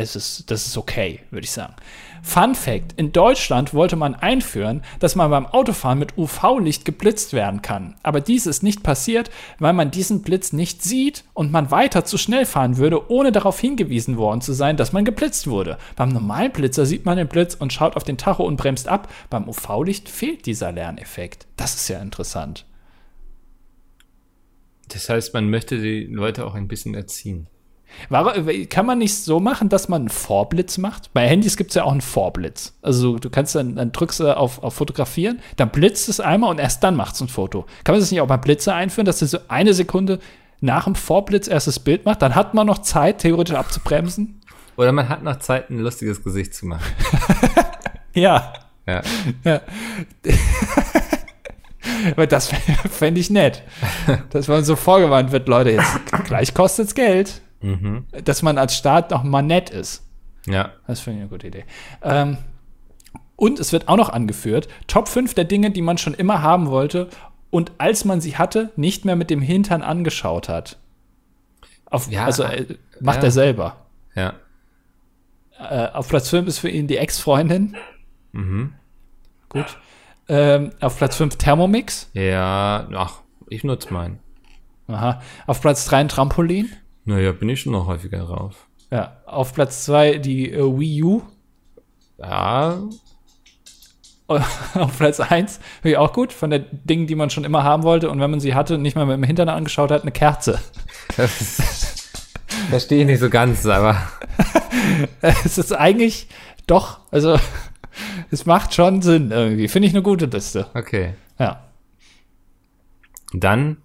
es 0.00 0.16
ist, 0.16 0.50
das 0.50 0.66
ist 0.66 0.76
okay, 0.76 1.20
würde 1.30 1.44
ich 1.44 1.50
sagen. 1.50 1.74
Fun 2.22 2.54
Fact: 2.54 2.92
In 2.96 3.12
Deutschland 3.12 3.72
wollte 3.74 3.96
man 3.96 4.14
einführen, 4.14 4.82
dass 4.98 5.16
man 5.16 5.30
beim 5.30 5.46
Autofahren 5.46 5.98
mit 5.98 6.16
UV-Licht 6.18 6.84
geblitzt 6.84 7.32
werden 7.32 7.62
kann. 7.62 7.96
Aber 8.02 8.20
dies 8.20 8.46
ist 8.46 8.62
nicht 8.62 8.82
passiert, 8.82 9.30
weil 9.58 9.72
man 9.72 9.90
diesen 9.90 10.22
Blitz 10.22 10.52
nicht 10.52 10.82
sieht 10.82 11.24
und 11.34 11.52
man 11.52 11.70
weiter 11.70 12.04
zu 12.04 12.18
schnell 12.18 12.46
fahren 12.46 12.76
würde, 12.76 13.10
ohne 13.10 13.32
darauf 13.32 13.58
hingewiesen 13.60 14.16
worden 14.16 14.40
zu 14.40 14.52
sein, 14.52 14.76
dass 14.76 14.92
man 14.92 15.04
geblitzt 15.04 15.46
wurde. 15.46 15.78
Beim 15.96 16.10
normalen 16.10 16.52
Blitzer 16.52 16.86
sieht 16.86 17.04
man 17.04 17.16
den 17.16 17.28
Blitz 17.28 17.54
und 17.54 17.72
schaut 17.72 17.96
auf 17.96 18.04
den 18.04 18.18
Tacho 18.18 18.44
und 18.44 18.56
bremst 18.56 18.88
ab. 18.88 19.10
Beim 19.30 19.48
UV-Licht 19.48 20.08
fehlt 20.08 20.46
dieser 20.46 20.72
Lerneffekt. 20.72 21.46
Das 21.56 21.74
ist 21.74 21.88
ja 21.88 22.00
interessant. 22.00 22.66
Das 24.88 25.08
heißt, 25.08 25.34
man 25.34 25.48
möchte 25.48 25.80
die 25.80 26.04
Leute 26.06 26.46
auch 26.46 26.54
ein 26.54 26.68
bisschen 26.68 26.94
erziehen. 26.94 27.46
War, 28.08 28.34
kann 28.68 28.86
man 28.86 28.98
nicht 28.98 29.16
so 29.16 29.40
machen, 29.40 29.68
dass 29.68 29.88
man 29.88 30.02
einen 30.02 30.08
Vorblitz 30.08 30.78
macht? 30.78 31.12
Bei 31.12 31.26
Handys 31.26 31.56
gibt 31.56 31.70
es 31.70 31.74
ja 31.74 31.84
auch 31.84 31.92
einen 31.92 32.00
Vorblitz. 32.00 32.74
Also 32.82 33.18
du 33.18 33.30
kannst 33.30 33.54
dann, 33.54 33.76
dann 33.76 33.92
drückst 33.92 34.20
du 34.20 34.36
auf, 34.36 34.62
auf 34.62 34.74
Fotografieren, 34.74 35.40
dann 35.56 35.70
blitzt 35.70 36.08
es 36.08 36.20
einmal 36.20 36.50
und 36.50 36.60
erst 36.60 36.82
dann 36.82 36.96
macht 36.96 37.14
es 37.14 37.20
ein 37.20 37.28
Foto. 37.28 37.66
Kann 37.84 37.94
man 37.94 38.00
das 38.00 38.10
nicht 38.10 38.20
auch 38.20 38.26
bei 38.26 38.36
Blitze 38.36 38.74
einführen, 38.74 39.06
dass 39.06 39.18
du 39.18 39.26
so 39.26 39.38
eine 39.48 39.74
Sekunde 39.74 40.18
nach 40.60 40.84
dem 40.84 40.94
Vorblitz 40.94 41.48
erst 41.48 41.66
das 41.66 41.78
Bild 41.78 42.04
macht? 42.04 42.22
Dann 42.22 42.34
hat 42.34 42.54
man 42.54 42.66
noch 42.66 42.78
Zeit, 42.78 43.18
theoretisch 43.18 43.56
abzubremsen. 43.56 44.40
Oder 44.76 44.92
man 44.92 45.08
hat 45.08 45.22
noch 45.22 45.38
Zeit, 45.40 45.70
ein 45.70 45.78
lustiges 45.78 46.22
Gesicht 46.22 46.54
zu 46.54 46.66
machen. 46.66 46.84
Ja. 48.12 48.52
Ja. 48.86 49.02
ja. 49.44 49.60
Aber 52.12 52.26
das 52.26 52.50
fände 52.90 53.20
ich 53.20 53.30
nett. 53.30 53.62
Dass 54.30 54.48
man 54.48 54.64
so 54.64 54.76
vorgewarnt 54.76 55.32
wird, 55.32 55.48
Leute, 55.48 55.70
jetzt 55.70 56.00
gleich 56.24 56.54
kostet 56.54 56.88
es 56.88 56.94
Geld. 56.94 57.40
Mhm. 57.60 58.06
Dass 58.24 58.42
man 58.42 58.58
als 58.58 58.76
Staat 58.76 59.10
noch 59.10 59.22
mal 59.22 59.42
nett 59.42 59.70
ist. 59.70 60.06
Ja. 60.46 60.72
Das 60.86 61.00
finde 61.00 61.18
ich 61.18 61.22
eine 61.22 61.30
gute 61.30 61.46
Idee. 61.46 61.64
Ähm, 62.02 62.38
und 63.36 63.58
es 63.58 63.72
wird 63.72 63.88
auch 63.88 63.96
noch 63.96 64.10
angeführt, 64.10 64.68
Top 64.86 65.08
5 65.08 65.34
der 65.34 65.44
Dinge, 65.44 65.70
die 65.70 65.82
man 65.82 65.98
schon 65.98 66.14
immer 66.14 66.42
haben 66.42 66.68
wollte 66.68 67.08
und 67.50 67.72
als 67.78 68.04
man 68.04 68.20
sie 68.20 68.36
hatte, 68.36 68.70
nicht 68.76 69.04
mehr 69.04 69.16
mit 69.16 69.30
dem 69.30 69.40
Hintern 69.40 69.82
angeschaut 69.82 70.48
hat. 70.48 70.78
Auf, 71.86 72.10
Ja, 72.10 72.24
also 72.24 72.44
äh, 72.44 72.76
macht 73.00 73.18
ja. 73.18 73.24
er 73.24 73.30
selber. 73.30 73.76
Ja. 74.14 74.34
Äh, 75.58 75.88
auf 75.88 76.08
Platz 76.08 76.28
5 76.30 76.48
ist 76.48 76.58
für 76.58 76.68
ihn 76.68 76.86
die 76.86 76.96
Ex-Freundin. 76.96 77.76
Mhm. 78.32 78.74
Gut. 79.48 79.78
Ähm, 80.28 80.70
auf 80.80 80.96
Platz 80.96 81.16
5 81.16 81.36
Thermomix. 81.36 82.08
Ja, 82.14 82.88
ach, 82.94 83.20
ich 83.48 83.64
nutze 83.64 83.92
meinen. 83.92 84.20
Aha. 84.86 85.20
Auf 85.46 85.60
Platz 85.60 85.84
3 85.86 85.96
ein 85.98 86.08
Trampolin. 86.08 86.70
Naja, 87.10 87.32
bin 87.32 87.48
ich 87.48 87.60
schon 87.60 87.72
noch 87.72 87.86
häufiger 87.86 88.24
drauf. 88.24 88.66
Ja. 88.90 89.16
Auf 89.26 89.52
Platz 89.52 89.84
2 89.84 90.18
die 90.18 90.52
äh, 90.52 90.62
Wii 90.62 91.02
U. 91.02 91.22
Ja, 92.18 92.80
auf 94.74 94.96
Platz 94.96 95.18
1, 95.18 95.58
finde 95.82 95.90
ich 95.90 95.96
auch 95.96 96.12
gut, 96.12 96.32
von 96.32 96.50
den 96.50 96.64
Dingen, 96.84 97.08
die 97.08 97.16
man 97.16 97.30
schon 97.30 97.42
immer 97.42 97.64
haben 97.64 97.82
wollte 97.82 98.10
und 98.10 98.20
wenn 98.20 98.30
man 98.30 98.38
sie 98.38 98.54
hatte, 98.54 98.78
nicht 98.78 98.94
mal 98.94 99.04
mit 99.04 99.16
dem 99.16 99.24
Hintern 99.24 99.48
angeschaut 99.48 99.90
hat, 99.90 100.02
eine 100.02 100.12
Kerze. 100.12 100.60
verstehe 102.70 103.00
ich 103.00 103.06
nicht 103.06 103.18
so 103.18 103.28
ganz, 103.28 103.66
aber 103.66 103.96
es 105.20 105.58
ist 105.58 105.72
eigentlich 105.72 106.28
doch, 106.68 107.00
also 107.10 107.40
es 108.30 108.46
macht 108.46 108.72
schon 108.72 109.02
Sinn 109.02 109.32
irgendwie. 109.32 109.66
Finde 109.66 109.88
ich 109.88 109.94
eine 109.94 110.02
gute 110.02 110.26
Liste. 110.26 110.66
okay. 110.74 111.14
Ja. 111.38 111.64
Dann 113.32 113.78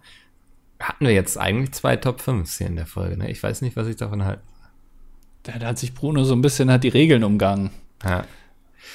hatten 0.80 1.06
wir 1.06 1.12
jetzt 1.12 1.38
eigentlich 1.38 1.72
zwei 1.72 1.96
Top 1.96 2.20
5 2.20 2.50
hier 2.56 2.66
in 2.66 2.76
der 2.76 2.86
Folge. 2.86 3.16
Ne? 3.16 3.30
Ich 3.30 3.42
weiß 3.42 3.62
nicht, 3.62 3.76
was 3.76 3.86
ich 3.86 3.96
davon 3.96 4.24
halte. 4.24 4.42
Da, 5.42 5.58
da 5.58 5.68
hat 5.68 5.78
sich 5.78 5.94
Bruno 5.94 6.24
so 6.24 6.34
ein 6.34 6.42
bisschen 6.42 6.70
hat 6.70 6.84
die 6.84 6.88
Regeln 6.88 7.24
umgangen. 7.24 7.70
Ja. 8.04 8.24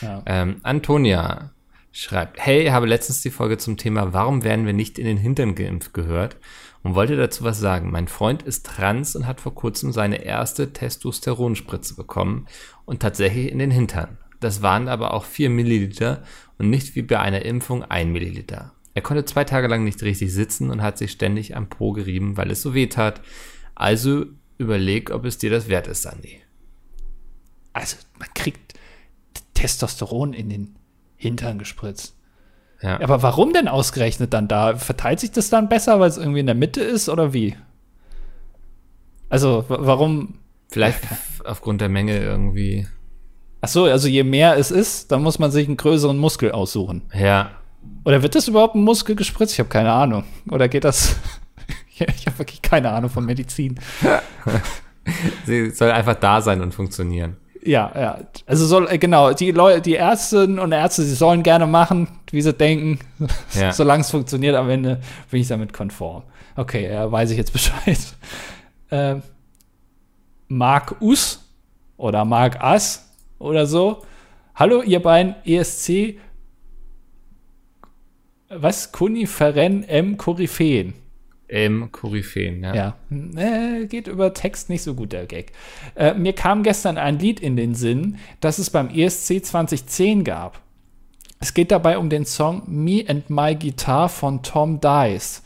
Ja. 0.02 0.24
Ähm, 0.26 0.58
Antonia 0.64 1.52
schreibt, 1.92 2.40
hey, 2.40 2.68
habe 2.68 2.86
letztens 2.86 3.22
die 3.22 3.30
Folge 3.30 3.58
zum 3.58 3.78
Thema 3.78 4.14
Warum 4.14 4.44
werden 4.44 4.66
wir 4.66 4.74
nicht 4.74 4.98
in 5.00 5.06
den 5.06 5.18
Hintern 5.18 5.56
geimpft 5.56 5.94
gehört 5.94 6.38
und 6.84 6.96
wollte 6.96 7.18
dazu 7.18 7.44
was 7.44 7.60
sagen. 7.60 7.92
Mein 7.92 8.08
Freund 8.08 8.44
ist 8.44 8.66
trans 8.66 9.16
und 9.16 9.28
hat 9.28 9.42
vor 9.42 9.54
kurzem 9.54 9.92
seine 9.92 10.24
erste 10.24 10.74
Testosteronspritze 10.74 11.96
bekommen 11.96 12.48
und 12.86 13.02
tatsächlich 13.02 13.52
in 13.52 13.60
den 13.60 13.72
Hintern. 13.72 14.18
Das 14.40 14.62
waren 14.62 14.88
aber 14.88 15.14
auch 15.14 15.26
4 15.26 15.50
Milliliter 15.50 16.24
und 16.58 16.70
nicht 16.70 16.96
wie 16.96 17.04
bei 17.04 17.20
einer 17.20 17.46
Impfung 17.46 17.84
1 17.84 18.12
Milliliter. 18.12 18.74
Er 18.94 19.02
konnte 19.02 19.24
zwei 19.26 19.44
Tage 19.46 19.68
lang 19.68 19.84
nicht 19.84 20.02
richtig 20.04 20.34
sitzen 20.34 20.70
und 20.70 20.82
hat 20.82 20.98
sich 20.98 21.12
ständig 21.12 21.56
am 21.56 21.70
Po 21.70 21.94
gerieben, 21.94 22.36
weil 22.38 22.52
es 22.52 22.62
so 22.62 22.74
weh 22.74 22.88
tat. 22.88 23.22
Also 23.76 24.26
überleg, 24.58 25.12
ob 25.12 25.26
es 25.26 25.38
dir 25.38 25.50
das 25.50 25.68
wert 25.70 25.88
ist, 25.88 26.02
Sandy. 26.04 26.42
Also 27.74 27.96
man 28.20 28.28
kriegt 28.36 28.74
Testosteron 29.54 30.34
in 30.34 30.50
den 30.50 30.76
Hintern 31.16 31.58
gespritzt. 31.58 32.16
Ja. 32.82 33.00
Aber 33.00 33.22
warum 33.22 33.54
denn 33.54 33.68
ausgerechnet 33.68 34.34
dann 34.34 34.48
da? 34.48 34.76
Verteilt 34.76 35.20
sich 35.20 35.32
das 35.32 35.50
dann 35.50 35.70
besser, 35.70 36.00
weil 36.00 36.10
es 36.10 36.18
irgendwie 36.18 36.40
in 36.40 36.48
der 36.48 36.56
Mitte 36.56 36.82
ist 36.82 37.10
oder 37.10 37.32
wie? 37.32 37.56
Also 39.30 39.64
wa- 39.68 39.78
warum? 39.82 40.40
Vielleicht 40.70 41.00
aufgrund 41.46 41.82
der 41.82 41.90
Menge 41.90 42.18
irgendwie. 42.20 42.88
Ach 43.62 43.68
so, 43.70 43.86
also 43.86 44.08
je 44.08 44.24
mehr 44.24 44.58
es 44.58 44.72
ist, 44.72 45.12
dann 45.12 45.22
muss 45.22 45.38
man 45.38 45.52
sich 45.52 45.68
einen 45.68 45.78
größeren 45.78 46.18
Muskel 46.18 46.52
aussuchen. 46.52 47.04
Ja, 47.14 47.52
Oder 48.04 48.24
wird 48.24 48.36
das 48.36 48.48
überhaupt 48.48 48.76
ein 48.76 48.84
Muskel 48.84 49.16
gespritzt? 49.16 49.54
Ich 49.54 49.60
habe 49.60 49.70
keine 49.70 49.92
Ahnung. 49.92 50.24
Oder 50.50 50.68
geht 50.68 50.84
das? 50.84 51.18
ich 51.98 52.26
habe 52.26 52.40
wirklich 52.40 52.62
keine 52.62 52.90
Ahnung 52.92 53.10
von 53.10 53.26
Medizin. 53.26 53.80
Sie 55.46 55.70
soll 55.72 55.92
einfach 55.92 56.16
da 56.16 56.42
sein 56.42 56.62
und 56.62 56.74
funktionieren. 56.74 57.38
Ja, 57.64 57.92
ja. 57.96 58.20
Also 58.48 58.66
soll, 58.66 58.88
äh, 58.90 58.98
genau, 58.98 59.34
die 59.34 59.52
Leute, 59.52 59.82
die 59.82 59.96
Ärztinnen 59.96 60.58
und 60.60 60.72
Ärzte, 60.72 61.04
sie 61.04 61.14
sollen 61.14 61.44
gerne 61.44 61.68
machen, 61.68 62.08
wie 62.32 62.42
sie 62.42 62.54
denken, 62.54 63.00
ja. 63.54 63.72
solange 63.72 64.02
es 64.02 64.10
funktioniert, 64.10 64.56
am 64.56 64.70
Ende 64.70 65.00
bin 65.30 65.42
ich 65.42 65.48
damit 65.48 65.72
konform. 65.72 66.24
Okay, 66.56 66.92
ja, 66.92 67.12
weiß 67.12 67.32
ich 67.32 67.38
jetzt 67.38 67.54
Bescheid. 67.54 68.00
Äh, 68.90 69.18
Mark 70.48 71.02
Us 71.02 71.40
oder 71.98 72.26
Mark 72.26 72.62
As 72.62 73.10
oder 73.40 73.66
so. 73.66 74.04
Hallo, 74.56 74.82
ihr 74.82 75.02
beiden 75.02 75.36
ESC 75.46 76.18
was? 78.54 78.92
Kuniferen 78.92 79.84
M. 79.84 80.18
Koryphäen. 80.18 80.94
M. 81.48 81.92
Koryphäen, 81.92 82.64
ja. 82.64 82.74
Ja, 82.74 82.96
äh, 83.36 83.86
geht 83.86 84.08
über 84.08 84.34
Text 84.34 84.70
nicht 84.70 84.84
so 84.84 84.94
gut, 84.94 85.12
der 85.12 85.26
Gag. 85.26 85.52
Äh, 85.96 86.14
mir 86.14 86.34
kam 86.34 86.64
gestern 86.64 86.98
ein 86.98 87.20
Lied 87.20 87.40
in 87.40 87.58
den 87.58 87.76
Sinn, 87.76 88.18
das 88.40 88.58
es 88.58 88.70
beim 88.70 88.90
ESC 88.90 89.44
2010 89.44 90.24
gab. 90.24 90.62
Es 91.40 91.54
geht 91.54 91.72
dabei 91.72 91.98
um 91.98 92.10
den 92.10 92.26
Song 92.26 92.64
Me 92.68 93.04
and 93.06 93.30
My 93.30 93.56
Guitar 93.56 94.08
von 94.08 94.44
Tom 94.44 94.80
Dice. 94.80 95.42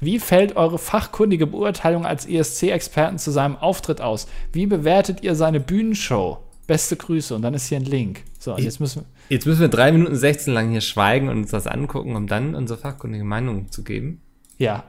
Wie 0.00 0.18
fällt 0.18 0.56
eure 0.56 0.78
fachkundige 0.78 1.46
Beurteilung 1.46 2.06
als 2.06 2.26
ESC-Experten 2.26 3.18
zu 3.18 3.30
seinem 3.30 3.56
Auftritt 3.56 4.00
aus? 4.00 4.26
Wie 4.52 4.66
bewertet 4.66 5.22
ihr 5.22 5.34
seine 5.34 5.60
Bühnenshow? 5.60 6.38
Beste 6.66 6.96
Grüße 6.96 7.34
und 7.34 7.42
dann 7.42 7.54
ist 7.54 7.68
hier 7.68 7.78
ein 7.78 7.84
Link. 7.84 8.22
So, 8.38 8.56
jetzt 8.56 8.80
müssen, 8.80 9.04
jetzt 9.28 9.46
müssen 9.46 9.60
wir 9.60 9.68
drei 9.68 9.92
Minuten 9.92 10.14
16 10.14 10.52
lang 10.52 10.70
hier 10.70 10.80
schweigen 10.80 11.28
und 11.28 11.38
uns 11.38 11.50
das 11.50 11.66
angucken, 11.66 12.16
um 12.16 12.26
dann 12.26 12.54
unsere 12.54 12.78
fachkundige 12.78 13.24
Meinung 13.24 13.70
zu 13.70 13.84
geben. 13.84 14.20
Ja, 14.58 14.84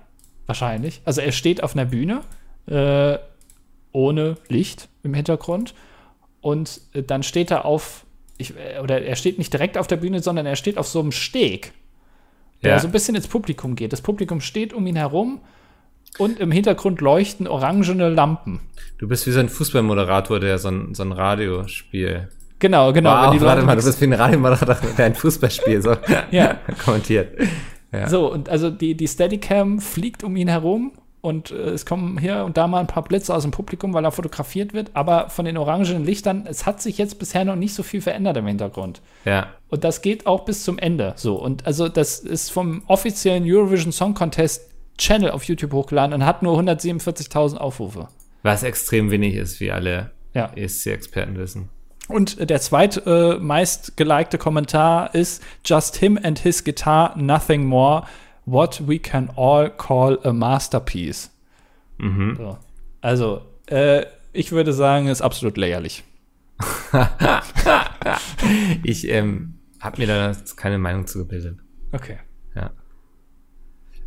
wahrscheinlich. 0.45 1.01
Also 1.05 1.21
er 1.21 1.31
steht 1.31 1.63
auf 1.63 1.75
einer 1.75 1.86
Bühne 1.86 2.21
äh, 2.67 3.17
ohne 3.91 4.38
Licht 4.47 4.89
im 5.03 5.13
Hintergrund 5.13 5.73
und 6.41 6.81
äh, 6.93 7.03
dann 7.03 7.23
steht 7.23 7.51
er 7.51 7.65
auf, 7.65 8.05
ich, 8.38 8.53
äh, 8.57 8.79
oder 8.81 9.01
er 9.01 9.15
steht 9.15 9.38
nicht 9.38 9.53
direkt 9.53 9.77
auf 9.77 9.88
der 9.88 9.97
Bühne, 9.97 10.21
sondern 10.21 10.45
er 10.45 10.55
steht 10.55 10.77
auf 10.77 10.88
so 10.88 10.99
einem 10.99 11.11
Steg, 11.11 11.73
der 12.63 12.71
ja. 12.71 12.79
so 12.79 12.88
ein 12.88 12.91
bisschen 12.91 13.15
ins 13.15 13.27
Publikum 13.27 13.75
geht. 13.75 13.93
Das 13.93 14.01
Publikum 14.01 14.41
steht 14.41 14.73
um 14.73 14.86
ihn 14.88 14.95
herum 14.95 15.41
und 16.17 16.39
im 16.39 16.51
Hintergrund 16.51 17.01
leuchten 17.01 17.47
orangene 17.47 18.09
Lampen. 18.09 18.59
Du 18.97 19.07
bist 19.07 19.25
wie 19.27 19.31
so 19.31 19.39
ein 19.39 19.49
Fußballmoderator, 19.49 20.39
der 20.39 20.57
so 20.57 20.69
ein, 20.69 20.93
so 20.93 21.03
ein 21.03 21.11
Radiospiel. 21.11 22.29
Genau, 22.64 22.93
genau. 22.93 23.09
Wow, 23.09 23.41
warte 23.41 23.61
mal, 23.64 23.76
du 23.76 23.84
bist 23.84 23.99
wie 23.99 24.05
ein 24.05 24.14
Radiomoderator, 24.14 24.78
der 24.97 25.07
ein 25.07 25.16
Fußballspiel 25.16 25.82
so 25.82 25.97
ja. 26.32 26.59
kommentiert. 26.82 27.38
Ja. 27.91 28.07
So, 28.07 28.32
und 28.32 28.47
also 28.47 28.70
die, 28.70 28.95
die 28.95 29.05
Steadicam 29.05 29.82
fliegt 29.82 30.24
um 30.24 30.38
ihn 30.38 30.47
herum 30.47 30.93
und 31.20 31.51
äh, 31.51 31.72
es 31.72 31.86
kommen 31.86 32.18
hier 32.18 32.45
und 32.45 32.55
da 32.55 32.68
mal 32.68 32.80
ein 32.80 32.88
paar 32.88 33.03
Blitze 33.03 33.36
aus 33.36 33.41
dem 33.41 33.51
Publikum, 33.51 33.93
weil 33.93 34.05
er 34.05 34.14
fotografiert 34.14 34.74
wird. 34.74 34.91
Aber 34.93 35.28
von 35.30 35.43
den 35.43 35.57
orangenen 35.57 36.05
Lichtern, 36.05 36.45
es 36.47 36.66
hat 36.66 36.82
sich 36.82 36.97
jetzt 36.97 37.20
bisher 37.20 37.43
noch 37.43 37.57
nicht 37.57 37.74
so 37.74 37.84
viel 37.84 37.99
verändert 37.99 38.38
im 38.38 38.47
Hintergrund. 38.47 39.01
Ja. 39.26 39.47
Und 39.68 39.84
das 39.84 40.01
geht 40.01 40.26
auch 40.26 40.45
bis 40.45 40.64
zum 40.64 40.80
Ende 40.80 41.16
so. 41.18 41.36
Und 41.36 41.66
also 41.66 41.89
das 41.89 42.20
ist 42.20 42.49
vom 42.49 42.84
offiziellen 42.88 43.43
Eurovision 43.45 43.91
Song 43.91 44.14
Contest 44.14 44.70
Channel 44.97 45.32
auf 45.32 45.43
YouTube 45.43 45.74
hochgeladen 45.74 46.14
und 46.14 46.26
hat 46.26 46.43
nur 46.43 46.57
147.000 46.57 47.57
Aufrufe. 47.57 48.07
Was 48.41 48.64
extrem 48.64 49.11
wenig 49.11 49.36
ist, 49.36 49.59
wie 49.59 49.70
alle 49.70 50.11
ja. 50.34 50.49
ESC-Experten 50.55 51.38
wissen. 51.38 51.68
Und 52.08 52.49
der 52.49 52.60
zweite 52.60 53.38
äh, 53.39 53.39
meist 53.39 53.95
gelikte 53.95 54.38
Kommentar 54.38 55.16
ist 55.16 55.41
Just 55.66 55.97
him 55.97 56.20
and 56.22 56.39
his 56.39 56.64
guitar, 56.64 57.18
nothing 57.18 57.66
more. 57.66 58.06
What 58.45 58.88
we 58.88 58.99
can 58.99 59.30
all 59.38 59.70
call 59.70 60.20
a 60.24 60.34
masterpiece. 60.34 61.32
Mhm. 61.97 62.36
So. 62.36 62.58
Also, 63.01 63.41
äh, 63.68 64.06
ich 64.34 64.51
würde 64.51 64.74
sagen, 64.74 65.08
ist 65.08 65.22
absolut 65.22 65.58
lächerlich. 65.58 66.04
ich 68.84 69.08
ähm, 69.08 69.60
habe 69.80 70.01
mir 70.01 70.08
da 70.08 70.36
keine 70.56 70.78
Meinung 70.78 71.08
zugebildet. 71.08 71.58
Okay. 71.91 72.18
Ja. 72.56 72.72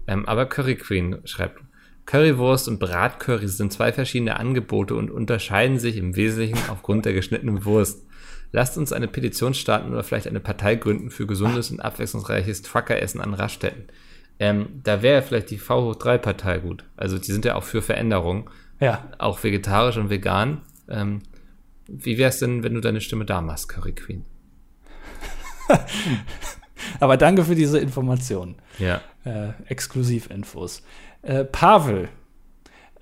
Ähm, 0.06 0.26
aber 0.26 0.46
Curry 0.46 0.76
Queen 0.76 1.18
schreibt, 1.24 1.60
Currywurst 2.06 2.68
und 2.68 2.78
Bratcurry 2.78 3.48
sind 3.48 3.72
zwei 3.72 3.92
verschiedene 3.92 4.38
Angebote 4.38 4.94
und 4.94 5.10
unterscheiden 5.10 5.78
sich 5.78 5.96
im 5.96 6.16
Wesentlichen 6.16 6.58
aufgrund 6.70 7.04
der 7.04 7.12
geschnittenen 7.12 7.64
Wurst. 7.64 8.04
Lasst 8.52 8.78
uns 8.78 8.92
eine 8.92 9.08
Petition 9.08 9.54
starten 9.54 9.92
oder 9.92 10.04
vielleicht 10.04 10.28
eine 10.28 10.40
Partei 10.40 10.76
gründen 10.76 11.10
für 11.10 11.26
gesundes 11.26 11.70
und 11.70 11.80
abwechslungsreiches 11.80 12.62
Truckeressen 12.62 13.20
an 13.20 13.34
Raststätten. 13.34 13.86
Ähm, 14.38 14.80
da 14.84 15.02
wäre 15.02 15.22
vielleicht 15.22 15.50
die 15.50 15.58
V 15.58 15.82
hoch 15.82 15.96
3 15.96 16.18
Partei 16.18 16.58
gut. 16.58 16.84
Also 16.96 17.18
die 17.18 17.32
sind 17.32 17.44
ja 17.44 17.56
auch 17.56 17.64
für 17.64 17.82
Veränderung. 17.82 18.50
Ja. 18.80 19.04
Auch 19.18 19.42
vegetarisch 19.42 19.96
und 19.96 20.10
vegan. 20.10 20.62
Ähm, 20.88 21.22
wie 21.88 22.18
wäre 22.18 22.30
es 22.30 22.38
denn, 22.38 22.62
wenn 22.62 22.74
du 22.74 22.80
deine 22.80 23.00
Stimme 23.00 23.24
da 23.24 23.40
machst, 23.40 23.68
Curry 23.68 23.92
Queen? 23.92 24.24
Aber 27.00 27.16
danke 27.16 27.44
für 27.44 27.54
diese 27.54 27.78
Information. 27.78 28.56
Ja. 28.78 29.00
Äh, 29.24 29.50
Exklusivinfos. 29.66 30.82
Äh, 31.26 31.44
Pavel, 31.44 32.08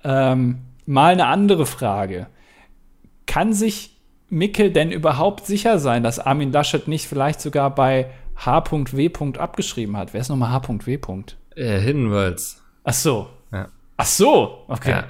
ähm, 0.03 0.61
mal 0.87 1.13
eine 1.13 1.27
andere 1.27 1.67
Frage. 1.67 2.25
Kann 3.27 3.53
sich 3.53 4.01
Mickel 4.29 4.71
denn 4.71 4.91
überhaupt 4.91 5.45
sicher 5.45 5.77
sein, 5.77 6.01
dass 6.01 6.17
Armin 6.17 6.51
Laschet 6.51 6.87
nicht 6.87 7.07
vielleicht 7.07 7.39
sogar 7.39 7.73
bei 7.75 8.09
H.W. 8.43 9.37
abgeschrieben 9.37 9.95
hat? 9.95 10.13
Wer 10.13 10.21
ist 10.21 10.29
nochmal 10.29 10.51
H.W.? 10.51 10.99
Äh, 11.55 11.79
Hiddenworlds. 11.79 12.63
Ach 12.83 12.93
so. 12.93 13.27
Ja. 13.51 13.67
Ach 13.97 14.05
so, 14.05 14.65
okay. 14.69 14.89
Ja. 14.89 15.03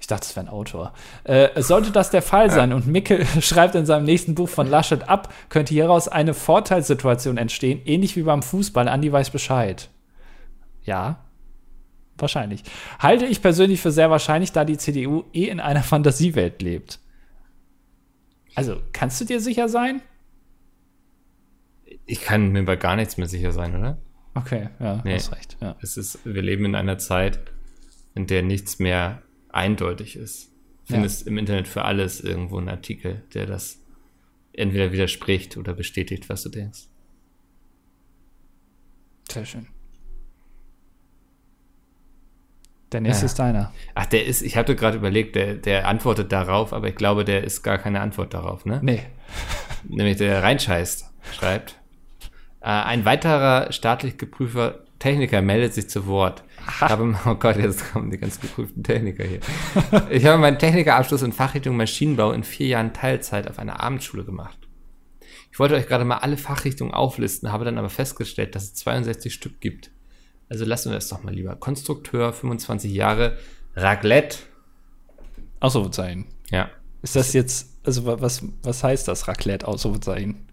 Ich 0.00 0.06
dachte, 0.06 0.26
es 0.28 0.36
wäre 0.36 0.46
ein 0.46 0.52
Autor. 0.52 0.92
Äh, 1.24 1.60
sollte 1.60 1.90
das 1.90 2.10
der 2.10 2.22
Fall 2.22 2.50
sein 2.50 2.72
und 2.72 2.86
Mickel 2.86 3.26
schreibt 3.40 3.74
in 3.74 3.84
seinem 3.84 4.04
nächsten 4.04 4.36
Buch 4.36 4.48
von 4.48 4.70
Laschet 4.70 5.08
ab, 5.08 5.34
könnte 5.48 5.74
hieraus 5.74 6.06
eine 6.06 6.34
Vorteilssituation 6.34 7.36
entstehen, 7.36 7.82
ähnlich 7.84 8.14
wie 8.14 8.22
beim 8.22 8.42
Fußball. 8.42 8.86
Andi 8.86 9.10
weiß 9.10 9.30
Bescheid. 9.30 9.90
Ja, 10.84 11.18
wahrscheinlich. 12.20 12.62
Halte 12.98 13.26
ich 13.26 13.42
persönlich 13.42 13.80
für 13.80 13.92
sehr 13.92 14.10
wahrscheinlich, 14.10 14.52
da 14.52 14.64
die 14.64 14.78
CDU 14.78 15.24
eh 15.32 15.48
in 15.48 15.60
einer 15.60 15.82
Fantasiewelt 15.82 16.62
lebt. 16.62 17.00
Also, 18.54 18.80
kannst 18.92 19.20
du 19.20 19.24
dir 19.24 19.40
sicher 19.40 19.68
sein? 19.68 20.02
Ich 22.06 22.22
kann 22.22 22.50
mir 22.50 22.64
bei 22.64 22.76
gar 22.76 22.96
nichts 22.96 23.16
mehr 23.16 23.28
sicher 23.28 23.52
sein, 23.52 23.76
oder? 23.76 23.98
Okay, 24.34 24.68
ja, 24.78 25.00
nee. 25.04 25.14
hast 25.14 25.32
recht. 25.32 25.56
Ja. 25.60 25.76
Es 25.80 25.96
ist, 25.96 26.18
wir 26.24 26.42
leben 26.42 26.64
in 26.64 26.74
einer 26.74 26.98
Zeit, 26.98 27.40
in 28.14 28.26
der 28.26 28.42
nichts 28.42 28.78
mehr 28.78 29.22
eindeutig 29.50 30.16
ist. 30.16 30.50
Du 30.86 30.94
findest 30.94 31.22
ja. 31.22 31.28
im 31.28 31.38
Internet 31.38 31.68
für 31.68 31.84
alles 31.84 32.20
irgendwo 32.20 32.58
einen 32.58 32.68
Artikel, 32.68 33.22
der 33.34 33.46
das 33.46 33.80
entweder 34.52 34.92
widerspricht 34.92 35.56
oder 35.56 35.74
bestätigt, 35.74 36.28
was 36.28 36.42
du 36.42 36.48
denkst. 36.48 36.86
Sehr 39.30 39.44
schön. 39.44 39.66
Der 42.92 43.00
nächste 43.00 43.22
ja. 43.22 43.26
ist 43.26 43.38
deiner. 43.38 43.72
Ach, 43.94 44.06
der 44.06 44.26
ist, 44.26 44.42
ich 44.42 44.56
hatte 44.56 44.74
gerade 44.74 44.96
überlegt, 44.96 45.36
der, 45.36 45.54
der 45.54 45.86
antwortet 45.86 46.32
darauf, 46.32 46.72
aber 46.72 46.88
ich 46.88 46.96
glaube, 46.96 47.24
der 47.24 47.44
ist 47.44 47.62
gar 47.62 47.78
keine 47.78 48.00
Antwort 48.00 48.34
darauf, 48.34 48.64
ne? 48.64 48.80
Nee. 48.82 49.02
Nämlich 49.88 50.16
der 50.16 50.42
reinscheißt, 50.42 51.08
schreibt. 51.32 51.76
Äh, 52.60 52.68
ein 52.68 53.04
weiterer 53.04 53.72
staatlich 53.72 54.18
geprüfter 54.18 54.84
Techniker 54.98 55.40
meldet 55.40 55.72
sich 55.72 55.88
zu 55.88 56.06
Wort. 56.06 56.44
Ich 56.68 56.80
habe, 56.82 57.16
oh 57.24 57.34
Gott, 57.34 57.56
jetzt 57.56 57.92
kommen 57.92 58.10
die 58.10 58.18
ganz 58.18 58.38
geprüften 58.38 58.82
Techniker 58.82 59.24
hier. 59.24 59.40
ich 60.10 60.26
habe 60.26 60.38
meinen 60.38 60.58
Technikerabschluss 60.58 61.22
in 61.22 61.32
Fachrichtung 61.32 61.76
Maschinenbau 61.76 62.32
in 62.32 62.44
vier 62.44 62.66
Jahren 62.66 62.92
Teilzeit 62.92 63.48
auf 63.48 63.58
einer 63.58 63.80
Abendschule 63.80 64.24
gemacht. 64.24 64.58
Ich 65.52 65.58
wollte 65.58 65.74
euch 65.74 65.88
gerade 65.88 66.04
mal 66.04 66.18
alle 66.18 66.36
Fachrichtungen 66.36 66.92
auflisten, 66.92 67.50
habe 67.50 67.64
dann 67.64 67.78
aber 67.78 67.88
festgestellt, 67.88 68.54
dass 68.54 68.64
es 68.64 68.74
62 68.74 69.32
Stück 69.32 69.60
gibt. 69.60 69.90
Also 70.50 70.64
lassen 70.64 70.90
wir 70.90 70.96
das 70.96 71.08
doch 71.08 71.22
mal 71.22 71.32
lieber. 71.32 71.54
Konstrukteur, 71.56 72.32
25 72.32 72.92
Jahre, 72.92 73.38
Raclette. 73.76 74.38
Ausrufezeichen. 75.60 76.26
Ja. 76.50 76.68
Ist 77.02 77.14
das 77.16 77.32
jetzt, 77.32 77.68
also 77.84 78.04
was, 78.04 78.42
was 78.62 78.82
heißt 78.82 79.06
das, 79.06 79.28
Raclette, 79.28 79.66
Ausrufezeichen? 79.66 80.46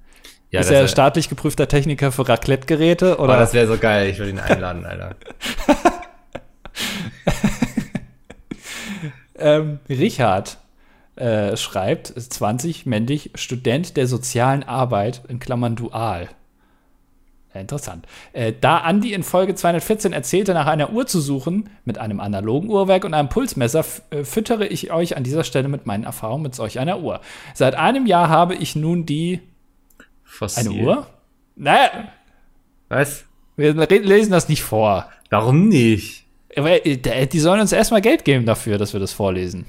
Ja, 0.51 0.61
ist 0.61 0.69
er 0.69 0.87
staatlich 0.87 1.27
geprüfter 1.27 1.67
Techniker 1.67 2.11
für 2.11 2.29
Raclette-Geräte? 2.29 3.17
Oh, 3.19 3.27
das 3.27 3.53
wäre 3.53 3.67
so 3.67 3.77
geil. 3.77 4.09
Ich 4.09 4.17
würde 4.19 4.29
ihn 4.29 4.39
einladen, 4.39 4.85
Alter. 4.85 5.15
ähm, 9.35 9.79
Richard 9.89 10.57
äh, 11.15 11.57
schreibt, 11.57 12.07
20, 12.07 12.85
männlich, 12.85 13.31
Student 13.35 13.97
der 13.97 14.07
sozialen 14.07 14.63
Arbeit, 14.63 15.23
in 15.27 15.39
Klammern 15.39 15.75
dual. 15.75 16.29
Ja, 17.57 17.61
interessant. 17.61 18.05
Äh, 18.33 18.53
da 18.61 18.77
Andi 18.79 19.13
in 19.13 19.23
Folge 19.23 19.55
214 19.55 20.13
erzählte, 20.13 20.53
nach 20.53 20.67
einer 20.67 20.91
Uhr 20.91 21.07
zu 21.07 21.19
suchen, 21.19 21.71
mit 21.85 21.97
einem 21.97 22.19
analogen 22.19 22.69
Uhrwerk 22.69 23.03
und 23.03 23.15
einem 23.15 23.29
Pulsmesser, 23.29 23.83
äh, 24.11 24.23
füttere 24.23 24.67
ich 24.67 24.91
euch 24.91 25.17
an 25.17 25.23
dieser 25.23 25.43
Stelle 25.43 25.67
mit 25.69 25.87
meinen 25.87 26.03
Erfahrungen 26.03 26.43
mit 26.43 26.53
solch 26.53 26.77
einer 26.77 26.99
Uhr. 26.99 27.19
Seit 27.55 27.73
einem 27.73 28.05
Jahr 28.05 28.29
habe 28.29 28.53
ich 28.53 28.75
nun 28.75 29.07
die 29.07 29.39
Fossil. 30.23 30.71
Eine 30.71 30.83
Uhr? 30.83 31.07
Naja. 31.55 31.89
Was? 32.89 33.25
Wir 33.55 33.73
lesen 33.73 34.31
das 34.31 34.49
nicht 34.49 34.61
vor. 34.61 35.09
Warum 35.31 35.67
nicht? 35.67 36.25
Äh, 36.49 37.25
Die 37.27 37.39
sollen 37.39 37.59
uns 37.61 37.71
erstmal 37.71 38.01
Geld 38.01 38.23
geben 38.23 38.45
dafür, 38.45 38.77
dass 38.77 38.93
wir 38.93 38.99
das 38.99 39.13
vorlesen. 39.13 39.65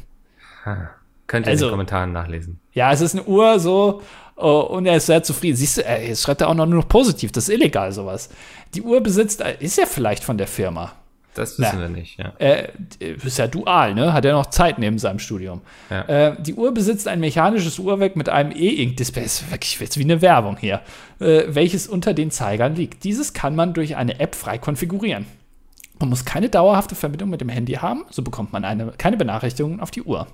Ha. 0.67 0.91
Könnt 1.27 1.47
ihr 1.47 1.53
in 1.53 1.57
Also- 1.57 1.67
den 1.69 1.71
Kommentaren 1.71 2.13
nachlesen. 2.13 2.61
Ja, 2.75 2.93
es 2.93 3.01
ist 3.01 3.15
eine 3.15 3.25
Uhr 3.25 3.59
so 3.59 4.03
oh, 4.39 4.61
und 4.61 4.87
er 4.87 4.97
ist 4.97 5.07
sehr 5.07 5.23
zufrieden. 5.23 5.57
Siehst 5.57 5.79
du, 5.79 5.85
äh, 5.85 6.09
jetzt 6.09 6.23
schreibt 6.23 6.41
er 6.41 6.49
auch 6.49 6.55
noch 6.55 6.67
nur 6.67 6.81
noch 6.81 6.89
positiv. 6.89 7.33
Das 7.33 7.49
ist 7.49 7.55
illegal, 7.55 7.93
sowas. 7.93 8.29
Die 8.75 8.83
Uhr 8.83 9.01
besitzt, 9.01 9.41
äh, 9.41 9.57
ist 9.61 9.79
ja 9.79 9.87
vielleicht 9.87 10.25
von 10.25 10.39
der 10.39 10.47
Firma. 10.47 10.93
Das 11.35 11.59
wissen 11.59 11.77
Na. 11.77 11.83
wir 11.83 11.89
nicht, 11.89 12.19
ja. 12.19 12.33
Äh, 12.39 12.69
ist 12.99 13.39
ja 13.39 13.47
dual, 13.47 13.95
ne? 13.95 14.13
Hat 14.13 14.25
ja 14.25 14.33
noch 14.33 14.47
Zeit 14.47 14.79
neben 14.81 14.99
seinem 14.99 15.21
Studium. 15.21 15.61
Ja. 15.89 16.03
Äh, 16.03 16.37
die 16.43 16.55
Uhr 16.55 16.75
besitzt 16.75 17.07
ein 17.07 17.21
mechanisches 17.21 17.79
Uhrwerk 17.79 18.17
mit 18.17 18.29
einem 18.29 18.51
E-Ink-Display. 18.51 19.25
Ist 19.25 19.49
wirklich 19.51 19.79
jetzt 19.79 19.99
wie 19.99 20.05
eine 20.05 20.21
Werbung 20.21 20.57
hier. 20.57 20.81
Äh, 21.21 21.45
welches 21.49 21.87
unter 21.87 22.13
den 22.13 22.33
Zeigern 22.33 22.75
liegt. 22.75 23.05
Dieses 23.05 23.35
kann 23.35 23.55
man 23.55 23.73
durch 23.73 23.95
eine 23.95 24.19
App 24.19 24.35
frei 24.35 24.59
konfigurieren. 24.59 25.27
Man 26.01 26.09
muss 26.09 26.25
keine 26.25 26.49
dauerhafte 26.49 26.95
Verbindung 26.95 27.31
mit 27.31 27.41
dem 27.41 27.49
Handy 27.49 27.75
haben, 27.75 28.05
so 28.11 28.23
bekommt 28.23 28.53
man 28.53 28.65
eine, 28.65 28.93
keine 28.99 29.17
Benachrichtigungen 29.17 29.81
auf 29.81 29.91
die 29.91 30.03
Uhr. 30.03 30.27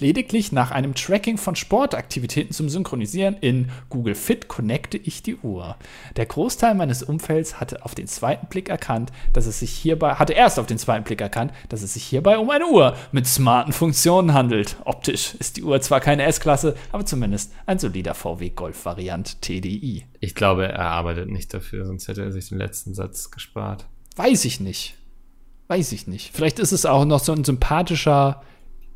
Lediglich 0.00 0.52
nach 0.52 0.70
einem 0.70 0.94
Tracking 0.94 1.38
von 1.38 1.56
Sportaktivitäten 1.56 2.52
zum 2.52 2.68
Synchronisieren 2.68 3.36
in 3.40 3.70
Google 3.88 4.14
Fit 4.14 4.48
connecte 4.48 4.98
ich 4.98 5.22
die 5.22 5.36
Uhr. 5.36 5.76
Der 6.16 6.26
Großteil 6.26 6.74
meines 6.74 7.02
Umfelds 7.02 7.60
hatte 7.60 7.84
auf 7.84 7.94
den 7.94 8.06
zweiten 8.06 8.46
Blick 8.46 8.68
erkannt, 8.68 9.10
dass 9.32 9.46
es 9.46 9.60
sich 9.60 9.70
hierbei, 9.70 10.14
hatte 10.14 10.34
erst 10.34 10.58
auf 10.58 10.66
den 10.66 10.78
zweiten 10.78 11.04
Blick 11.04 11.20
erkannt, 11.20 11.52
dass 11.68 11.82
es 11.82 11.94
sich 11.94 12.04
hierbei 12.04 12.38
um 12.38 12.50
eine 12.50 12.66
Uhr 12.66 12.96
mit 13.12 13.26
smarten 13.26 13.72
Funktionen 13.72 14.34
handelt. 14.34 14.76
Optisch 14.84 15.34
ist 15.34 15.56
die 15.56 15.62
Uhr 15.62 15.80
zwar 15.80 16.00
keine 16.00 16.24
S-Klasse, 16.24 16.76
aber 16.92 17.06
zumindest 17.06 17.52
ein 17.64 17.78
solider 17.78 18.14
VW 18.14 18.50
Golf 18.50 18.84
Variant 18.84 19.40
TDI. 19.40 20.04
Ich 20.20 20.34
glaube, 20.34 20.68
er 20.68 20.90
arbeitet 20.90 21.30
nicht 21.30 21.54
dafür, 21.54 21.86
sonst 21.86 22.08
hätte 22.08 22.22
er 22.22 22.32
sich 22.32 22.48
den 22.48 22.58
letzten 22.58 22.94
Satz 22.94 23.30
gespart. 23.30 23.86
Weiß 24.16 24.44
ich 24.44 24.60
nicht. 24.60 24.96
Weiß 25.68 25.92
ich 25.92 26.06
nicht. 26.06 26.30
Vielleicht 26.34 26.58
ist 26.58 26.72
es 26.72 26.86
auch 26.86 27.04
noch 27.04 27.20
so 27.20 27.32
ein 27.32 27.44
sympathischer 27.44 28.42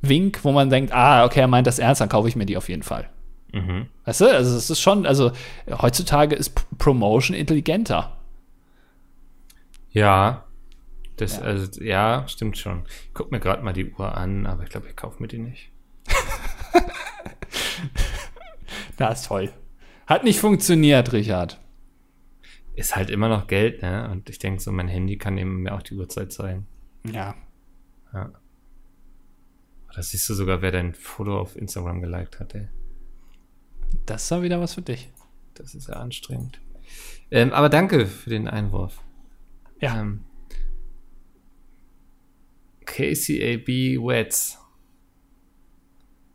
Wink, 0.02 0.40
wo 0.44 0.52
man 0.52 0.70
denkt, 0.70 0.92
ah, 0.92 1.24
okay, 1.24 1.40
er 1.40 1.48
meint 1.48 1.66
das 1.66 1.78
ernst, 1.78 2.00
dann 2.00 2.08
kaufe 2.08 2.28
ich 2.28 2.36
mir 2.36 2.46
die 2.46 2.56
auf 2.56 2.68
jeden 2.68 2.82
Fall. 2.82 3.08
Mhm. 3.52 3.86
Weißt 4.04 4.20
du, 4.22 4.26
also 4.34 4.56
es 4.56 4.70
ist 4.70 4.80
schon, 4.80 5.06
also 5.06 5.32
heutzutage 5.70 6.34
ist 6.36 6.50
P- 6.50 6.62
Promotion 6.78 7.36
intelligenter. 7.36 8.16
Ja. 9.90 10.44
Das, 11.16 11.36
Ja. 11.36 11.42
Also, 11.42 11.82
ja, 11.82 12.24
stimmt 12.28 12.56
schon. 12.56 12.84
Ich 12.86 13.10
guck 13.12 13.30
mir 13.30 13.40
gerade 13.40 13.62
mal 13.62 13.72
die 13.72 13.90
Uhr 13.90 14.16
an, 14.16 14.46
aber 14.46 14.62
ich 14.62 14.70
glaube, 14.70 14.88
ich 14.88 14.96
kaufe 14.96 15.20
mir 15.20 15.28
die 15.28 15.38
nicht. 15.38 15.70
Das 18.96 19.20
ist 19.22 19.28
toll. 19.28 19.50
Hat 20.06 20.24
nicht 20.24 20.40
funktioniert, 20.40 21.12
Richard. 21.12 21.58
Ist 22.74 22.96
halt 22.96 23.10
immer 23.10 23.28
noch 23.28 23.46
Geld, 23.46 23.82
ne? 23.82 24.08
Und 24.10 24.28
ich 24.28 24.38
denke 24.38 24.60
so, 24.60 24.72
mein 24.72 24.88
Handy 24.88 25.16
kann 25.16 25.38
eben 25.38 25.62
mir 25.62 25.74
auch 25.74 25.82
die 25.82 25.94
Uhrzeit 25.94 26.32
zeigen. 26.32 26.66
Ja. 27.10 27.34
Ja. 28.12 28.30
Da 29.94 30.02
siehst 30.02 30.28
du 30.28 30.34
sogar, 30.34 30.62
wer 30.62 30.70
dein 30.70 30.94
Foto 30.94 31.38
auf 31.38 31.56
Instagram 31.56 32.00
geliked 32.00 32.38
hat, 32.38 32.54
ey. 32.54 32.68
Das 34.06 34.24
ist 34.24 34.30
ja 34.30 34.42
wieder 34.42 34.60
was 34.60 34.74
für 34.74 34.82
dich. 34.82 35.10
Das 35.54 35.74
ist 35.74 35.88
ja 35.88 35.94
anstrengend. 35.94 36.60
Ähm, 37.30 37.52
aber 37.52 37.68
danke 37.68 38.06
für 38.06 38.30
den 38.30 38.48
Einwurf. 38.48 39.00
Ja. 39.80 40.00
Ähm, 40.00 40.24
KCAB 42.84 43.68
Wets 43.98 44.58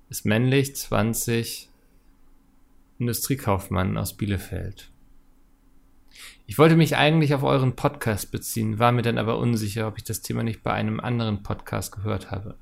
ist 0.09 0.25
männlich, 0.25 0.75
20, 0.75 1.69
Industriekaufmann 2.99 3.97
aus 3.97 4.15
Bielefeld. 4.15 4.89
Ich 6.47 6.57
wollte 6.57 6.75
mich 6.75 6.95
eigentlich 6.95 7.33
auf 7.33 7.43
euren 7.43 7.75
Podcast 7.75 8.31
beziehen, 8.31 8.79
war 8.79 8.91
mir 8.91 9.01
dann 9.01 9.17
aber 9.17 9.37
unsicher, 9.37 9.87
ob 9.87 9.97
ich 9.97 10.03
das 10.03 10.21
Thema 10.21 10.43
nicht 10.43 10.63
bei 10.63 10.71
einem 10.71 10.99
anderen 10.99 11.43
Podcast 11.43 11.93
gehört 11.93 12.31
habe. 12.31 12.55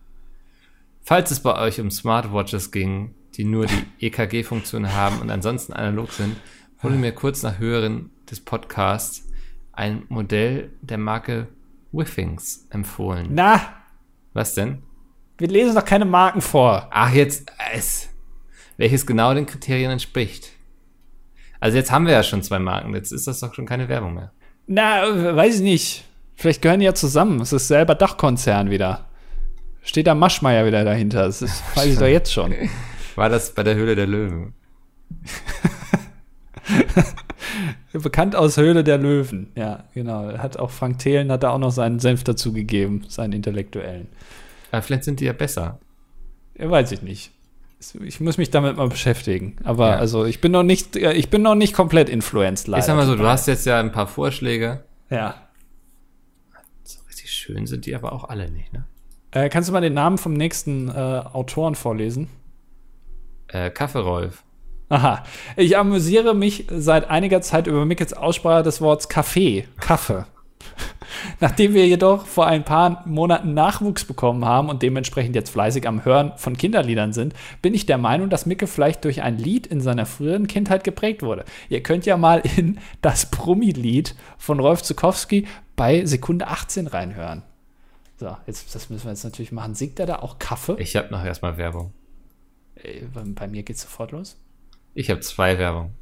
Falls 1.03 1.31
es 1.31 1.41
bei 1.41 1.55
euch 1.59 1.81
um 1.81 1.91
Smartwatches 1.91 2.71
ging, 2.71 3.13
die 3.35 3.43
nur 3.43 3.65
die 3.65 4.07
EKG-Funktion 4.07 4.93
haben 4.93 5.19
und 5.19 5.29
ansonsten 5.29 5.73
analog 5.73 6.11
sind, 6.11 6.37
wurde 6.81 6.95
mir 6.95 7.11
kurz 7.11 7.43
nach 7.43 7.59
Hören 7.59 8.09
des 8.29 8.39
Podcasts 8.39 9.27
ein 9.73 10.03
Modell 10.07 10.71
der 10.81 10.97
Marke 10.97 11.47
Withings 11.91 12.67
empfohlen. 12.69 13.27
Na, 13.31 13.59
Was 14.33 14.53
denn? 14.53 14.83
wir 15.37 15.47
lesen 15.49 15.75
doch 15.75 15.83
keine 15.83 16.05
Marken 16.05 16.41
vor. 16.41 16.87
Ach, 16.91 17.11
jetzt 17.11 17.51
es. 17.73 18.07
Welches 18.77 19.05
genau 19.05 19.33
den 19.33 19.45
Kriterien 19.45 19.91
entspricht. 19.91 20.51
Also 21.59 21.77
jetzt 21.77 21.91
haben 21.91 22.05
wir 22.05 22.13
ja 22.13 22.23
schon 22.23 22.43
zwei 22.43 22.59
Marken, 22.59 22.93
jetzt 22.93 23.11
ist 23.11 23.27
das 23.27 23.39
doch 23.41 23.53
schon 23.53 23.65
keine 23.65 23.89
Werbung 23.89 24.13
mehr. 24.13 24.31
Na, 24.67 25.35
weiß 25.35 25.55
ich 25.55 25.61
nicht. 25.61 26.05
Vielleicht 26.35 26.61
gehören 26.61 26.79
die 26.79 26.85
ja 26.85 26.93
zusammen. 26.93 27.41
Es 27.41 27.51
ist 27.51 27.67
selber 27.67 27.93
Dachkonzern 27.95 28.69
wieder. 28.69 29.09
Steht 29.83 30.07
da 30.07 30.15
Maschmeyer 30.15 30.65
wieder 30.65 30.83
dahinter. 30.83 31.23
Das 31.25 31.41
ist, 31.41 31.61
weiß 31.75 31.85
ich 31.85 31.97
doch 31.99 32.07
jetzt 32.07 32.33
schon. 32.33 32.53
War 33.15 33.29
das 33.29 33.53
bei 33.53 33.63
der 33.63 33.75
Höhle 33.75 33.95
der 33.95 34.07
Löwen? 34.07 34.53
Bekannt 37.93 38.35
aus 38.35 38.57
Höhle 38.57 38.83
der 38.83 38.97
Löwen. 38.97 39.51
Ja, 39.55 39.83
genau. 39.93 40.35
Hat 40.37 40.57
auch 40.57 40.71
Frank 40.71 40.99
Thelen 40.99 41.31
hat 41.31 41.43
da 41.43 41.51
auch 41.51 41.59
noch 41.59 41.71
seinen 41.71 41.99
Senf 41.99 42.23
dazu 42.23 42.51
gegeben, 42.53 43.05
seinen 43.07 43.33
intellektuellen. 43.33 44.07
Aber 44.71 44.81
vielleicht 44.81 45.03
sind 45.03 45.19
die 45.19 45.25
ja 45.25 45.33
besser. 45.33 45.79
Ja, 46.57 46.69
weiß 46.71 46.91
ich 46.91 47.01
nicht. 47.03 47.31
Ich 48.03 48.19
muss 48.19 48.37
mich 48.37 48.49
damit 48.49 48.77
mal 48.77 48.87
beschäftigen. 48.87 49.57
Aber 49.63 49.89
Ja. 49.89 49.95
also 49.97 50.25
ich 50.25 50.41
bin 50.41 50.51
noch 50.53 50.63
nicht, 50.63 50.95
ich 50.95 51.29
bin 51.29 51.41
noch 51.43 51.53
nicht 51.55 51.73
komplett 51.73 52.09
influenced 52.09 52.67
leider. 52.67 52.79
Ich 52.79 52.85
sag 52.85 52.95
mal 52.95 53.05
so, 53.05 53.15
du 53.15 53.27
hast 53.27 53.47
jetzt 53.47 53.65
ja 53.65 53.79
ein 53.79 53.91
paar 53.91 54.07
Vorschläge. 54.07 54.83
Ja. 55.09 55.35
So 56.83 56.99
richtig 57.07 57.31
schön 57.31 57.67
sind 57.67 57.85
die 57.85 57.93
aber 57.93 58.13
auch 58.13 58.23
alle 58.23 58.49
nicht, 58.49 58.73
ne? 58.73 58.85
Äh, 59.33 59.49
kannst 59.49 59.69
du 59.69 59.73
mal 59.73 59.81
den 59.81 59.93
Namen 59.93 60.17
vom 60.17 60.33
nächsten 60.33 60.89
äh, 60.89 60.91
Autoren 60.93 61.75
vorlesen? 61.75 62.29
Äh, 63.47 63.71
Kaffee-Rolf. 63.71 64.43
Aha. 64.89 65.23
Ich 65.57 65.75
amüsiere 65.77 66.35
mich 66.35 66.67
seit 66.69 67.09
einiger 67.09 67.41
Zeit 67.41 67.65
über 67.65 67.83
Mickels 67.85 68.13
Aussprache 68.13 68.63
des 68.63 68.79
Wortes 68.79 69.09
Kaffee. 69.09 69.67
Kaffee. 69.79 70.25
Nachdem 71.39 71.73
wir 71.73 71.87
jedoch 71.87 72.27
vor 72.27 72.45
ein 72.45 72.63
paar 72.63 73.03
Monaten 73.07 73.55
Nachwuchs 73.55 74.05
bekommen 74.05 74.45
haben 74.45 74.69
und 74.69 74.83
dementsprechend 74.83 75.35
jetzt 75.35 75.49
fleißig 75.49 75.87
am 75.87 76.05
Hören 76.05 76.33
von 76.37 76.55
Kinderliedern 76.55 77.11
sind, 77.11 77.33
bin 77.61 77.73
ich 77.73 77.87
der 77.87 77.97
Meinung, 77.97 78.29
dass 78.29 78.45
Micke 78.45 78.67
vielleicht 78.67 79.03
durch 79.03 79.23
ein 79.23 79.37
Lied 79.37 79.65
in 79.65 79.81
seiner 79.81 80.05
früheren 80.05 80.47
Kindheit 80.47 80.83
geprägt 80.83 81.23
wurde. 81.23 81.45
Ihr 81.69 81.81
könnt 81.81 82.05
ja 82.05 82.17
mal 82.17 82.43
in 82.57 82.79
das 83.01 83.31
Brummi-Lied 83.31 84.15
von 84.37 84.59
Rolf 84.59 84.83
Zukowski 84.83 85.47
bei 85.75 86.05
Sekunde 86.05 86.47
18 86.47 86.87
reinhören. 86.87 87.41
So, 88.23 88.37
jetzt, 88.47 88.73
das 88.73 88.89
müssen 88.89 89.03
wir 89.03 89.11
jetzt 89.11 89.25
natürlich 89.25 89.51
machen. 89.51 89.75
Singt 89.75 89.99
er 89.99 90.05
da 90.05 90.19
auch 90.19 90.39
Kaffee? 90.39 90.77
Ich 90.79 90.95
habe 90.95 91.09
noch 91.11 91.25
erstmal 91.25 91.57
Werbung. 91.57 91.93
Bei, 93.13 93.21
bei 93.25 93.47
mir 93.49 93.63
geht's 93.63 93.81
sofort 93.81 94.13
los. 94.13 94.41
Ich 94.93 95.09
habe 95.09 95.19
zwei 95.19 95.57
Werbung. 95.57 95.93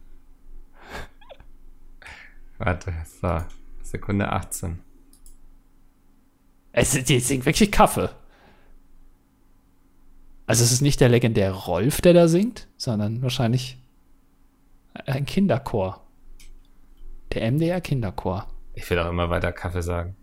Warte, 2.60 2.94
so. 3.20 3.44
Sekunde 3.82 4.32
18. 4.32 4.78
Es 6.74 6.92
die 6.92 7.20
singt 7.20 7.48
wirklich 7.48 7.72
Kaffee. 7.72 8.12
Also 10.46 10.64
es 10.64 10.72
ist 10.72 10.82
nicht 10.82 11.02
der 11.02 11.10
legendäre 11.10 11.58
Rolf, 11.66 12.02
der 12.02 12.14
da 12.14 12.28
singt, 12.28 12.68
sondern 12.78 13.24
wahrscheinlich 13.24 13.82
ein 14.94 15.26
Kinderchor. 15.26 16.06
Der 17.34 17.52
MDR 17.52 17.82
Kinderchor. 17.82 18.46
Ich 18.76 18.88
will 18.92 19.00
auch 19.00 19.10
immer 19.10 19.32
weiter 19.32 19.52
Kaffee 19.52 19.82
sagen. 19.82 20.16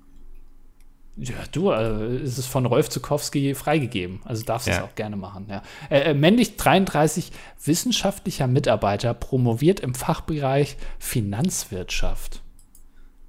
Ja, 1.20 1.34
du, 1.50 1.70
äh, 1.72 2.16
es 2.22 2.38
ist 2.38 2.46
von 2.46 2.64
Rolf 2.64 2.88
Zukowski 2.90 3.54
freigegeben. 3.54 4.20
Also 4.24 4.44
darfst 4.44 4.68
du 4.68 4.70
es 4.70 4.76
Ja. 4.76 4.84
auch 4.84 4.94
gerne 4.94 5.16
machen. 5.16 5.46
Ja. 5.50 5.62
Äh, 5.90 6.10
äh, 6.10 6.14
männlich 6.14 6.56
33, 6.56 7.32
wissenschaftlicher 7.64 8.46
Mitarbeiter, 8.46 9.14
promoviert 9.14 9.80
im 9.80 9.94
Fachbereich 9.94 10.76
Finanzwirtschaft. 10.98 12.42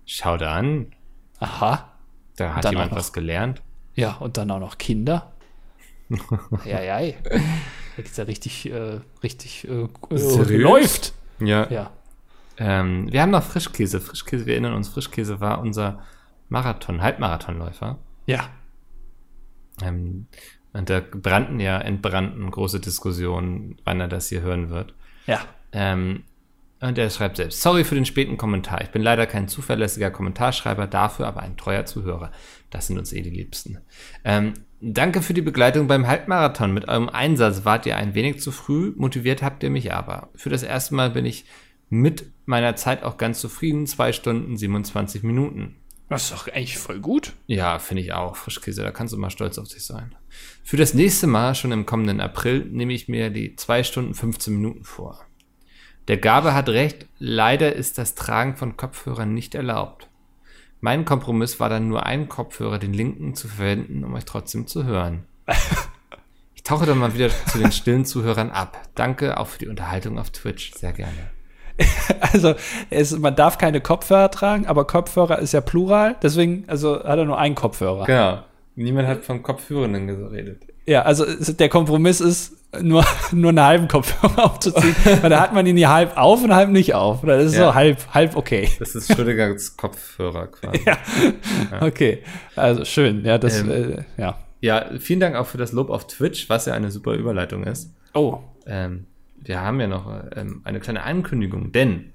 Schau 0.05 0.37
da 0.37 0.55
an. 0.55 0.87
Aha. 1.39 1.89
Da 2.35 2.55
hat 2.55 2.69
jemand 2.69 2.91
noch- 2.91 2.97
was 2.97 3.11
gelernt. 3.13 3.61
Ja, 3.95 4.13
und 4.17 4.37
dann 4.37 4.49
auch 4.51 4.59
noch 4.59 4.77
Kinder. 4.77 5.31
ja, 6.65 6.81
ja, 6.81 6.99
ja. 6.99 7.13
Da 7.23 7.39
geht's 8.03 8.17
ja 8.17 8.23
richtig, 8.23 8.71
äh, 8.71 8.99
richtig 9.23 9.67
äh, 9.67 9.87
läuft. 10.57 11.13
Ja. 11.39 11.69
Ja. 11.69 11.91
Ähm, 12.57 13.11
wir 13.11 13.21
haben 13.21 13.31
noch 13.31 13.43
Frischkäse. 13.43 13.99
Frischkäse, 14.01 14.45
wir 14.45 14.53
erinnern 14.53 14.73
uns, 14.73 14.89
Frischkäse 14.89 15.39
war 15.39 15.59
unser 15.59 15.99
Marathon, 16.50 17.02
Halbmarathonläufer. 17.02 18.00
Ja. 18.26 18.50
Ähm, 19.82 20.28
und 20.74 20.89
da 20.89 21.00
brannten 21.00 21.60
ja, 21.60 21.80
entbrannten 21.80 22.50
große 22.52 22.80
Diskussionen, 22.80 23.78
wann 23.86 24.00
er 24.00 24.08
das 24.08 24.30
hier 24.30 24.41
hören 24.41 24.70
wird. 24.70 24.93
Ja. 25.26 25.41
Ähm, 25.72 26.24
und 26.82 26.97
er 26.97 27.10
schreibt 27.10 27.38
selbst, 27.38 27.62
sorry 27.62 27.84
für 27.84 27.95
den 27.95 28.06
späten 28.06 28.38
Kommentar. 28.38 28.82
Ich 28.82 28.89
bin 28.89 29.02
leider 29.02 29.26
kein 29.26 29.47
zuverlässiger 29.50 30.12
Kommentarschreiber, 30.12 30.88
dafür 30.88 31.28
aber 31.28 31.41
ein 31.41 31.58
treuer 31.58 31.86
Zuhörer. 31.86 32.32
Das 32.70 32.88
sind 32.88 32.97
uns 32.97 33.12
eh 33.12 33.22
die 33.22 33.30
Liebsten. 33.30 33.80
Ähm, 34.24 34.54
danke 34.80 35.22
für 35.22 35.34
die 35.34 35.41
Begleitung 35.41 35.88
beim 35.88 36.08
Halbmarathon. 36.08 36.74
Mit 36.74 36.88
eurem 36.88 37.10
Einsatz 37.10 37.66
wart 37.66 37.86
ihr 37.86 37.97
ein 37.97 38.16
wenig 38.16 38.39
zu 38.39 38.52
früh, 38.52 38.93
motiviert 38.95 39.43
habt 39.43 39.62
ihr 39.64 39.70
mich 39.70 39.93
aber. 39.93 40.30
Für 40.36 40.50
das 40.50 40.64
erste 40.64 40.95
Mal 40.95 41.10
bin 41.10 41.26
ich 41.26 41.45
mit 41.89 42.32
meiner 42.45 42.76
Zeit 42.76 43.04
auch 43.04 43.18
ganz 43.18 43.41
zufrieden. 43.41 43.86
Zwei 43.86 44.14
Stunden, 44.14 44.56
27 44.56 45.24
Minuten. 45.24 45.76
Das 46.10 46.24
ist 46.24 46.32
doch 46.34 46.47
eigentlich 46.47 46.78
voll 46.78 46.99
gut. 46.99 47.34
Ja, 47.45 47.78
finde 47.78 48.01
ich 48.01 48.14
auch. 48.14 48.36
Frischkäse, 48.36 48.82
da 48.82 48.91
kannst 48.91 49.14
du 49.14 49.18
mal 49.18 49.30
stolz 49.30 49.60
auf 49.60 49.68
dich 49.68 49.86
sein. 49.86 50.16
Für 50.64 50.78
das 50.78 50.95
nächste 50.95 51.28
Mal, 51.28 51.53
schon 51.53 51.72
im 51.72 51.86
kommenden 51.86 52.20
April, 52.20 52.66
nehme 52.66 52.93
ich 52.93 53.07
mir 53.07 53.30
die 53.30 53.55
zwei 53.55 53.84
Stunden 53.84 54.16
15 54.16 54.55
Minuten 54.55 54.84
vor. 54.84 55.24
Der 56.07 56.18
Gabe 56.18 56.55
hat 56.55 56.68
recht, 56.70 57.05
leider 57.20 57.74
ist 57.74 57.99
das 57.99 58.16
Tragen 58.16 58.55
von 58.55 58.76
Kopfhörern 58.76 59.32
nicht 59.32 59.53
erlaubt. 59.53 60.10
Mein 60.82 61.05
Kompromiss 61.05 61.60
war 61.60 61.70
dann 61.70 61.88
nur 61.88 62.05
einen 62.05 62.28
Kopfhörer, 62.28 62.80
den 62.80 62.93
linken, 62.93 63.36
zu 63.36 63.47
verwenden, 63.47 64.03
um 64.03 64.16
euch 64.16 64.26
trotzdem 64.26 64.68
zu 64.68 64.84
hören. 64.84 65.26
Ich 66.55 66.64
tauche 66.64 66.86
dann 66.86 66.99
mal 66.99 67.16
wieder 67.16 67.30
zu 67.47 67.57
den 67.57 67.72
stillen 67.72 68.05
Zuhörern 68.05 68.51
ab. 68.51 68.89
Danke 68.93 69.39
auch 69.39 69.47
für 69.47 69.57
die 69.57 69.70
Unterhaltung 69.70 70.20
auf 70.20 70.30
Twitch. 70.30 70.74
Sehr 70.74 70.91
gerne. 70.91 71.32
Also, 72.34 72.53
es, 72.89 73.17
man 73.17 73.36
darf 73.36 73.57
keine 73.57 73.82
Kopfhörer 73.82 74.30
tragen, 74.30 74.67
aber 74.67 74.86
Kopfhörer 74.86 75.39
ist 75.39 75.53
ja 75.53 75.61
Plural, 75.61 76.15
deswegen, 76.21 76.63
also 76.67 76.95
hat 77.03 77.17
er 77.17 77.25
nur 77.25 77.38
einen 77.39 77.55
Kopfhörer. 77.55 78.05
Genau. 78.05 78.39
Niemand 78.75 79.07
hat 79.07 79.23
von 79.25 79.41
Kopfhörenden 79.41 80.07
geredet. 80.07 80.63
Ja, 80.86 81.03
also 81.03 81.25
der 81.53 81.69
Kompromiss 81.69 82.19
ist, 82.21 82.53
nur, 82.82 83.03
nur 83.32 83.49
einen 83.49 83.61
halben 83.63 83.88
Kopfhörer 83.88 84.45
aufzuziehen, 84.51 84.95
weil 85.21 85.30
da 85.30 85.39
hat 85.41 85.53
man 85.53 85.65
ihn 85.65 85.77
ja 85.77 85.89
halb 85.91 86.17
auf 86.17 86.43
und 86.43 86.53
halb 86.53 86.69
nicht 86.69 86.93
auf. 86.93 87.21
Das 87.23 87.43
ist 87.45 87.55
Ja. 87.55 87.69
so 87.69 87.73
halb, 87.75 87.97
halb 88.13 88.36
okay. 88.36 88.69
Das 88.80 88.93
ist 88.95 89.11
Schrödingers 89.11 89.75
Kopfhörer 89.75 90.47
quasi. 90.47 90.82
Ja. 90.86 90.97
Okay, 91.82 92.19
also 92.55 92.86
schön. 92.86 93.25
Ja, 93.25 93.38
das, 93.38 93.61
Ähm. 93.61 93.71
äh, 93.71 94.21
ja. 94.21 94.38
Ja, 94.61 94.86
vielen 94.99 95.19
Dank 95.21 95.36
auch 95.36 95.47
für 95.47 95.57
das 95.57 95.71
Lob 95.71 95.89
auf 95.89 96.05
Twitch, 96.07 96.49
was 96.49 96.65
ja 96.65 96.73
eine 96.73 96.91
super 96.91 97.13
Überleitung 97.13 97.63
ist. 97.63 97.93
Oh, 98.13 98.39
Ähm, 98.67 99.05
wir 99.43 99.61
haben 99.61 99.79
ja 99.79 99.87
noch 99.87 100.23
ähm, 100.35 100.61
eine 100.63 100.79
kleine 100.79 101.03
Ankündigung, 101.03 101.71
denn 101.71 102.13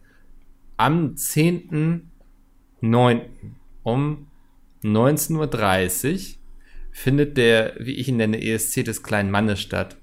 am 0.77 1.15
10.09. 1.15 3.21
um 3.83 4.27
19.30 4.83 6.13
Uhr 6.13 6.19
findet 6.91 7.37
der, 7.37 7.75
wie 7.79 7.95
ich 7.95 8.09
ihn 8.09 8.17
nenne, 8.17 8.43
ESC 8.43 8.85
des 8.85 9.03
kleinen 9.03 9.31
Mannes 9.31 9.61
statt. 9.61 9.97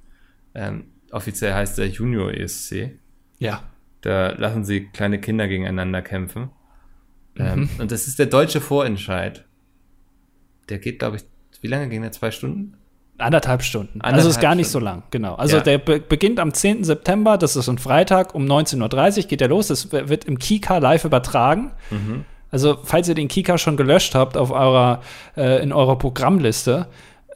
Ähm, 0.53 0.86
offiziell 1.11 1.53
heißt 1.53 1.80
er 1.80 1.88
Junior 1.88 2.34
ESC. 2.34 2.91
ja. 3.39 3.67
Da 4.01 4.32
lassen 4.32 4.65
sie 4.65 4.88
kleine 4.88 5.22
Kinder 5.22 5.47
gegeneinander 5.47 6.01
kämpfen. 6.01 6.49
Ähm, 7.38 7.69
und 7.78 7.91
das 7.91 8.07
ist 8.07 8.17
der 8.17 8.26
deutsche 8.26 8.59
Vorentscheid. 8.59 9.45
Der 10.69 10.80
geht, 10.80 10.97
glaube 10.97 11.17
ich, 11.17 11.24
wie 11.61 11.67
lange 11.67 11.88
ging 11.88 12.01
der? 12.01 12.11
Zwei 12.11 12.32
Stunden? 12.32 12.78
Anderthalb 13.22 13.63
Stunden. 13.63 14.01
also 14.01 14.13
Anderthalb 14.13 14.30
ist 14.32 14.41
gar 14.41 14.55
nicht 14.55 14.67
Stunden. 14.69 14.86
so 14.86 14.91
lang, 14.91 15.03
genau. 15.11 15.36
Also 15.36 15.57
Ja. 15.57 15.63
der 15.63 15.78
be 15.78 15.99
beginnt 15.99 16.39
am 16.39 16.53
10. 16.53 16.84
September, 16.84 17.38
das 17.38 17.55
ist 17.55 17.67
ein 17.69 17.78
Freitag, 17.78 18.36
um 18.36 18.45
19.30 18.45 19.24
Uhr 19.24 19.28
geht 19.30 19.41
der 19.41 19.47
los. 19.47 19.67
Das 19.67 19.91
wird 19.91 20.26
im 20.26 20.38
Kika 20.39 20.78
live 20.80 21.05
übertragen. 21.05 21.72
Also, 22.51 22.78
falls 22.84 23.07
ihr 23.07 23.15
den 23.15 23.30
Kika 23.30 23.57
schon 23.57 23.78
gelöscht 23.78 24.13
habt 24.13 24.36
auf 24.36 24.51
eurer, 24.51 25.01
äh, 25.38 25.63
in 25.63 25.72
eurer 25.72 25.97
Programmliste, 25.97 26.88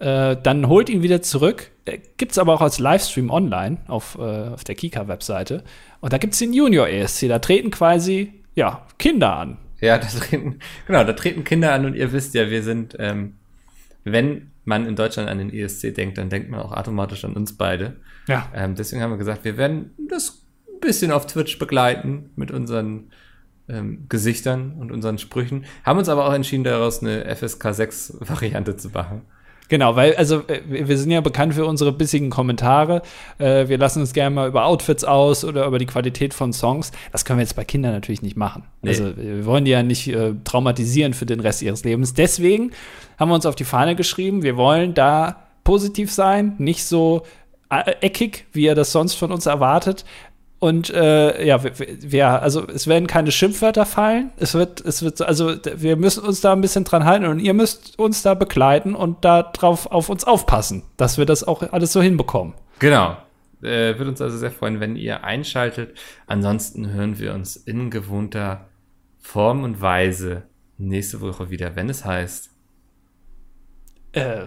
äh, 0.01 0.35
dann 0.43 0.67
holt 0.67 0.89
ihn 0.89 1.03
wieder 1.03 1.21
zurück. 1.21 1.71
Äh, 1.85 1.99
gibt's 2.17 2.37
aber 2.37 2.53
auch 2.53 2.59
als 2.61 2.79
Livestream 2.79 3.29
online 3.29 3.77
auf, 3.87 4.17
äh, 4.19 4.49
auf 4.49 4.65
der 4.65 4.75
Kika-Webseite. 4.75 5.63
Und 6.01 6.11
da 6.11 6.17
gibt's 6.17 6.39
den 6.39 6.51
Junior 6.51 6.89
ESC. 6.89 7.29
Da 7.29 7.39
treten 7.39 7.71
quasi, 7.71 8.33
ja, 8.55 8.81
Kinder 8.99 9.37
an. 9.37 9.57
Ja, 9.79 9.97
da 9.97 10.07
treten, 10.07 10.59
genau, 10.85 11.03
da 11.05 11.13
treten 11.13 11.45
Kinder 11.45 11.71
an 11.71 11.85
und 11.85 11.95
ihr 11.95 12.11
wisst 12.11 12.33
ja, 12.33 12.49
wir 12.49 12.61
sind, 12.63 12.95
ähm, 12.99 13.35
wenn 14.03 14.51
man 14.65 14.85
in 14.85 14.95
Deutschland 14.95 15.29
an 15.29 15.37
den 15.37 15.53
ESC 15.53 15.93
denkt, 15.93 16.17
dann 16.17 16.29
denkt 16.29 16.49
man 16.49 16.59
auch 16.59 16.71
automatisch 16.71 17.23
an 17.23 17.33
uns 17.33 17.53
beide. 17.53 17.97
Ja. 18.27 18.49
Ähm, 18.53 18.75
deswegen 18.75 19.01
haben 19.01 19.11
wir 19.11 19.17
gesagt, 19.17 19.45
wir 19.45 19.57
werden 19.57 19.91
das 20.09 20.43
ein 20.67 20.79
bisschen 20.79 21.11
auf 21.11 21.27
Twitch 21.27 21.57
begleiten 21.59 22.31
mit 22.35 22.51
unseren 22.51 23.11
ähm, 23.69 24.05
Gesichtern 24.09 24.73
und 24.73 24.91
unseren 24.91 25.17
Sprüchen. 25.17 25.65
Haben 25.83 25.99
uns 25.99 26.09
aber 26.09 26.27
auch 26.27 26.33
entschieden, 26.33 26.63
daraus 26.63 27.01
eine 27.01 27.33
FSK 27.35 27.73
6 27.73 28.17
Variante 28.19 28.75
zu 28.75 28.89
machen. 28.89 29.21
Genau, 29.67 29.95
weil, 29.95 30.15
also 30.15 30.43
äh, 30.47 30.61
wir 30.67 30.97
sind 30.97 31.11
ja 31.11 31.21
bekannt 31.21 31.53
für 31.55 31.65
unsere 31.65 31.91
bissigen 31.91 32.29
Kommentare. 32.29 33.01
Äh, 33.37 33.67
wir 33.67 33.77
lassen 33.77 34.01
uns 34.01 34.13
gerne 34.13 34.35
mal 34.35 34.47
über 34.47 34.65
Outfits 34.65 35.03
aus 35.03 35.43
oder 35.43 35.65
über 35.65 35.79
die 35.79 35.85
Qualität 35.85 36.33
von 36.33 36.53
Songs. 36.53 36.91
Das 37.11 37.25
können 37.25 37.39
wir 37.39 37.43
jetzt 37.43 37.55
bei 37.55 37.65
Kindern 37.65 37.93
natürlich 37.93 38.21
nicht 38.21 38.37
machen. 38.37 38.63
Nee. 38.81 38.89
Also 38.89 39.17
wir 39.17 39.45
wollen 39.45 39.65
die 39.65 39.71
ja 39.71 39.83
nicht 39.83 40.07
äh, 40.07 40.33
traumatisieren 40.43 41.13
für 41.13 41.25
den 41.25 41.39
Rest 41.39 41.61
ihres 41.61 41.83
Lebens. 41.83 42.13
Deswegen 42.13 42.71
haben 43.17 43.29
wir 43.29 43.35
uns 43.35 43.45
auf 43.45 43.55
die 43.55 43.63
Fahne 43.63 43.95
geschrieben, 43.95 44.43
wir 44.43 44.57
wollen 44.57 44.93
da 44.93 45.47
positiv 45.63 46.11
sein, 46.11 46.55
nicht 46.57 46.83
so 46.83 47.23
äh, 47.69 47.91
eckig, 48.01 48.45
wie 48.53 48.65
ihr 48.65 48.75
das 48.75 48.91
sonst 48.91 49.15
von 49.15 49.31
uns 49.31 49.45
erwartet. 49.45 50.05
Und 50.59 50.89
äh, 50.89 51.45
ja, 51.45 51.63
wir, 51.63 51.73
wir, 51.77 52.41
also 52.41 52.65
es 52.67 52.87
werden 52.87 53.07
keine 53.07 53.31
Schimpfwörter 53.31 53.85
fallen. 53.85 54.31
Es 54.37 54.53
wird, 54.53 54.81
es 54.81 55.03
wird, 55.03 55.21
also 55.21 55.53
wir 55.75 55.95
müssen 55.97 56.23
uns 56.23 56.41
da 56.41 56.53
ein 56.53 56.61
bisschen 56.61 56.85
dran 56.85 57.05
halten 57.05 57.25
und 57.25 57.39
ihr 57.39 57.53
müsst 57.53 57.99
uns 57.99 58.21
da 58.21 58.33
begleiten 58.33 58.95
und 58.95 59.25
da 59.25 59.43
drauf 59.43 59.91
auf 59.91 60.09
uns 60.09 60.23
aufpassen, 60.23 60.83
dass 60.97 61.17
wir 61.17 61.25
das 61.25 61.43
auch 61.43 61.61
alles 61.73 61.91
so 61.91 62.01
hinbekommen. 62.01 62.53
Genau. 62.79 63.17
Äh, 63.61 63.97
würde 63.97 64.09
uns 64.11 64.21
also 64.21 64.37
sehr 64.37 64.51
freuen, 64.51 64.79
wenn 64.79 64.95
ihr 64.95 65.23
einschaltet. 65.23 65.97
Ansonsten 66.27 66.91
hören 66.91 67.19
wir 67.19 67.33
uns 67.33 67.57
in 67.57 67.89
gewohnter 67.89 68.69
Form 69.19 69.63
und 69.63 69.81
Weise 69.81 70.43
nächste 70.77 71.21
Woche 71.21 71.49
wieder, 71.49 71.75
wenn 71.75 71.89
es 71.89 72.05
heißt. 72.05 72.51
Äh, 74.13 74.45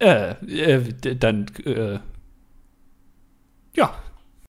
äh, 0.00 0.30
äh 0.30 1.16
dann, 1.16 1.46
äh, 1.64 1.98
ja. 3.76 4.05